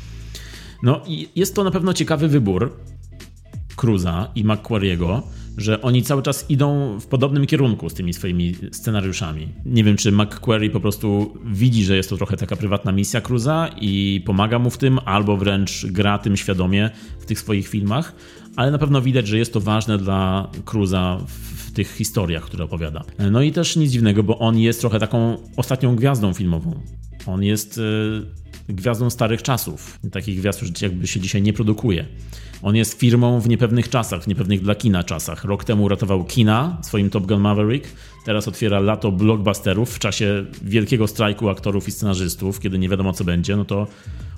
No 0.83 1.01
i 1.07 1.29
jest 1.37 1.55
to 1.55 1.65
na 1.65 1.71
pewno 1.71 1.95
ciekawy 1.95 2.29
wybór 2.29 2.77
Cruza 3.77 4.29
i 4.35 4.45
McQuarriego, 4.45 5.23
że 5.57 5.83
oni 5.83 6.03
cały 6.03 6.23
czas 6.23 6.51
idą 6.51 6.99
w 7.01 7.07
podobnym 7.07 7.47
kierunku 7.47 7.91
z 7.91 7.95
tymi 7.95 8.13
swoimi 8.13 8.55
scenariuszami. 8.73 9.49
Nie 9.65 9.85
wiem, 9.85 9.97
czy 9.97 10.13
McQuarrie 10.13 10.71
po 10.71 10.81
prostu 10.81 11.39
widzi, 11.45 11.85
że 11.85 11.97
jest 11.97 12.11
to 12.11 12.17
trochę 12.17 12.37
taka 12.37 12.57
prywatna 12.57 12.93
misja 12.93 13.21
Cruza 13.21 13.71
i 13.81 14.23
pomaga 14.27 14.59
mu 14.59 14.71
w 14.71 14.79
tym, 14.79 14.99
albo 15.05 15.37
wręcz 15.37 15.87
gra 15.87 16.19
tym 16.19 16.37
świadomie 16.37 16.91
w 17.21 17.27
tych 17.27 17.39
swoich 17.39 17.69
filmach, 17.69 18.15
ale 18.57 18.71
na 18.71 18.79
pewno 18.79 19.03
widać, 19.03 19.27
że 19.27 19.39
jest 19.39 19.53
to 19.53 19.61
ważne 19.61 19.99
dla 19.99 20.51
Cruza 20.65 21.19
w 21.27 21.52
tych 21.75 21.97
historiach, 21.97 22.43
które 22.43 22.65
opowiada. 22.65 23.05
No 23.31 23.43
i 23.43 23.53
też 23.53 23.77
nic 23.77 23.91
dziwnego, 23.91 24.23
bo 24.23 24.39
on 24.39 24.59
jest 24.59 24.81
trochę 24.81 24.99
taką 24.99 25.37
ostatnią 25.57 25.97
gwiazdą 25.97 26.35
filmową 26.35 26.81
On 27.27 27.43
jest 27.43 27.79
e, 28.69 28.73
gwiazdą 28.73 29.11
starych 29.11 29.43
czasów. 29.43 29.99
Takich 30.13 30.39
gwiazd 30.39 30.63
już 30.63 30.83
jakby 30.83 31.07
się 31.07 31.21
dzisiaj 31.21 31.43
nie 31.43 31.53
produkuje. 31.53 32.07
On 32.63 32.77
jest 32.77 32.99
firmą 32.99 33.41
w 33.41 33.49
niepewnych 33.49 33.89
czasach, 33.89 34.23
w 34.23 34.27
niepewnych 34.27 34.61
dla 34.61 34.75
kina 34.75 35.05
czasach. 35.05 35.45
Rok 35.45 35.65
temu 35.65 35.85
uratował 35.85 36.25
kina 36.25 36.79
swoim 36.83 37.11
Top 37.11 37.27
Gun 37.27 37.41
Maverick, 37.41 37.89
teraz 38.25 38.49
otwiera 38.49 38.81
lato 38.81 39.13
blockbusterów 39.13 39.95
w 39.95 39.99
czasie 39.99 40.45
wielkiego 40.63 41.07
strajku 41.07 41.49
aktorów 41.49 41.89
i 41.89 41.91
scenarzystów, 41.91 42.61
kiedy 42.61 42.79
nie 42.79 42.89
wiadomo 42.89 43.13
co 43.13 43.25
będzie, 43.25 43.57
no 43.57 43.65
to 43.65 43.87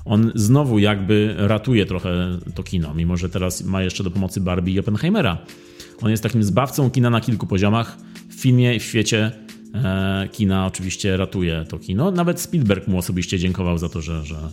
on 0.04 0.32
znowu 0.34 0.78
jakby 0.78 1.34
ratuje 1.38 1.86
trochę 1.86 2.38
to 2.54 2.62
kino, 2.62 2.94
mimo 2.94 3.16
że 3.16 3.28
teraz 3.28 3.64
ma 3.64 3.82
jeszcze 3.82 4.04
do 4.04 4.10
pomocy 4.10 4.40
Barbie 4.40 4.72
i 4.72 4.78
Oppenheimera. 4.78 5.38
On 6.04 6.10
jest 6.10 6.22
takim 6.22 6.42
zbawcą 6.42 6.90
kina 6.90 7.10
na 7.10 7.20
kilku 7.20 7.46
poziomach. 7.46 7.96
W 8.28 8.34
filmie 8.34 8.74
i 8.74 8.80
w 8.80 8.82
świecie 8.82 9.32
e, 9.74 10.28
kina 10.32 10.66
oczywiście 10.66 11.16
ratuje 11.16 11.64
to 11.68 11.78
kino. 11.78 12.10
Nawet 12.10 12.40
Spielberg 12.40 12.88
mu 12.88 12.98
osobiście 12.98 13.38
dziękował 13.38 13.78
za 13.78 13.88
to, 13.88 14.02
że, 14.02 14.24
że, 14.24 14.48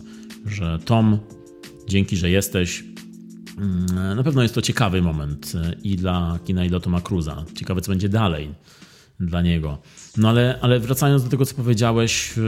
że 0.46 0.78
Tom, 0.84 1.18
dzięki, 1.88 2.16
że 2.16 2.30
jesteś. 2.30 2.84
Mm, 3.58 4.16
na 4.16 4.22
pewno 4.22 4.42
jest 4.42 4.54
to 4.54 4.62
ciekawy 4.62 5.02
moment 5.02 5.52
e, 5.54 5.74
i 5.82 5.96
dla 5.96 6.38
kina, 6.44 6.64
i 6.64 6.68
dla 6.68 6.80
Toma 6.80 7.00
Cruza. 7.00 7.44
Ciekawe, 7.54 7.80
co 7.80 7.92
będzie 7.92 8.08
dalej 8.08 8.54
dla 9.20 9.42
niego. 9.42 9.78
No 10.16 10.28
ale, 10.28 10.58
ale 10.60 10.80
wracając 10.80 11.24
do 11.24 11.30
tego, 11.30 11.46
co 11.46 11.54
powiedziałeś. 11.54 12.38
E, 12.38 12.42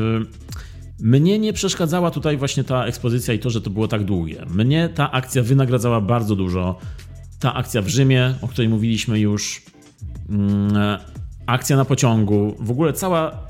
mnie 1.00 1.38
nie 1.38 1.52
przeszkadzała 1.52 2.10
tutaj 2.10 2.36
właśnie 2.36 2.64
ta 2.64 2.84
ekspozycja 2.86 3.34
i 3.34 3.38
to, 3.38 3.50
że 3.50 3.60
to 3.60 3.70
było 3.70 3.88
tak 3.88 4.04
długie. 4.04 4.46
Mnie 4.50 4.88
ta 4.88 5.10
akcja 5.10 5.42
wynagradzała 5.42 6.00
bardzo 6.00 6.36
dużo. 6.36 6.78
Ta 7.44 7.54
akcja 7.54 7.82
w 7.82 7.88
Rzymie, 7.88 8.34
o 8.42 8.48
której 8.48 8.68
mówiliśmy 8.68 9.20
już, 9.20 9.62
mm, 10.30 10.98
akcja 11.46 11.76
na 11.76 11.84
pociągu, 11.84 12.56
w 12.60 12.70
ogóle 12.70 12.92
cała, 12.92 13.46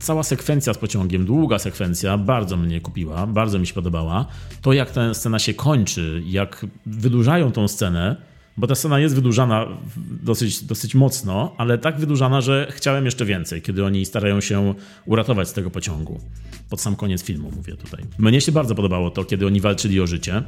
cała 0.00 0.22
sekwencja 0.22 0.74
z 0.74 0.78
pociągiem, 0.78 1.24
długa 1.24 1.58
sekwencja, 1.58 2.18
bardzo 2.18 2.56
mnie 2.56 2.80
kupiła, 2.80 3.26
bardzo 3.26 3.58
mi 3.58 3.66
się 3.66 3.74
podobała. 3.74 4.26
To, 4.62 4.72
jak 4.72 4.90
ta 4.90 5.14
scena 5.14 5.38
się 5.38 5.54
kończy, 5.54 6.22
jak 6.26 6.66
wydłużają 6.86 7.52
tą 7.52 7.68
scenę, 7.68 8.16
bo 8.56 8.66
ta 8.66 8.74
scena 8.74 8.98
jest 8.98 9.14
wydłużana 9.14 9.66
dosyć, 10.22 10.64
dosyć 10.64 10.94
mocno, 10.94 11.54
ale 11.58 11.78
tak 11.78 11.98
wydłużana, 11.98 12.40
że 12.40 12.66
chciałem 12.70 13.04
jeszcze 13.04 13.24
więcej, 13.24 13.62
kiedy 13.62 13.84
oni 13.84 14.06
starają 14.06 14.40
się 14.40 14.74
uratować 15.04 15.48
z 15.48 15.52
tego 15.52 15.70
pociągu. 15.70 16.20
Pod 16.70 16.80
sam 16.80 16.96
koniec 16.96 17.22
filmu 17.22 17.50
mówię 17.56 17.76
tutaj. 17.76 18.04
Mnie 18.18 18.40
się 18.40 18.52
bardzo 18.52 18.74
podobało 18.74 19.10
to, 19.10 19.24
kiedy 19.24 19.46
oni 19.46 19.60
walczyli 19.60 20.00
o 20.00 20.06
życie 20.06 20.42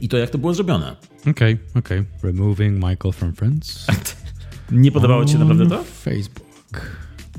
i 0.00 0.08
to, 0.08 0.16
jak 0.16 0.30
to 0.30 0.38
było 0.38 0.54
zrobione. 0.54 0.96
Okej, 1.20 1.32
okay, 1.32 1.58
okej. 1.74 1.98
Okay. 1.98 2.04
Removing 2.22 2.74
Michael 2.74 3.12
from 3.12 3.32
Friends. 3.32 3.86
Nie 4.70 4.92
podobało 4.92 5.24
ci 5.24 5.32
się 5.32 5.38
naprawdę 5.38 5.68
to? 5.68 5.84
Facebook. 5.84 6.42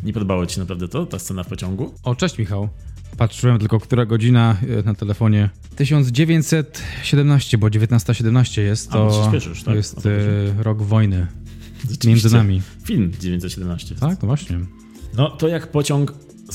Nie 0.03 0.13
podobało 0.13 0.45
ci 0.45 0.55
się 0.55 0.61
naprawdę 0.61 0.87
to, 0.87 1.05
ta 1.05 1.19
scena 1.19 1.43
w 1.43 1.47
pociągu? 1.47 1.93
O, 2.03 2.15
cześć 2.15 2.37
Michał. 2.37 2.69
Patrzyłem 3.17 3.59
tylko, 3.59 3.79
która 3.79 4.05
godzina 4.05 4.57
e, 4.79 4.83
na 4.83 4.93
telefonie. 4.93 5.49
1917, 5.75 7.57
bo 7.57 7.69
1917 7.69 8.61
jest 8.61 8.91
to, 8.91 9.27
A, 9.27 9.31
tak? 9.65 9.75
jest 9.75 10.05
e, 10.05 10.63
rok 10.63 10.81
wojny 10.81 11.27
między 12.05 12.33
nami. 12.35 12.61
Film 12.83 13.11
1917. 13.11 13.95
Tak, 13.95 14.19
to 14.19 14.27
właśnie. 14.27 14.59
No 15.17 15.29
to 15.29 15.47
jak 15.47 15.71
pociąg 15.71 16.13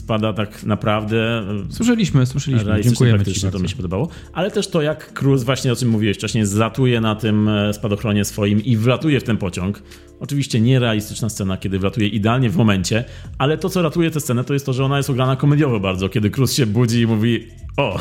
spada 0.09 0.33
tak 0.33 0.65
naprawdę. 0.65 1.45
Słyszeliśmy, 1.71 2.27
słyszeliśmy. 2.27 2.83
Dziękujemy 2.83 3.25
ci 3.25 3.51
to 3.51 3.59
mi 3.59 3.69
się 3.69 3.77
podobało. 3.77 4.09
Ale 4.33 4.51
też 4.51 4.69
to, 4.69 4.83
jak 4.83 5.13
Cruz, 5.13 5.43
właśnie 5.43 5.73
o 5.73 5.77
czym 5.77 5.89
mówiłeś 5.89 6.17
wcześniej, 6.17 6.47
zlatuje 6.47 7.01
na 7.01 7.15
tym 7.15 7.49
e, 7.49 7.75
spadochronie 7.75 8.25
swoim 8.25 8.65
i 8.65 8.77
wlatuje 8.77 9.21
w 9.21 9.25
ten 9.25 9.37
pociąg. 9.37 9.83
Oczywiście 10.21 10.61
nierealistyczna 10.61 11.29
scena, 11.29 11.57
kiedy 11.57 11.79
wlatuje 11.79 12.09
idealnie 12.09 12.51
w 12.51 12.57
momencie, 12.57 13.05
ale 13.39 13.59
to, 13.59 13.69
co 13.69 13.83
ratuje 13.83 14.11
tę 14.11 14.21
scenę, 14.21 14.45
to 14.45 14.53
jest 14.53 14.67
to, 14.67 14.73
że 14.73 14.85
ona 14.85 14.97
jest 14.97 15.11
ograna 15.11 15.37
komediowo 15.37 15.81
bardzo, 15.81 16.09
kiedy 16.09 16.31
Cruz 16.31 16.53
się 16.53 16.67
budzi 16.67 17.01
i 17.01 17.07
mówi 17.07 17.49
o, 17.77 17.99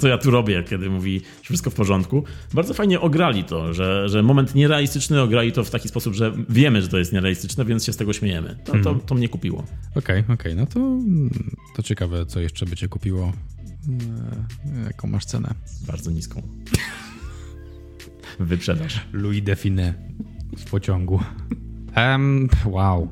co 0.00 0.08
ja 0.08 0.18
tu 0.18 0.30
robię, 0.30 0.62
kiedy 0.62 0.90
mówi 0.90 1.20
wszystko 1.42 1.70
w 1.70 1.74
porządku. 1.74 2.24
Bardzo 2.54 2.74
fajnie 2.74 3.00
ograli 3.00 3.44
to, 3.44 3.74
że, 3.74 4.08
że 4.08 4.22
moment 4.22 4.54
nierealistyczny 4.54 5.20
ograli 5.20 5.52
to 5.52 5.64
w 5.64 5.70
taki 5.70 5.88
sposób, 5.88 6.14
że 6.14 6.32
wiemy, 6.48 6.82
że 6.82 6.88
to 6.88 6.98
jest 6.98 7.12
nierealistyczne, 7.12 7.64
więc 7.64 7.84
się 7.84 7.92
z 7.92 7.96
tego 7.96 8.12
śmiejemy. 8.12 8.56
To, 8.64 8.72
to, 8.78 8.94
to 8.94 9.14
mnie 9.14 9.28
kupiło. 9.28 9.64
Okej, 9.94 10.20
okay, 10.20 10.34
okej, 10.34 10.52
okay. 10.52 10.54
no 10.54 10.66
to, 10.66 10.80
to 11.76 11.82
ciekawe, 11.82 12.26
co 12.26 12.40
jeszcze 12.40 12.66
by 12.66 12.76
cię 12.76 12.88
kupiło. 12.88 13.32
E, 14.80 14.84
jaką 14.84 15.08
masz 15.08 15.24
cenę? 15.24 15.54
Bardzo 15.86 16.10
niską. 16.10 16.42
Wyprzedaż. 18.40 19.00
Louis 19.12 19.42
Define 19.42 19.94
w 20.56 20.70
pociągu. 20.70 21.20
Um, 21.96 22.48
wow. 22.64 23.08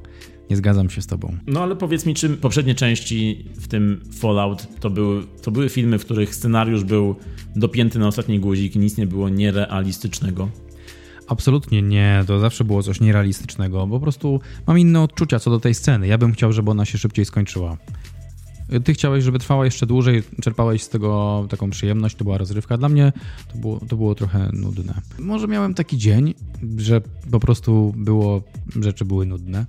Nie 0.50 0.56
zgadzam 0.56 0.90
się 0.90 1.02
z 1.02 1.06
tobą. 1.06 1.36
No 1.46 1.62
ale 1.62 1.76
powiedz 1.76 2.06
mi, 2.06 2.14
czy 2.14 2.28
poprzednie 2.28 2.74
części, 2.74 3.44
w 3.54 3.68
tym 3.68 4.00
Fallout, 4.18 4.66
to 4.80 4.90
były, 4.90 5.22
to 5.42 5.50
były 5.50 5.68
filmy, 5.68 5.98
w 5.98 6.04
których 6.04 6.34
scenariusz 6.34 6.84
był 6.84 7.16
dopięty 7.56 7.98
na 7.98 8.06
ostatni 8.06 8.40
guzik 8.40 8.76
i 8.76 8.78
nic 8.78 8.96
nie 8.96 9.06
było 9.06 9.28
nierealistycznego? 9.28 10.48
Absolutnie 11.28 11.82
nie, 11.82 12.24
to 12.26 12.40
zawsze 12.40 12.64
było 12.64 12.82
coś 12.82 13.00
nierealistycznego. 13.00 13.86
Po 13.86 14.00
prostu 14.00 14.40
mam 14.66 14.78
inne 14.78 15.02
odczucia 15.02 15.38
co 15.38 15.50
do 15.50 15.60
tej 15.60 15.74
sceny. 15.74 16.06
Ja 16.06 16.18
bym 16.18 16.32
chciał, 16.32 16.52
żeby 16.52 16.70
ona 16.70 16.84
się 16.84 16.98
szybciej 16.98 17.24
skończyła. 17.24 17.76
Ty 18.84 18.94
chciałeś, 18.94 19.24
żeby 19.24 19.38
trwała 19.38 19.64
jeszcze 19.64 19.86
dłużej, 19.86 20.22
czerpałeś 20.42 20.82
z 20.82 20.88
tego 20.88 21.46
taką 21.50 21.70
przyjemność, 21.70 22.16
to 22.16 22.24
była 22.24 22.38
rozrywka. 22.38 22.78
Dla 22.78 22.88
mnie 22.88 23.12
to 23.52 23.58
było, 23.58 23.80
to 23.88 23.96
było 23.96 24.14
trochę 24.14 24.50
nudne. 24.52 24.94
Może 25.18 25.48
miałem 25.48 25.74
taki 25.74 25.98
dzień, 25.98 26.34
że 26.76 27.00
po 27.30 27.40
prostu 27.40 27.94
było, 27.96 28.42
rzeczy 28.80 29.04
były 29.04 29.26
nudne. 29.26 29.66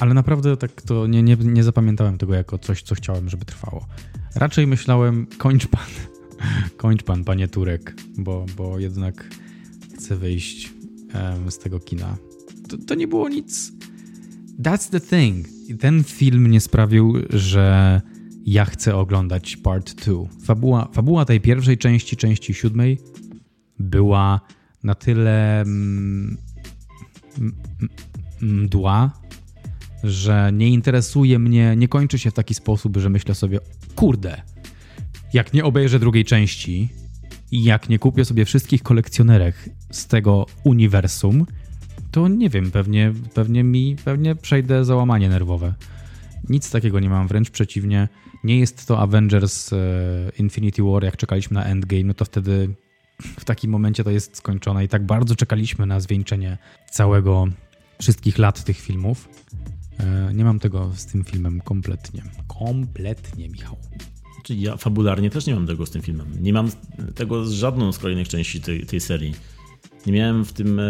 Ale 0.00 0.14
naprawdę 0.14 0.56
tak 0.56 0.82
to 0.82 1.06
nie, 1.06 1.22
nie, 1.22 1.36
nie 1.36 1.64
zapamiętałem 1.64 2.18
tego 2.18 2.34
jako 2.34 2.58
coś, 2.58 2.82
co 2.82 2.94
chciałem, 2.94 3.28
żeby 3.28 3.44
trwało. 3.44 3.86
Raczej 4.34 4.66
myślałem, 4.66 5.26
kończ 5.38 5.66
pan, 5.66 5.86
kończ 6.76 7.02
pan, 7.02 7.24
panie 7.24 7.48
Turek, 7.48 7.94
bo, 8.18 8.46
bo 8.56 8.78
jednak 8.78 9.30
chcę 9.94 10.16
wyjść 10.16 10.72
um, 11.14 11.50
z 11.50 11.58
tego 11.58 11.80
kina. 11.80 12.16
To, 12.68 12.76
to 12.86 12.94
nie 12.94 13.08
było 13.08 13.28
nic. 13.28 13.72
That's 14.62 14.90
the 14.90 15.00
thing. 15.00 15.46
Ten 15.80 16.04
film 16.04 16.50
nie 16.50 16.60
sprawił, 16.60 17.14
że 17.30 18.00
ja 18.46 18.64
chcę 18.64 18.96
oglądać 18.96 19.56
part 19.56 19.94
2. 19.94 20.14
Fabuła, 20.44 20.88
fabuła 20.92 21.24
tej 21.24 21.40
pierwszej 21.40 21.78
części, 21.78 22.16
części 22.16 22.54
siódmej, 22.54 22.98
była 23.78 24.40
na 24.82 24.94
tyle 24.94 25.60
mm, 25.60 26.36
mdła, 28.40 29.20
że 30.04 30.50
nie 30.52 30.68
interesuje 30.68 31.38
mnie, 31.38 31.76
nie 31.76 31.88
kończy 31.88 32.18
się 32.18 32.30
w 32.30 32.34
taki 32.34 32.54
sposób, 32.54 32.96
że 32.96 33.08
myślę 33.10 33.34
sobie, 33.34 33.58
kurde, 33.94 34.42
jak 35.32 35.52
nie 35.52 35.64
obejrzę 35.64 35.98
drugiej 35.98 36.24
części 36.24 36.88
i 37.50 37.64
jak 37.64 37.88
nie 37.88 37.98
kupię 37.98 38.24
sobie 38.24 38.44
wszystkich 38.44 38.82
kolekcjonerek 38.82 39.70
z 39.90 40.06
tego 40.06 40.46
uniwersum, 40.64 41.46
to 42.10 42.28
nie 42.28 42.50
wiem, 42.50 42.70
pewnie, 42.70 43.12
pewnie 43.34 43.64
mi, 43.64 43.96
pewnie 44.04 44.34
przejdę 44.34 44.84
załamanie 44.84 45.28
nerwowe. 45.28 45.74
Nic 46.48 46.70
takiego 46.70 47.00
nie 47.00 47.10
mam, 47.10 47.28
wręcz 47.28 47.50
przeciwnie. 47.50 48.08
Nie 48.44 48.58
jest 48.58 48.86
to 48.86 49.00
Avengers 49.00 49.72
e, 49.72 49.76
Infinity 50.38 50.82
War, 50.82 51.04
jak 51.04 51.16
czekaliśmy 51.16 51.54
na 51.54 51.64
Endgame, 51.64 52.04
no 52.04 52.14
to 52.14 52.24
wtedy 52.24 52.74
w 53.22 53.44
takim 53.44 53.70
momencie 53.70 54.04
to 54.04 54.10
jest 54.10 54.36
skończone 54.36 54.84
i 54.84 54.88
tak 54.88 55.06
bardzo 55.06 55.36
czekaliśmy 55.36 55.86
na 55.86 56.00
zwieńczenie 56.00 56.58
całego, 56.90 57.46
wszystkich 58.02 58.38
lat 58.38 58.64
tych 58.64 58.80
filmów, 58.80 59.28
nie 60.34 60.44
mam 60.44 60.58
tego 60.58 60.92
z 60.94 61.06
tym 61.06 61.24
filmem 61.24 61.60
kompletnie. 61.60 62.22
Kompletnie, 62.46 63.48
Michał. 63.48 63.76
Czyli 64.44 64.60
ja 64.60 64.76
fabularnie 64.76 65.30
też 65.30 65.46
nie 65.46 65.54
mam 65.54 65.66
tego 65.66 65.86
z 65.86 65.90
tym 65.90 66.02
filmem. 66.02 66.26
Nie 66.40 66.52
mam 66.52 66.70
tego 67.14 67.44
z 67.44 67.52
żadną 67.52 67.92
z 67.92 67.98
kolejnych 67.98 68.28
części 68.28 68.60
tej, 68.60 68.86
tej 68.86 69.00
serii. 69.00 69.34
Nie 70.06 70.12
miałem 70.12 70.44
w 70.44 70.52
tym, 70.52 70.80
e, 70.80 70.84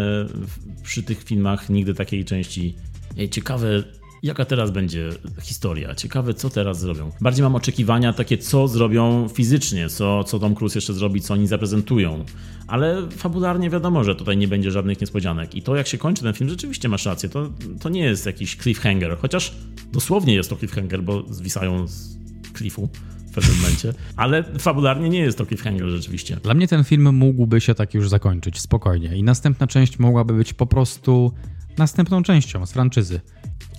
przy 0.83 1.03
tych 1.03 1.23
filmach 1.23 1.69
nigdy 1.69 1.93
takiej 1.93 2.25
części. 2.25 2.75
Ej, 3.17 3.29
ciekawe, 3.29 3.83
jaka 4.23 4.45
teraz 4.45 4.71
będzie 4.71 5.09
historia. 5.41 5.95
Ciekawe, 5.95 6.33
co 6.33 6.49
teraz 6.49 6.79
zrobią. 6.79 7.11
Bardziej 7.21 7.43
mam 7.43 7.55
oczekiwania 7.55 8.13
takie, 8.13 8.37
co 8.37 8.67
zrobią 8.67 9.27
fizycznie, 9.33 9.89
co, 9.89 10.23
co 10.23 10.39
Tom 10.39 10.55
Cruise 10.55 10.77
jeszcze 10.77 10.93
zrobi, 10.93 11.21
co 11.21 11.33
oni 11.33 11.47
zaprezentują. 11.47 12.25
Ale 12.67 13.09
fabularnie 13.09 13.69
wiadomo, 13.69 14.03
że 14.03 14.15
tutaj 14.15 14.37
nie 14.37 14.47
będzie 14.47 14.71
żadnych 14.71 15.01
niespodzianek. 15.01 15.55
I 15.55 15.61
to, 15.61 15.75
jak 15.75 15.87
się 15.87 15.97
kończy 15.97 16.23
ten 16.23 16.33
film, 16.33 16.49
rzeczywiście 16.49 16.89
masz 16.89 17.05
rację. 17.05 17.29
To, 17.29 17.49
to 17.79 17.89
nie 17.89 18.01
jest 18.01 18.25
jakiś 18.25 18.57
cliffhanger. 18.57 19.17
Chociaż 19.17 19.55
dosłownie 19.91 20.33
jest 20.33 20.49
to 20.49 20.55
cliffhanger, 20.55 21.03
bo 21.03 21.23
zwisają 21.29 21.87
z 21.87 22.17
cliffu 22.57 22.89
w 23.29 23.31
pewnym 23.33 23.57
momencie. 23.57 23.93
Ale 24.15 24.43
fabularnie 24.43 25.09
nie 25.09 25.19
jest 25.19 25.37
to 25.37 25.45
cliffhanger 25.45 25.87
rzeczywiście. 25.87 26.35
Dla 26.35 26.53
mnie 26.53 26.67
ten 26.67 26.83
film 26.83 27.15
mógłby 27.15 27.61
się 27.61 27.75
tak 27.75 27.93
już 27.93 28.09
zakończyć, 28.09 28.59
spokojnie. 28.59 29.17
I 29.17 29.23
następna 29.23 29.67
część 29.67 29.99
mogłaby 29.99 30.33
być 30.33 30.53
po 30.53 30.65
prostu 30.65 31.31
następną 31.77 32.23
częścią 32.23 32.65
z 32.65 32.71
franczyzy. 32.71 33.21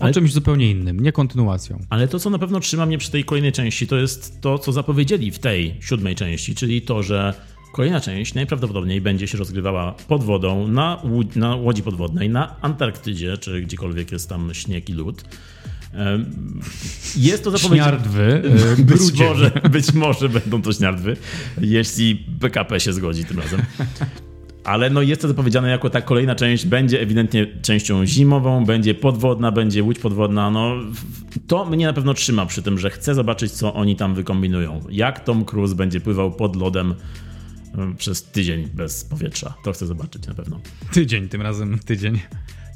O 0.00 0.02
ale, 0.02 0.12
czymś 0.12 0.32
zupełnie 0.32 0.70
innym, 0.70 1.00
nie 1.00 1.12
kontynuacją. 1.12 1.78
Ale 1.90 2.08
to, 2.08 2.18
co 2.18 2.30
na 2.30 2.38
pewno 2.38 2.60
trzyma 2.60 2.86
mnie 2.86 2.98
przy 2.98 3.10
tej 3.10 3.24
kolejnej 3.24 3.52
części, 3.52 3.86
to 3.86 3.96
jest 3.96 4.40
to, 4.40 4.58
co 4.58 4.72
zapowiedzieli 4.72 5.30
w 5.30 5.38
tej 5.38 5.74
siódmej 5.80 6.14
części, 6.14 6.54
czyli 6.54 6.82
to, 6.82 7.02
że 7.02 7.34
kolejna 7.72 8.00
część 8.00 8.34
najprawdopodobniej 8.34 9.00
będzie 9.00 9.26
się 9.26 9.38
rozgrywała 9.38 9.92
pod 9.92 10.24
wodą, 10.24 10.68
na, 10.68 11.02
na 11.36 11.56
łodzi 11.56 11.82
podwodnej, 11.82 12.30
na 12.30 12.60
Antarktydzie, 12.60 13.38
czy 13.38 13.60
gdziekolwiek 13.60 14.12
jest 14.12 14.28
tam 14.28 14.54
śnieg 14.54 14.88
i 14.88 14.92
lód. 14.92 15.24
Jest 17.16 17.44
to 17.44 17.50
zapowiedź... 17.50 17.82
Śniardwy, 17.82 18.22
e, 18.78 18.82
być 18.82 19.12
może, 19.18 19.50
być 19.70 19.92
może 19.92 20.28
będą 20.28 20.62
to 20.62 20.72
śniardwy, 20.72 21.16
jeśli 21.60 22.16
PKP 22.40 22.80
się 22.80 22.92
zgodzi 22.92 23.24
tym 23.24 23.38
razem. 23.38 23.62
Ale 24.64 24.90
no 24.90 25.02
jest 25.02 25.22
to 25.22 25.28
zapowiedziane 25.28 25.70
jako 25.70 25.90
ta 25.90 26.00
kolejna 26.00 26.34
część 26.34 26.66
będzie 26.66 27.00
ewidentnie 27.00 27.46
częścią 27.62 28.06
zimową, 28.06 28.64
będzie 28.64 28.94
podwodna, 28.94 29.52
będzie 29.52 29.82
łódź 29.82 29.98
podwodna. 29.98 30.50
No, 30.50 30.74
to 31.46 31.64
mnie 31.64 31.86
na 31.86 31.92
pewno 31.92 32.14
trzyma 32.14 32.46
przy 32.46 32.62
tym, 32.62 32.78
że 32.78 32.90
chcę 32.90 33.14
zobaczyć, 33.14 33.52
co 33.52 33.74
oni 33.74 33.96
tam 33.96 34.14
wykombinują. 34.14 34.80
Jak 34.90 35.24
Tom 35.24 35.44
Cruise 35.44 35.74
będzie 35.74 36.00
pływał 36.00 36.32
pod 36.32 36.56
lodem 36.56 36.94
e, 37.78 37.94
przez 37.94 38.22
tydzień 38.22 38.68
bez 38.74 39.04
powietrza. 39.04 39.54
To 39.64 39.72
chcę 39.72 39.86
zobaczyć 39.86 40.26
na 40.26 40.34
pewno. 40.34 40.60
Tydzień, 40.92 41.28
tym 41.28 41.42
razem 41.42 41.78
tydzień. 41.78 42.20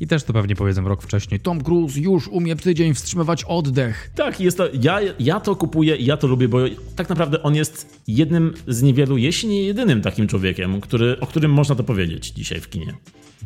I 0.00 0.06
też 0.06 0.24
to 0.24 0.32
pewnie 0.32 0.56
powiedzą 0.56 0.88
rok 0.88 1.02
wcześniej. 1.02 1.40
Tom 1.40 1.60
Cruise 1.60 2.00
już 2.00 2.28
umie 2.28 2.56
tydzień 2.56 2.94
wstrzymywać 2.94 3.44
oddech. 3.44 4.10
Tak, 4.14 4.40
jest 4.40 4.56
to, 4.56 4.68
ja, 4.82 5.00
ja 5.18 5.40
to 5.40 5.56
kupuję 5.56 5.96
ja 5.96 6.16
to 6.16 6.26
lubię, 6.26 6.48
bo 6.48 6.58
tak 6.96 7.08
naprawdę 7.08 7.42
on 7.42 7.54
jest 7.54 8.02
jednym 8.08 8.54
z 8.68 8.82
niewielu, 8.82 9.16
jeśli 9.16 9.48
nie 9.48 9.62
jedynym 9.62 10.02
takim 10.02 10.28
człowiekiem, 10.28 10.80
który, 10.80 11.20
o 11.20 11.26
którym 11.26 11.50
można 11.50 11.74
to 11.74 11.84
powiedzieć 11.84 12.30
dzisiaj 12.30 12.60
w 12.60 12.68
kinie. 12.68 12.94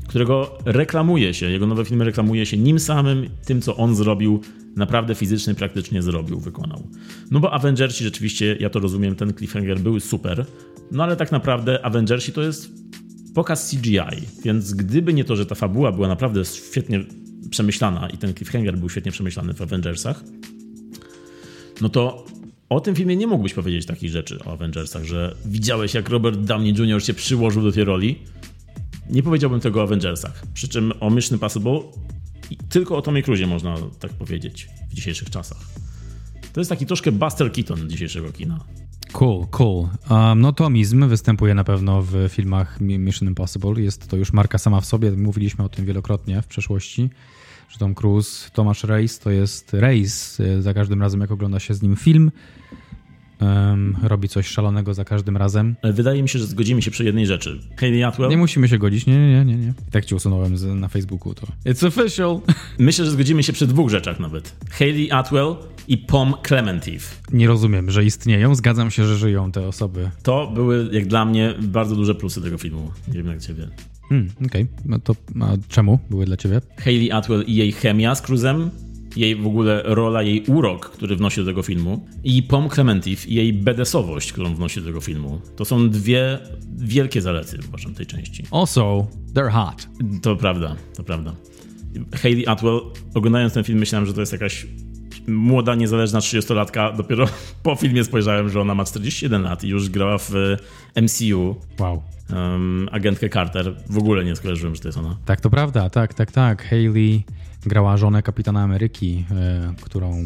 Którego 0.06 0.58
reklamuje 0.64 1.34
się, 1.34 1.50
jego 1.50 1.66
nowe 1.66 1.84
filmy 1.84 2.04
reklamuje 2.04 2.46
się 2.46 2.56
nim 2.56 2.80
samym, 2.80 3.30
tym 3.44 3.62
co 3.62 3.76
on 3.76 3.94
zrobił, 3.94 4.40
naprawdę 4.76 5.14
fizycznie, 5.14 5.54
praktycznie 5.54 6.02
zrobił, 6.02 6.40
wykonał. 6.40 6.88
No 7.30 7.40
bo 7.40 7.52
Avengersi 7.52 8.04
rzeczywiście, 8.04 8.56
ja 8.60 8.70
to 8.70 8.80
rozumiem, 8.80 9.14
ten 9.14 9.34
cliffhanger 9.34 9.80
był 9.80 10.00
super, 10.00 10.46
no 10.90 11.04
ale 11.04 11.16
tak 11.16 11.32
naprawdę 11.32 11.84
Avengersi 11.84 12.32
to 12.32 12.42
jest 12.42 12.70
pokaz 13.38 13.70
CGI, 13.70 14.26
więc 14.44 14.74
gdyby 14.74 15.14
nie 15.14 15.24
to, 15.24 15.36
że 15.36 15.46
ta 15.46 15.54
fabuła 15.54 15.92
była 15.92 16.08
naprawdę 16.08 16.44
świetnie 16.44 17.04
przemyślana 17.50 18.10
i 18.10 18.18
ten 18.18 18.34
cliffhanger 18.34 18.78
był 18.78 18.88
świetnie 18.88 19.12
przemyślany 19.12 19.54
w 19.54 19.62
Avengersach, 19.62 20.24
no 21.80 21.88
to 21.88 22.26
o 22.68 22.80
tym 22.80 22.94
filmie 22.94 23.16
nie 23.16 23.26
mógłbyś 23.26 23.54
powiedzieć 23.54 23.86
takich 23.86 24.10
rzeczy 24.10 24.38
o 24.44 24.52
Avengersach, 24.52 25.04
że 25.04 25.34
widziałeś 25.44 25.94
jak 25.94 26.08
Robert 26.08 26.40
Downey 26.40 26.74
Jr. 26.78 27.04
się 27.04 27.14
przyłożył 27.14 27.62
do 27.62 27.72
tej 27.72 27.84
roli. 27.84 28.18
Nie 29.10 29.22
powiedziałbym 29.22 29.60
tego 29.60 29.80
o 29.80 29.82
Avengersach. 29.82 30.42
Przy 30.54 30.68
czym 30.68 30.92
o 31.00 31.10
Mission 31.10 31.36
Impossible 31.36 31.80
tylko 32.68 32.96
o 32.96 33.02
Tomie 33.02 33.22
Cruise 33.22 33.46
można 33.46 33.76
tak 34.00 34.12
powiedzieć 34.12 34.68
w 34.90 34.94
dzisiejszych 34.94 35.30
czasach. 35.30 35.60
To 36.52 36.60
jest 36.60 36.70
taki 36.70 36.86
troszkę 36.86 37.12
Buster 37.12 37.52
Keaton 37.52 37.90
dzisiejszego 37.90 38.32
kina. 38.32 38.64
Cool, 39.12 39.46
cool. 39.50 39.88
Um, 40.10 40.40
no 40.40 40.52
Tomizm 40.52 41.08
występuje 41.08 41.54
na 41.54 41.64
pewno 41.64 42.02
w 42.02 42.14
filmach 42.28 42.80
Mission 42.80 43.28
Impossible. 43.28 43.82
Jest 43.82 44.08
to 44.08 44.16
już 44.16 44.32
marka 44.32 44.58
sama 44.58 44.80
w 44.80 44.86
sobie. 44.86 45.10
Mówiliśmy 45.10 45.64
o 45.64 45.68
tym 45.68 45.84
wielokrotnie 45.84 46.42
w 46.42 46.46
przeszłości, 46.46 47.10
że 47.68 47.78
Tom 47.78 47.94
Cruise, 47.94 48.50
Tomasz 48.50 48.84
Reis 48.84 49.18
to 49.18 49.30
jest 49.30 49.74
Reis 49.74 50.40
y, 50.40 50.62
za 50.62 50.74
każdym 50.74 51.02
razem, 51.02 51.20
jak 51.20 51.30
ogląda 51.30 51.60
się 51.60 51.74
z 51.74 51.82
nim 51.82 51.96
film. 51.96 52.30
Um, 53.40 53.96
robi 54.02 54.28
coś 54.28 54.46
szalonego 54.46 54.94
za 54.94 55.04
każdym 55.04 55.36
razem. 55.36 55.76
Wydaje 55.84 56.22
mi 56.22 56.28
się, 56.28 56.38
że 56.38 56.46
zgodzimy 56.46 56.82
się 56.82 56.90
przy 56.90 57.04
jednej 57.04 57.26
rzeczy. 57.26 57.60
Hayley 57.76 58.04
Atwell? 58.04 58.28
Nie 58.28 58.36
musimy 58.36 58.68
się 58.68 58.78
godzić, 58.78 59.06
nie, 59.06 59.18
nie, 59.18 59.44
nie, 59.44 59.56
nie. 59.56 59.68
I 59.88 59.90
tak 59.90 60.04
ci 60.04 60.14
usunąłem 60.14 60.58
z, 60.58 60.64
na 60.64 60.88
Facebooku 60.88 61.34
to. 61.34 61.46
It's 61.66 61.86
official! 61.86 62.40
Myślę, 62.78 63.04
że 63.04 63.10
zgodzimy 63.10 63.42
się 63.42 63.52
przy 63.52 63.66
dwóch 63.66 63.90
rzeczach 63.90 64.20
nawet. 64.20 64.56
Hayley 64.70 65.12
Atwell 65.12 65.56
i 65.88 65.98
Pom 65.98 66.34
Clementif. 66.46 67.20
Nie 67.32 67.46
rozumiem, 67.48 67.90
że 67.90 68.04
istnieją, 68.04 68.54
zgadzam 68.54 68.90
się, 68.90 69.04
że 69.04 69.16
żyją 69.16 69.52
te 69.52 69.66
osoby. 69.68 70.10
To 70.22 70.50
były, 70.54 70.88
jak 70.92 71.06
dla 71.06 71.24
mnie, 71.24 71.54
bardzo 71.62 71.96
duże 71.96 72.14
plusy 72.14 72.42
tego 72.42 72.58
filmu. 72.58 72.90
Nie 73.08 73.14
wiem 73.14 73.26
jak 73.26 73.40
ciebie. 73.40 73.68
Hmm, 74.08 74.28
okej. 74.46 74.62
Okay. 74.62 74.66
No 74.84 74.98
to 74.98 75.14
a 75.40 75.48
czemu 75.68 75.98
były 76.10 76.24
dla 76.24 76.36
ciebie? 76.36 76.60
Hayley 76.76 77.12
Atwell 77.12 77.44
i 77.46 77.54
jej 77.54 77.72
chemia 77.72 78.14
z 78.14 78.22
Cruzem 78.22 78.70
jej 79.16 79.36
w 79.36 79.46
ogóle 79.46 79.82
rola, 79.84 80.22
jej 80.22 80.44
urok, 80.46 80.90
który 80.90 81.16
wnosi 81.16 81.40
do 81.40 81.46
tego 81.46 81.62
filmu 81.62 82.06
i 82.24 82.42
Pom 82.42 82.70
Clementif 82.70 83.28
i 83.28 83.34
jej 83.34 83.52
bedesowość, 83.52 84.32
którą 84.32 84.54
wnosi 84.54 84.80
do 84.80 84.86
tego 84.86 85.00
filmu. 85.00 85.40
To 85.56 85.64
są 85.64 85.90
dwie 85.90 86.38
wielkie 86.76 87.22
zalety, 87.22 87.58
uważam, 87.68 87.94
tej 87.94 88.06
części. 88.06 88.44
Also, 88.50 89.06
they're 89.34 89.50
hot. 89.50 89.88
To 90.22 90.36
prawda, 90.36 90.76
to 90.96 91.04
prawda. 91.04 91.34
Hayley 92.14 92.46
Atwell, 92.46 92.80
oglądając 93.14 93.54
ten 93.54 93.64
film, 93.64 93.78
myślałem, 93.78 94.06
że 94.06 94.12
to 94.14 94.20
jest 94.20 94.32
jakaś 94.32 94.66
młoda, 95.28 95.74
niezależna 95.74 96.18
30-latka. 96.18 96.96
Dopiero 96.96 97.26
po 97.62 97.76
filmie 97.76 98.04
spojrzałem, 98.04 98.48
że 98.48 98.60
ona 98.60 98.74
ma 98.74 98.84
41 98.84 99.42
lat 99.42 99.64
i 99.64 99.68
już 99.68 99.88
grała 99.88 100.18
w 100.18 100.32
MCU. 101.02 101.56
Wow. 101.78 102.02
Um, 102.32 102.88
agentkę 102.92 103.28
Carter. 103.28 103.74
W 103.90 103.98
ogóle 103.98 104.24
nie 104.24 104.36
skojarzyłem, 104.36 104.74
że 104.74 104.80
to 104.80 104.88
jest 104.88 104.98
ona. 104.98 105.16
Tak, 105.24 105.40
to 105.40 105.50
prawda, 105.50 105.90
tak, 105.90 106.14
tak, 106.14 106.32
tak. 106.32 106.62
Hayley 106.62 107.24
grała 107.68 107.96
żonę 107.96 108.22
kapitana 108.22 108.62
Ameryki, 108.62 109.24
e, 109.30 109.74
którą 109.80 110.24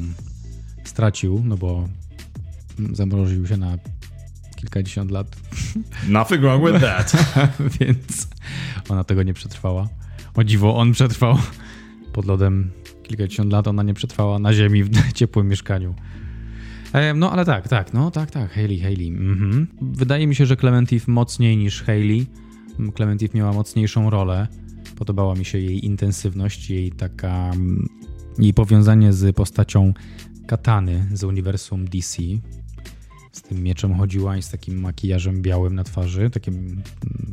stracił, 0.85 1.43
no 1.45 1.57
bo 1.57 1.89
zamroził 2.93 3.47
się 3.47 3.57
na 3.57 3.79
kilkadziesiąt 4.57 5.11
lat. 5.11 5.37
Nothing 6.09 6.41
wrong 6.41 6.67
with 6.67 6.81
that. 6.81 7.13
Więc 7.81 8.29
ona 8.89 9.05
tego 9.05 9.23
nie 9.23 9.35
przetrwała. 9.35 9.89
O 10.35 10.45
dziwo, 10.45 10.77
on 10.77 10.93
przetrwał 10.93 11.39
pod 12.13 12.25
lodem 12.25 12.71
kilkadziesiąt 13.03 13.53
lat, 13.53 13.69
ona 13.69 13.83
nie 13.83 13.95
przetrwała 13.95 14.39
na 14.39 14.53
ziemi 14.53 14.85
w 14.85 14.91
ciepłym 15.19 15.49
mieszkaniu. 15.49 15.95
E, 16.93 17.15
no 17.15 17.33
ale 17.33 17.45
tak, 17.45 17.69
tak, 17.69 17.93
no 17.93 18.11
tak, 18.11 18.31
tak, 18.31 18.53
Hayley, 18.53 18.81
Hayley. 18.81 19.09
Mhm. 19.09 19.67
Wydaje 19.83 20.27
mi 20.27 20.35
się, 20.35 20.47
że 20.47 20.57
Clementif 20.57 21.09
mocniej 21.09 21.57
niż 21.57 21.83
Hayley. 21.83 22.27
Clementif 22.97 23.35
miała 23.35 23.53
mocniejszą 23.53 24.11
rolę. 24.11 24.49
Podobała 24.97 25.35
mi 25.35 25.45
się 25.45 25.59
jej 25.59 25.87
intensywność, 25.87 26.71
jej 26.71 26.93
taka. 26.93 27.51
Mm, 27.51 27.89
jej 28.39 28.55
powiązanie 28.55 29.13
z 29.13 29.37
postacią 29.37 29.93
Katany 30.47 31.09
z 31.13 31.25
uniwersum 31.25 31.85
DC. 31.85 32.23
Z 33.33 33.43
tym 33.43 33.63
mieczem 33.63 33.95
chodziła 33.95 34.37
i 34.37 34.43
z 34.43 34.51
takim 34.51 34.81
makijażem 34.81 35.43
białym 35.43 35.75
na 35.75 35.85
twarzy, 35.85 36.31
takim 36.31 36.55
mm, 36.55 36.83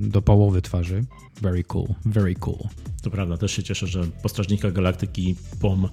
do 0.09 0.21
połowy 0.21 0.61
twarzy. 0.61 1.03
Very 1.41 1.63
cool, 1.63 1.87
very 2.05 2.35
cool. 2.35 2.59
To 3.01 3.09
prawda, 3.09 3.37
też 3.37 3.51
się 3.51 3.63
cieszę, 3.63 3.87
że 3.87 4.03
po 4.23 4.29
Strażnikach 4.29 4.73
Galaktyki 4.73 5.35
POM 5.61 5.89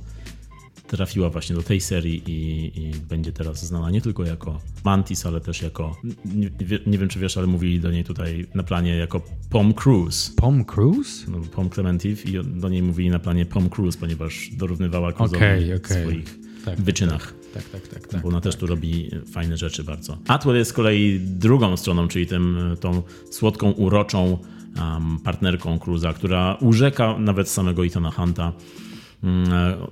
trafiła 0.87 1.31
właśnie 1.31 1.57
do 1.57 1.63
tej 1.63 1.81
serii 1.81 2.23
i, 2.27 2.73
i, 2.81 2.91
będzie 3.09 3.33
teraz 3.33 3.67
znana 3.67 3.91
nie 3.91 4.01
tylko 4.01 4.25
jako 4.25 4.61
Mantis, 4.85 5.27
ale 5.27 5.41
też 5.41 5.63
jako, 5.63 5.97
nie, 6.25 6.51
nie, 6.87 6.99
wiem 6.99 7.09
czy 7.09 7.19
wiesz, 7.19 7.37
ale 7.37 7.47
mówili 7.47 7.81
do 7.81 7.91
niej 7.91 8.05
tutaj 8.05 8.47
na 8.55 8.63
planie 8.63 8.97
jako 8.97 9.23
Pom 9.51 9.75
Cruise. 9.75 10.33
Pom 10.37 10.65
Cruise? 10.65 11.31
No, 11.31 11.39
Pom 11.41 11.71
Clementif 11.71 12.27
i 12.27 12.45
do 12.45 12.69
niej 12.69 12.83
mówili 12.83 13.11
na 13.11 13.19
planie 13.19 13.47
Pom 13.47 13.69
Cruise, 13.69 13.99
ponieważ 13.99 14.51
dorównywała 14.53 15.11
Cruise'owi 15.11 15.37
okay, 15.37 15.75
okay. 15.77 15.99
w 15.99 16.03
swoich 16.03 16.39
tak, 16.65 16.81
wyczynach. 16.81 17.35
Tak, 17.55 17.69
tak, 17.69 17.89
tak. 17.89 18.09
tak 18.09 18.23
bo 18.23 18.29
ona 18.29 18.37
tak. 18.37 18.45
też 18.45 18.57
tu 18.57 18.67
robi 18.67 19.11
fajne 19.33 19.57
rzeczy 19.57 19.85
bardzo. 19.85 20.19
Atwell 20.29 20.57
jest 20.57 20.71
z 20.71 20.75
kolei 20.75 21.21
drugą 21.21 21.77
stroną, 21.77 22.09
czyli 22.09 22.27
tym, 22.27 22.59
tą 22.81 23.03
słodką, 23.31 23.71
uroczą 23.71 24.39
um, 24.79 25.19
partnerką 25.25 25.79
Cruza, 25.79 26.13
która 26.13 26.57
urzeka 26.61 27.19
nawet 27.19 27.49
samego 27.49 27.87
Ethana 27.87 28.11
Hunta 28.11 28.53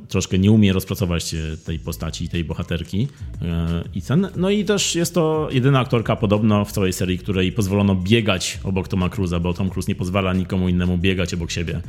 troszkę 0.08 0.38
nie 0.38 0.50
umie 0.52 0.72
rozpracować 0.72 1.34
e, 1.34 1.56
tej 1.56 1.78
postaci, 1.78 2.28
tej 2.28 2.44
bohaterki. 2.44 3.08
E, 3.42 4.00
ten, 4.06 4.28
no 4.36 4.50
i 4.50 4.64
też 4.64 4.94
jest 4.94 5.14
to 5.14 5.48
jedyna 5.52 5.80
aktorka 5.80 6.16
podobno 6.16 6.64
w 6.64 6.72
całej 6.72 6.92
serii, 6.92 7.18
której 7.18 7.52
pozwolono 7.52 7.94
biegać 7.94 8.60
obok 8.64 8.88
Toma 8.88 9.08
Cruza, 9.08 9.40
bo 9.40 9.54
Tom 9.54 9.70
Cruise 9.70 9.88
nie 9.88 9.94
pozwala 9.94 10.32
nikomu 10.32 10.68
innemu 10.68 10.98
biegać 10.98 11.34
obok 11.34 11.50
siebie, 11.50 11.80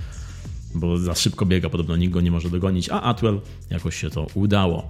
bo 0.76 0.98
za 0.98 1.16
szybko 1.16 1.46
biega, 1.46 1.70
podobno 1.70 1.96
nikt 1.96 2.14
go 2.14 2.22
nie 2.22 2.32
może 2.32 2.50
dogonić, 2.50 2.90
a 2.90 3.02
Atwell 3.02 3.42
jakoś 3.70 3.96
się 3.96 4.10
to 4.10 4.28
udało. 4.34 4.90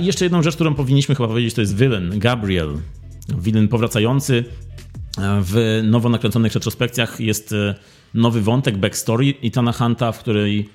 I 0.00 0.04
jeszcze 0.04 0.24
jedną 0.24 0.42
rzecz, 0.42 0.54
którą 0.54 0.74
powinniśmy 0.74 1.14
chyba 1.14 1.28
powiedzieć, 1.28 1.54
to 1.54 1.60
jest 1.60 1.76
villain, 1.76 2.18
Gabriel. 2.18 2.74
Villain 3.38 3.68
powracający 3.68 4.44
w 5.18 5.80
nowo 5.84 6.08
nakręconych 6.08 6.54
retrospekcjach 6.54 7.20
jest 7.20 7.54
nowy 8.14 8.42
wątek, 8.42 8.76
backstory 8.76 9.26
Itana 9.26 9.72
Hunta, 9.72 10.12
w 10.12 10.18
której 10.18 10.68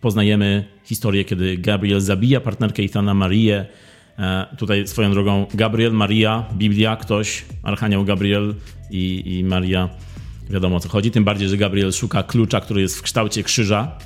poznajemy 0.00 0.64
historię, 0.84 1.24
kiedy 1.24 1.56
Gabriel 1.56 2.00
zabija 2.00 2.40
partnerkę 2.40 2.82
Ethana 2.82 3.14
Marię. 3.14 3.66
E, 4.18 4.46
tutaj 4.58 4.86
swoją 4.86 5.10
drogą 5.10 5.46
Gabriel, 5.54 5.92
Maria, 5.92 6.44
Biblia, 6.54 6.96
ktoś, 6.96 7.44
Archanioł 7.62 8.04
Gabriel 8.04 8.54
i, 8.90 9.22
i 9.26 9.44
Maria. 9.44 9.88
Wiadomo 10.50 10.76
o 10.76 10.80
co 10.80 10.88
chodzi. 10.88 11.10
Tym 11.10 11.24
bardziej, 11.24 11.48
że 11.48 11.56
Gabriel 11.56 11.92
szuka 11.92 12.22
klucza, 12.22 12.60
który 12.60 12.80
jest 12.80 12.98
w 12.98 13.02
kształcie 13.02 13.42
krzyża. 13.42 13.98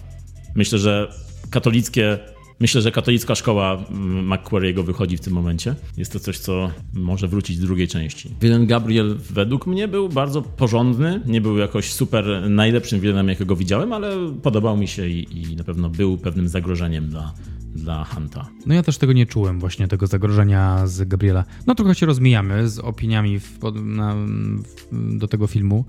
Myślę, 0.55 0.79
że 0.79 1.13
katolickie 1.51 2.19
Myślę, 2.61 2.81
że 2.81 2.93
katolicka 2.93 3.35
szkoła 3.35 3.85
mm, 3.91 4.25
Macquariego 4.25 4.83
wychodzi 4.83 5.17
w 5.17 5.21
tym 5.21 5.33
momencie. 5.33 5.75
Jest 5.97 6.13
to 6.13 6.21
coś, 6.21 6.39
co 6.39 6.71
może 6.95 7.29
wrócić 7.29 7.57
w 7.57 7.61
drugiej 7.61 7.89
części. 7.89 8.35
Wilen 8.41 8.67
Gabriel 8.67 9.17
według 9.31 9.67
mnie 9.67 9.89
był 9.89 10.09
bardzo 10.09 10.43
porządny. 10.43 11.21
Nie 11.27 11.41
był 11.41 11.59
jakoś 11.59 11.93
super 11.93 12.51
najlepszym 12.51 13.01
wilenem, 13.01 13.29
jakiego 13.29 13.57
widziałem, 13.57 13.93
ale 13.93 14.33
podobał 14.43 14.77
mi 14.77 14.89
się 14.89 15.09
i, 15.09 15.53
i 15.53 15.57
na 15.57 15.65
pewno 15.65 15.91
był 15.91 16.19
pewnym 16.19 16.49
zagrożeniem 16.49 17.09
dla, 17.09 17.33
dla 17.75 18.05
Hunta. 18.05 18.49
No 18.67 18.75
ja 18.75 18.83
też 18.83 18.99
tego 18.99 19.13
nie 19.13 19.27
czułem, 19.27 19.61
właśnie 19.61 19.89
tego 19.89 20.07
zagrożenia 20.07 20.87
z 20.87 21.09
Gabriela. 21.09 21.45
No 21.67 21.75
trochę 21.75 21.95
się 21.95 22.07
rozmijamy 22.07 22.69
z 22.69 22.79
opiniami 22.79 23.41
w, 23.41 23.59
na, 23.83 24.15
w, 24.15 25.19
do 25.19 25.29
tego 25.29 25.47
filmu, 25.47 25.85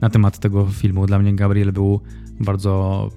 na 0.00 0.10
temat 0.10 0.38
tego 0.38 0.66
filmu. 0.66 1.06
Dla 1.06 1.18
mnie 1.18 1.34
Gabriel 1.34 1.72
był 1.72 2.00
bardzo 2.40 3.10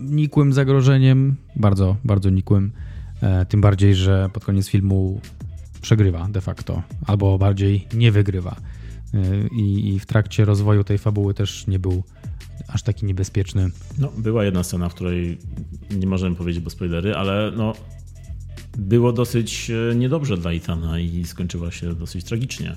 nikłym 0.00 0.52
zagrożeniem, 0.52 1.36
bardzo, 1.56 1.96
bardzo 2.04 2.30
nikłym. 2.30 2.72
E, 3.22 3.46
tym 3.46 3.60
bardziej, 3.60 3.94
że 3.94 4.30
pod 4.32 4.44
koniec 4.44 4.68
filmu 4.68 5.20
przegrywa 5.82 6.28
de 6.28 6.40
facto, 6.40 6.82
albo 7.06 7.38
bardziej 7.38 7.86
nie 7.94 8.12
wygrywa. 8.12 8.56
E, 9.14 9.48
I, 9.48 9.94
I, 9.94 9.98
w 9.98 10.06
trakcie 10.06 10.44
rozwoju 10.44 10.84
tej 10.84 10.98
fabuły 10.98 11.34
też 11.34 11.66
nie 11.66 11.78
był 11.78 12.02
aż 12.68 12.82
taki 12.82 13.06
niebezpieczny. 13.06 13.70
No, 13.98 14.12
była 14.18 14.44
jedna 14.44 14.62
scena, 14.62 14.88
w 14.88 14.94
której 14.94 15.38
nie 15.90 16.06
możemy 16.06 16.36
powiedzieć, 16.36 16.64
bo 16.64 16.70
spoilery, 16.70 17.14
ale 17.14 17.52
no, 17.56 17.72
było 18.78 19.12
dosyć 19.12 19.70
e, 19.70 19.94
niedobrze 19.94 20.36
dla 20.36 20.52
Ethana 20.52 20.98
i 20.98 21.24
skończyła 21.24 21.70
się 21.70 21.94
dosyć 21.94 22.24
tragicznie, 22.24 22.76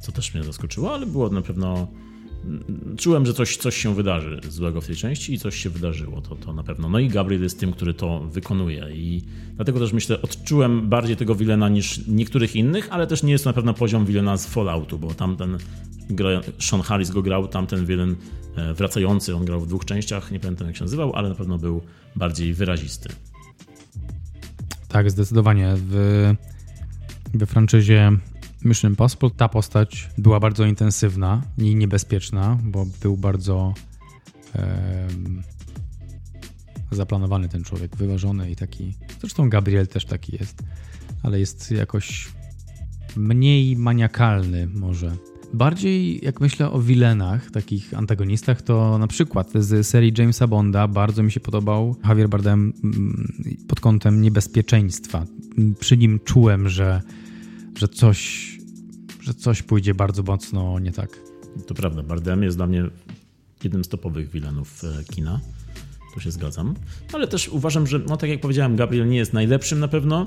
co 0.00 0.12
też 0.12 0.34
mnie 0.34 0.44
zaskoczyło, 0.44 0.94
ale 0.94 1.06
było 1.06 1.30
na 1.30 1.42
pewno 1.42 1.88
czułem, 2.96 3.26
że 3.26 3.34
coś, 3.34 3.56
coś 3.56 3.76
się 3.76 3.94
wydarzy 3.94 4.40
złego 4.48 4.80
w 4.80 4.86
tej 4.86 4.96
części 4.96 5.34
i 5.34 5.38
coś 5.38 5.56
się 5.56 5.70
wydarzyło, 5.70 6.20
to, 6.20 6.36
to 6.36 6.52
na 6.52 6.62
pewno. 6.62 6.88
No 6.88 6.98
i 6.98 7.08
Gabriel 7.08 7.42
jest 7.42 7.60
tym, 7.60 7.72
który 7.72 7.94
to 7.94 8.20
wykonuje 8.20 8.88
i 8.94 9.22
dlatego 9.56 9.80
też 9.80 9.92
myślę, 9.92 10.22
odczułem 10.22 10.88
bardziej 10.88 11.16
tego 11.16 11.34
Wilena 11.34 11.68
niż 11.68 12.06
niektórych 12.06 12.56
innych, 12.56 12.88
ale 12.90 13.06
też 13.06 13.22
nie 13.22 13.32
jest 13.32 13.44
to 13.44 13.50
na 13.50 13.54
pewno 13.54 13.74
poziom 13.74 14.06
Wilena 14.06 14.36
z 14.36 14.46
Falloutu, 14.46 14.98
bo 14.98 15.14
tamten 15.14 15.58
Sean 16.58 16.82
Harris 16.82 17.10
go 17.10 17.22
grał, 17.22 17.48
tamten 17.48 17.86
Wilen 17.86 18.16
e, 18.56 18.74
wracający, 18.74 19.36
on 19.36 19.44
grał 19.44 19.60
w 19.60 19.66
dwóch 19.66 19.84
częściach, 19.84 20.30
nie 20.30 20.40
pamiętam 20.40 20.66
jak 20.66 20.76
się 20.76 20.84
nazywał, 20.84 21.12
ale 21.14 21.28
na 21.28 21.34
pewno 21.34 21.58
był 21.58 21.82
bardziej 22.16 22.54
wyrazisty. 22.54 23.08
Tak, 24.88 25.10
zdecydowanie. 25.10 25.74
W, 25.76 26.34
we 27.34 27.46
franczyzie 27.46 28.12
Mission 28.64 28.90
Impossible 28.90 29.30
ta 29.30 29.48
postać 29.48 30.10
była 30.18 30.40
bardzo 30.40 30.66
intensywna 30.66 31.42
i 31.58 31.74
niebezpieczna, 31.74 32.58
bo 32.62 32.86
był 33.02 33.16
bardzo 33.16 33.74
zaplanowany 36.90 37.48
ten 37.48 37.64
człowiek, 37.64 37.96
wyważony 37.96 38.50
i 38.50 38.56
taki. 38.56 38.94
Zresztą 39.20 39.48
Gabriel 39.48 39.86
też 39.86 40.04
taki 40.04 40.36
jest, 40.36 40.62
ale 41.22 41.40
jest 41.40 41.70
jakoś 41.70 42.28
mniej 43.16 43.76
maniakalny 43.76 44.66
może. 44.66 45.16
Bardziej 45.54 46.24
jak 46.24 46.40
myślę 46.40 46.70
o 46.70 46.80
wilenach, 46.80 47.50
takich 47.50 47.94
antagonistach, 47.94 48.62
to 48.62 48.98
na 48.98 49.06
przykład 49.06 49.52
z 49.54 49.86
serii 49.86 50.12
Jamesa 50.18 50.46
Bonda 50.46 50.88
bardzo 50.88 51.22
mi 51.22 51.32
się 51.32 51.40
podobał 51.40 51.96
Javier 52.08 52.28
Bardem 52.28 52.72
mm, 52.84 53.32
pod 53.68 53.80
kątem 53.80 54.22
niebezpieczeństwa. 54.22 55.24
Przy 55.80 55.96
nim 55.96 56.20
czułem, 56.24 56.68
że, 56.68 57.02
że 57.78 57.88
coś 57.88 58.53
że 59.24 59.34
coś 59.34 59.62
pójdzie 59.62 59.94
bardzo 59.94 60.22
mocno 60.22 60.78
nie 60.78 60.92
tak. 60.92 61.20
To 61.66 61.74
prawda, 61.74 62.02
Bardem 62.02 62.42
jest 62.42 62.56
dla 62.56 62.66
mnie 62.66 62.84
jednym 63.64 63.84
z 63.84 63.88
topowych 63.88 64.30
wilenów 64.30 64.84
e, 64.84 65.04
kina. 65.04 65.40
Tu 66.14 66.20
się 66.20 66.30
zgadzam. 66.30 66.74
Ale 67.12 67.28
też 67.28 67.48
uważam, 67.48 67.86
że, 67.86 67.98
no 67.98 68.16
tak 68.16 68.30
jak 68.30 68.40
powiedziałem, 68.40 68.76
Gabriel 68.76 69.08
nie 69.08 69.16
jest 69.16 69.32
najlepszym 69.32 69.80
na 69.80 69.88
pewno, 69.88 70.26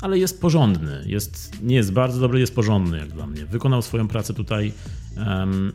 ale 0.00 0.18
jest 0.18 0.40
porządny. 0.40 1.04
Jest, 1.06 1.62
nie 1.62 1.76
jest 1.76 1.92
bardzo 1.92 2.20
dobry, 2.20 2.40
jest 2.40 2.54
porządny 2.54 2.98
jak 2.98 3.08
dla 3.08 3.26
mnie. 3.26 3.46
Wykonał 3.46 3.82
swoją 3.82 4.08
pracę 4.08 4.34
tutaj. 4.34 4.72
Um, 5.16 5.72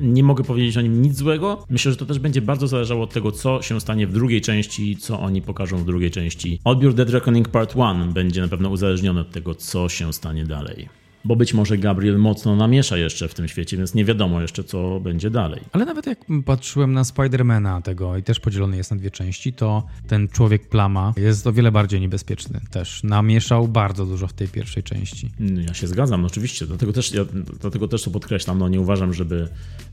nie 0.00 0.22
mogę 0.22 0.44
powiedzieć 0.44 0.76
o 0.76 0.80
nim 0.80 1.02
nic 1.02 1.16
złego. 1.16 1.66
Myślę, 1.70 1.92
że 1.92 1.96
to 1.96 2.06
też 2.06 2.18
będzie 2.18 2.42
bardzo 2.42 2.68
zależało 2.68 3.04
od 3.04 3.12
tego, 3.12 3.32
co 3.32 3.62
się 3.62 3.80
stanie 3.80 4.06
w 4.06 4.12
drugiej 4.12 4.40
części, 4.40 4.96
co 4.96 5.20
oni 5.20 5.42
pokażą 5.42 5.78
w 5.78 5.84
drugiej 5.84 6.10
części. 6.10 6.60
Odbiór 6.64 6.94
Dead 6.94 7.10
Reckoning 7.10 7.48
Part 7.48 7.76
1 7.76 8.12
będzie 8.12 8.40
na 8.40 8.48
pewno 8.48 8.70
uzależniony 8.70 9.20
od 9.20 9.30
tego, 9.30 9.54
co 9.54 9.88
się 9.88 10.12
stanie 10.12 10.44
dalej 10.44 11.01
bo 11.24 11.36
być 11.36 11.54
może 11.54 11.78
Gabriel 11.78 12.18
mocno 12.18 12.56
namiesza 12.56 12.96
jeszcze 12.96 13.28
w 13.28 13.34
tym 13.34 13.48
świecie, 13.48 13.76
więc 13.76 13.94
nie 13.94 14.04
wiadomo 14.04 14.40
jeszcze, 14.40 14.64
co 14.64 15.00
będzie 15.00 15.30
dalej. 15.30 15.60
Ale 15.72 15.84
nawet 15.84 16.06
jak 16.06 16.18
patrzyłem 16.44 16.92
na 16.92 17.04
Spidermana 17.04 17.80
tego 17.80 18.16
i 18.16 18.22
też 18.22 18.40
podzielony 18.40 18.76
jest 18.76 18.90
na 18.90 18.96
dwie 18.96 19.10
części, 19.10 19.52
to 19.52 19.86
ten 20.08 20.28
człowiek 20.28 20.68
plama 20.68 21.14
jest 21.16 21.46
o 21.46 21.52
wiele 21.52 21.72
bardziej 21.72 22.00
niebezpieczny 22.00 22.60
też. 22.70 23.02
Namieszał 23.04 23.68
bardzo 23.68 24.06
dużo 24.06 24.26
w 24.26 24.32
tej 24.32 24.48
pierwszej 24.48 24.82
części. 24.82 25.30
No, 25.40 25.60
ja 25.60 25.74
się 25.74 25.86
zgadzam, 25.86 26.20
no 26.20 26.26
oczywiście. 26.26 26.66
Dlatego 26.66 26.92
też, 26.92 27.12
ja, 27.12 27.24
dlatego 27.60 27.88
też 27.88 28.02
to 28.02 28.10
podkreślam. 28.10 28.58
No, 28.58 28.68
nie 28.68 28.80
uważam, 28.80 29.12
żeby 29.12 29.48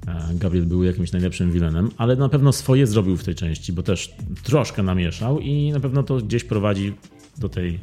e, 0.08 0.30
Gabriel 0.34 0.66
był 0.66 0.84
jakimś 0.84 1.12
najlepszym 1.12 1.52
vilenem, 1.52 1.90
ale 1.98 2.16
na 2.16 2.30
pewno 2.30 2.54
swoje 2.54 2.88
zrobił 2.88 3.18
w 3.18 3.24
tej 3.24 3.36
części, 3.36 3.74
bo 3.74 3.84
też 3.84 4.14
troszkę 4.44 4.84
namieszał 4.84 5.40
i 5.40 5.72
na 5.72 5.80
pewno 5.80 6.04
to 6.04 6.18
gdzieś 6.18 6.44
prowadzi 6.44 6.94
do 7.38 7.50
tej 7.50 7.80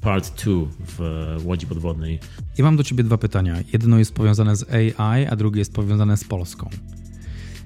Part 0.00 0.44
2 0.44 0.52
w 0.98 1.00
Łodzi 1.44 1.66
Podwodnej. 1.66 2.18
I 2.58 2.62
mam 2.62 2.76
do 2.76 2.84
Ciebie 2.84 3.04
dwa 3.04 3.18
pytania. 3.18 3.56
Jedno 3.72 3.98
jest 3.98 4.14
powiązane 4.14 4.56
z 4.56 4.70
AI, 4.70 5.26
a 5.26 5.36
drugie 5.36 5.58
jest 5.58 5.74
powiązane 5.74 6.16
z 6.16 6.24
Polską. 6.24 6.70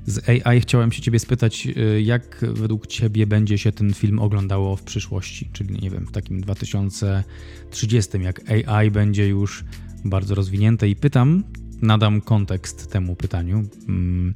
Z 0.06 0.28
AI 0.28 0.60
chciałem 0.60 0.92
się 0.92 1.02
Ciebie 1.02 1.18
spytać, 1.18 1.66
y, 1.76 2.02
jak 2.02 2.44
według 2.52 2.86
Ciebie 2.86 3.26
będzie 3.26 3.58
się 3.58 3.72
ten 3.72 3.94
film 3.94 4.18
oglądało 4.18 4.76
w 4.76 4.82
przyszłości, 4.82 5.50
czyli 5.52 5.78
nie 5.82 5.90
wiem, 5.90 6.06
w 6.06 6.12
takim 6.12 6.40
2030, 6.40 8.18
jak 8.20 8.50
AI 8.68 8.90
będzie 8.90 9.28
już 9.28 9.64
bardzo 10.04 10.34
rozwinięte 10.34 10.88
i 10.88 10.96
pytam, 10.96 11.44
nadam 11.82 12.20
kontekst 12.20 12.92
temu 12.92 13.16
pytaniu, 13.16 13.64
mm, 13.88 14.34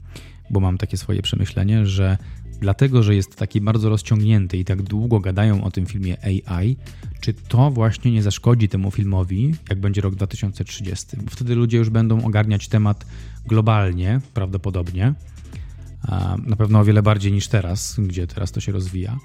bo 0.51 0.61
mam 0.61 0.79
takie 0.79 0.97
swoje 0.97 1.23
przemyślenie, 1.23 1.87
że 1.87 2.19
dlatego, 2.61 3.03
że 3.03 3.15
jest 3.15 3.37
taki 3.37 3.61
bardzo 3.61 3.89
rozciągnięty 3.89 4.57
i 4.57 4.65
tak 4.65 4.83
długo 4.83 5.21
gadają 5.21 5.65
o 5.65 5.71
tym 5.71 5.87
filmie 5.87 6.17
AI, 6.25 6.77
czy 7.21 7.35
to 7.35 7.71
właśnie 7.71 8.13
nie 8.13 8.23
zaszkodzi 8.23 8.69
temu 8.69 8.91
filmowi, 8.91 9.55
jak 9.69 9.81
będzie 9.81 10.01
rok 10.01 10.15
2030? 10.15 11.07
Bo 11.17 11.31
wtedy 11.31 11.55
ludzie 11.55 11.79
już 11.79 11.91
będą 11.91 12.25
ogarniać 12.25 12.69
temat 12.69 13.07
globalnie, 13.47 14.21
prawdopodobnie, 14.35 15.15
na 16.47 16.57
pewno 16.57 16.81
o 16.81 16.85
wiele 16.85 17.03
bardziej 17.03 17.33
niż 17.33 17.49
teraz, 17.49 17.97
gdzie 17.99 18.27
teraz 18.27 18.53
to 18.53 18.61
się 18.61 18.73
rozwija, 18.73 19.19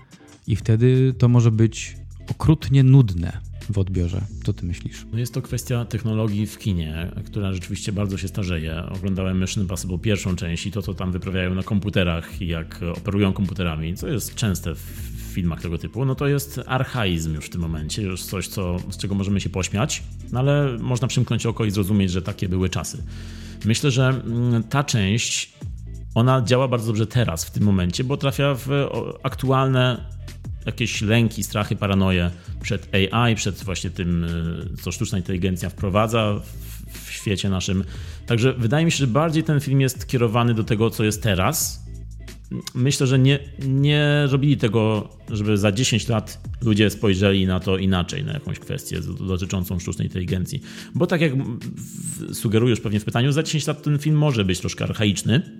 i 0.47 0.55
wtedy 0.55 1.13
to 1.17 1.27
może 1.27 1.51
być 1.51 1.97
okrutnie 2.29 2.83
nudne 2.83 3.50
w 3.71 3.77
odbiorze. 3.77 4.21
Co 4.43 4.53
ty 4.53 4.65
myślisz? 4.65 5.05
No 5.11 5.19
jest 5.19 5.33
to 5.33 5.41
kwestia 5.41 5.85
technologii 5.85 6.47
w 6.47 6.57
kinie, 6.57 7.11
która 7.25 7.53
rzeczywiście 7.53 7.91
bardzo 7.91 8.17
się 8.17 8.27
starzeje. 8.27 8.83
Oglądałem 8.95 9.39
Mission 9.39 9.63
Impossible 9.63 9.99
pierwszą 9.99 10.35
część 10.35 10.65
i 10.65 10.71
to, 10.71 10.81
co 10.81 10.93
tam 10.93 11.11
wyprawiają 11.11 11.55
na 11.55 11.63
komputerach 11.63 12.41
i 12.41 12.47
jak 12.47 12.79
operują 12.95 13.33
komputerami, 13.33 13.95
co 13.95 14.07
jest 14.07 14.35
częste 14.35 14.75
w 14.75 15.11
filmach 15.33 15.61
tego 15.61 15.77
typu, 15.77 16.05
no 16.05 16.15
to 16.15 16.27
jest 16.27 16.61
archaizm 16.65 17.35
już 17.35 17.45
w 17.45 17.49
tym 17.49 17.61
momencie, 17.61 18.01
już 18.01 18.23
coś, 18.23 18.47
co, 18.47 18.77
z 18.89 18.97
czego 18.97 19.15
możemy 19.15 19.41
się 19.41 19.49
pośmiać, 19.49 20.03
no 20.31 20.39
ale 20.39 20.77
można 20.77 21.07
przymknąć 21.07 21.45
oko 21.45 21.65
i 21.65 21.71
zrozumieć, 21.71 22.11
że 22.11 22.21
takie 22.21 22.49
były 22.49 22.69
czasy. 22.69 23.03
Myślę, 23.65 23.91
że 23.91 24.07
mm, 24.07 24.63
ta 24.63 24.83
część 24.83 25.53
ona 26.15 26.41
działa 26.41 26.67
bardzo 26.67 26.87
dobrze 26.87 27.07
teraz, 27.07 27.45
w 27.45 27.51
tym 27.51 27.63
momencie, 27.63 28.03
bo 28.03 28.17
trafia 28.17 28.55
w 28.55 28.69
aktualne 29.23 30.05
jakieś 30.65 31.01
lęki, 31.01 31.43
strachy, 31.43 31.75
paranoje 31.75 32.31
przed 32.61 32.87
AI, 33.11 33.35
przed 33.35 33.63
właśnie 33.63 33.89
tym, 33.89 34.23
y, 34.23 34.77
co 34.81 34.91
sztuczna 34.91 35.17
inteligencja 35.17 35.69
wprowadza 35.69 36.41
w 36.93 37.11
świecie 37.11 37.49
naszym. 37.49 37.83
Także 38.25 38.53
wydaje 38.53 38.85
mi 38.85 38.91
się, 38.91 38.97
że 38.97 39.07
bardziej 39.07 39.43
ten 39.43 39.59
film 39.59 39.81
jest 39.81 40.07
kierowany 40.07 40.53
do 40.53 40.63
tego, 40.63 40.89
co 40.89 41.03
jest 41.03 41.23
teraz. 41.23 41.81
Myślę, 42.75 43.07
że 43.07 43.19
nie, 43.19 43.39
nie 43.67 44.27
robili 44.31 44.57
tego, 44.57 45.09
żeby 45.29 45.57
za 45.57 45.71
10 45.71 46.07
lat 46.07 46.39
ludzie 46.61 46.89
spojrzeli 46.89 47.47
na 47.47 47.59
to 47.59 47.77
inaczej, 47.77 48.23
na 48.23 48.33
jakąś 48.33 48.59
kwestię 48.59 48.99
dotyczącą 49.27 49.79
sztucznej 49.79 50.07
inteligencji. 50.07 50.61
Bo 50.95 51.07
tak 51.07 51.21
jak 51.21 51.33
sugerujesz 52.33 52.79
pewnie 52.79 52.99
w 52.99 53.05
pytaniu, 53.05 53.31
za 53.31 53.43
10 53.43 53.67
lat 53.67 53.83
ten 53.83 53.99
film 53.99 54.15
może 54.15 54.45
być 54.45 54.59
troszkę 54.59 54.83
archaiczny, 54.83 55.59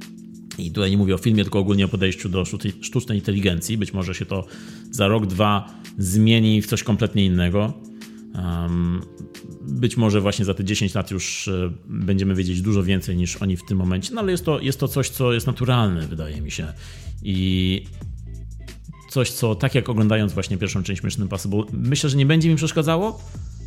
i 0.57 0.72
tutaj 0.72 0.91
nie 0.91 0.98
mówię 0.98 1.15
o 1.15 1.18
filmie, 1.18 1.44
tylko 1.44 1.60
ogólnie 1.60 1.86
o 1.86 1.88
podejściu 1.88 2.30
do 2.30 2.44
sztucznej 2.82 3.18
inteligencji. 3.18 3.78
Być 3.78 3.94
może 3.94 4.15
się 4.15 4.26
to 4.26 4.45
za 4.91 5.07
rok, 5.07 5.26
dwa 5.26 5.73
zmieni 5.98 6.61
w 6.61 6.68
coś 6.68 6.84
kompletnie 6.84 7.26
innego. 7.26 7.73
być 9.61 9.98
może 9.98 10.22
właśnie 10.22 10.45
za 10.45 10.53
te 10.53 10.64
10 10.64 10.94
lat 10.94 11.11
już 11.11 11.48
e, 11.48 11.72
będziemy 11.86 12.36
wiedzieć 12.36 12.61
dużo 12.61 12.84
więcej 12.84 13.18
niż 13.18 13.36
oni 13.38 13.57
w 13.57 13.65
tym 13.65 13.78
momencie, 13.78 14.14
no 14.14 14.22
ale 14.22 14.32
jest 14.32 14.45
to, 14.45 14.60
jest 14.60 14.80
to 14.80 14.88
coś, 14.88 15.10
co 15.10 15.34
jest 15.34 15.48
naturalne, 15.48 16.07
wydaje 16.07 16.41
mi 16.41 16.52
się. 16.52 16.73
I 17.23 17.86
coś, 19.10 19.32
co 19.32 19.56
tak 19.56 19.76
jak 19.76 19.90
oglądając 19.90 20.34
właśnie 20.34 20.57
pierwszą 20.57 20.84
część 20.84 21.03
Mission 21.03 21.23
Impossible, 21.23 21.64
myślę, 21.73 22.10
że 22.10 22.18
nie 22.18 22.26
będzie 22.26 22.49
mi 22.49 22.56
przeszkadzało, 22.56 23.19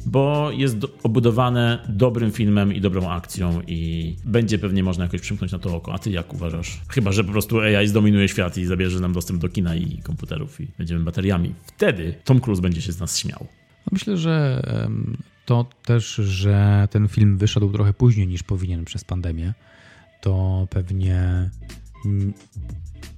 bo 0.07 0.51
jest 0.51 0.77
obudowane 1.03 1.87
dobrym 1.89 2.33
filmem 2.33 2.73
i 2.73 2.81
dobrą 2.81 3.11
akcją 3.11 3.61
i 3.67 4.17
będzie 4.25 4.59
pewnie 4.59 4.83
można 4.83 5.05
jakoś 5.05 5.21
przymknąć 5.21 5.53
na 5.53 5.59
to 5.59 5.77
oko. 5.77 5.93
A 5.95 5.99
ty 5.99 6.11
jak 6.11 6.35
uważasz? 6.35 6.81
Chyba, 6.89 7.13
że 7.13 7.25
po 7.25 7.33
prostu 7.33 7.61
AI 7.61 7.89
zdominuje 7.89 8.29
świat 8.29 8.59
i 8.59 8.67
zabierze 8.67 9.01
nam 9.01 9.13
dostęp 9.13 9.41
do 9.41 9.49
kina 9.49 9.75
i 9.75 9.99
komputerów 9.99 10.61
i 10.61 10.69
będziemy 10.79 11.05
bateriami. 11.05 11.55
Wtedy 11.67 12.15
Tom 12.25 12.41
Cruise 12.41 12.63
będzie 12.63 12.83
się 12.83 12.93
z 12.93 13.01
nas 13.01 13.19
śmiał. 13.19 13.47
Myślę, 13.93 14.17
że 14.17 14.63
to 15.47 15.67
też, 15.85 16.15
że 16.15 16.89
ten 16.91 17.09
film 17.09 17.39
wyszedł 17.39 17.73
trochę 17.73 17.93
później 17.93 18.27
niż 18.27 18.43
powinien 18.43 18.85
przez 18.85 19.05
pandemię, 19.05 19.55
to 20.21 20.67
pewnie 20.71 21.51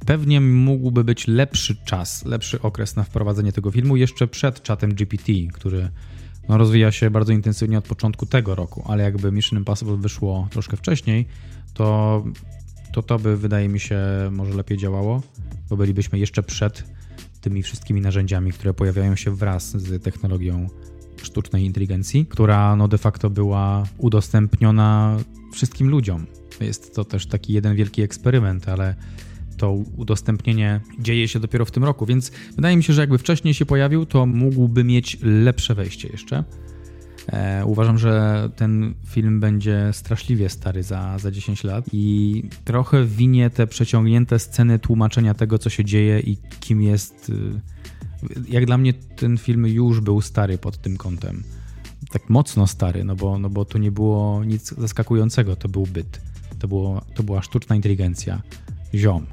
pewnie 0.06 0.40
mógłby 0.40 1.04
być 1.04 1.28
lepszy 1.28 1.76
czas, 1.84 2.24
lepszy 2.24 2.62
okres 2.62 2.96
na 2.96 3.02
wprowadzenie 3.02 3.52
tego 3.52 3.70
filmu 3.70 3.96
jeszcze 3.96 4.26
przed 4.26 4.62
czatem 4.62 4.94
GPT, 4.94 5.32
który 5.52 5.90
no, 6.48 6.58
rozwija 6.58 6.92
się 6.92 7.10
bardzo 7.10 7.32
intensywnie 7.32 7.78
od 7.78 7.88
początku 7.88 8.26
tego 8.26 8.54
roku, 8.54 8.84
ale 8.86 9.02
jakby 9.02 9.32
Mission 9.32 9.58
Impossible 9.58 9.96
wyszło 9.96 10.48
troszkę 10.50 10.76
wcześniej, 10.76 11.26
to 11.74 12.24
to, 12.96 13.02
to 13.02 13.18
by 13.18 13.36
wydaje 13.36 13.68
mi 13.68 13.80
się 13.80 13.98
może 14.30 14.54
lepiej 14.54 14.78
działało, 14.78 15.22
bo 15.70 15.76
bylibyśmy 15.76 16.18
jeszcze 16.18 16.42
przed 16.42 16.84
tymi 17.40 17.62
wszystkimi 17.62 18.00
narzędziami, 18.00 18.52
które 18.52 18.74
pojawiają 18.74 19.16
się 19.16 19.36
wraz 19.36 19.70
z 19.70 20.02
technologią 20.02 20.68
sztucznej 21.22 21.64
inteligencji, 21.64 22.26
która 22.26 22.76
no 22.76 22.88
de 22.88 22.98
facto 22.98 23.30
była 23.30 23.84
udostępniona 23.98 25.16
wszystkim 25.52 25.88
ludziom. 25.88 26.26
Jest 26.60 26.94
to 26.94 27.04
też 27.04 27.26
taki 27.26 27.52
jeden 27.52 27.76
wielki 27.76 28.02
eksperyment, 28.02 28.68
ale 28.68 28.94
to 29.56 29.72
udostępnienie 29.72 30.80
dzieje 30.98 31.28
się 31.28 31.40
dopiero 31.40 31.64
w 31.64 31.70
tym 31.70 31.84
roku, 31.84 32.06
więc 32.06 32.32
wydaje 32.56 32.76
mi 32.76 32.82
się, 32.82 32.92
że 32.92 33.02
jakby 33.02 33.18
wcześniej 33.18 33.54
się 33.54 33.66
pojawił, 33.66 34.06
to 34.06 34.26
mógłby 34.26 34.84
mieć 34.84 35.18
lepsze 35.22 35.74
wejście 35.74 36.08
jeszcze. 36.08 36.44
E, 37.32 37.66
uważam, 37.66 37.98
że 37.98 38.48
ten 38.56 38.94
film 39.06 39.40
będzie 39.40 39.90
straszliwie 39.92 40.48
stary 40.48 40.82
za, 40.82 41.18
za 41.18 41.30
10 41.30 41.64
lat 41.64 41.84
i 41.92 42.42
trochę 42.64 43.04
winie 43.04 43.50
te 43.50 43.66
przeciągnięte 43.66 44.38
sceny 44.38 44.78
tłumaczenia 44.78 45.34
tego, 45.34 45.58
co 45.58 45.70
się 45.70 45.84
dzieje 45.84 46.20
i 46.20 46.36
kim 46.60 46.82
jest. 46.82 47.28
Y, 47.30 47.60
jak 48.48 48.66
dla 48.66 48.78
mnie 48.78 48.92
ten 48.92 49.38
film 49.38 49.66
już 49.66 50.00
był 50.00 50.20
stary 50.20 50.58
pod 50.58 50.78
tym 50.78 50.96
kątem. 50.96 51.42
Tak 52.10 52.30
mocno 52.30 52.66
stary, 52.66 53.04
no 53.04 53.16
bo, 53.16 53.38
no 53.38 53.50
bo 53.50 53.64
tu 53.64 53.78
nie 53.78 53.92
było 53.92 54.44
nic 54.44 54.74
zaskakującego, 54.78 55.56
to 55.56 55.68
był 55.68 55.86
byt. 55.86 56.20
To, 56.58 56.68
było, 56.68 57.02
to 57.14 57.22
była 57.22 57.42
sztuczna 57.42 57.76
inteligencja. 57.76 58.42
Ziom. 58.94 59.26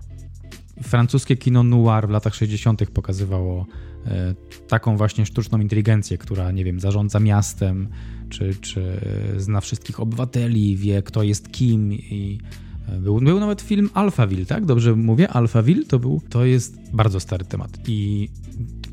Francuskie 0.81 1.35
kino 1.35 1.63
noir 1.63 2.07
w 2.07 2.09
latach 2.09 2.35
60. 2.35 2.89
pokazywało 2.91 3.65
e, 4.05 4.35
taką 4.67 4.97
właśnie 4.97 5.25
sztuczną 5.25 5.59
inteligencję, 5.59 6.17
która, 6.17 6.51
nie 6.51 6.63
wiem, 6.63 6.79
zarządza 6.79 7.19
miastem, 7.19 7.89
czy, 8.29 8.55
czy 8.55 9.01
zna 9.37 9.61
wszystkich 9.61 9.99
obywateli, 9.99 10.77
wie 10.77 11.01
kto 11.01 11.23
jest 11.23 11.51
kim 11.51 11.93
i 11.93 12.39
e, 12.87 12.99
był, 12.99 13.19
był 13.19 13.39
nawet 13.39 13.61
film 13.61 13.89
Alphaville, 13.93 14.45
tak? 14.45 14.65
Dobrze 14.65 14.95
mówię? 14.95 15.29
Alphaville 15.29 15.85
to 15.85 15.99
był, 15.99 16.21
to 16.29 16.45
jest 16.45 16.77
bardzo 16.93 17.19
stary 17.19 17.45
temat 17.45 17.77
i 17.87 18.29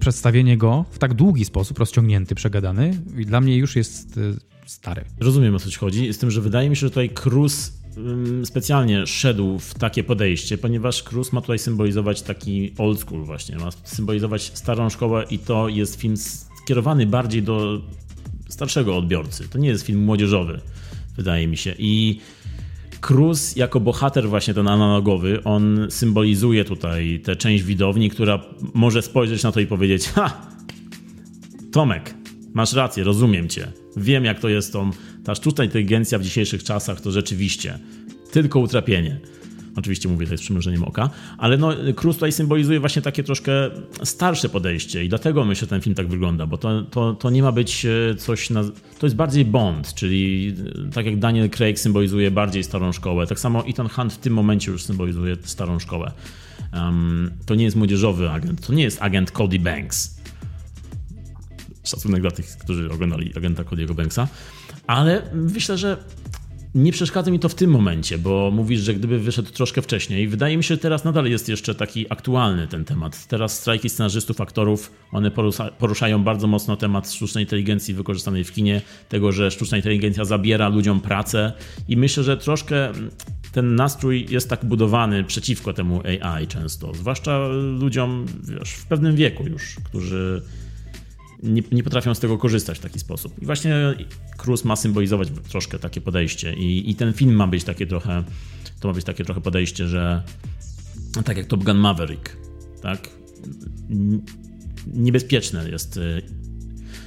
przedstawienie 0.00 0.56
go 0.56 0.84
w 0.90 0.98
tak 0.98 1.14
długi 1.14 1.44
sposób, 1.44 1.78
rozciągnięty, 1.78 2.34
przegadany, 2.34 3.02
dla 3.26 3.40
mnie 3.40 3.56
już 3.56 3.76
jest 3.76 4.18
e, 4.18 4.20
stary. 4.66 5.04
Rozumiem 5.20 5.54
o 5.54 5.58
co 5.58 5.70
ci 5.70 5.78
chodzi, 5.78 6.12
z 6.12 6.18
tym, 6.18 6.30
że 6.30 6.40
wydaje 6.40 6.70
mi 6.70 6.76
się, 6.76 6.80
że 6.80 6.90
tutaj 6.90 7.10
Cruz 7.10 7.79
specjalnie 8.44 9.06
szedł 9.06 9.58
w 9.58 9.74
takie 9.74 10.04
podejście, 10.04 10.58
ponieważ 10.58 11.02
Cruz 11.02 11.32
ma 11.32 11.40
tutaj 11.40 11.58
symbolizować 11.58 12.22
taki 12.22 12.72
old 12.78 13.00
school 13.00 13.24
właśnie, 13.24 13.56
ma 13.58 13.70
symbolizować 13.84 14.50
starą 14.54 14.90
szkołę 14.90 15.24
i 15.30 15.38
to 15.38 15.68
jest 15.68 16.00
film 16.00 16.14
skierowany 16.62 17.06
bardziej 17.06 17.42
do 17.42 17.80
starszego 18.48 18.96
odbiorcy. 18.96 19.48
To 19.48 19.58
nie 19.58 19.68
jest 19.68 19.86
film 19.86 20.04
młodzieżowy, 20.04 20.60
wydaje 21.16 21.46
mi 21.46 21.56
się. 21.56 21.74
I 21.78 22.20
Cruz 23.00 23.56
jako 23.56 23.80
bohater 23.80 24.28
właśnie 24.28 24.54
ten 24.54 24.68
analogowy, 24.68 25.44
on 25.44 25.86
symbolizuje 25.90 26.64
tutaj 26.64 27.20
tę 27.24 27.36
część 27.36 27.64
widowni, 27.64 28.10
która 28.10 28.40
może 28.74 29.02
spojrzeć 29.02 29.42
na 29.42 29.52
to 29.52 29.60
i 29.60 29.66
powiedzieć 29.66 30.08
ha, 30.08 30.46
Tomek, 31.72 32.14
masz 32.54 32.72
rację, 32.72 33.04
rozumiem 33.04 33.48
cię. 33.48 33.72
Wiem 33.96 34.24
jak 34.24 34.40
to 34.40 34.48
jest 34.48 34.72
tą 34.72 34.90
ta 35.24 35.34
sztuczna 35.34 35.64
inteligencja 35.64 36.18
w 36.18 36.22
dzisiejszych 36.22 36.64
czasach 36.64 37.00
to 37.00 37.10
rzeczywiście 37.10 37.78
tylko 38.32 38.60
utrapienie. 38.60 39.20
Oczywiście 39.76 40.08
mówię 40.08 40.26
tutaj 40.26 40.38
z 40.38 40.40
przymrużeniem 40.40 40.84
oka, 40.84 41.10
ale 41.38 41.56
no, 41.56 41.72
Cruz 41.96 42.16
tutaj 42.16 42.32
symbolizuje 42.32 42.80
właśnie 42.80 43.02
takie 43.02 43.22
troszkę 43.24 43.52
starsze 44.02 44.48
podejście 44.48 45.04
i 45.04 45.08
dlatego 45.08 45.44
myślę, 45.44 45.60
że 45.60 45.66
ten 45.66 45.80
film 45.80 45.94
tak 45.94 46.08
wygląda, 46.08 46.46
bo 46.46 46.58
to, 46.58 46.82
to, 46.82 47.14
to 47.14 47.30
nie 47.30 47.42
ma 47.42 47.52
być 47.52 47.86
e, 47.86 48.14
coś 48.14 48.50
na... 48.50 48.64
To 48.98 49.06
jest 49.06 49.16
bardziej 49.16 49.44
Bond, 49.44 49.94
czyli 49.94 50.54
e, 50.88 50.92
tak 50.92 51.06
jak 51.06 51.18
Daniel 51.18 51.50
Craig 51.50 51.78
symbolizuje 51.78 52.30
bardziej 52.30 52.64
starą 52.64 52.92
szkołę, 52.92 53.26
tak 53.26 53.40
samo 53.40 53.66
Ethan 53.66 53.88
Hunt 53.88 54.12
w 54.12 54.18
tym 54.18 54.32
momencie 54.32 54.70
już 54.70 54.82
symbolizuje 54.82 55.36
starą 55.42 55.78
szkołę. 55.78 56.12
Um, 56.72 57.30
to 57.46 57.54
nie 57.54 57.64
jest 57.64 57.76
młodzieżowy 57.76 58.30
agent, 58.30 58.66
to 58.66 58.72
nie 58.72 58.82
jest 58.82 59.02
agent 59.02 59.30
Cody 59.30 59.58
Banks. 59.58 60.20
Szacunek 61.84 62.20
dla 62.20 62.30
tych, 62.30 62.46
którzy 62.46 62.90
oglądali 62.90 63.32
agenta 63.36 63.62
Cody'ego 63.62 63.94
Banksa 63.94 64.28
ale 64.90 65.22
myślę, 65.34 65.78
że 65.78 65.96
nie 66.74 66.92
przeszkadza 66.92 67.30
mi 67.30 67.38
to 67.38 67.48
w 67.48 67.54
tym 67.54 67.70
momencie, 67.70 68.18
bo 68.18 68.50
mówisz, 68.50 68.80
że 68.80 68.94
gdyby 68.94 69.18
wyszedł 69.18 69.50
troszkę 69.50 69.82
wcześniej, 69.82 70.28
wydaje 70.28 70.56
mi 70.56 70.64
się, 70.64 70.74
że 70.74 70.78
teraz 70.78 71.04
nadal 71.04 71.26
jest 71.26 71.48
jeszcze 71.48 71.74
taki 71.74 72.06
aktualny 72.12 72.68
ten 72.68 72.84
temat. 72.84 73.26
Teraz 73.26 73.58
strajki 73.58 73.88
scenarzystów, 73.88 74.40
aktorów, 74.40 74.92
one 75.12 75.30
poruszają 75.78 76.24
bardzo 76.24 76.46
mocno 76.46 76.76
temat 76.76 77.12
sztucznej 77.12 77.44
inteligencji 77.44 77.94
wykorzystanej 77.94 78.44
w 78.44 78.52
kinie, 78.52 78.82
tego, 79.08 79.32
że 79.32 79.50
sztuczna 79.50 79.76
inteligencja 79.76 80.24
zabiera 80.24 80.68
ludziom 80.68 81.00
pracę 81.00 81.52
i 81.88 81.96
myślę, 81.96 82.22
że 82.22 82.36
troszkę 82.36 82.92
ten 83.52 83.74
nastrój 83.74 84.26
jest 84.30 84.50
tak 84.50 84.64
budowany 84.64 85.24
przeciwko 85.24 85.72
temu 85.72 86.02
AI 86.22 86.46
często, 86.46 86.94
zwłaszcza 86.94 87.48
ludziom 87.78 88.26
wiesz, 88.42 88.70
w 88.70 88.86
pewnym 88.86 89.16
wieku 89.16 89.46
już, 89.46 89.76
którzy 89.84 90.42
nie, 91.42 91.62
nie, 91.72 91.82
potrafią 91.82 92.14
z 92.14 92.20
tego 92.20 92.38
korzystać 92.38 92.78
w 92.78 92.80
taki 92.80 92.98
sposób. 92.98 93.42
I 93.42 93.46
właśnie 93.46 93.74
Cruz 94.36 94.64
ma 94.64 94.76
symbolizować 94.76 95.28
troszkę 95.48 95.78
takie 95.78 96.00
podejście 96.00 96.54
i, 96.54 96.90
i 96.90 96.94
ten 96.94 97.12
film 97.12 97.34
ma 97.34 97.46
być 97.46 97.64
takie 97.64 97.86
trochę, 97.86 98.24
to 98.80 98.88
ma 98.88 98.94
być 98.94 99.04
takie 99.04 99.24
trochę 99.24 99.40
podejście, 99.40 99.86
że 99.86 100.22
tak 101.24 101.36
jak 101.36 101.46
Top 101.46 101.64
Gun 101.64 101.76
Maverick, 101.76 102.36
tak? 102.82 103.08
Niebezpieczne 104.86 105.70
jest, 105.70 105.96
y, 105.96 106.22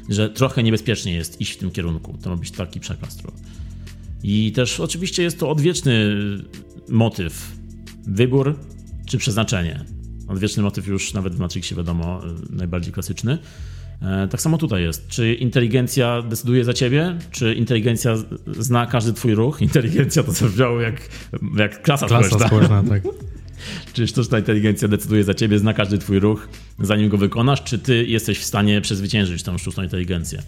że 0.09 0.29
trochę 0.29 0.63
niebezpiecznie 0.63 1.13
jest 1.13 1.41
iść 1.41 1.51
w 1.51 1.57
tym 1.57 1.71
kierunku. 1.71 2.17
To 2.21 2.29
ma 2.29 2.35
być 2.35 2.51
taki 2.51 2.79
przekaz. 2.79 3.17
I 4.23 4.51
też 4.51 4.79
oczywiście 4.79 5.23
jest 5.23 5.39
to 5.39 5.49
odwieczny 5.49 6.17
motyw. 6.89 7.51
Wybór 8.07 8.59
czy 9.05 9.17
przeznaczenie. 9.17 9.85
Odwieczny 10.27 10.63
motyw 10.63 10.87
już 10.87 11.13
nawet 11.13 11.35
w 11.35 11.39
Matrixie 11.39 11.77
wiadomo, 11.77 12.21
y, 12.27 12.55
najbardziej 12.55 12.93
klasyczny. 12.93 13.37
E, 14.03 14.27
tak 14.27 14.41
samo 14.41 14.57
tutaj 14.57 14.83
jest. 14.83 15.07
Czy 15.07 15.33
inteligencja 15.33 16.21
decyduje 16.21 16.63
za 16.65 16.73
ciebie? 16.73 17.17
Czy 17.31 17.53
inteligencja 17.53 18.15
zna 18.47 18.85
każdy 18.85 19.13
twój 19.13 19.35
ruch? 19.35 19.61
Inteligencja 19.67 20.23
to 20.23 20.33
co 20.33 20.45
brzmiało 20.45 20.81
jak, 20.81 21.09
jak 21.57 21.81
klasa, 21.81 22.07
klasa 22.07 22.27
społeczna. 22.27 22.47
społeczna 22.47 22.83
tak. 22.89 23.03
Czy 23.93 24.07
sztuczna 24.07 24.39
inteligencja 24.39 24.87
decyduje 24.87 25.23
za 25.23 25.33
ciebie, 25.33 25.59
zna 25.59 25.73
każdy 25.73 25.97
twój 25.97 26.19
ruch, 26.19 26.47
zanim 26.79 27.09
go 27.09 27.17
wykonasz? 27.17 27.63
Czy 27.63 27.79
ty 27.79 28.05
jesteś 28.05 28.39
w 28.39 28.43
stanie 28.43 28.81
przezwyciężyć 28.81 29.43
tą 29.43 29.57
sztuczną 29.57 29.83
inteligencję? 29.83 30.43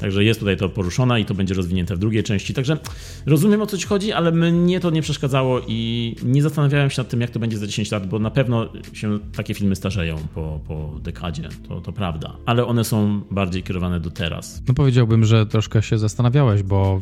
Także 0.00 0.24
jest 0.24 0.40
tutaj 0.40 0.56
to 0.56 0.68
poruszone 0.68 1.20
i 1.20 1.24
to 1.24 1.34
będzie 1.34 1.54
rozwinięte 1.54 1.96
w 1.96 1.98
drugiej 1.98 2.22
części. 2.22 2.54
Także 2.54 2.78
rozumiem 3.26 3.62
o 3.62 3.66
co 3.66 3.78
ci 3.78 3.86
chodzi, 3.86 4.12
ale 4.12 4.32
mnie 4.32 4.80
to 4.80 4.90
nie 4.90 5.02
przeszkadzało 5.02 5.60
i 5.68 6.16
nie 6.22 6.42
zastanawiałem 6.42 6.90
się 6.90 7.02
nad 7.02 7.08
tym, 7.08 7.20
jak 7.20 7.30
to 7.30 7.38
będzie 7.38 7.58
za 7.58 7.66
10 7.66 7.90
lat, 7.90 8.08
bo 8.08 8.18
na 8.18 8.30
pewno 8.30 8.68
się 8.92 9.18
takie 9.36 9.54
filmy 9.54 9.76
starzeją 9.76 10.16
po, 10.34 10.60
po 10.68 11.00
dekadzie. 11.02 11.48
To, 11.68 11.80
to 11.80 11.92
prawda. 11.92 12.36
Ale 12.46 12.66
one 12.66 12.84
są 12.84 13.20
bardziej 13.30 13.62
kierowane 13.62 14.00
do 14.00 14.10
teraz. 14.10 14.62
No 14.68 14.74
powiedziałbym, 14.74 15.24
że 15.24 15.46
troszkę 15.46 15.82
się 15.82 15.98
zastanawiałeś, 15.98 16.62
bo 16.62 17.00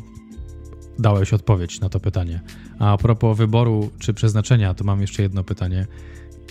dałeś 0.98 1.32
odpowiedź 1.32 1.80
na 1.80 1.88
to 1.88 2.00
pytanie. 2.00 2.40
A 2.78 2.96
propos 2.96 3.38
wyboru 3.38 3.90
czy 3.98 4.14
przeznaczenia, 4.14 4.74
to 4.74 4.84
mam 4.84 5.00
jeszcze 5.00 5.22
jedno 5.22 5.44
pytanie. 5.44 5.86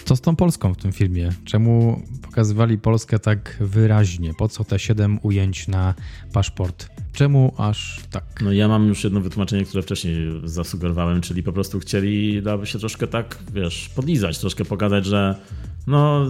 Co 0.05 0.15
z 0.15 0.21
tą 0.21 0.35
Polską 0.35 0.73
w 0.73 0.77
tym 0.77 0.91
filmie? 0.91 1.29
Czemu 1.45 2.01
pokazywali 2.21 2.77
Polskę 2.77 3.19
tak 3.19 3.57
wyraźnie? 3.59 4.33
Po 4.33 4.47
co 4.47 4.63
te 4.63 4.79
siedem 4.79 5.19
ujęć 5.23 5.67
na 5.67 5.93
paszport? 6.33 6.89
Czemu 7.13 7.53
aż 7.57 7.99
tak? 8.11 8.23
No 8.41 8.51
ja 8.51 8.67
mam 8.67 8.87
już 8.87 9.03
jedno 9.03 9.21
wytłumaczenie, 9.21 9.65
które 9.65 9.83
wcześniej 9.83 10.15
zasugerowałem, 10.43 11.21
czyli 11.21 11.43
po 11.43 11.53
prostu 11.53 11.79
chcieli, 11.79 12.41
dałoby 12.41 12.65
się 12.67 12.79
troszkę 12.79 13.07
tak, 13.07 13.37
wiesz, 13.53 13.89
podlizać, 13.95 14.39
troszkę 14.39 14.65
pokazać, 14.65 15.05
że 15.05 15.35
no, 15.87 16.25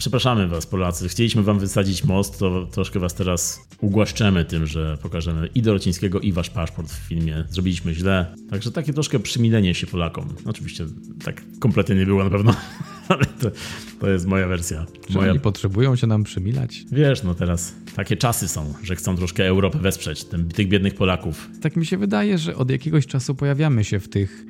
przepraszamy 0.00 0.48
was 0.48 0.66
Polacy, 0.66 1.08
chcieliśmy 1.08 1.42
wam 1.42 1.58
wysadzić 1.58 2.04
most, 2.04 2.38
to 2.38 2.66
troszkę 2.66 3.00
was 3.00 3.14
teraz 3.14 3.60
ugłaszczemy 3.80 4.44
tym, 4.44 4.66
że 4.66 4.98
pokażemy 5.02 5.48
i 5.54 5.62
Dorocińskiego 5.62 6.20
i 6.20 6.32
wasz 6.32 6.50
paszport 6.50 6.92
w 6.92 7.08
filmie. 7.08 7.44
Zrobiliśmy 7.50 7.94
źle. 7.94 8.34
Także 8.50 8.72
takie 8.72 8.92
troszkę 8.92 9.18
przymilenie 9.18 9.74
się 9.74 9.86
Polakom. 9.86 10.28
Oczywiście 10.44 10.86
tak 11.24 11.42
kompletnie 11.58 11.94
nie 11.94 12.06
było 12.06 12.24
na 12.24 12.30
pewno, 12.30 12.54
ale 13.08 13.26
to, 13.26 13.50
to 14.00 14.10
jest 14.10 14.26
moja 14.26 14.48
wersja. 14.48 14.86
Czy 15.08 15.14
moja... 15.14 15.30
oni 15.30 15.40
potrzebują 15.40 15.96
się 15.96 16.06
nam 16.06 16.24
przymilać? 16.24 16.84
Wiesz, 16.92 17.22
no 17.22 17.34
teraz 17.34 17.74
takie 17.96 18.16
czasy 18.16 18.48
są, 18.48 18.74
że 18.82 18.96
chcą 18.96 19.16
troszkę 19.16 19.46
Europę 19.46 19.78
wesprzeć, 19.78 20.24
tym, 20.24 20.48
tych 20.48 20.68
biednych 20.68 20.94
Polaków. 20.94 21.50
Tak 21.60 21.76
mi 21.76 21.86
się 21.86 21.98
wydaje, 21.98 22.38
że 22.38 22.56
od 22.56 22.70
jakiegoś 22.70 23.06
czasu 23.06 23.34
pojawiamy 23.34 23.84
się 23.84 24.00
w 24.00 24.08
tych 24.08 24.44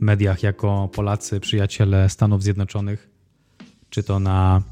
mediach 0.00 0.42
jako 0.42 0.90
Polacy, 0.94 1.40
przyjaciele 1.40 2.08
Stanów 2.08 2.42
Zjednoczonych 2.42 3.16
czy 3.90 4.02
to 4.02 4.20
na, 4.20 4.62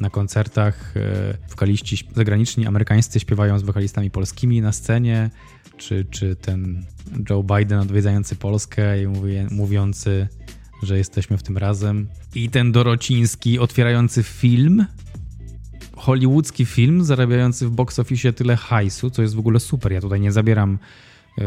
na 0.00 0.10
koncertach 0.10 0.96
e, 0.96 1.34
wokaliści 1.50 2.08
zagraniczni, 2.14 2.66
amerykańscy 2.66 3.20
śpiewają 3.20 3.58
z 3.58 3.62
wokalistami 3.62 4.10
polskimi 4.10 4.60
na 4.60 4.72
scenie, 4.72 5.30
czy, 5.76 6.04
czy 6.10 6.36
ten 6.36 6.84
Joe 7.30 7.42
Biden 7.42 7.78
odwiedzający 7.78 8.36
Polskę 8.36 9.02
i 9.02 9.06
mówi, 9.06 9.34
mówiący, 9.50 10.28
że 10.82 10.98
jesteśmy 10.98 11.38
w 11.38 11.42
tym 11.42 11.58
razem. 11.58 12.08
I 12.34 12.50
ten 12.50 12.72
Dorociński 12.72 13.58
otwierający 13.58 14.22
film, 14.22 14.86
hollywoodzki 15.96 16.66
film, 16.66 17.04
zarabiający 17.04 17.66
w 17.66 17.70
box 17.70 17.98
office 17.98 18.32
tyle 18.32 18.56
hajsu, 18.56 19.10
co 19.10 19.22
jest 19.22 19.34
w 19.34 19.38
ogóle 19.38 19.60
super. 19.60 19.92
Ja 19.92 20.00
tutaj 20.00 20.20
nie 20.20 20.32
zabieram 20.32 20.78
y, 21.38 21.42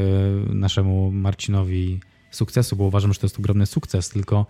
naszemu 0.53 1.11
Marcinowi 1.11 1.99
sukcesu, 2.31 2.75
bo 2.75 2.83
uważam, 2.83 3.13
że 3.13 3.19
to 3.19 3.25
jest 3.25 3.39
ogromny 3.39 3.65
sukces, 3.65 4.09
tylko 4.09 4.45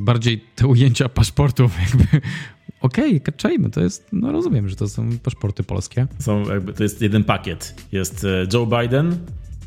bardziej 0.00 0.44
te 0.56 0.66
ujęcia 0.66 1.08
paszportów 1.08 1.72
jakby 1.80 2.04
okej, 2.82 3.08
okay, 3.08 3.20
kaczajmy, 3.20 3.70
to 3.70 3.80
jest, 3.80 4.06
no 4.12 4.32
rozumiem, 4.32 4.68
że 4.68 4.76
to 4.76 4.88
są 4.88 5.18
paszporty 5.18 5.62
polskie. 5.62 6.06
Są 6.18 6.48
jakby, 6.48 6.72
to 6.72 6.82
jest 6.82 7.02
jeden 7.02 7.24
pakiet. 7.24 7.74
Jest 7.92 8.24
e, 8.24 8.46
Joe 8.52 8.66
Biden 8.66 9.16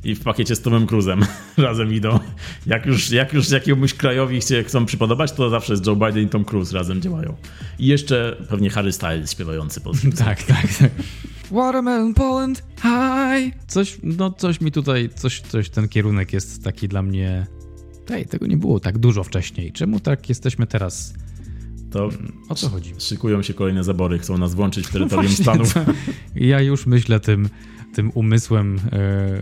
i 0.03 0.15
w 0.15 0.23
pakiecie 0.23 0.56
z 0.56 0.61
Tomem 0.61 0.88
Cruzem 0.88 1.26
razem 1.57 1.93
idą. 1.93 2.19
Jak 2.65 2.85
już, 2.85 3.11
jak 3.11 3.34
już 3.34 3.49
jakiemuś 3.49 3.93
krajowi 3.93 4.39
chcą 4.65 4.85
przypodobać, 4.85 5.31
to 5.31 5.49
zawsze 5.49 5.73
jest 5.73 5.88
Joe 5.88 5.95
Biden 5.95 6.23
i 6.23 6.27
Tom 6.27 6.45
Cruise 6.45 6.77
razem 6.77 7.02
działają. 7.02 7.35
I 7.80 7.88
jeszcze 7.88 8.38
pewnie 8.49 8.69
Harry 8.69 8.93
Styles 8.93 9.31
śpiewający 9.31 9.81
po 9.81 9.91
Tak, 10.18 10.43
tak, 10.53 10.68
tak. 10.80 10.91
Watermelon 11.52 12.14
Poland, 12.14 12.64
hi! 12.81 13.52
Coś, 13.68 13.97
no 14.03 14.31
coś 14.31 14.61
mi 14.61 14.72
tutaj, 14.72 15.10
coś, 15.15 15.41
coś, 15.41 15.69
ten 15.69 15.89
kierunek 15.89 16.34
jest 16.34 16.64
taki 16.64 16.88
dla 16.88 17.02
mnie... 17.02 17.47
Ej, 18.10 18.26
tego 18.26 18.48
nie 18.48 18.57
było 18.57 18.80
tak 18.80 18.98
dużo 18.98 19.23
wcześniej. 19.23 19.72
Czemu 19.72 19.99
tak 19.99 20.30
jesteśmy 20.30 20.68
teraz 20.68 21.14
to 21.91 22.10
o 22.49 22.56
co 22.56 22.69
chodzi? 22.69 22.94
Szykują 22.99 23.41
się 23.41 23.53
kolejne 23.53 23.84
zabory, 23.84 24.19
chcą 24.19 24.38
nas 24.38 24.53
włączyć 24.53 24.88
w 24.88 24.91
terytorium 24.91 25.34
no 25.38 25.44
Stanów. 25.44 25.73
To, 25.73 25.86
ja 26.36 26.61
już 26.61 26.86
myślę 26.86 27.19
tym, 27.19 27.49
tym 27.94 28.11
umysłem 28.14 28.76
e, 28.77 28.91
e, 28.91 29.41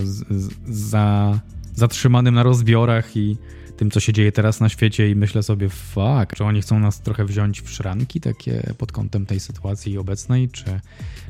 z, 0.00 0.24
za, 0.66 1.40
zatrzymanym 1.74 2.34
na 2.34 2.42
rozbiorach 2.42 3.16
i 3.16 3.36
tym, 3.76 3.90
co 3.90 4.00
się 4.00 4.12
dzieje 4.12 4.32
teraz 4.32 4.60
na 4.60 4.68
świecie 4.68 5.10
i 5.10 5.16
myślę 5.16 5.42
sobie, 5.42 5.68
fuck, 5.68 6.36
czy 6.36 6.44
oni 6.44 6.62
chcą 6.62 6.80
nas 6.80 7.00
trochę 7.00 7.24
wziąć 7.24 7.60
w 7.60 7.70
szranki 7.70 8.20
takie 8.20 8.74
pod 8.78 8.92
kątem 8.92 9.26
tej 9.26 9.40
sytuacji 9.40 9.98
obecnej, 9.98 10.48
czy, 10.48 10.80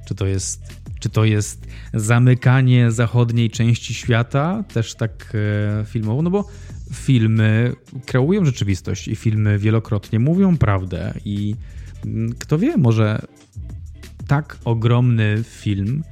czy, 0.08 0.14
to, 0.14 0.26
jest, 0.26 0.62
czy 1.00 1.10
to 1.10 1.24
jest 1.24 1.66
zamykanie 1.94 2.90
zachodniej 2.90 3.50
części 3.50 3.94
świata, 3.94 4.64
też 4.72 4.94
tak 4.94 5.32
e, 5.80 5.84
filmowo, 5.84 6.22
no 6.22 6.30
bo 6.30 6.48
filmy 6.92 7.72
kreują 8.06 8.44
rzeczywistość 8.44 9.08
i 9.08 9.16
filmy 9.16 9.58
wielokrotnie 9.58 10.18
mówią 10.18 10.56
prawdę 10.56 11.14
i 11.24 11.54
mm, 12.04 12.34
kto 12.38 12.58
wie, 12.58 12.76
może 12.76 13.22
tak 14.26 14.58
ogromny 14.64 15.44
film, 15.48 16.02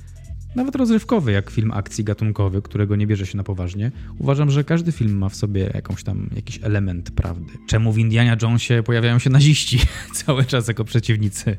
nawet 0.55 0.77
rozrywkowy, 0.77 1.33
jak 1.33 1.51
film 1.51 1.71
akcji 1.71 2.05
gatunkowy, 2.05 2.63
którego 2.63 2.97
nie 2.97 3.07
bierze 3.07 3.27
się 3.27 3.37
na 3.37 3.45
poważnie, 3.45 3.91
uważam, 4.19 4.51
że 4.51 4.65
każdy 4.65 4.93
film 4.93 5.19
ma 5.19 5.29
w 5.29 5.37
sobie 5.37 5.71
jakąś 5.75 6.05
tam, 6.05 6.31
jakiś 6.37 6.59
element 6.63 7.11
prawdy. 7.11 7.53
Czemu 7.67 7.93
w 7.93 7.99
Indiana 7.99 8.37
Jonesie 8.43 8.83
pojawiają 8.85 9.19
się 9.19 9.31
naziści 9.31 9.79
cały 10.25 10.45
czas 10.45 10.69
jako 10.69 10.85
przeciwnicy? 10.85 11.57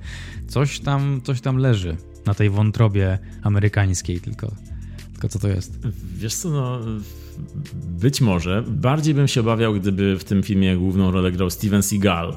Coś 0.47 0.79
tam, 0.79 1.21
coś 1.23 1.41
tam 1.41 1.57
leży 1.57 1.97
na 2.25 2.33
tej 2.33 2.49
wątrobie 2.49 3.19
amerykańskiej, 3.43 4.21
tylko, 4.21 4.51
tylko 5.11 5.29
co 5.29 5.39
to 5.39 5.47
jest? 5.47 5.79
Wiesz 6.15 6.35
co, 6.35 6.49
no 6.49 6.79
być 7.99 8.21
może 8.21 8.63
bardziej 8.67 9.13
bym 9.13 9.27
się 9.27 9.41
obawiał, 9.41 9.73
gdyby 9.73 10.19
w 10.19 10.23
tym 10.23 10.43
filmie 10.43 10.77
główną 10.77 11.11
rolę 11.11 11.31
grał 11.31 11.49
Steven 11.49 11.83
Seagal. 11.83 12.33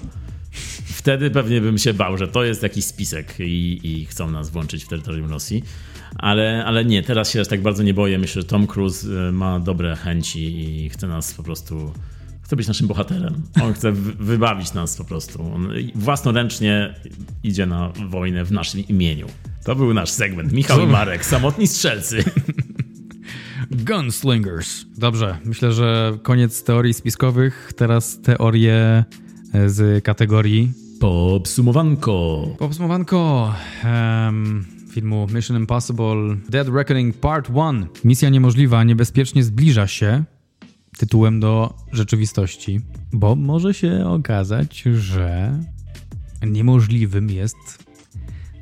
Wtedy 0.84 1.30
pewnie 1.30 1.60
bym 1.60 1.78
się 1.78 1.94
bał, 1.94 2.18
że 2.18 2.28
to 2.28 2.44
jest 2.44 2.62
jakiś 2.62 2.84
spisek 2.84 3.34
i, 3.40 3.80
i 3.82 4.06
chcą 4.06 4.30
nas 4.30 4.50
włączyć 4.50 4.84
w 4.84 4.88
terytorium 4.88 5.30
Rosji. 5.30 5.64
Ale, 6.18 6.64
ale 6.64 6.84
nie, 6.84 7.02
teraz 7.02 7.30
się 7.30 7.40
aż 7.40 7.48
tak 7.48 7.62
bardzo 7.62 7.82
nie 7.82 7.94
boję. 7.94 8.18
Myślę, 8.18 8.42
że 8.42 8.48
Tom 8.48 8.66
Cruise 8.66 9.28
e, 9.28 9.32
ma 9.32 9.60
dobre 9.60 9.96
chęci 9.96 10.60
i 10.84 10.90
chce 10.90 11.08
nas 11.08 11.34
po 11.34 11.42
prostu. 11.42 11.92
Chce 12.47 12.56
być 12.56 12.68
naszym 12.68 12.86
bohaterem. 12.86 13.43
On 13.62 13.74
chce 13.74 13.93
wybawić 13.93 14.74
nas 14.74 14.97
po 14.97 15.05
prostu. 15.05 15.52
On 15.55 15.68
własnoręcznie 15.94 16.94
idzie 17.43 17.66
na 17.66 17.93
wojnę 18.09 18.44
w 18.44 18.52
naszym 18.52 18.81
imieniu. 18.81 19.27
To 19.64 19.77
był 19.77 19.94
nasz 19.94 20.10
segment. 20.10 20.52
Michał 20.52 20.81
i 20.81 20.86
Marek, 20.86 21.24
samotni 21.24 21.66
strzelcy. 21.66 22.24
Gunslingers. 23.89 24.85
Dobrze, 24.98 25.39
myślę, 25.44 25.73
że 25.73 26.18
koniec 26.23 26.64
teorii 26.64 26.94
spiskowych. 26.94 27.73
Teraz 27.77 28.20
teorie 28.20 29.05
e, 29.52 29.68
z 29.68 30.05
kategorii 30.05 30.73
Popsumowanko. 31.01 32.47
Popsumowanko 32.59 33.55
um, 33.85 34.64
filmu 34.90 35.27
Mission 35.35 35.56
Impossible 35.56 36.36
Dead 36.48 36.68
Reckoning 36.68 37.16
Part 37.16 37.48
1. 37.48 37.86
Misja 38.05 38.28
niemożliwa 38.28 38.85
niebezpiecznie 38.85 39.44
zbliża 39.44 39.86
się 39.86 40.24
tytułem 40.97 41.40
do 41.40 41.74
rzeczywistości, 41.93 42.81
bo 43.12 43.36
może 43.36 43.74
się 43.74 44.06
okazać, 44.06 44.82
że 44.94 45.59
niemożliwym 46.47 47.31
jest 47.31 47.86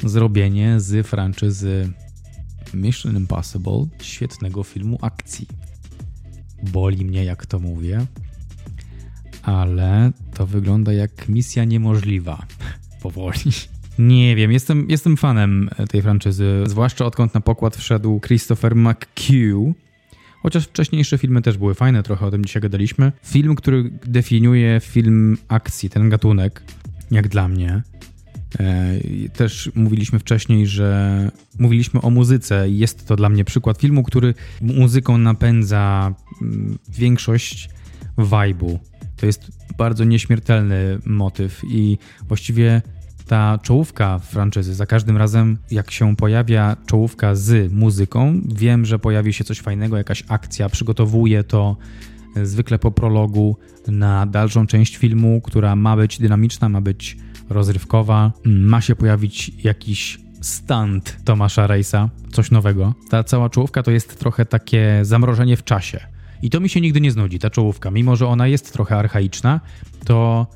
zrobienie 0.05 0.81
z 0.81 1.07
franczyzy 1.07 1.93
Mission 2.75 3.17
Impossible 3.17 3.87
świetnego 4.03 4.63
filmu 4.63 4.99
akcji. 5.03 5.47
Boli 6.63 7.05
mnie, 7.05 7.25
jak 7.25 7.47
to 7.47 7.59
mówię, 7.59 8.07
ale 9.43 10.13
to 10.35 10.47
wygląda 10.47 10.93
jak 10.93 11.29
misja 11.29 11.65
niemożliwa. 11.65 12.47
Powoli. 13.03 13.53
Nie 13.99 14.37
wiem, 14.37 14.53
jestem, 14.53 14.87
jestem 14.91 15.17
fanem 15.17 15.71
tej 15.91 16.03
franczyzy, 16.03 16.65
zwłaszcza 16.67 17.05
odkąd 17.07 17.35
na 17.35 17.41
pokład 17.41 17.77
wszedł 17.77 18.21
Christopher 18.21 18.77
McHugh. 18.77 19.84
Chociaż 20.45 20.65
wcześniejsze 20.65 21.19
filmy 21.19 21.43
też 21.43 21.59
były 21.59 21.75
fajne, 21.75 22.03
trochę 22.03 22.27
o 22.27 22.31
tym 22.31 22.45
dzisiaj 22.45 22.63
gadaliśmy. 22.63 23.13
Film, 23.25 23.55
który 23.55 23.91
definiuje 24.07 24.81
film 24.81 25.37
akcji, 25.49 25.91
ten 25.91 26.09
gatunek, 26.09 26.63
jak 27.11 27.29
dla 27.29 27.49
mnie, 27.49 27.83
E, 28.61 28.99
też 29.29 29.71
mówiliśmy 29.75 30.19
wcześniej, 30.19 30.67
że 30.67 31.31
mówiliśmy 31.59 32.01
o 32.01 32.11
muzyce. 32.11 32.69
Jest 32.69 33.07
to 33.07 33.17
dla 33.17 33.29
mnie 33.29 33.45
przykład 33.45 33.79
filmu, 33.79 34.03
który 34.03 34.35
muzyką 34.61 35.19
napędza 35.19 36.15
mm, 36.43 36.79
większość 36.89 37.71
vibe'u. 38.19 38.79
To 39.17 39.27
jest 39.27 39.51
bardzo 39.79 40.05
nieśmiertelny 40.05 40.99
motyw 41.07 41.63
i 41.71 41.99
właściwie 42.29 42.83
ta 43.27 43.59
czołówka 43.63 44.19
franczyzy, 44.19 44.75
za 44.75 44.87
każdym 44.87 45.17
razem 45.17 45.59
jak 45.71 45.91
się 45.91 46.17
pojawia 46.17 46.77
czołówka 46.87 47.35
z 47.35 47.73
muzyką, 47.73 48.41
wiem, 48.49 48.85
że 48.85 48.99
pojawi 48.99 49.33
się 49.33 49.45
coś 49.45 49.61
fajnego, 49.61 49.97
jakaś 49.97 50.25
akcja, 50.29 50.69
przygotowuję 50.69 51.45
to 51.45 51.77
zwykle 52.43 52.79
po 52.79 52.91
prologu 52.91 53.57
na 53.87 54.27
dalszą 54.27 54.67
część 54.67 54.97
filmu, 54.97 55.41
która 55.41 55.77
ma 55.77 55.97
być 55.97 56.19
dynamiczna, 56.19 56.69
ma 56.69 56.81
być 56.81 57.17
rozrywkowa. 57.49 58.33
Ma 58.45 58.81
się 58.81 58.97
pojawić 58.97 59.65
jakiś 59.65 60.19
stunt 60.41 61.17
Tomasza 61.25 61.67
Rejsa, 61.67 62.11
coś 62.33 62.51
nowego. 62.51 62.95
Ta 63.11 63.25
cała 63.25 63.51
czołówka 63.51 63.83
to 63.83 63.91
jest 63.91 64.19
trochę 64.19 64.47
takie 64.47 64.99
zamrożenie 65.03 65.57
w 65.57 65.65
czasie. 65.65 66.01
I 66.43 66.51
to 66.51 66.61
mi 66.61 66.69
się 66.69 66.81
nigdy 66.81 67.01
nie 67.01 67.11
znudzi, 67.11 67.39
ta 67.39 67.51
czołówka. 67.51 67.91
Mimo, 67.91 68.17
że 68.17 68.27
ona 68.27 68.47
jest 68.47 68.73
trochę 68.73 68.97
archaiczna, 68.97 69.61
to, 70.05 70.47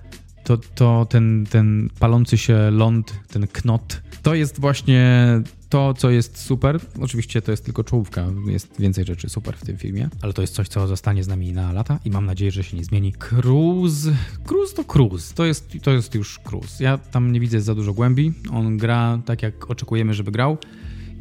to, 0.49 0.57
to 0.75 1.07
ten, 1.11 1.47
ten 1.51 1.91
palący 1.99 2.39
się 2.39 2.71
ląd, 2.71 3.15
ten 3.33 3.47
knot, 3.47 4.03
to 4.23 4.35
jest 4.35 4.61
właśnie 4.61 5.27
to, 5.69 5.95
co 5.95 6.11
jest 6.11 6.39
super, 6.39 6.81
oczywiście 7.01 7.43
to 7.43 7.51
jest 7.51 7.65
tylko 7.65 7.85
czołówka, 7.85 8.27
jest 8.47 8.81
więcej 8.81 9.05
rzeczy 9.05 9.29
super 9.29 9.57
w 9.57 9.65
tym 9.65 9.77
filmie, 9.77 10.09
ale 10.23 10.33
to 10.33 10.43
jest 10.43 10.55
coś, 10.55 10.69
co 10.69 10.87
zostanie 10.87 11.25
z 11.25 11.29
nami 11.29 11.53
na 11.53 11.73
lata 11.73 11.99
i 12.05 12.11
mam 12.11 12.27
nadzieję, 12.27 12.51
że 12.51 12.65
się 12.65 12.77
nie 12.77 12.85
zmieni. 12.85 13.13
Cruise, 13.13 14.13
Cruise 14.45 14.75
to 14.75 14.85
Cruise, 14.85 15.35
to 15.35 15.45
jest, 15.45 15.73
to 15.83 15.91
jest 15.91 16.15
już 16.15 16.39
Cruise. 16.39 16.85
Ja 16.85 16.99
tam 16.99 17.33
nie 17.33 17.41
widzę 17.41 17.61
za 17.61 17.75
dużo 17.75 17.93
głębi, 17.93 18.33
on 18.53 18.77
gra 18.77 19.19
tak, 19.25 19.43
jak 19.43 19.71
oczekujemy, 19.71 20.15
żeby 20.15 20.31
grał 20.31 20.59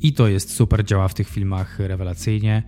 i 0.02 0.14
to 0.14 0.28
jest 0.28 0.54
super, 0.54 0.86
działa 0.86 1.08
w 1.08 1.14
tych 1.14 1.30
filmach 1.30 1.80
rewelacyjnie. 1.80 2.64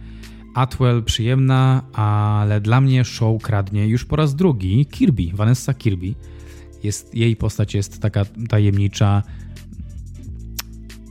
Atwell 0.56 1.04
przyjemna, 1.04 1.84
ale 1.94 2.62
dla 2.62 2.82
mnie 2.82 3.06
show 3.06 3.42
kradnie 3.42 3.88
już 3.88 4.06
po 4.06 4.16
raz 4.16 4.36
drugi 4.36 4.86
Kirby, 4.86 5.32
Vanessa 5.34 5.74
Kirby. 5.74 6.16
Jest, 6.84 7.16
jej 7.16 7.36
postać 7.36 7.74
jest 7.74 8.02
taka 8.02 8.26
tajemnicza, 8.50 9.24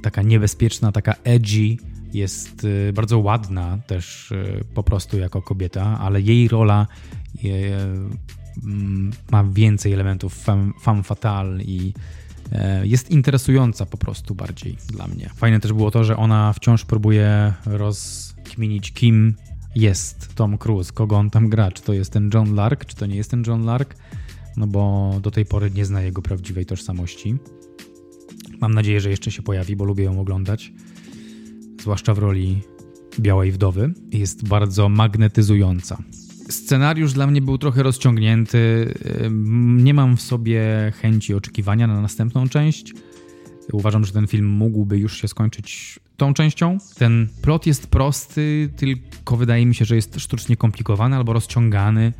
taka 0.02 0.22
niebezpieczna, 0.22 0.92
taka 0.92 1.14
edgy, 1.24 1.76
jest 2.12 2.64
y, 2.64 2.92
bardzo 2.92 3.18
ładna 3.18 3.78
też 3.86 4.32
y, 4.32 4.64
po 4.74 4.82
prostu 4.82 5.18
jako 5.18 5.42
kobieta, 5.42 5.98
ale 5.98 6.20
jej 6.20 6.48
rola 6.48 6.86
mm, 8.64 9.12
ma 9.30 9.44
więcej 9.44 9.92
elementów 9.92 10.34
femme, 10.34 10.72
femme 10.82 11.02
fatale 11.02 11.62
i 11.62 11.94
jest 12.82 13.10
interesująca 13.10 13.86
po 13.86 13.98
prostu 13.98 14.34
bardziej 14.34 14.76
dla 14.86 15.06
mnie. 15.06 15.30
Fajne 15.36 15.60
też 15.60 15.72
było 15.72 15.90
to, 15.90 16.04
że 16.04 16.16
ona 16.16 16.52
wciąż 16.52 16.84
próbuje 16.84 17.52
rozkminić, 17.66 18.92
kim 18.92 19.34
jest 19.74 20.34
Tom 20.34 20.58
Cruise, 20.58 20.92
kogo 20.92 21.16
on 21.16 21.30
tam 21.30 21.48
gra. 21.48 21.72
Czy 21.72 21.82
to 21.82 21.92
jest 21.92 22.12
ten 22.12 22.30
John 22.34 22.54
Lark, 22.54 22.84
czy 22.84 22.96
to 22.96 23.06
nie 23.06 23.16
jest 23.16 23.30
ten 23.30 23.42
John 23.46 23.64
Lark, 23.64 23.94
no 24.58 24.66
bo 24.66 25.14
do 25.22 25.30
tej 25.30 25.46
pory 25.46 25.70
nie 25.70 25.84
zna 25.84 26.02
jego 26.02 26.22
prawdziwej 26.22 26.66
tożsamości. 26.66 27.36
Mam 28.60 28.74
nadzieję, 28.74 29.00
że 29.00 29.10
jeszcze 29.10 29.30
się 29.30 29.42
pojawi, 29.42 29.76
bo 29.76 29.84
lubię 29.84 30.04
ją 30.04 30.20
oglądać. 30.20 30.72
Zwłaszcza 31.80 32.14
w 32.14 32.18
roli 32.18 32.62
Białej 33.20 33.52
Wdowy. 33.52 33.94
Jest 34.12 34.48
bardzo 34.48 34.88
magnetyzująca. 34.88 35.98
Scenariusz 36.50 37.12
dla 37.12 37.26
mnie 37.26 37.42
był 37.42 37.58
trochę 37.58 37.82
rozciągnięty. 37.82 38.94
Nie 39.76 39.94
mam 39.94 40.16
w 40.16 40.22
sobie 40.22 40.62
chęci 41.00 41.34
oczekiwania 41.34 41.86
na 41.86 42.00
następną 42.00 42.48
część. 42.48 42.94
Uważam, 43.72 44.04
że 44.04 44.12
ten 44.12 44.26
film 44.26 44.46
mógłby 44.46 44.98
już 44.98 45.20
się 45.20 45.28
skończyć 45.28 46.00
tą 46.16 46.34
częścią. 46.34 46.78
Ten 46.94 47.28
plot 47.42 47.66
jest 47.66 47.86
prosty, 47.86 48.70
tylko 48.76 49.36
wydaje 49.36 49.66
mi 49.66 49.74
się, 49.74 49.84
że 49.84 49.96
jest 49.96 50.20
sztucznie 50.20 50.56
komplikowany 50.56 51.16
albo 51.16 51.32
rozciągany, 51.32 52.12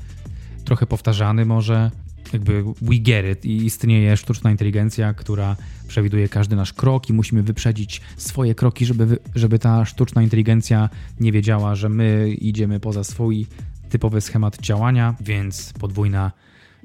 trochę 0.64 0.86
powtarzany 0.86 1.44
może. 1.44 1.90
Jakby 2.32 2.64
we 2.82 2.94
get 2.98 3.26
it 3.26 3.44
i 3.44 3.64
istnieje 3.64 4.16
sztuczna 4.16 4.50
inteligencja, 4.50 5.14
która 5.14 5.56
przewiduje 5.88 6.28
każdy 6.28 6.56
nasz 6.56 6.72
krok 6.72 7.10
i 7.10 7.12
musimy 7.12 7.42
wyprzedzić 7.42 8.00
swoje 8.16 8.54
kroki, 8.54 8.86
żeby, 8.86 9.18
żeby 9.34 9.58
ta 9.58 9.84
sztuczna 9.84 10.22
inteligencja 10.22 10.88
nie 11.20 11.32
wiedziała, 11.32 11.74
że 11.74 11.88
my 11.88 12.34
idziemy 12.40 12.80
poza 12.80 13.04
swój 13.04 13.46
typowy 13.88 14.20
schemat 14.20 14.58
działania, 14.60 15.14
więc 15.20 15.72
podwójna 15.72 16.32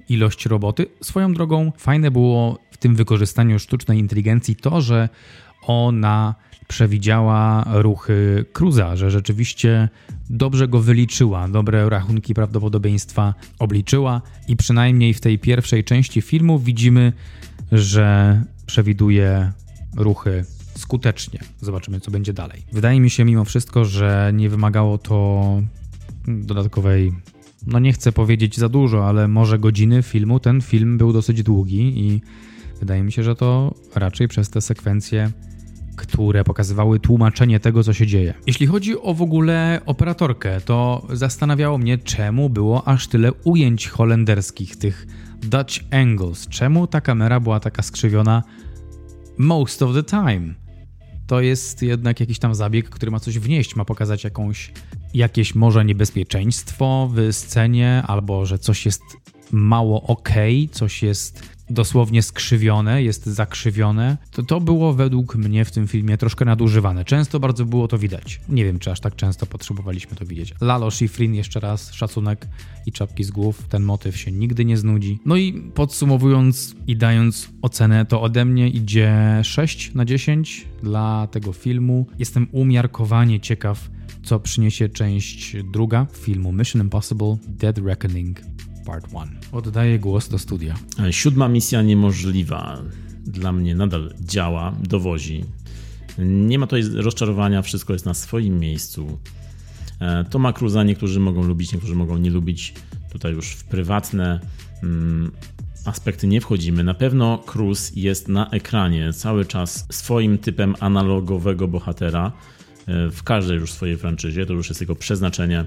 ilość 0.09 0.45
roboty. 0.45 0.85
Swoją 1.01 1.33
drogą 1.33 1.71
fajne 1.77 2.11
było 2.11 2.59
w 2.71 2.77
tym 2.77 2.95
wykorzystaniu 2.95 3.59
sztucznej 3.59 3.99
inteligencji 3.99 4.55
to, 4.55 4.81
że 4.81 5.09
ona 5.61 6.35
przewidziała 6.67 7.65
ruchy 7.71 8.45
Cruza, 8.53 8.95
że 8.95 9.11
rzeczywiście 9.11 9.89
dobrze 10.33 10.67
go 10.67 10.79
wyliczyła, 10.79 11.47
dobre 11.47 11.89
rachunki 11.89 12.33
prawdopodobieństwa 12.33 13.33
obliczyła 13.59 14.21
i 14.47 14.55
przynajmniej 14.55 15.13
w 15.13 15.21
tej 15.21 15.39
pierwszej 15.39 15.83
części 15.83 16.21
filmu 16.21 16.59
widzimy, 16.59 17.13
że 17.71 18.41
przewiduje 18.65 19.51
ruchy 19.97 20.45
skutecznie. 20.75 21.39
Zobaczymy, 21.61 21.99
co 21.99 22.11
będzie 22.11 22.33
dalej. 22.33 22.61
Wydaje 22.71 22.99
mi 22.99 23.09
się 23.09 23.25
mimo 23.25 23.45
wszystko, 23.45 23.85
że 23.85 24.31
nie 24.33 24.49
wymagało 24.49 24.97
to 24.97 25.61
dodatkowej, 26.27 27.11
no 27.67 27.79
nie 27.79 27.93
chcę 27.93 28.11
powiedzieć 28.11 28.57
za 28.57 28.69
dużo, 28.69 29.07
ale 29.07 29.27
może 29.27 29.59
godziny 29.59 30.03
filmu. 30.03 30.39
Ten 30.39 30.61
film 30.61 30.97
był 30.97 31.13
dosyć 31.13 31.43
długi 31.43 31.99
i 31.99 32.21
wydaje 32.79 33.03
mi 33.03 33.11
się, 33.11 33.23
że 33.23 33.35
to 33.35 33.75
raczej 33.95 34.27
przez 34.27 34.49
te 34.49 34.61
sekwencje 34.61 35.31
które 35.95 36.43
pokazywały 36.43 36.99
tłumaczenie 36.99 37.59
tego, 37.59 37.83
co 37.83 37.93
się 37.93 38.07
dzieje. 38.07 38.33
Jeśli 38.47 38.67
chodzi 38.67 39.01
o 39.01 39.13
w 39.13 39.21
ogóle 39.21 39.81
operatorkę, 39.85 40.61
to 40.61 41.07
zastanawiało 41.13 41.77
mnie, 41.77 41.97
czemu 41.97 42.49
było 42.49 42.87
aż 42.87 43.07
tyle 43.07 43.33
ujęć 43.33 43.87
holenderskich, 43.87 44.75
tych 44.75 45.07
Dutch 45.43 45.73
angles. 45.91 46.47
Czemu 46.47 46.87
ta 46.87 47.01
kamera 47.01 47.39
była 47.39 47.59
taka 47.59 47.81
skrzywiona 47.81 48.43
most 49.37 49.81
of 49.81 49.93
the 49.93 50.03
time? 50.03 50.53
To 51.27 51.41
jest 51.41 51.81
jednak 51.81 52.19
jakiś 52.19 52.39
tam 52.39 52.55
zabieg, 52.55 52.89
który 52.89 53.11
ma 53.11 53.19
coś 53.19 53.39
wnieść, 53.39 53.75
ma 53.75 53.85
pokazać 53.85 54.23
jakąś, 54.23 54.71
jakieś 55.13 55.55
może 55.55 55.85
niebezpieczeństwo 55.85 57.09
w 57.13 57.33
scenie, 57.33 58.03
albo 58.07 58.45
że 58.45 58.59
coś 58.59 58.85
jest 58.85 59.01
mało 59.51 60.03
ok, 60.03 60.29
coś 60.71 61.03
jest 61.03 61.52
dosłownie 61.69 62.23
skrzywione, 62.23 63.03
jest 63.03 63.25
zakrzywione, 63.25 64.17
to 64.31 64.43
to 64.43 64.61
było 64.61 64.93
według 64.93 65.35
mnie 65.35 65.65
w 65.65 65.71
tym 65.71 65.87
filmie 65.87 66.17
troszkę 66.17 66.45
nadużywane. 66.45 67.05
Często 67.05 67.39
bardzo 67.39 67.65
było 67.65 67.87
to 67.87 67.97
widać. 67.97 68.41
Nie 68.49 68.65
wiem, 68.65 68.79
czy 68.79 68.91
aż 68.91 68.99
tak 68.99 69.15
często 69.15 69.45
potrzebowaliśmy 69.45 70.15
to 70.17 70.25
widzieć. 70.25 70.53
Lalo 70.61 70.91
Schifrin, 70.91 71.35
jeszcze 71.35 71.59
raz 71.59 71.93
szacunek 71.93 72.47
i 72.85 72.91
czapki 72.91 73.23
z 73.23 73.31
głów. 73.31 73.67
Ten 73.69 73.83
motyw 73.83 74.17
się 74.17 74.31
nigdy 74.31 74.65
nie 74.65 74.77
znudzi. 74.77 75.19
No 75.25 75.35
i 75.35 75.71
podsumowując 75.73 76.75
i 76.87 76.97
dając 76.97 77.49
ocenę, 77.61 78.05
to 78.05 78.21
ode 78.21 78.45
mnie 78.45 78.69
idzie 78.69 79.39
6 79.43 79.93
na 79.93 80.05
10 80.05 80.67
dla 80.83 81.27
tego 81.31 81.53
filmu. 81.53 82.07
Jestem 82.19 82.47
umiarkowanie 82.51 83.39
ciekaw, 83.39 83.89
co 84.23 84.39
przyniesie 84.39 84.89
część 84.89 85.55
druga 85.71 86.07
filmu 86.13 86.51
Mission 86.51 86.81
Impossible 86.81 87.37
Dead 87.47 87.77
Reckoning 87.77 88.41
Part 88.85 89.13
1. 89.13 89.39
Oddaję 89.51 89.99
głos 89.99 90.29
do 90.29 90.39
studia. 90.39 90.75
Siódma 91.11 91.47
misja 91.47 91.81
niemożliwa 91.81 92.81
dla 93.25 93.51
mnie 93.51 93.75
nadal 93.75 94.13
działa, 94.21 94.75
dowozi. 94.83 95.45
Nie 96.17 96.59
ma 96.59 96.67
tutaj 96.67 96.83
rozczarowania, 96.93 97.61
wszystko 97.61 97.93
jest 97.93 98.05
na 98.05 98.13
swoim 98.13 98.59
miejscu. 98.59 99.19
E, 99.99 100.25
Toma 100.29 100.53
Cruza 100.53 100.83
niektórzy 100.83 101.19
mogą 101.19 101.43
lubić, 101.43 101.73
niektórzy 101.73 101.95
mogą 101.95 102.17
nie 102.17 102.29
lubić. 102.29 102.73
Tutaj 103.11 103.33
już 103.33 103.49
w 103.49 103.63
prywatne 103.63 104.39
mm, 104.83 105.31
aspekty 105.85 106.27
nie 106.27 106.41
wchodzimy. 106.41 106.83
Na 106.83 106.93
pewno 106.93 107.37
Cruz 107.37 107.91
jest 107.95 108.27
na 108.27 108.49
ekranie 108.49 109.13
cały 109.13 109.45
czas 109.45 109.87
swoim 109.91 110.37
typem 110.37 110.75
analogowego 110.79 111.67
bohatera 111.67 112.31
e, 112.87 113.09
w 113.09 113.23
każdej 113.23 113.57
już 113.57 113.71
swojej 113.71 113.97
franczyzie. 113.97 114.45
To 114.45 114.53
już 114.53 114.69
jest 114.69 114.81
jego 114.81 114.95
przeznaczenie. 114.95 115.65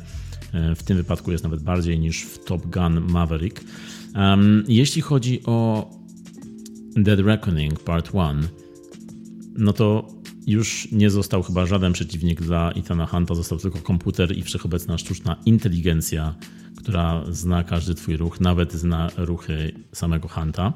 E, 0.53 0.75
w 0.75 0.83
tym 0.83 0.97
wypadku 0.97 1.33
jest 1.33 1.45
nawet 1.45 1.63
bardziej 1.63 1.99
niż 1.99 2.23
w 2.23 2.45
Top 2.45 2.67
Gun 2.67 3.01
Maverick. 3.01 3.65
Jeśli 4.69 5.03
chodzi 5.03 5.43
o 5.47 5.91
Dead 6.97 7.21
Reckoning 7.21 7.81
Part 7.81 8.15
1, 8.15 8.49
no 9.59 9.73
to 9.73 10.09
już 10.47 10.89
nie 10.93 11.11
został 11.11 11.43
chyba 11.43 11.67
żaden 11.67 11.93
przeciwnik 11.93 12.43
dla 12.43 12.73
Ethana 12.73 13.07
Hunta, 13.07 13.35
został 13.35 13.59
tylko 13.59 13.79
komputer 13.79 14.39
i 14.39 14.43
wszechobecna 14.43 14.99
sztuczna 14.99 15.37
inteligencja, 15.47 16.35
która 16.77 17.25
zna 17.31 17.65
każdy 17.65 17.95
twój 17.95 18.17
ruch, 18.17 18.41
nawet 18.41 18.73
zna 18.73 19.11
ruchy 19.17 19.73
samego 19.93 20.29
Hunta. 20.29 20.73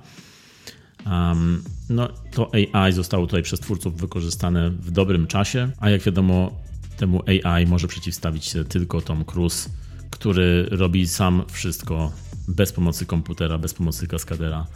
Um, 1.06 1.62
no 1.90 2.08
to 2.32 2.50
AI 2.72 2.92
zostało 2.92 3.26
tutaj 3.26 3.42
przez 3.42 3.60
twórców 3.60 3.96
wykorzystane 3.96 4.70
w 4.70 4.90
dobrym 4.90 5.26
czasie, 5.26 5.70
a 5.78 5.90
jak 5.90 6.02
wiadomo 6.02 6.52
temu 7.00 7.22
AI 7.44 7.66
może 7.66 7.88
przeciwstawić 7.88 8.44
się 8.44 8.64
tylko 8.64 9.00
Tom 9.00 9.24
Cruise, 9.24 9.70
który 10.10 10.66
robi 10.70 11.08
sam 11.08 11.42
wszystko 11.52 12.12
bez 12.48 12.72
pomocy 12.72 13.06
komputera, 13.06 13.58
bez 13.58 13.74
pomocy 13.74 14.06
kaskadera. 14.06 14.66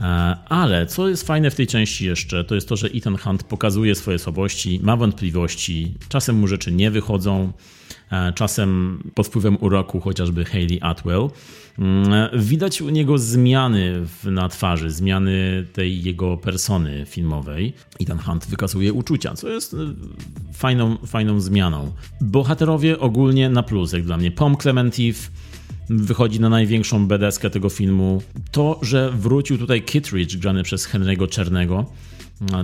E, 0.00 0.04
ale 0.48 0.86
co 0.86 1.08
jest 1.08 1.26
fajne 1.26 1.50
w 1.50 1.54
tej 1.54 1.66
części 1.66 2.06
jeszcze, 2.06 2.44
to 2.44 2.54
jest 2.54 2.68
to, 2.68 2.76
że 2.76 2.88
Ethan 2.88 3.16
Hunt 3.16 3.42
pokazuje 3.42 3.94
swoje 3.94 4.18
słabości, 4.18 4.80
ma 4.82 4.96
wątpliwości, 4.96 5.94
czasem 6.08 6.36
mu 6.36 6.46
rzeczy 6.46 6.72
nie 6.72 6.90
wychodzą, 6.90 7.52
czasem 8.34 9.02
pod 9.14 9.26
wpływem 9.26 9.56
uroku, 9.60 10.00
chociażby 10.00 10.44
Hayley 10.44 10.78
Atwell. 10.80 11.28
Mm, 11.78 12.40
widać 12.40 12.82
u 12.82 12.88
niego 12.88 13.18
zmiany 13.18 14.06
na 14.24 14.48
twarzy, 14.48 14.90
zmiany 14.90 15.66
tej 15.72 16.02
jego 16.02 16.36
persony 16.36 17.06
filmowej. 17.06 17.72
Ethan 18.00 18.18
Hunt 18.18 18.46
wykazuje 18.46 18.92
uczucia, 18.92 19.34
co 19.34 19.48
jest 19.48 19.74
e, 19.74 19.76
fajną, 20.52 20.96
fajną 21.06 21.40
zmianą. 21.40 21.92
Bohaterowie 22.20 22.98
ogólnie 22.98 23.48
na 23.48 23.62
plus, 23.62 23.92
jak 23.92 24.02
dla 24.02 24.16
mnie. 24.16 24.30
Pom 24.30 24.56
Clementif 24.56 25.30
wychodzi 25.88 26.40
na 26.40 26.48
największą 26.48 27.06
bedeskę 27.06 27.50
tego 27.50 27.68
filmu. 27.68 28.22
To, 28.50 28.78
że 28.82 29.10
wrócił 29.10 29.58
tutaj 29.58 29.82
Kittridge 29.82 30.36
grany 30.36 30.62
przez 30.62 30.88
Henry'ego 30.88 31.28
Czernego, 31.28 31.86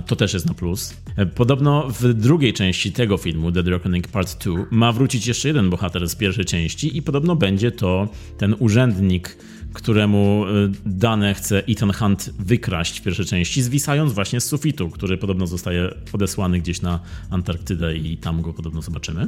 to 0.07 0.15
też 0.15 0.33
jest 0.33 0.45
na 0.45 0.53
plus. 0.53 0.93
Podobno 1.35 1.89
w 1.89 2.13
drugiej 2.13 2.53
części 2.53 2.91
tego 2.91 3.17
filmu, 3.17 3.51
The 3.51 3.61
Reckoning 3.61 4.07
Part 4.07 4.43
2, 4.45 4.65
ma 4.71 4.91
wrócić 4.91 5.27
jeszcze 5.27 5.47
jeden 5.47 5.69
bohater 5.69 6.09
z 6.09 6.15
pierwszej 6.15 6.45
części 6.45 6.97
i 6.97 7.01
podobno 7.01 7.35
będzie 7.35 7.71
to 7.71 8.09
ten 8.37 8.55
urzędnik, 8.59 9.37
któremu 9.73 10.45
e, 10.45 10.71
dane 10.85 11.33
chce 11.33 11.63
Ethan 11.65 11.93
Hunt 11.93 12.33
wykraść 12.39 12.99
w 12.99 13.03
pierwszej 13.03 13.25
części, 13.25 13.61
zwisając 13.61 14.13
właśnie 14.13 14.41
z 14.41 14.45
sufitu, 14.45 14.89
który 14.89 15.17
podobno 15.17 15.47
zostaje 15.47 15.93
odesłany 16.13 16.59
gdzieś 16.59 16.81
na 16.81 16.99
Antarktydę 17.29 17.97
i 17.97 18.17
tam 18.17 18.41
go 18.41 18.53
podobno 18.53 18.81
zobaczymy. 18.81 19.27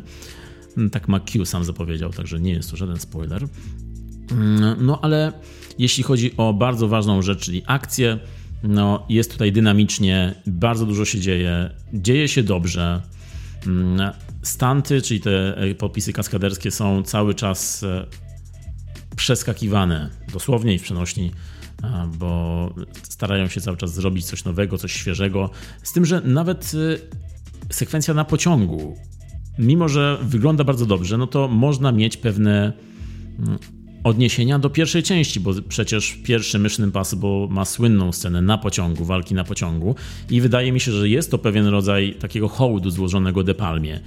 Tak 0.92 1.08
McHugh 1.08 1.48
sam 1.48 1.64
zapowiedział, 1.64 2.14
także 2.14 2.40
nie 2.40 2.52
jest 2.52 2.72
to 2.72 2.78
żaden 2.78 3.00
spoiler. 3.00 3.48
Mm, 4.32 4.86
no 4.86 5.00
ale 5.02 5.34
jeśli 5.80 6.04
chodzi 6.04 6.38
o 6.38 6.54
bardzo 6.54 6.88
ważną 6.88 7.22
rzecz, 7.22 7.40
czyli 7.40 7.62
akcję, 7.66 8.20
no 8.64 9.06
jest 9.10 9.32
tutaj 9.32 9.52
dynamicznie, 9.52 10.36
bardzo 10.48 10.86
dużo 10.86 11.06
się 11.06 11.20
dzieje, 11.20 11.70
dzieje 11.94 12.28
się 12.28 12.44
dobrze. 12.44 13.02
Mm, 13.68 14.12
stanty, 14.42 15.02
czyli 15.02 15.20
te 15.20 15.58
e, 15.58 15.76
podpisy 15.76 16.14
kaskaderskie 16.14 16.72
są 16.72 17.04
cały 17.04 17.36
czas 17.36 17.84
e, 17.84 18.06
przeskakiwane, 19.16 20.10
dosłownie 20.34 20.74
i 20.74 20.80
w 20.80 20.84
przenośni, 20.84 21.32
bo 22.20 22.74
starają 23.04 23.48
się 23.48 23.62
cały 23.62 23.78
czas 23.78 23.94
zrobić 23.94 24.26
coś 24.26 24.44
nowego, 24.44 24.78
coś 24.78 24.94
świeżego. 24.94 25.50
Z 25.84 25.94
tym, 25.94 26.06
że 26.06 26.22
nawet 26.22 26.72
e, 27.70 27.74
sekwencja 27.74 28.14
na 28.14 28.26
pociągu, 28.26 28.96
mimo 29.60 29.90
że 29.90 30.18
wygląda 30.22 30.64
bardzo 30.64 30.86
dobrze, 30.86 31.18
no 31.18 31.28
to 31.28 31.48
można 31.48 31.92
mieć 31.92 32.18
pewne 32.18 32.74
mm, 33.40 33.60
odniesienia 34.04 34.60
do 34.60 34.70
pierwszej 34.70 35.04
części, 35.04 35.40
bo 35.40 35.52
przecież 35.70 36.18
pierwszy 36.24 36.60
Mission 36.60 36.86
Impossible 36.86 37.48
ma 37.50 37.66
słynną 37.66 38.12
scenę 38.12 38.42
na 38.42 38.58
pociągu, 38.58 39.06
walki 39.06 39.36
na 39.36 39.44
pociągu 39.44 39.96
i 40.30 40.42
wydaje 40.42 40.72
mi 40.72 40.80
się, 40.80 40.92
że 40.92 41.10
jest 41.10 41.32
to 41.32 41.38
pewien 41.38 41.68
rodzaj 41.68 42.16
takiego 42.20 42.48
hołdu 42.48 42.90
złożonego 42.90 43.44
De 43.44 43.54
Palmie. 43.54 44.00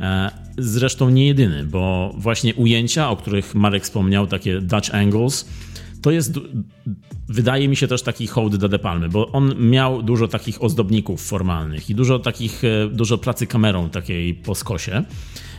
E, 0.00 0.30
zresztą 0.58 1.10
nie 1.10 1.26
jedyny, 1.26 1.64
bo 1.64 2.14
właśnie 2.18 2.54
ujęcia, 2.54 3.10
o 3.10 3.16
których 3.16 3.54
Marek 3.54 3.84
wspomniał, 3.84 4.26
takie 4.26 4.60
Dutch 4.60 4.94
angles, 4.94 5.48
to 6.02 6.10
jest, 6.10 6.32
wydaje 7.28 7.68
mi 7.68 7.76
się 7.76 7.88
też 7.88 8.02
taki 8.02 8.26
hołd 8.26 8.56
do 8.56 8.68
De 8.68 8.78
Palmy, 8.78 9.08
bo 9.08 9.32
on 9.32 9.70
miał 9.70 10.02
dużo 10.02 10.28
takich 10.28 10.62
ozdobników 10.62 11.26
formalnych 11.26 11.90
i 11.90 11.94
dużo 11.94 12.18
takich, 12.18 12.64
e, 12.64 12.88
dużo 12.88 13.18
pracy 13.18 13.46
kamerą 13.46 13.90
takiej 13.90 14.34
po 14.34 14.54
skosie. 14.54 15.04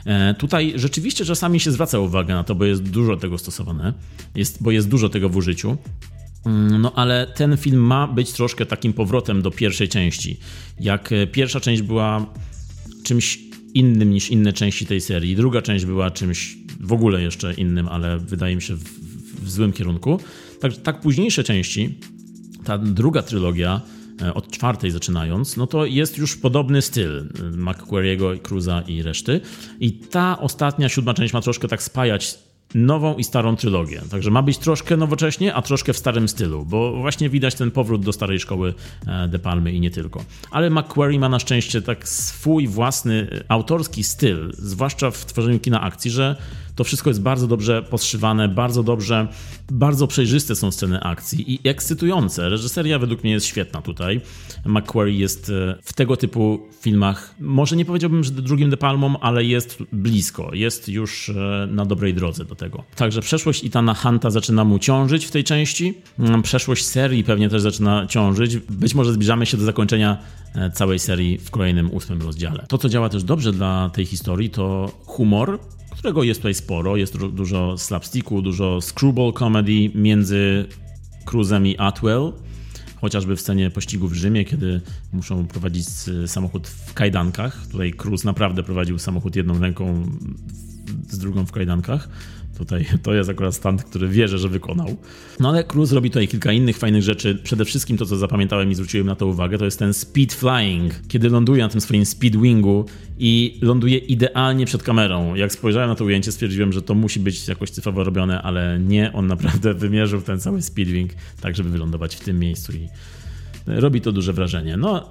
E, 0.05 0.33
tutaj 0.33 0.73
rzeczywiście 0.75 1.25
czasami 1.25 1.59
się 1.59 1.71
zwraca 1.71 1.99
uwagę 1.99 2.33
na 2.33 2.43
to, 2.43 2.55
bo 2.55 2.65
jest 2.65 2.83
dużo 2.83 3.17
tego 3.17 3.37
stosowane, 3.37 3.93
jest, 4.35 4.63
bo 4.63 4.71
jest 4.71 4.89
dużo 4.89 5.09
tego 5.09 5.29
w 5.29 5.35
użyciu. 5.35 5.77
Mm, 6.45 6.81
no 6.81 6.93
ale 6.95 7.27
ten 7.35 7.57
film 7.57 7.79
ma 7.79 8.07
być 8.07 8.31
troszkę 8.31 8.65
takim 8.65 8.93
powrotem 8.93 9.41
do 9.41 9.51
pierwszej 9.51 9.89
części. 9.89 10.39
Jak 10.79 11.11
e, 11.11 11.27
pierwsza 11.27 11.59
część 11.59 11.81
była 11.81 12.25
czymś 13.03 13.39
innym 13.73 14.09
niż 14.09 14.29
inne 14.29 14.53
części 14.53 14.85
tej 14.85 15.01
serii, 15.01 15.35
druga 15.35 15.61
część 15.61 15.85
była 15.85 16.11
czymś 16.11 16.57
w 16.79 16.93
ogóle 16.93 17.21
jeszcze 17.21 17.53
innym, 17.53 17.87
ale 17.87 18.17
wydaje 18.19 18.55
mi 18.55 18.61
się 18.61 18.75
w, 18.75 18.83
w 19.43 19.51
złym 19.51 19.73
kierunku, 19.73 20.19
Tak, 20.59 20.77
tak 20.77 21.01
późniejsze 21.01 21.43
części, 21.43 21.99
ta 22.63 22.77
druga 22.77 23.21
trylogia, 23.21 23.81
od 24.33 24.51
czwartej 24.51 24.91
zaczynając, 24.91 25.57
no 25.57 25.67
to 25.67 25.85
jest 25.85 26.17
już 26.17 26.37
podobny 26.37 26.81
styl 26.81 27.19
e, 27.19 27.43
McQuarriego, 27.43 28.31
Cruza 28.43 28.81
i 28.87 29.03
reszty. 29.03 29.41
I 29.79 29.91
ta 29.93 30.39
ostatnia, 30.39 30.89
siódma 30.89 31.13
część 31.13 31.33
ma 31.33 31.41
troszkę 31.41 31.67
tak 31.67 31.83
spajać 31.83 32.39
nową 32.75 33.15
i 33.15 33.23
starą 33.23 33.55
trylogię. 33.55 34.01
Także 34.11 34.31
ma 34.31 34.41
być 34.41 34.57
troszkę 34.57 34.97
nowocześnie, 34.97 35.53
a 35.53 35.61
troszkę 35.61 35.93
w 35.93 35.97
starym 35.97 36.27
stylu, 36.27 36.65
bo 36.65 36.95
właśnie 36.95 37.29
widać 37.29 37.55
ten 37.55 37.71
powrót 37.71 38.05
do 38.05 38.13
starej 38.13 38.39
szkoły 38.39 38.73
e, 39.07 39.27
De 39.27 39.39
Palmy 39.39 39.73
i 39.73 39.79
nie 39.79 39.91
tylko. 39.91 40.23
Ale 40.51 40.69
McQuarrie 40.69 41.19
ma 41.19 41.29
na 41.29 41.39
szczęście 41.39 41.81
tak 41.81 42.07
swój 42.07 42.67
własny 42.67 43.43
autorski 43.47 44.03
styl, 44.03 44.51
zwłaszcza 44.53 45.11
w 45.11 45.25
tworzeniu 45.25 45.59
kina 45.59 45.81
akcji, 45.81 46.11
że 46.11 46.35
to 46.75 46.83
wszystko 46.83 47.09
jest 47.09 47.21
bardzo 47.21 47.47
dobrze 47.47 47.83
podszywane, 47.83 48.47
bardzo 48.49 48.83
dobrze, 48.83 49.27
bardzo 49.71 50.07
przejrzyste 50.07 50.55
są 50.55 50.71
sceny 50.71 51.01
akcji 51.01 51.53
i 51.53 51.69
ekscytujące. 51.69 52.49
Reżyseria 52.49 52.99
według 52.99 53.23
mnie 53.23 53.33
jest 53.33 53.45
świetna 53.45 53.81
tutaj. 53.81 54.21
McQuarrie 54.65 55.19
jest 55.19 55.49
e, 55.49 55.75
w 55.83 55.93
tego 55.93 56.17
typu 56.17 56.59
filmach, 56.81 57.35
może 57.39 57.75
nie 57.75 57.85
powiedziałbym, 57.85 58.23
że 58.23 58.31
drugim 58.31 58.69
De 58.69 58.77
Palmą, 58.77 59.19
ale 59.19 59.43
jest 59.43 59.83
blisko, 59.93 60.49
jest 60.53 60.89
już 60.89 61.29
e, 61.29 61.67
na 61.71 61.85
dobrej 61.85 62.13
drodze 62.13 62.45
do 62.45 62.55
tego. 62.55 62.83
Także 62.95 63.21
przeszłość 63.21 63.63
Itana 63.63 63.93
Hunta 63.93 64.29
zaczyna 64.29 64.63
mu 64.63 64.79
ciążyć 64.79 65.25
w 65.25 65.31
tej 65.31 65.43
części. 65.43 65.93
Mm, 66.19 66.41
przeszłość 66.41 66.85
serii 66.85 67.23
pewnie 67.23 67.49
też 67.49 67.61
zaczyna 67.61 68.07
ciążyć. 68.07 68.57
Być 68.57 68.95
może 68.95 69.13
zbliżamy 69.13 69.45
się 69.45 69.57
do 69.57 69.63
zakończenia 69.63 70.17
e, 70.55 70.71
całej 70.71 70.99
serii 70.99 71.37
w 71.37 71.51
kolejnym 71.51 71.91
ósmym 71.91 72.21
rozdziale. 72.21 72.65
To, 72.67 72.77
co 72.77 72.89
działa 72.89 73.09
też 73.09 73.23
dobrze 73.23 73.53
dla 73.53 73.89
tej 73.93 74.05
historii, 74.05 74.49
to 74.49 74.91
humor, 75.05 75.59
którego 76.01 76.23
jest 76.23 76.39
tutaj 76.39 76.53
sporo. 76.53 76.97
Jest 76.97 77.17
dużo 77.17 77.77
slapsticku, 77.77 78.41
dużo 78.41 78.81
screwball 78.81 79.33
comedy 79.33 79.91
między 79.95 80.65
Cruzem 81.25 81.67
i 81.67 81.77
Atwell. 81.77 82.33
Chociażby 83.01 83.35
w 83.35 83.41
scenie 83.41 83.69
pościgu 83.69 84.07
w 84.07 84.13
Rzymie, 84.13 84.45
kiedy 84.45 84.81
muszą 85.13 85.47
prowadzić 85.47 85.85
samochód 86.27 86.67
w 86.67 86.93
kajdankach. 86.93 87.67
Tutaj 87.67 87.93
Cruz 87.93 88.23
naprawdę 88.23 88.63
prowadził 88.63 88.99
samochód 88.99 89.35
jedną 89.35 89.59
ręką, 89.59 90.07
z 91.09 91.17
drugą 91.17 91.45
w 91.45 91.51
kajdankach. 91.51 92.09
Tutaj 92.61 92.85
to 93.03 93.13
jest 93.13 93.29
akurat 93.29 93.55
stand, 93.55 93.83
który 93.83 94.07
wierzę, 94.07 94.37
że 94.37 94.49
wykonał. 94.49 94.97
No 95.39 95.49
ale 95.49 95.63
Cruz 95.63 95.91
robi 95.91 96.09
tutaj 96.09 96.27
kilka 96.27 96.51
innych 96.51 96.77
fajnych 96.77 97.03
rzeczy. 97.03 97.35
Przede 97.43 97.65
wszystkim 97.65 97.97
to, 97.97 98.05
co 98.05 98.17
zapamiętałem 98.17 98.71
i 98.71 98.75
zwróciłem 98.75 99.07
na 99.07 99.15
to 99.15 99.27
uwagę, 99.27 99.57
to 99.57 99.65
jest 99.65 99.79
ten 99.79 99.93
speed 99.93 100.35
flying, 100.35 100.93
kiedy 101.07 101.29
ląduje 101.29 101.63
na 101.63 101.69
tym 101.69 101.81
swoim 101.81 102.05
speed 102.05 102.41
wingu 102.41 102.85
i 103.19 103.59
ląduje 103.61 103.97
idealnie 103.97 104.65
przed 104.65 104.83
kamerą. 104.83 105.35
Jak 105.35 105.51
spojrzałem 105.51 105.89
na 105.89 105.95
to 105.95 106.05
ujęcie, 106.05 106.31
stwierdziłem, 106.31 106.73
że 106.73 106.81
to 106.81 106.93
musi 106.93 107.19
być 107.19 107.47
jakoś 107.47 107.69
cyfrowo 107.69 108.03
robione, 108.03 108.41
ale 108.41 108.79
nie, 108.79 109.13
on 109.13 109.27
naprawdę 109.27 109.73
wymierzył 109.83 110.21
ten 110.21 110.39
cały 110.39 110.61
speed 110.61 110.91
wing 110.91 111.11
tak, 111.41 111.55
żeby 111.55 111.69
wylądować 111.69 112.15
w 112.15 112.19
tym 112.19 112.39
miejscu 112.39 112.73
i 112.73 112.87
robi 113.67 114.01
to 114.01 114.11
duże 114.11 114.33
wrażenie. 114.33 114.77
No, 114.77 115.09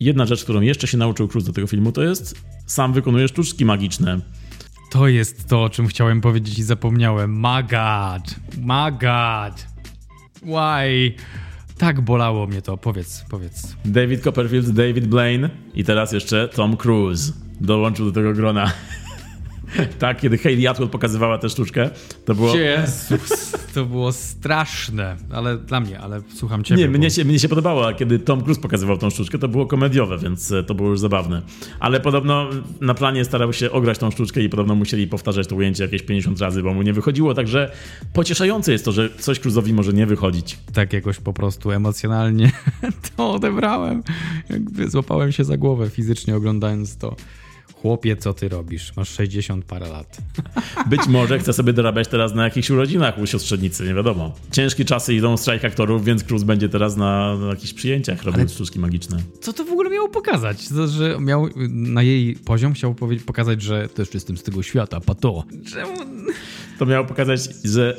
jedna 0.00 0.26
rzecz, 0.26 0.44
którą 0.44 0.60
jeszcze 0.60 0.86
się 0.86 0.98
nauczył 0.98 1.28
Cruz 1.28 1.44
do 1.44 1.52
tego 1.52 1.66
filmu, 1.66 1.92
to 1.92 2.02
jest 2.02 2.34
sam 2.66 2.92
wykonuje 2.92 3.28
sztuczki 3.28 3.64
magiczne. 3.64 4.20
To 4.92 5.08
jest 5.08 5.48
to, 5.48 5.62
o 5.62 5.70
czym 5.70 5.86
chciałem 5.86 6.20
powiedzieć 6.20 6.58
i 6.58 6.62
zapomniałem. 6.62 7.40
My 7.40 7.62
God. 7.62 8.34
My 8.58 8.92
God. 8.92 9.66
Why? 10.42 11.14
Tak 11.78 12.00
bolało 12.00 12.46
mnie 12.46 12.62
to. 12.62 12.76
Powiedz, 12.76 13.24
powiedz. 13.30 13.76
David 13.84 14.22
Copperfield, 14.22 14.70
David 14.70 15.06
Blaine 15.06 15.50
i 15.74 15.84
teraz 15.84 16.12
jeszcze 16.12 16.48
Tom 16.48 16.76
Cruise 16.76 17.32
dołączył 17.60 18.06
do 18.06 18.12
tego 18.12 18.32
grona. 18.32 18.72
tak, 19.98 20.20
kiedy 20.20 20.38
Hayley 20.38 20.66
Atwell 20.66 20.88
pokazywała 20.88 21.38
tę 21.38 21.48
sztuczkę, 21.48 21.90
to 22.24 22.34
było... 22.34 22.56
Jezus, 22.56 23.52
to 23.74 23.84
było 23.84 24.12
straszne, 24.12 25.16
ale 25.30 25.58
dla 25.58 25.80
mnie, 25.80 26.00
ale 26.00 26.22
słucham 26.34 26.64
ciebie. 26.64 26.82
Nie, 26.82 26.88
bo... 26.88 26.98
mnie, 26.98 27.10
się, 27.10 27.24
mnie 27.24 27.38
się 27.38 27.48
podobało, 27.48 27.86
a 27.86 27.94
kiedy 27.94 28.18
Tom 28.18 28.42
Cruise 28.42 28.60
pokazywał 28.60 28.98
tą 28.98 29.10
sztuczkę, 29.10 29.38
to 29.38 29.48
było 29.48 29.66
komediowe, 29.66 30.18
więc 30.18 30.52
e, 30.52 30.62
to 30.62 30.74
było 30.74 30.88
już 30.88 31.00
zabawne. 31.00 31.42
Ale 31.80 32.00
podobno 32.00 32.50
na 32.80 32.94
planie 32.94 33.24
starał 33.24 33.52
się 33.52 33.70
ograć 33.70 33.98
tą 33.98 34.10
sztuczkę 34.10 34.40
i 34.40 34.48
podobno 34.48 34.74
musieli 34.74 35.06
powtarzać 35.06 35.46
to 35.46 35.56
ujęcie 35.56 35.84
jakieś 35.84 36.02
50 36.02 36.40
razy, 36.40 36.62
bo 36.62 36.74
mu 36.74 36.82
nie 36.82 36.92
wychodziło, 36.92 37.34
także 37.34 37.72
pocieszające 38.12 38.72
jest 38.72 38.84
to, 38.84 38.92
że 38.92 39.10
coś 39.18 39.40
Cruise'owi 39.40 39.72
może 39.72 39.92
nie 39.92 40.06
wychodzić. 40.06 40.58
Tak 40.72 40.92
jakoś 40.92 41.18
po 41.18 41.32
prostu 41.32 41.70
emocjonalnie 41.70 42.52
to 43.16 43.32
odebrałem. 43.32 44.02
Jakby 44.50 44.90
złapałem 44.90 45.32
się 45.32 45.44
za 45.44 45.56
głowę 45.56 45.90
fizycznie 45.90 46.36
oglądając 46.36 46.96
to. 46.96 47.16
Chłopie, 47.82 48.16
co 48.16 48.34
ty 48.34 48.48
robisz? 48.48 48.96
Masz 48.96 49.08
60 49.08 49.64
parę 49.64 49.88
lat. 49.88 50.18
Być 50.90 51.06
może 51.08 51.38
chce 51.38 51.52
sobie 51.52 51.72
dorabiać 51.72 52.08
teraz 52.08 52.34
na 52.34 52.44
jakichś 52.44 52.70
urodzinach 52.70 53.18
u 53.18 53.26
siostrzennicy, 53.26 53.84
nie 53.84 53.94
wiadomo. 53.94 54.34
Ciężkie 54.50 54.84
czasy 54.84 55.14
idą, 55.14 55.36
strajk 55.36 55.64
aktorów, 55.64 56.04
więc 56.04 56.24
Cruz 56.24 56.42
będzie 56.42 56.68
teraz 56.68 56.96
na, 56.96 57.36
na 57.36 57.46
jakichś 57.46 57.72
przyjęciach 57.72 58.22
robiąc 58.22 58.40
Ale 58.40 58.48
sztuczki 58.48 58.80
magiczne. 58.80 59.18
Co 59.40 59.52
to 59.52 59.64
w 59.64 59.70
ogóle 59.70 59.90
miało 59.90 60.08
pokazać? 60.08 60.68
To, 60.68 60.88
że 60.88 61.16
miał 61.20 61.48
na 61.68 62.02
jej 62.02 62.34
poziom 62.34 62.72
chciał 62.72 62.94
pokazać, 63.26 63.62
że 63.62 63.88
też 63.88 64.14
jestem 64.14 64.36
z 64.36 64.42
tego 64.42 64.62
świata, 64.62 65.00
pato. 65.00 65.44
Czemu? 65.72 65.92
To 66.78 66.86
miało 66.86 67.06
pokazać, 67.06 67.40
że 67.64 67.96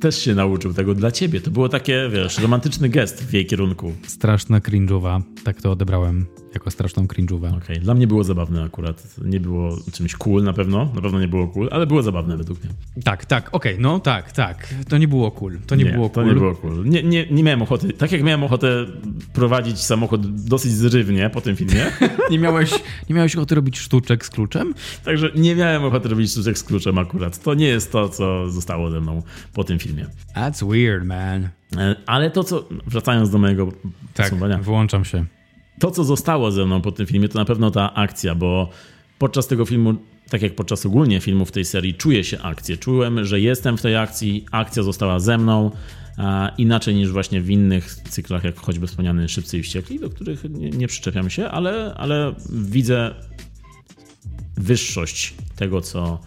też 0.00 0.18
się 0.18 0.34
nauczył 0.34 0.74
tego 0.74 0.94
dla 0.94 1.10
ciebie. 1.10 1.40
To 1.40 1.50
było 1.50 1.68
takie, 1.68 2.08
wiesz, 2.12 2.38
romantyczny 2.38 2.88
gest 2.88 3.24
w 3.24 3.32
jej 3.32 3.46
kierunku. 3.46 3.92
Straszna 4.06 4.60
cringe'owa, 4.60 5.20
tak 5.44 5.62
to 5.62 5.70
odebrałem 5.70 6.26
jako 6.54 6.70
straszną 6.70 7.06
cringe'ówę. 7.06 7.48
Okej, 7.48 7.58
okay. 7.58 7.78
dla 7.78 7.94
mnie 7.94 8.06
było 8.06 8.24
zabawne 8.24 8.62
akurat. 8.62 9.16
Nie 9.24 9.40
było 9.40 9.76
czymś 9.92 10.14
cool 10.14 10.42
na 10.42 10.52
pewno, 10.52 10.90
na 10.94 11.00
pewno 11.00 11.20
nie 11.20 11.28
było 11.28 11.48
cool, 11.48 11.68
ale 11.72 11.86
było 11.86 12.02
zabawne 12.02 12.36
według 12.36 12.64
mnie. 12.64 12.72
Tak, 13.04 13.24
tak, 13.24 13.48
okej, 13.52 13.72
okay. 13.72 13.82
no 13.82 14.00
tak, 14.00 14.32
tak. 14.32 14.74
To 14.88 14.98
nie 14.98 15.08
było 15.08 15.30
cool. 15.30 15.58
To 15.66 15.74
nie, 15.74 15.84
nie 15.84 15.90
było 15.90 16.10
cool. 16.10 16.24
To 16.24 16.32
nie 16.32 16.38
było 16.38 16.54
cool. 16.54 16.84
Nie, 16.84 17.02
nie, 17.02 17.26
nie 17.30 17.42
miałem 17.42 17.62
ochoty, 17.62 17.92
tak 17.92 18.12
jak 18.12 18.22
miałem 18.22 18.44
ochotę 18.44 18.86
prowadzić 19.32 19.78
samochód 19.78 20.44
dosyć 20.44 20.72
zrywnie 20.72 21.30
po 21.30 21.40
tym 21.40 21.56
filmie. 21.56 21.86
nie, 22.30 22.38
miałeś, 22.38 22.70
nie 23.08 23.14
miałeś 23.14 23.36
ochoty 23.36 23.54
robić 23.54 23.78
sztuczek 23.78 24.26
z 24.26 24.30
kluczem? 24.30 24.74
Także 25.04 25.30
nie 25.34 25.56
miałem 25.56 25.84
ochoty 25.84 26.08
robić 26.08 26.30
sztuczek 26.30 26.58
z 26.58 26.62
kluczem 26.62 26.98
akurat. 26.98 27.42
To 27.42 27.54
nie 27.54 27.66
jest 27.66 27.92
to, 27.92 28.08
co 28.08 28.50
zostało 28.50 28.90
ze 28.90 29.00
mną 29.00 29.22
po 29.52 29.64
tym 29.64 29.78
filmie. 29.78 30.06
That's 30.36 30.70
weird, 30.70 31.06
man. 31.06 31.48
E, 31.76 31.96
ale 32.06 32.30
to, 32.30 32.44
co, 32.44 32.68
wracając 32.86 33.30
do 33.30 33.38
mojego 33.38 33.72
tak, 34.14 34.34
wyłączam 34.62 35.04
się 35.04 35.24
to, 35.84 35.90
co 35.90 36.04
zostało 36.04 36.50
ze 36.50 36.66
mną 36.66 36.80
po 36.80 36.92
tym 36.92 37.06
filmie, 37.06 37.28
to 37.28 37.38
na 37.38 37.44
pewno 37.44 37.70
ta 37.70 37.94
akcja, 37.94 38.34
bo 38.34 38.68
podczas 39.18 39.46
tego 39.46 39.64
filmu, 39.64 39.94
tak 40.30 40.42
jak 40.42 40.54
podczas 40.54 40.86
ogólnie 40.86 41.20
filmów 41.20 41.52
tej 41.52 41.64
serii, 41.64 41.94
czuję 41.94 42.24
się 42.24 42.38
akcję. 42.42 42.76
Czułem, 42.76 43.24
że 43.24 43.40
jestem 43.40 43.78
w 43.78 43.82
tej 43.82 43.96
akcji, 43.96 44.44
akcja 44.50 44.82
została 44.82 45.20
ze 45.20 45.38
mną. 45.38 45.70
A 46.16 46.52
inaczej 46.58 46.94
niż 46.94 47.12
właśnie 47.12 47.40
w 47.40 47.50
innych 47.50 47.94
cyklach, 47.94 48.44
jak 48.44 48.56
choćby 48.56 48.86
wspomniany 48.86 49.28
Szybcy 49.28 49.58
i 49.58 49.62
Wściekli, 49.62 50.00
do 50.00 50.10
których 50.10 50.44
nie, 50.44 50.70
nie 50.70 50.88
przyczepiam 50.88 51.30
się, 51.30 51.48
ale, 51.48 51.94
ale 51.96 52.34
widzę 52.50 53.14
wyższość 54.56 55.34
tego, 55.56 55.80
co 55.80 56.18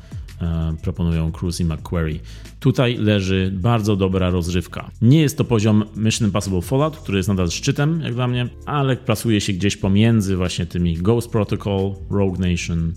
proponują 0.81 1.31
Cruz 1.31 1.59
i 1.59 1.65
McQuarrie. 1.65 2.19
Tutaj 2.59 2.97
leży 2.97 3.51
bardzo 3.55 3.95
dobra 3.95 4.29
rozrywka. 4.29 4.91
Nie 5.01 5.21
jest 5.21 5.37
to 5.37 5.43
poziom 5.43 5.83
Mission 5.95 6.27
Impossible 6.27 6.61
Fallout, 6.61 6.97
który 6.97 7.17
jest 7.17 7.29
nadal 7.29 7.49
szczytem, 7.49 8.01
jak 8.01 8.13
dla 8.13 8.27
mnie, 8.27 8.49
ale 8.65 8.95
plasuje 8.95 9.41
się 9.41 9.53
gdzieś 9.53 9.77
pomiędzy 9.77 10.35
właśnie 10.35 10.65
tymi 10.65 10.97
Ghost 10.97 11.29
Protocol, 11.29 11.93
Rogue 12.09 12.37
Nation, 12.39 12.93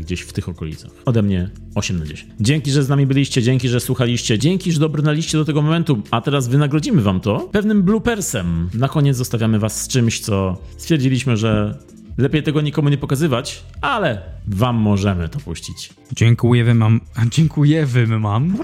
gdzieś 0.00 0.20
w 0.20 0.32
tych 0.32 0.48
okolicach. 0.48 0.90
Ode 1.04 1.22
mnie 1.22 1.50
8 1.74 1.98
na 1.98 2.06
10. 2.06 2.32
Dzięki, 2.40 2.70
że 2.70 2.82
z 2.82 2.88
nami 2.88 3.06
byliście, 3.06 3.42
dzięki, 3.42 3.68
że 3.68 3.80
słuchaliście, 3.80 4.38
dzięki, 4.38 4.72
że 4.72 4.80
dobrnęliście 4.80 5.38
do 5.38 5.44
tego 5.44 5.62
momentu, 5.62 6.02
a 6.10 6.20
teraz 6.20 6.48
wynagrodzimy 6.48 7.02
wam 7.02 7.20
to 7.20 7.48
pewnym 7.52 7.82
bloopersem. 7.82 8.68
Na 8.74 8.88
koniec 8.88 9.16
zostawiamy 9.16 9.58
was 9.58 9.82
z 9.82 9.88
czymś, 9.88 10.20
co 10.20 10.58
stwierdziliśmy, 10.76 11.36
że 11.36 11.78
Lepiej 12.18 12.42
tego 12.42 12.60
nikomu 12.60 12.88
nie 12.88 12.98
pokazywać, 12.98 13.64
ale 13.80 14.22
wam 14.46 14.76
możemy 14.76 15.28
to 15.28 15.38
puścić. 15.38 15.90
Dziękuję 16.12 16.74
mam. 16.74 17.00
Dziękuję 17.30 17.86
mam. 18.18 18.58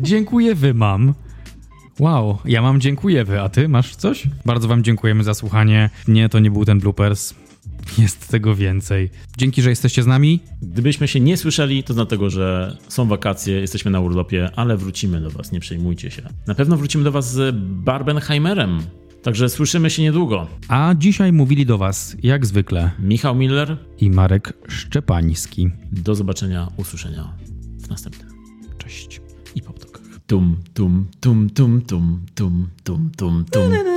Dziękuję 0.00 0.54
mam. 0.74 1.14
Wow, 1.98 2.38
ja 2.44 2.62
mam 2.62 2.80
dziękuję, 2.80 3.24
a 3.42 3.48
ty 3.48 3.68
masz 3.68 3.96
coś? 3.96 4.26
Bardzo 4.44 4.68
wam 4.68 4.82
dziękujemy 4.84 5.24
za 5.24 5.34
słuchanie. 5.34 5.90
Nie, 6.08 6.28
to 6.28 6.38
nie 6.38 6.50
był 6.50 6.64
ten 6.64 6.78
bloopers. 6.78 7.34
Jest 7.98 8.28
tego 8.28 8.54
więcej. 8.54 9.10
Dzięki, 9.36 9.62
że 9.62 9.70
jesteście 9.70 10.02
z 10.02 10.06
nami. 10.06 10.40
Gdybyśmy 10.62 11.08
się 11.08 11.20
nie 11.20 11.36
słyszeli, 11.36 11.82
to 11.82 11.94
dlatego, 11.94 12.30
że 12.30 12.76
są 12.88 13.08
wakacje, 13.08 13.60
jesteśmy 13.60 13.90
na 13.90 14.00
urlopie, 14.00 14.50
ale 14.56 14.76
wrócimy 14.76 15.20
do 15.20 15.30
was, 15.30 15.52
nie 15.52 15.60
przejmujcie 15.60 16.10
się. 16.10 16.22
Na 16.46 16.54
pewno 16.54 16.76
wrócimy 16.76 17.04
do 17.04 17.12
was 17.12 17.32
z 17.32 17.56
Barbenheimerem. 17.58 18.82
Także 19.28 19.48
słyszymy 19.48 19.90
się 19.90 20.02
niedługo. 20.02 20.46
A 20.68 20.94
dzisiaj 20.98 21.32
mówili 21.32 21.66
do 21.66 21.78
Was, 21.78 22.16
jak 22.22 22.46
zwykle, 22.46 22.90
Michał 22.98 23.34
Miller 23.34 23.76
i 24.00 24.10
Marek 24.10 24.52
Szczepański. 24.68 25.70
Do 25.92 26.14
zobaczenia, 26.14 26.68
usłyszenia 26.76 27.32
w 27.78 27.88
następnym. 27.88 28.28
Cześć. 28.78 29.20
I 29.54 29.62
po 29.62 29.72
ptokach. 29.72 30.02
Tum, 30.26 30.56
tum, 30.74 31.08
tum, 31.20 31.50
tum, 31.50 31.80
tum, 31.80 32.20
tum, 32.34 32.68
tum, 32.84 33.10
tum, 33.16 33.44
tum, 33.44 33.44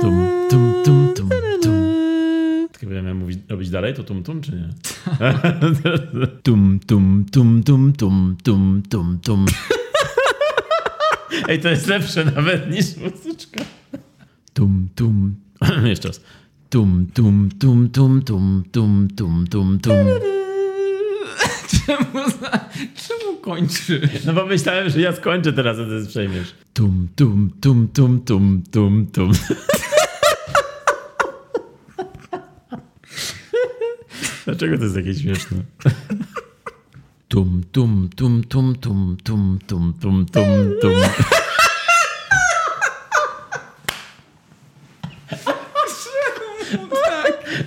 tum, 0.00 0.28
tum, 0.50 0.74
tum, 0.84 1.14
tum, 1.14 1.30
tum. 1.62 1.80
Tak 2.72 2.82
miałem 2.82 3.16
mówić, 3.16 3.38
robić 3.48 3.70
dalej, 3.70 3.94
to 3.94 4.04
tum, 4.04 4.22
tum, 4.22 4.40
czy 4.40 4.52
nie? 4.52 4.68
tum, 6.42 6.80
tum, 6.80 7.24
tum, 7.32 7.62
tum, 7.62 7.92
tum, 7.92 8.36
tum, 8.42 8.82
tum, 8.90 9.18
tum. 9.22 9.46
Ej, 11.48 11.60
to 11.60 11.68
jest 11.68 11.86
lepsze 11.86 12.24
nawet 12.24 12.70
niż 12.70 12.96
muzyczka. 12.96 13.64
Tum, 14.54 14.88
tum. 14.94 15.34
Jeszcze 15.84 16.08
raz. 16.08 16.20
Tum, 16.70 17.06
tum, 17.14 17.48
tum, 17.58 17.90
tum, 17.90 18.22
tum, 18.22 18.64
tum, 18.72 19.08
tum, 19.16 19.46
tum, 19.46 19.78
tum. 19.80 19.94
Czemu, 21.86 22.24
czemu 22.96 23.36
kończy? 23.40 24.08
No 24.26 24.32
bo 24.32 24.46
myślałem, 24.46 24.90
że 24.90 25.00
ja 25.00 25.12
skończę 25.16 25.52
teraz, 25.52 25.78
a 25.78 25.84
ty 25.84 26.06
przejmiesz. 26.08 26.54
Tum, 26.72 27.08
tum, 27.16 27.50
tum, 27.60 27.88
tum, 27.88 28.20
tum, 28.20 28.62
tum, 28.70 29.06
tum. 29.06 29.32
Dlaczego 34.44 34.78
to 34.78 34.82
jest 34.82 34.94
takie 34.94 35.14
śmieszne? 35.14 35.58
Tum, 37.28 37.62
tum, 37.72 38.08
tum, 38.16 38.44
tum, 38.44 38.74
tum, 38.74 39.16
tum, 39.24 39.58
tum, 39.66 39.92
tum, 40.00 40.24
tum, 40.26 40.72
tum. 40.80 40.92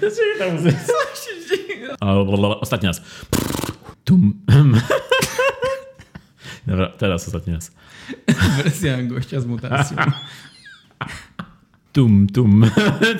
Dlaczego 0.05 0.39
ta 0.39 0.53
muzyka? 0.53 0.77
Co 0.85 0.93
się 1.21 1.57
dzieje? 1.57 1.95
Ostatni 2.61 2.87
raz. 2.87 3.01
Tum. 4.03 4.41
Dobra, 6.67 6.87
teraz 6.97 7.27
ostatni 7.27 7.53
raz. 7.53 7.71
Wersja 8.57 9.03
gościa 9.03 9.41
z 9.41 9.45
mutacją. 9.45 9.97
Tum, 11.93 12.27
tum. 12.33 12.71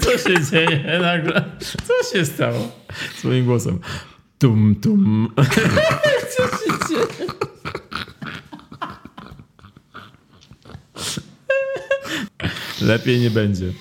Co 0.02 0.18
się 0.18 0.46
dzieje 0.52 1.00
nagle? 1.02 1.46
Co 1.60 2.18
się 2.18 2.26
stało 2.26 2.72
z 3.22 3.24
moim 3.24 3.46
głosem? 3.46 3.80
Tum, 4.40 4.76
tum. 4.76 5.34
Co 6.38 6.44
się 6.44 6.88
dzieje? 6.90 7.28
Lepiej 12.82 13.20
nie 13.20 13.30
będzie. 13.30 13.74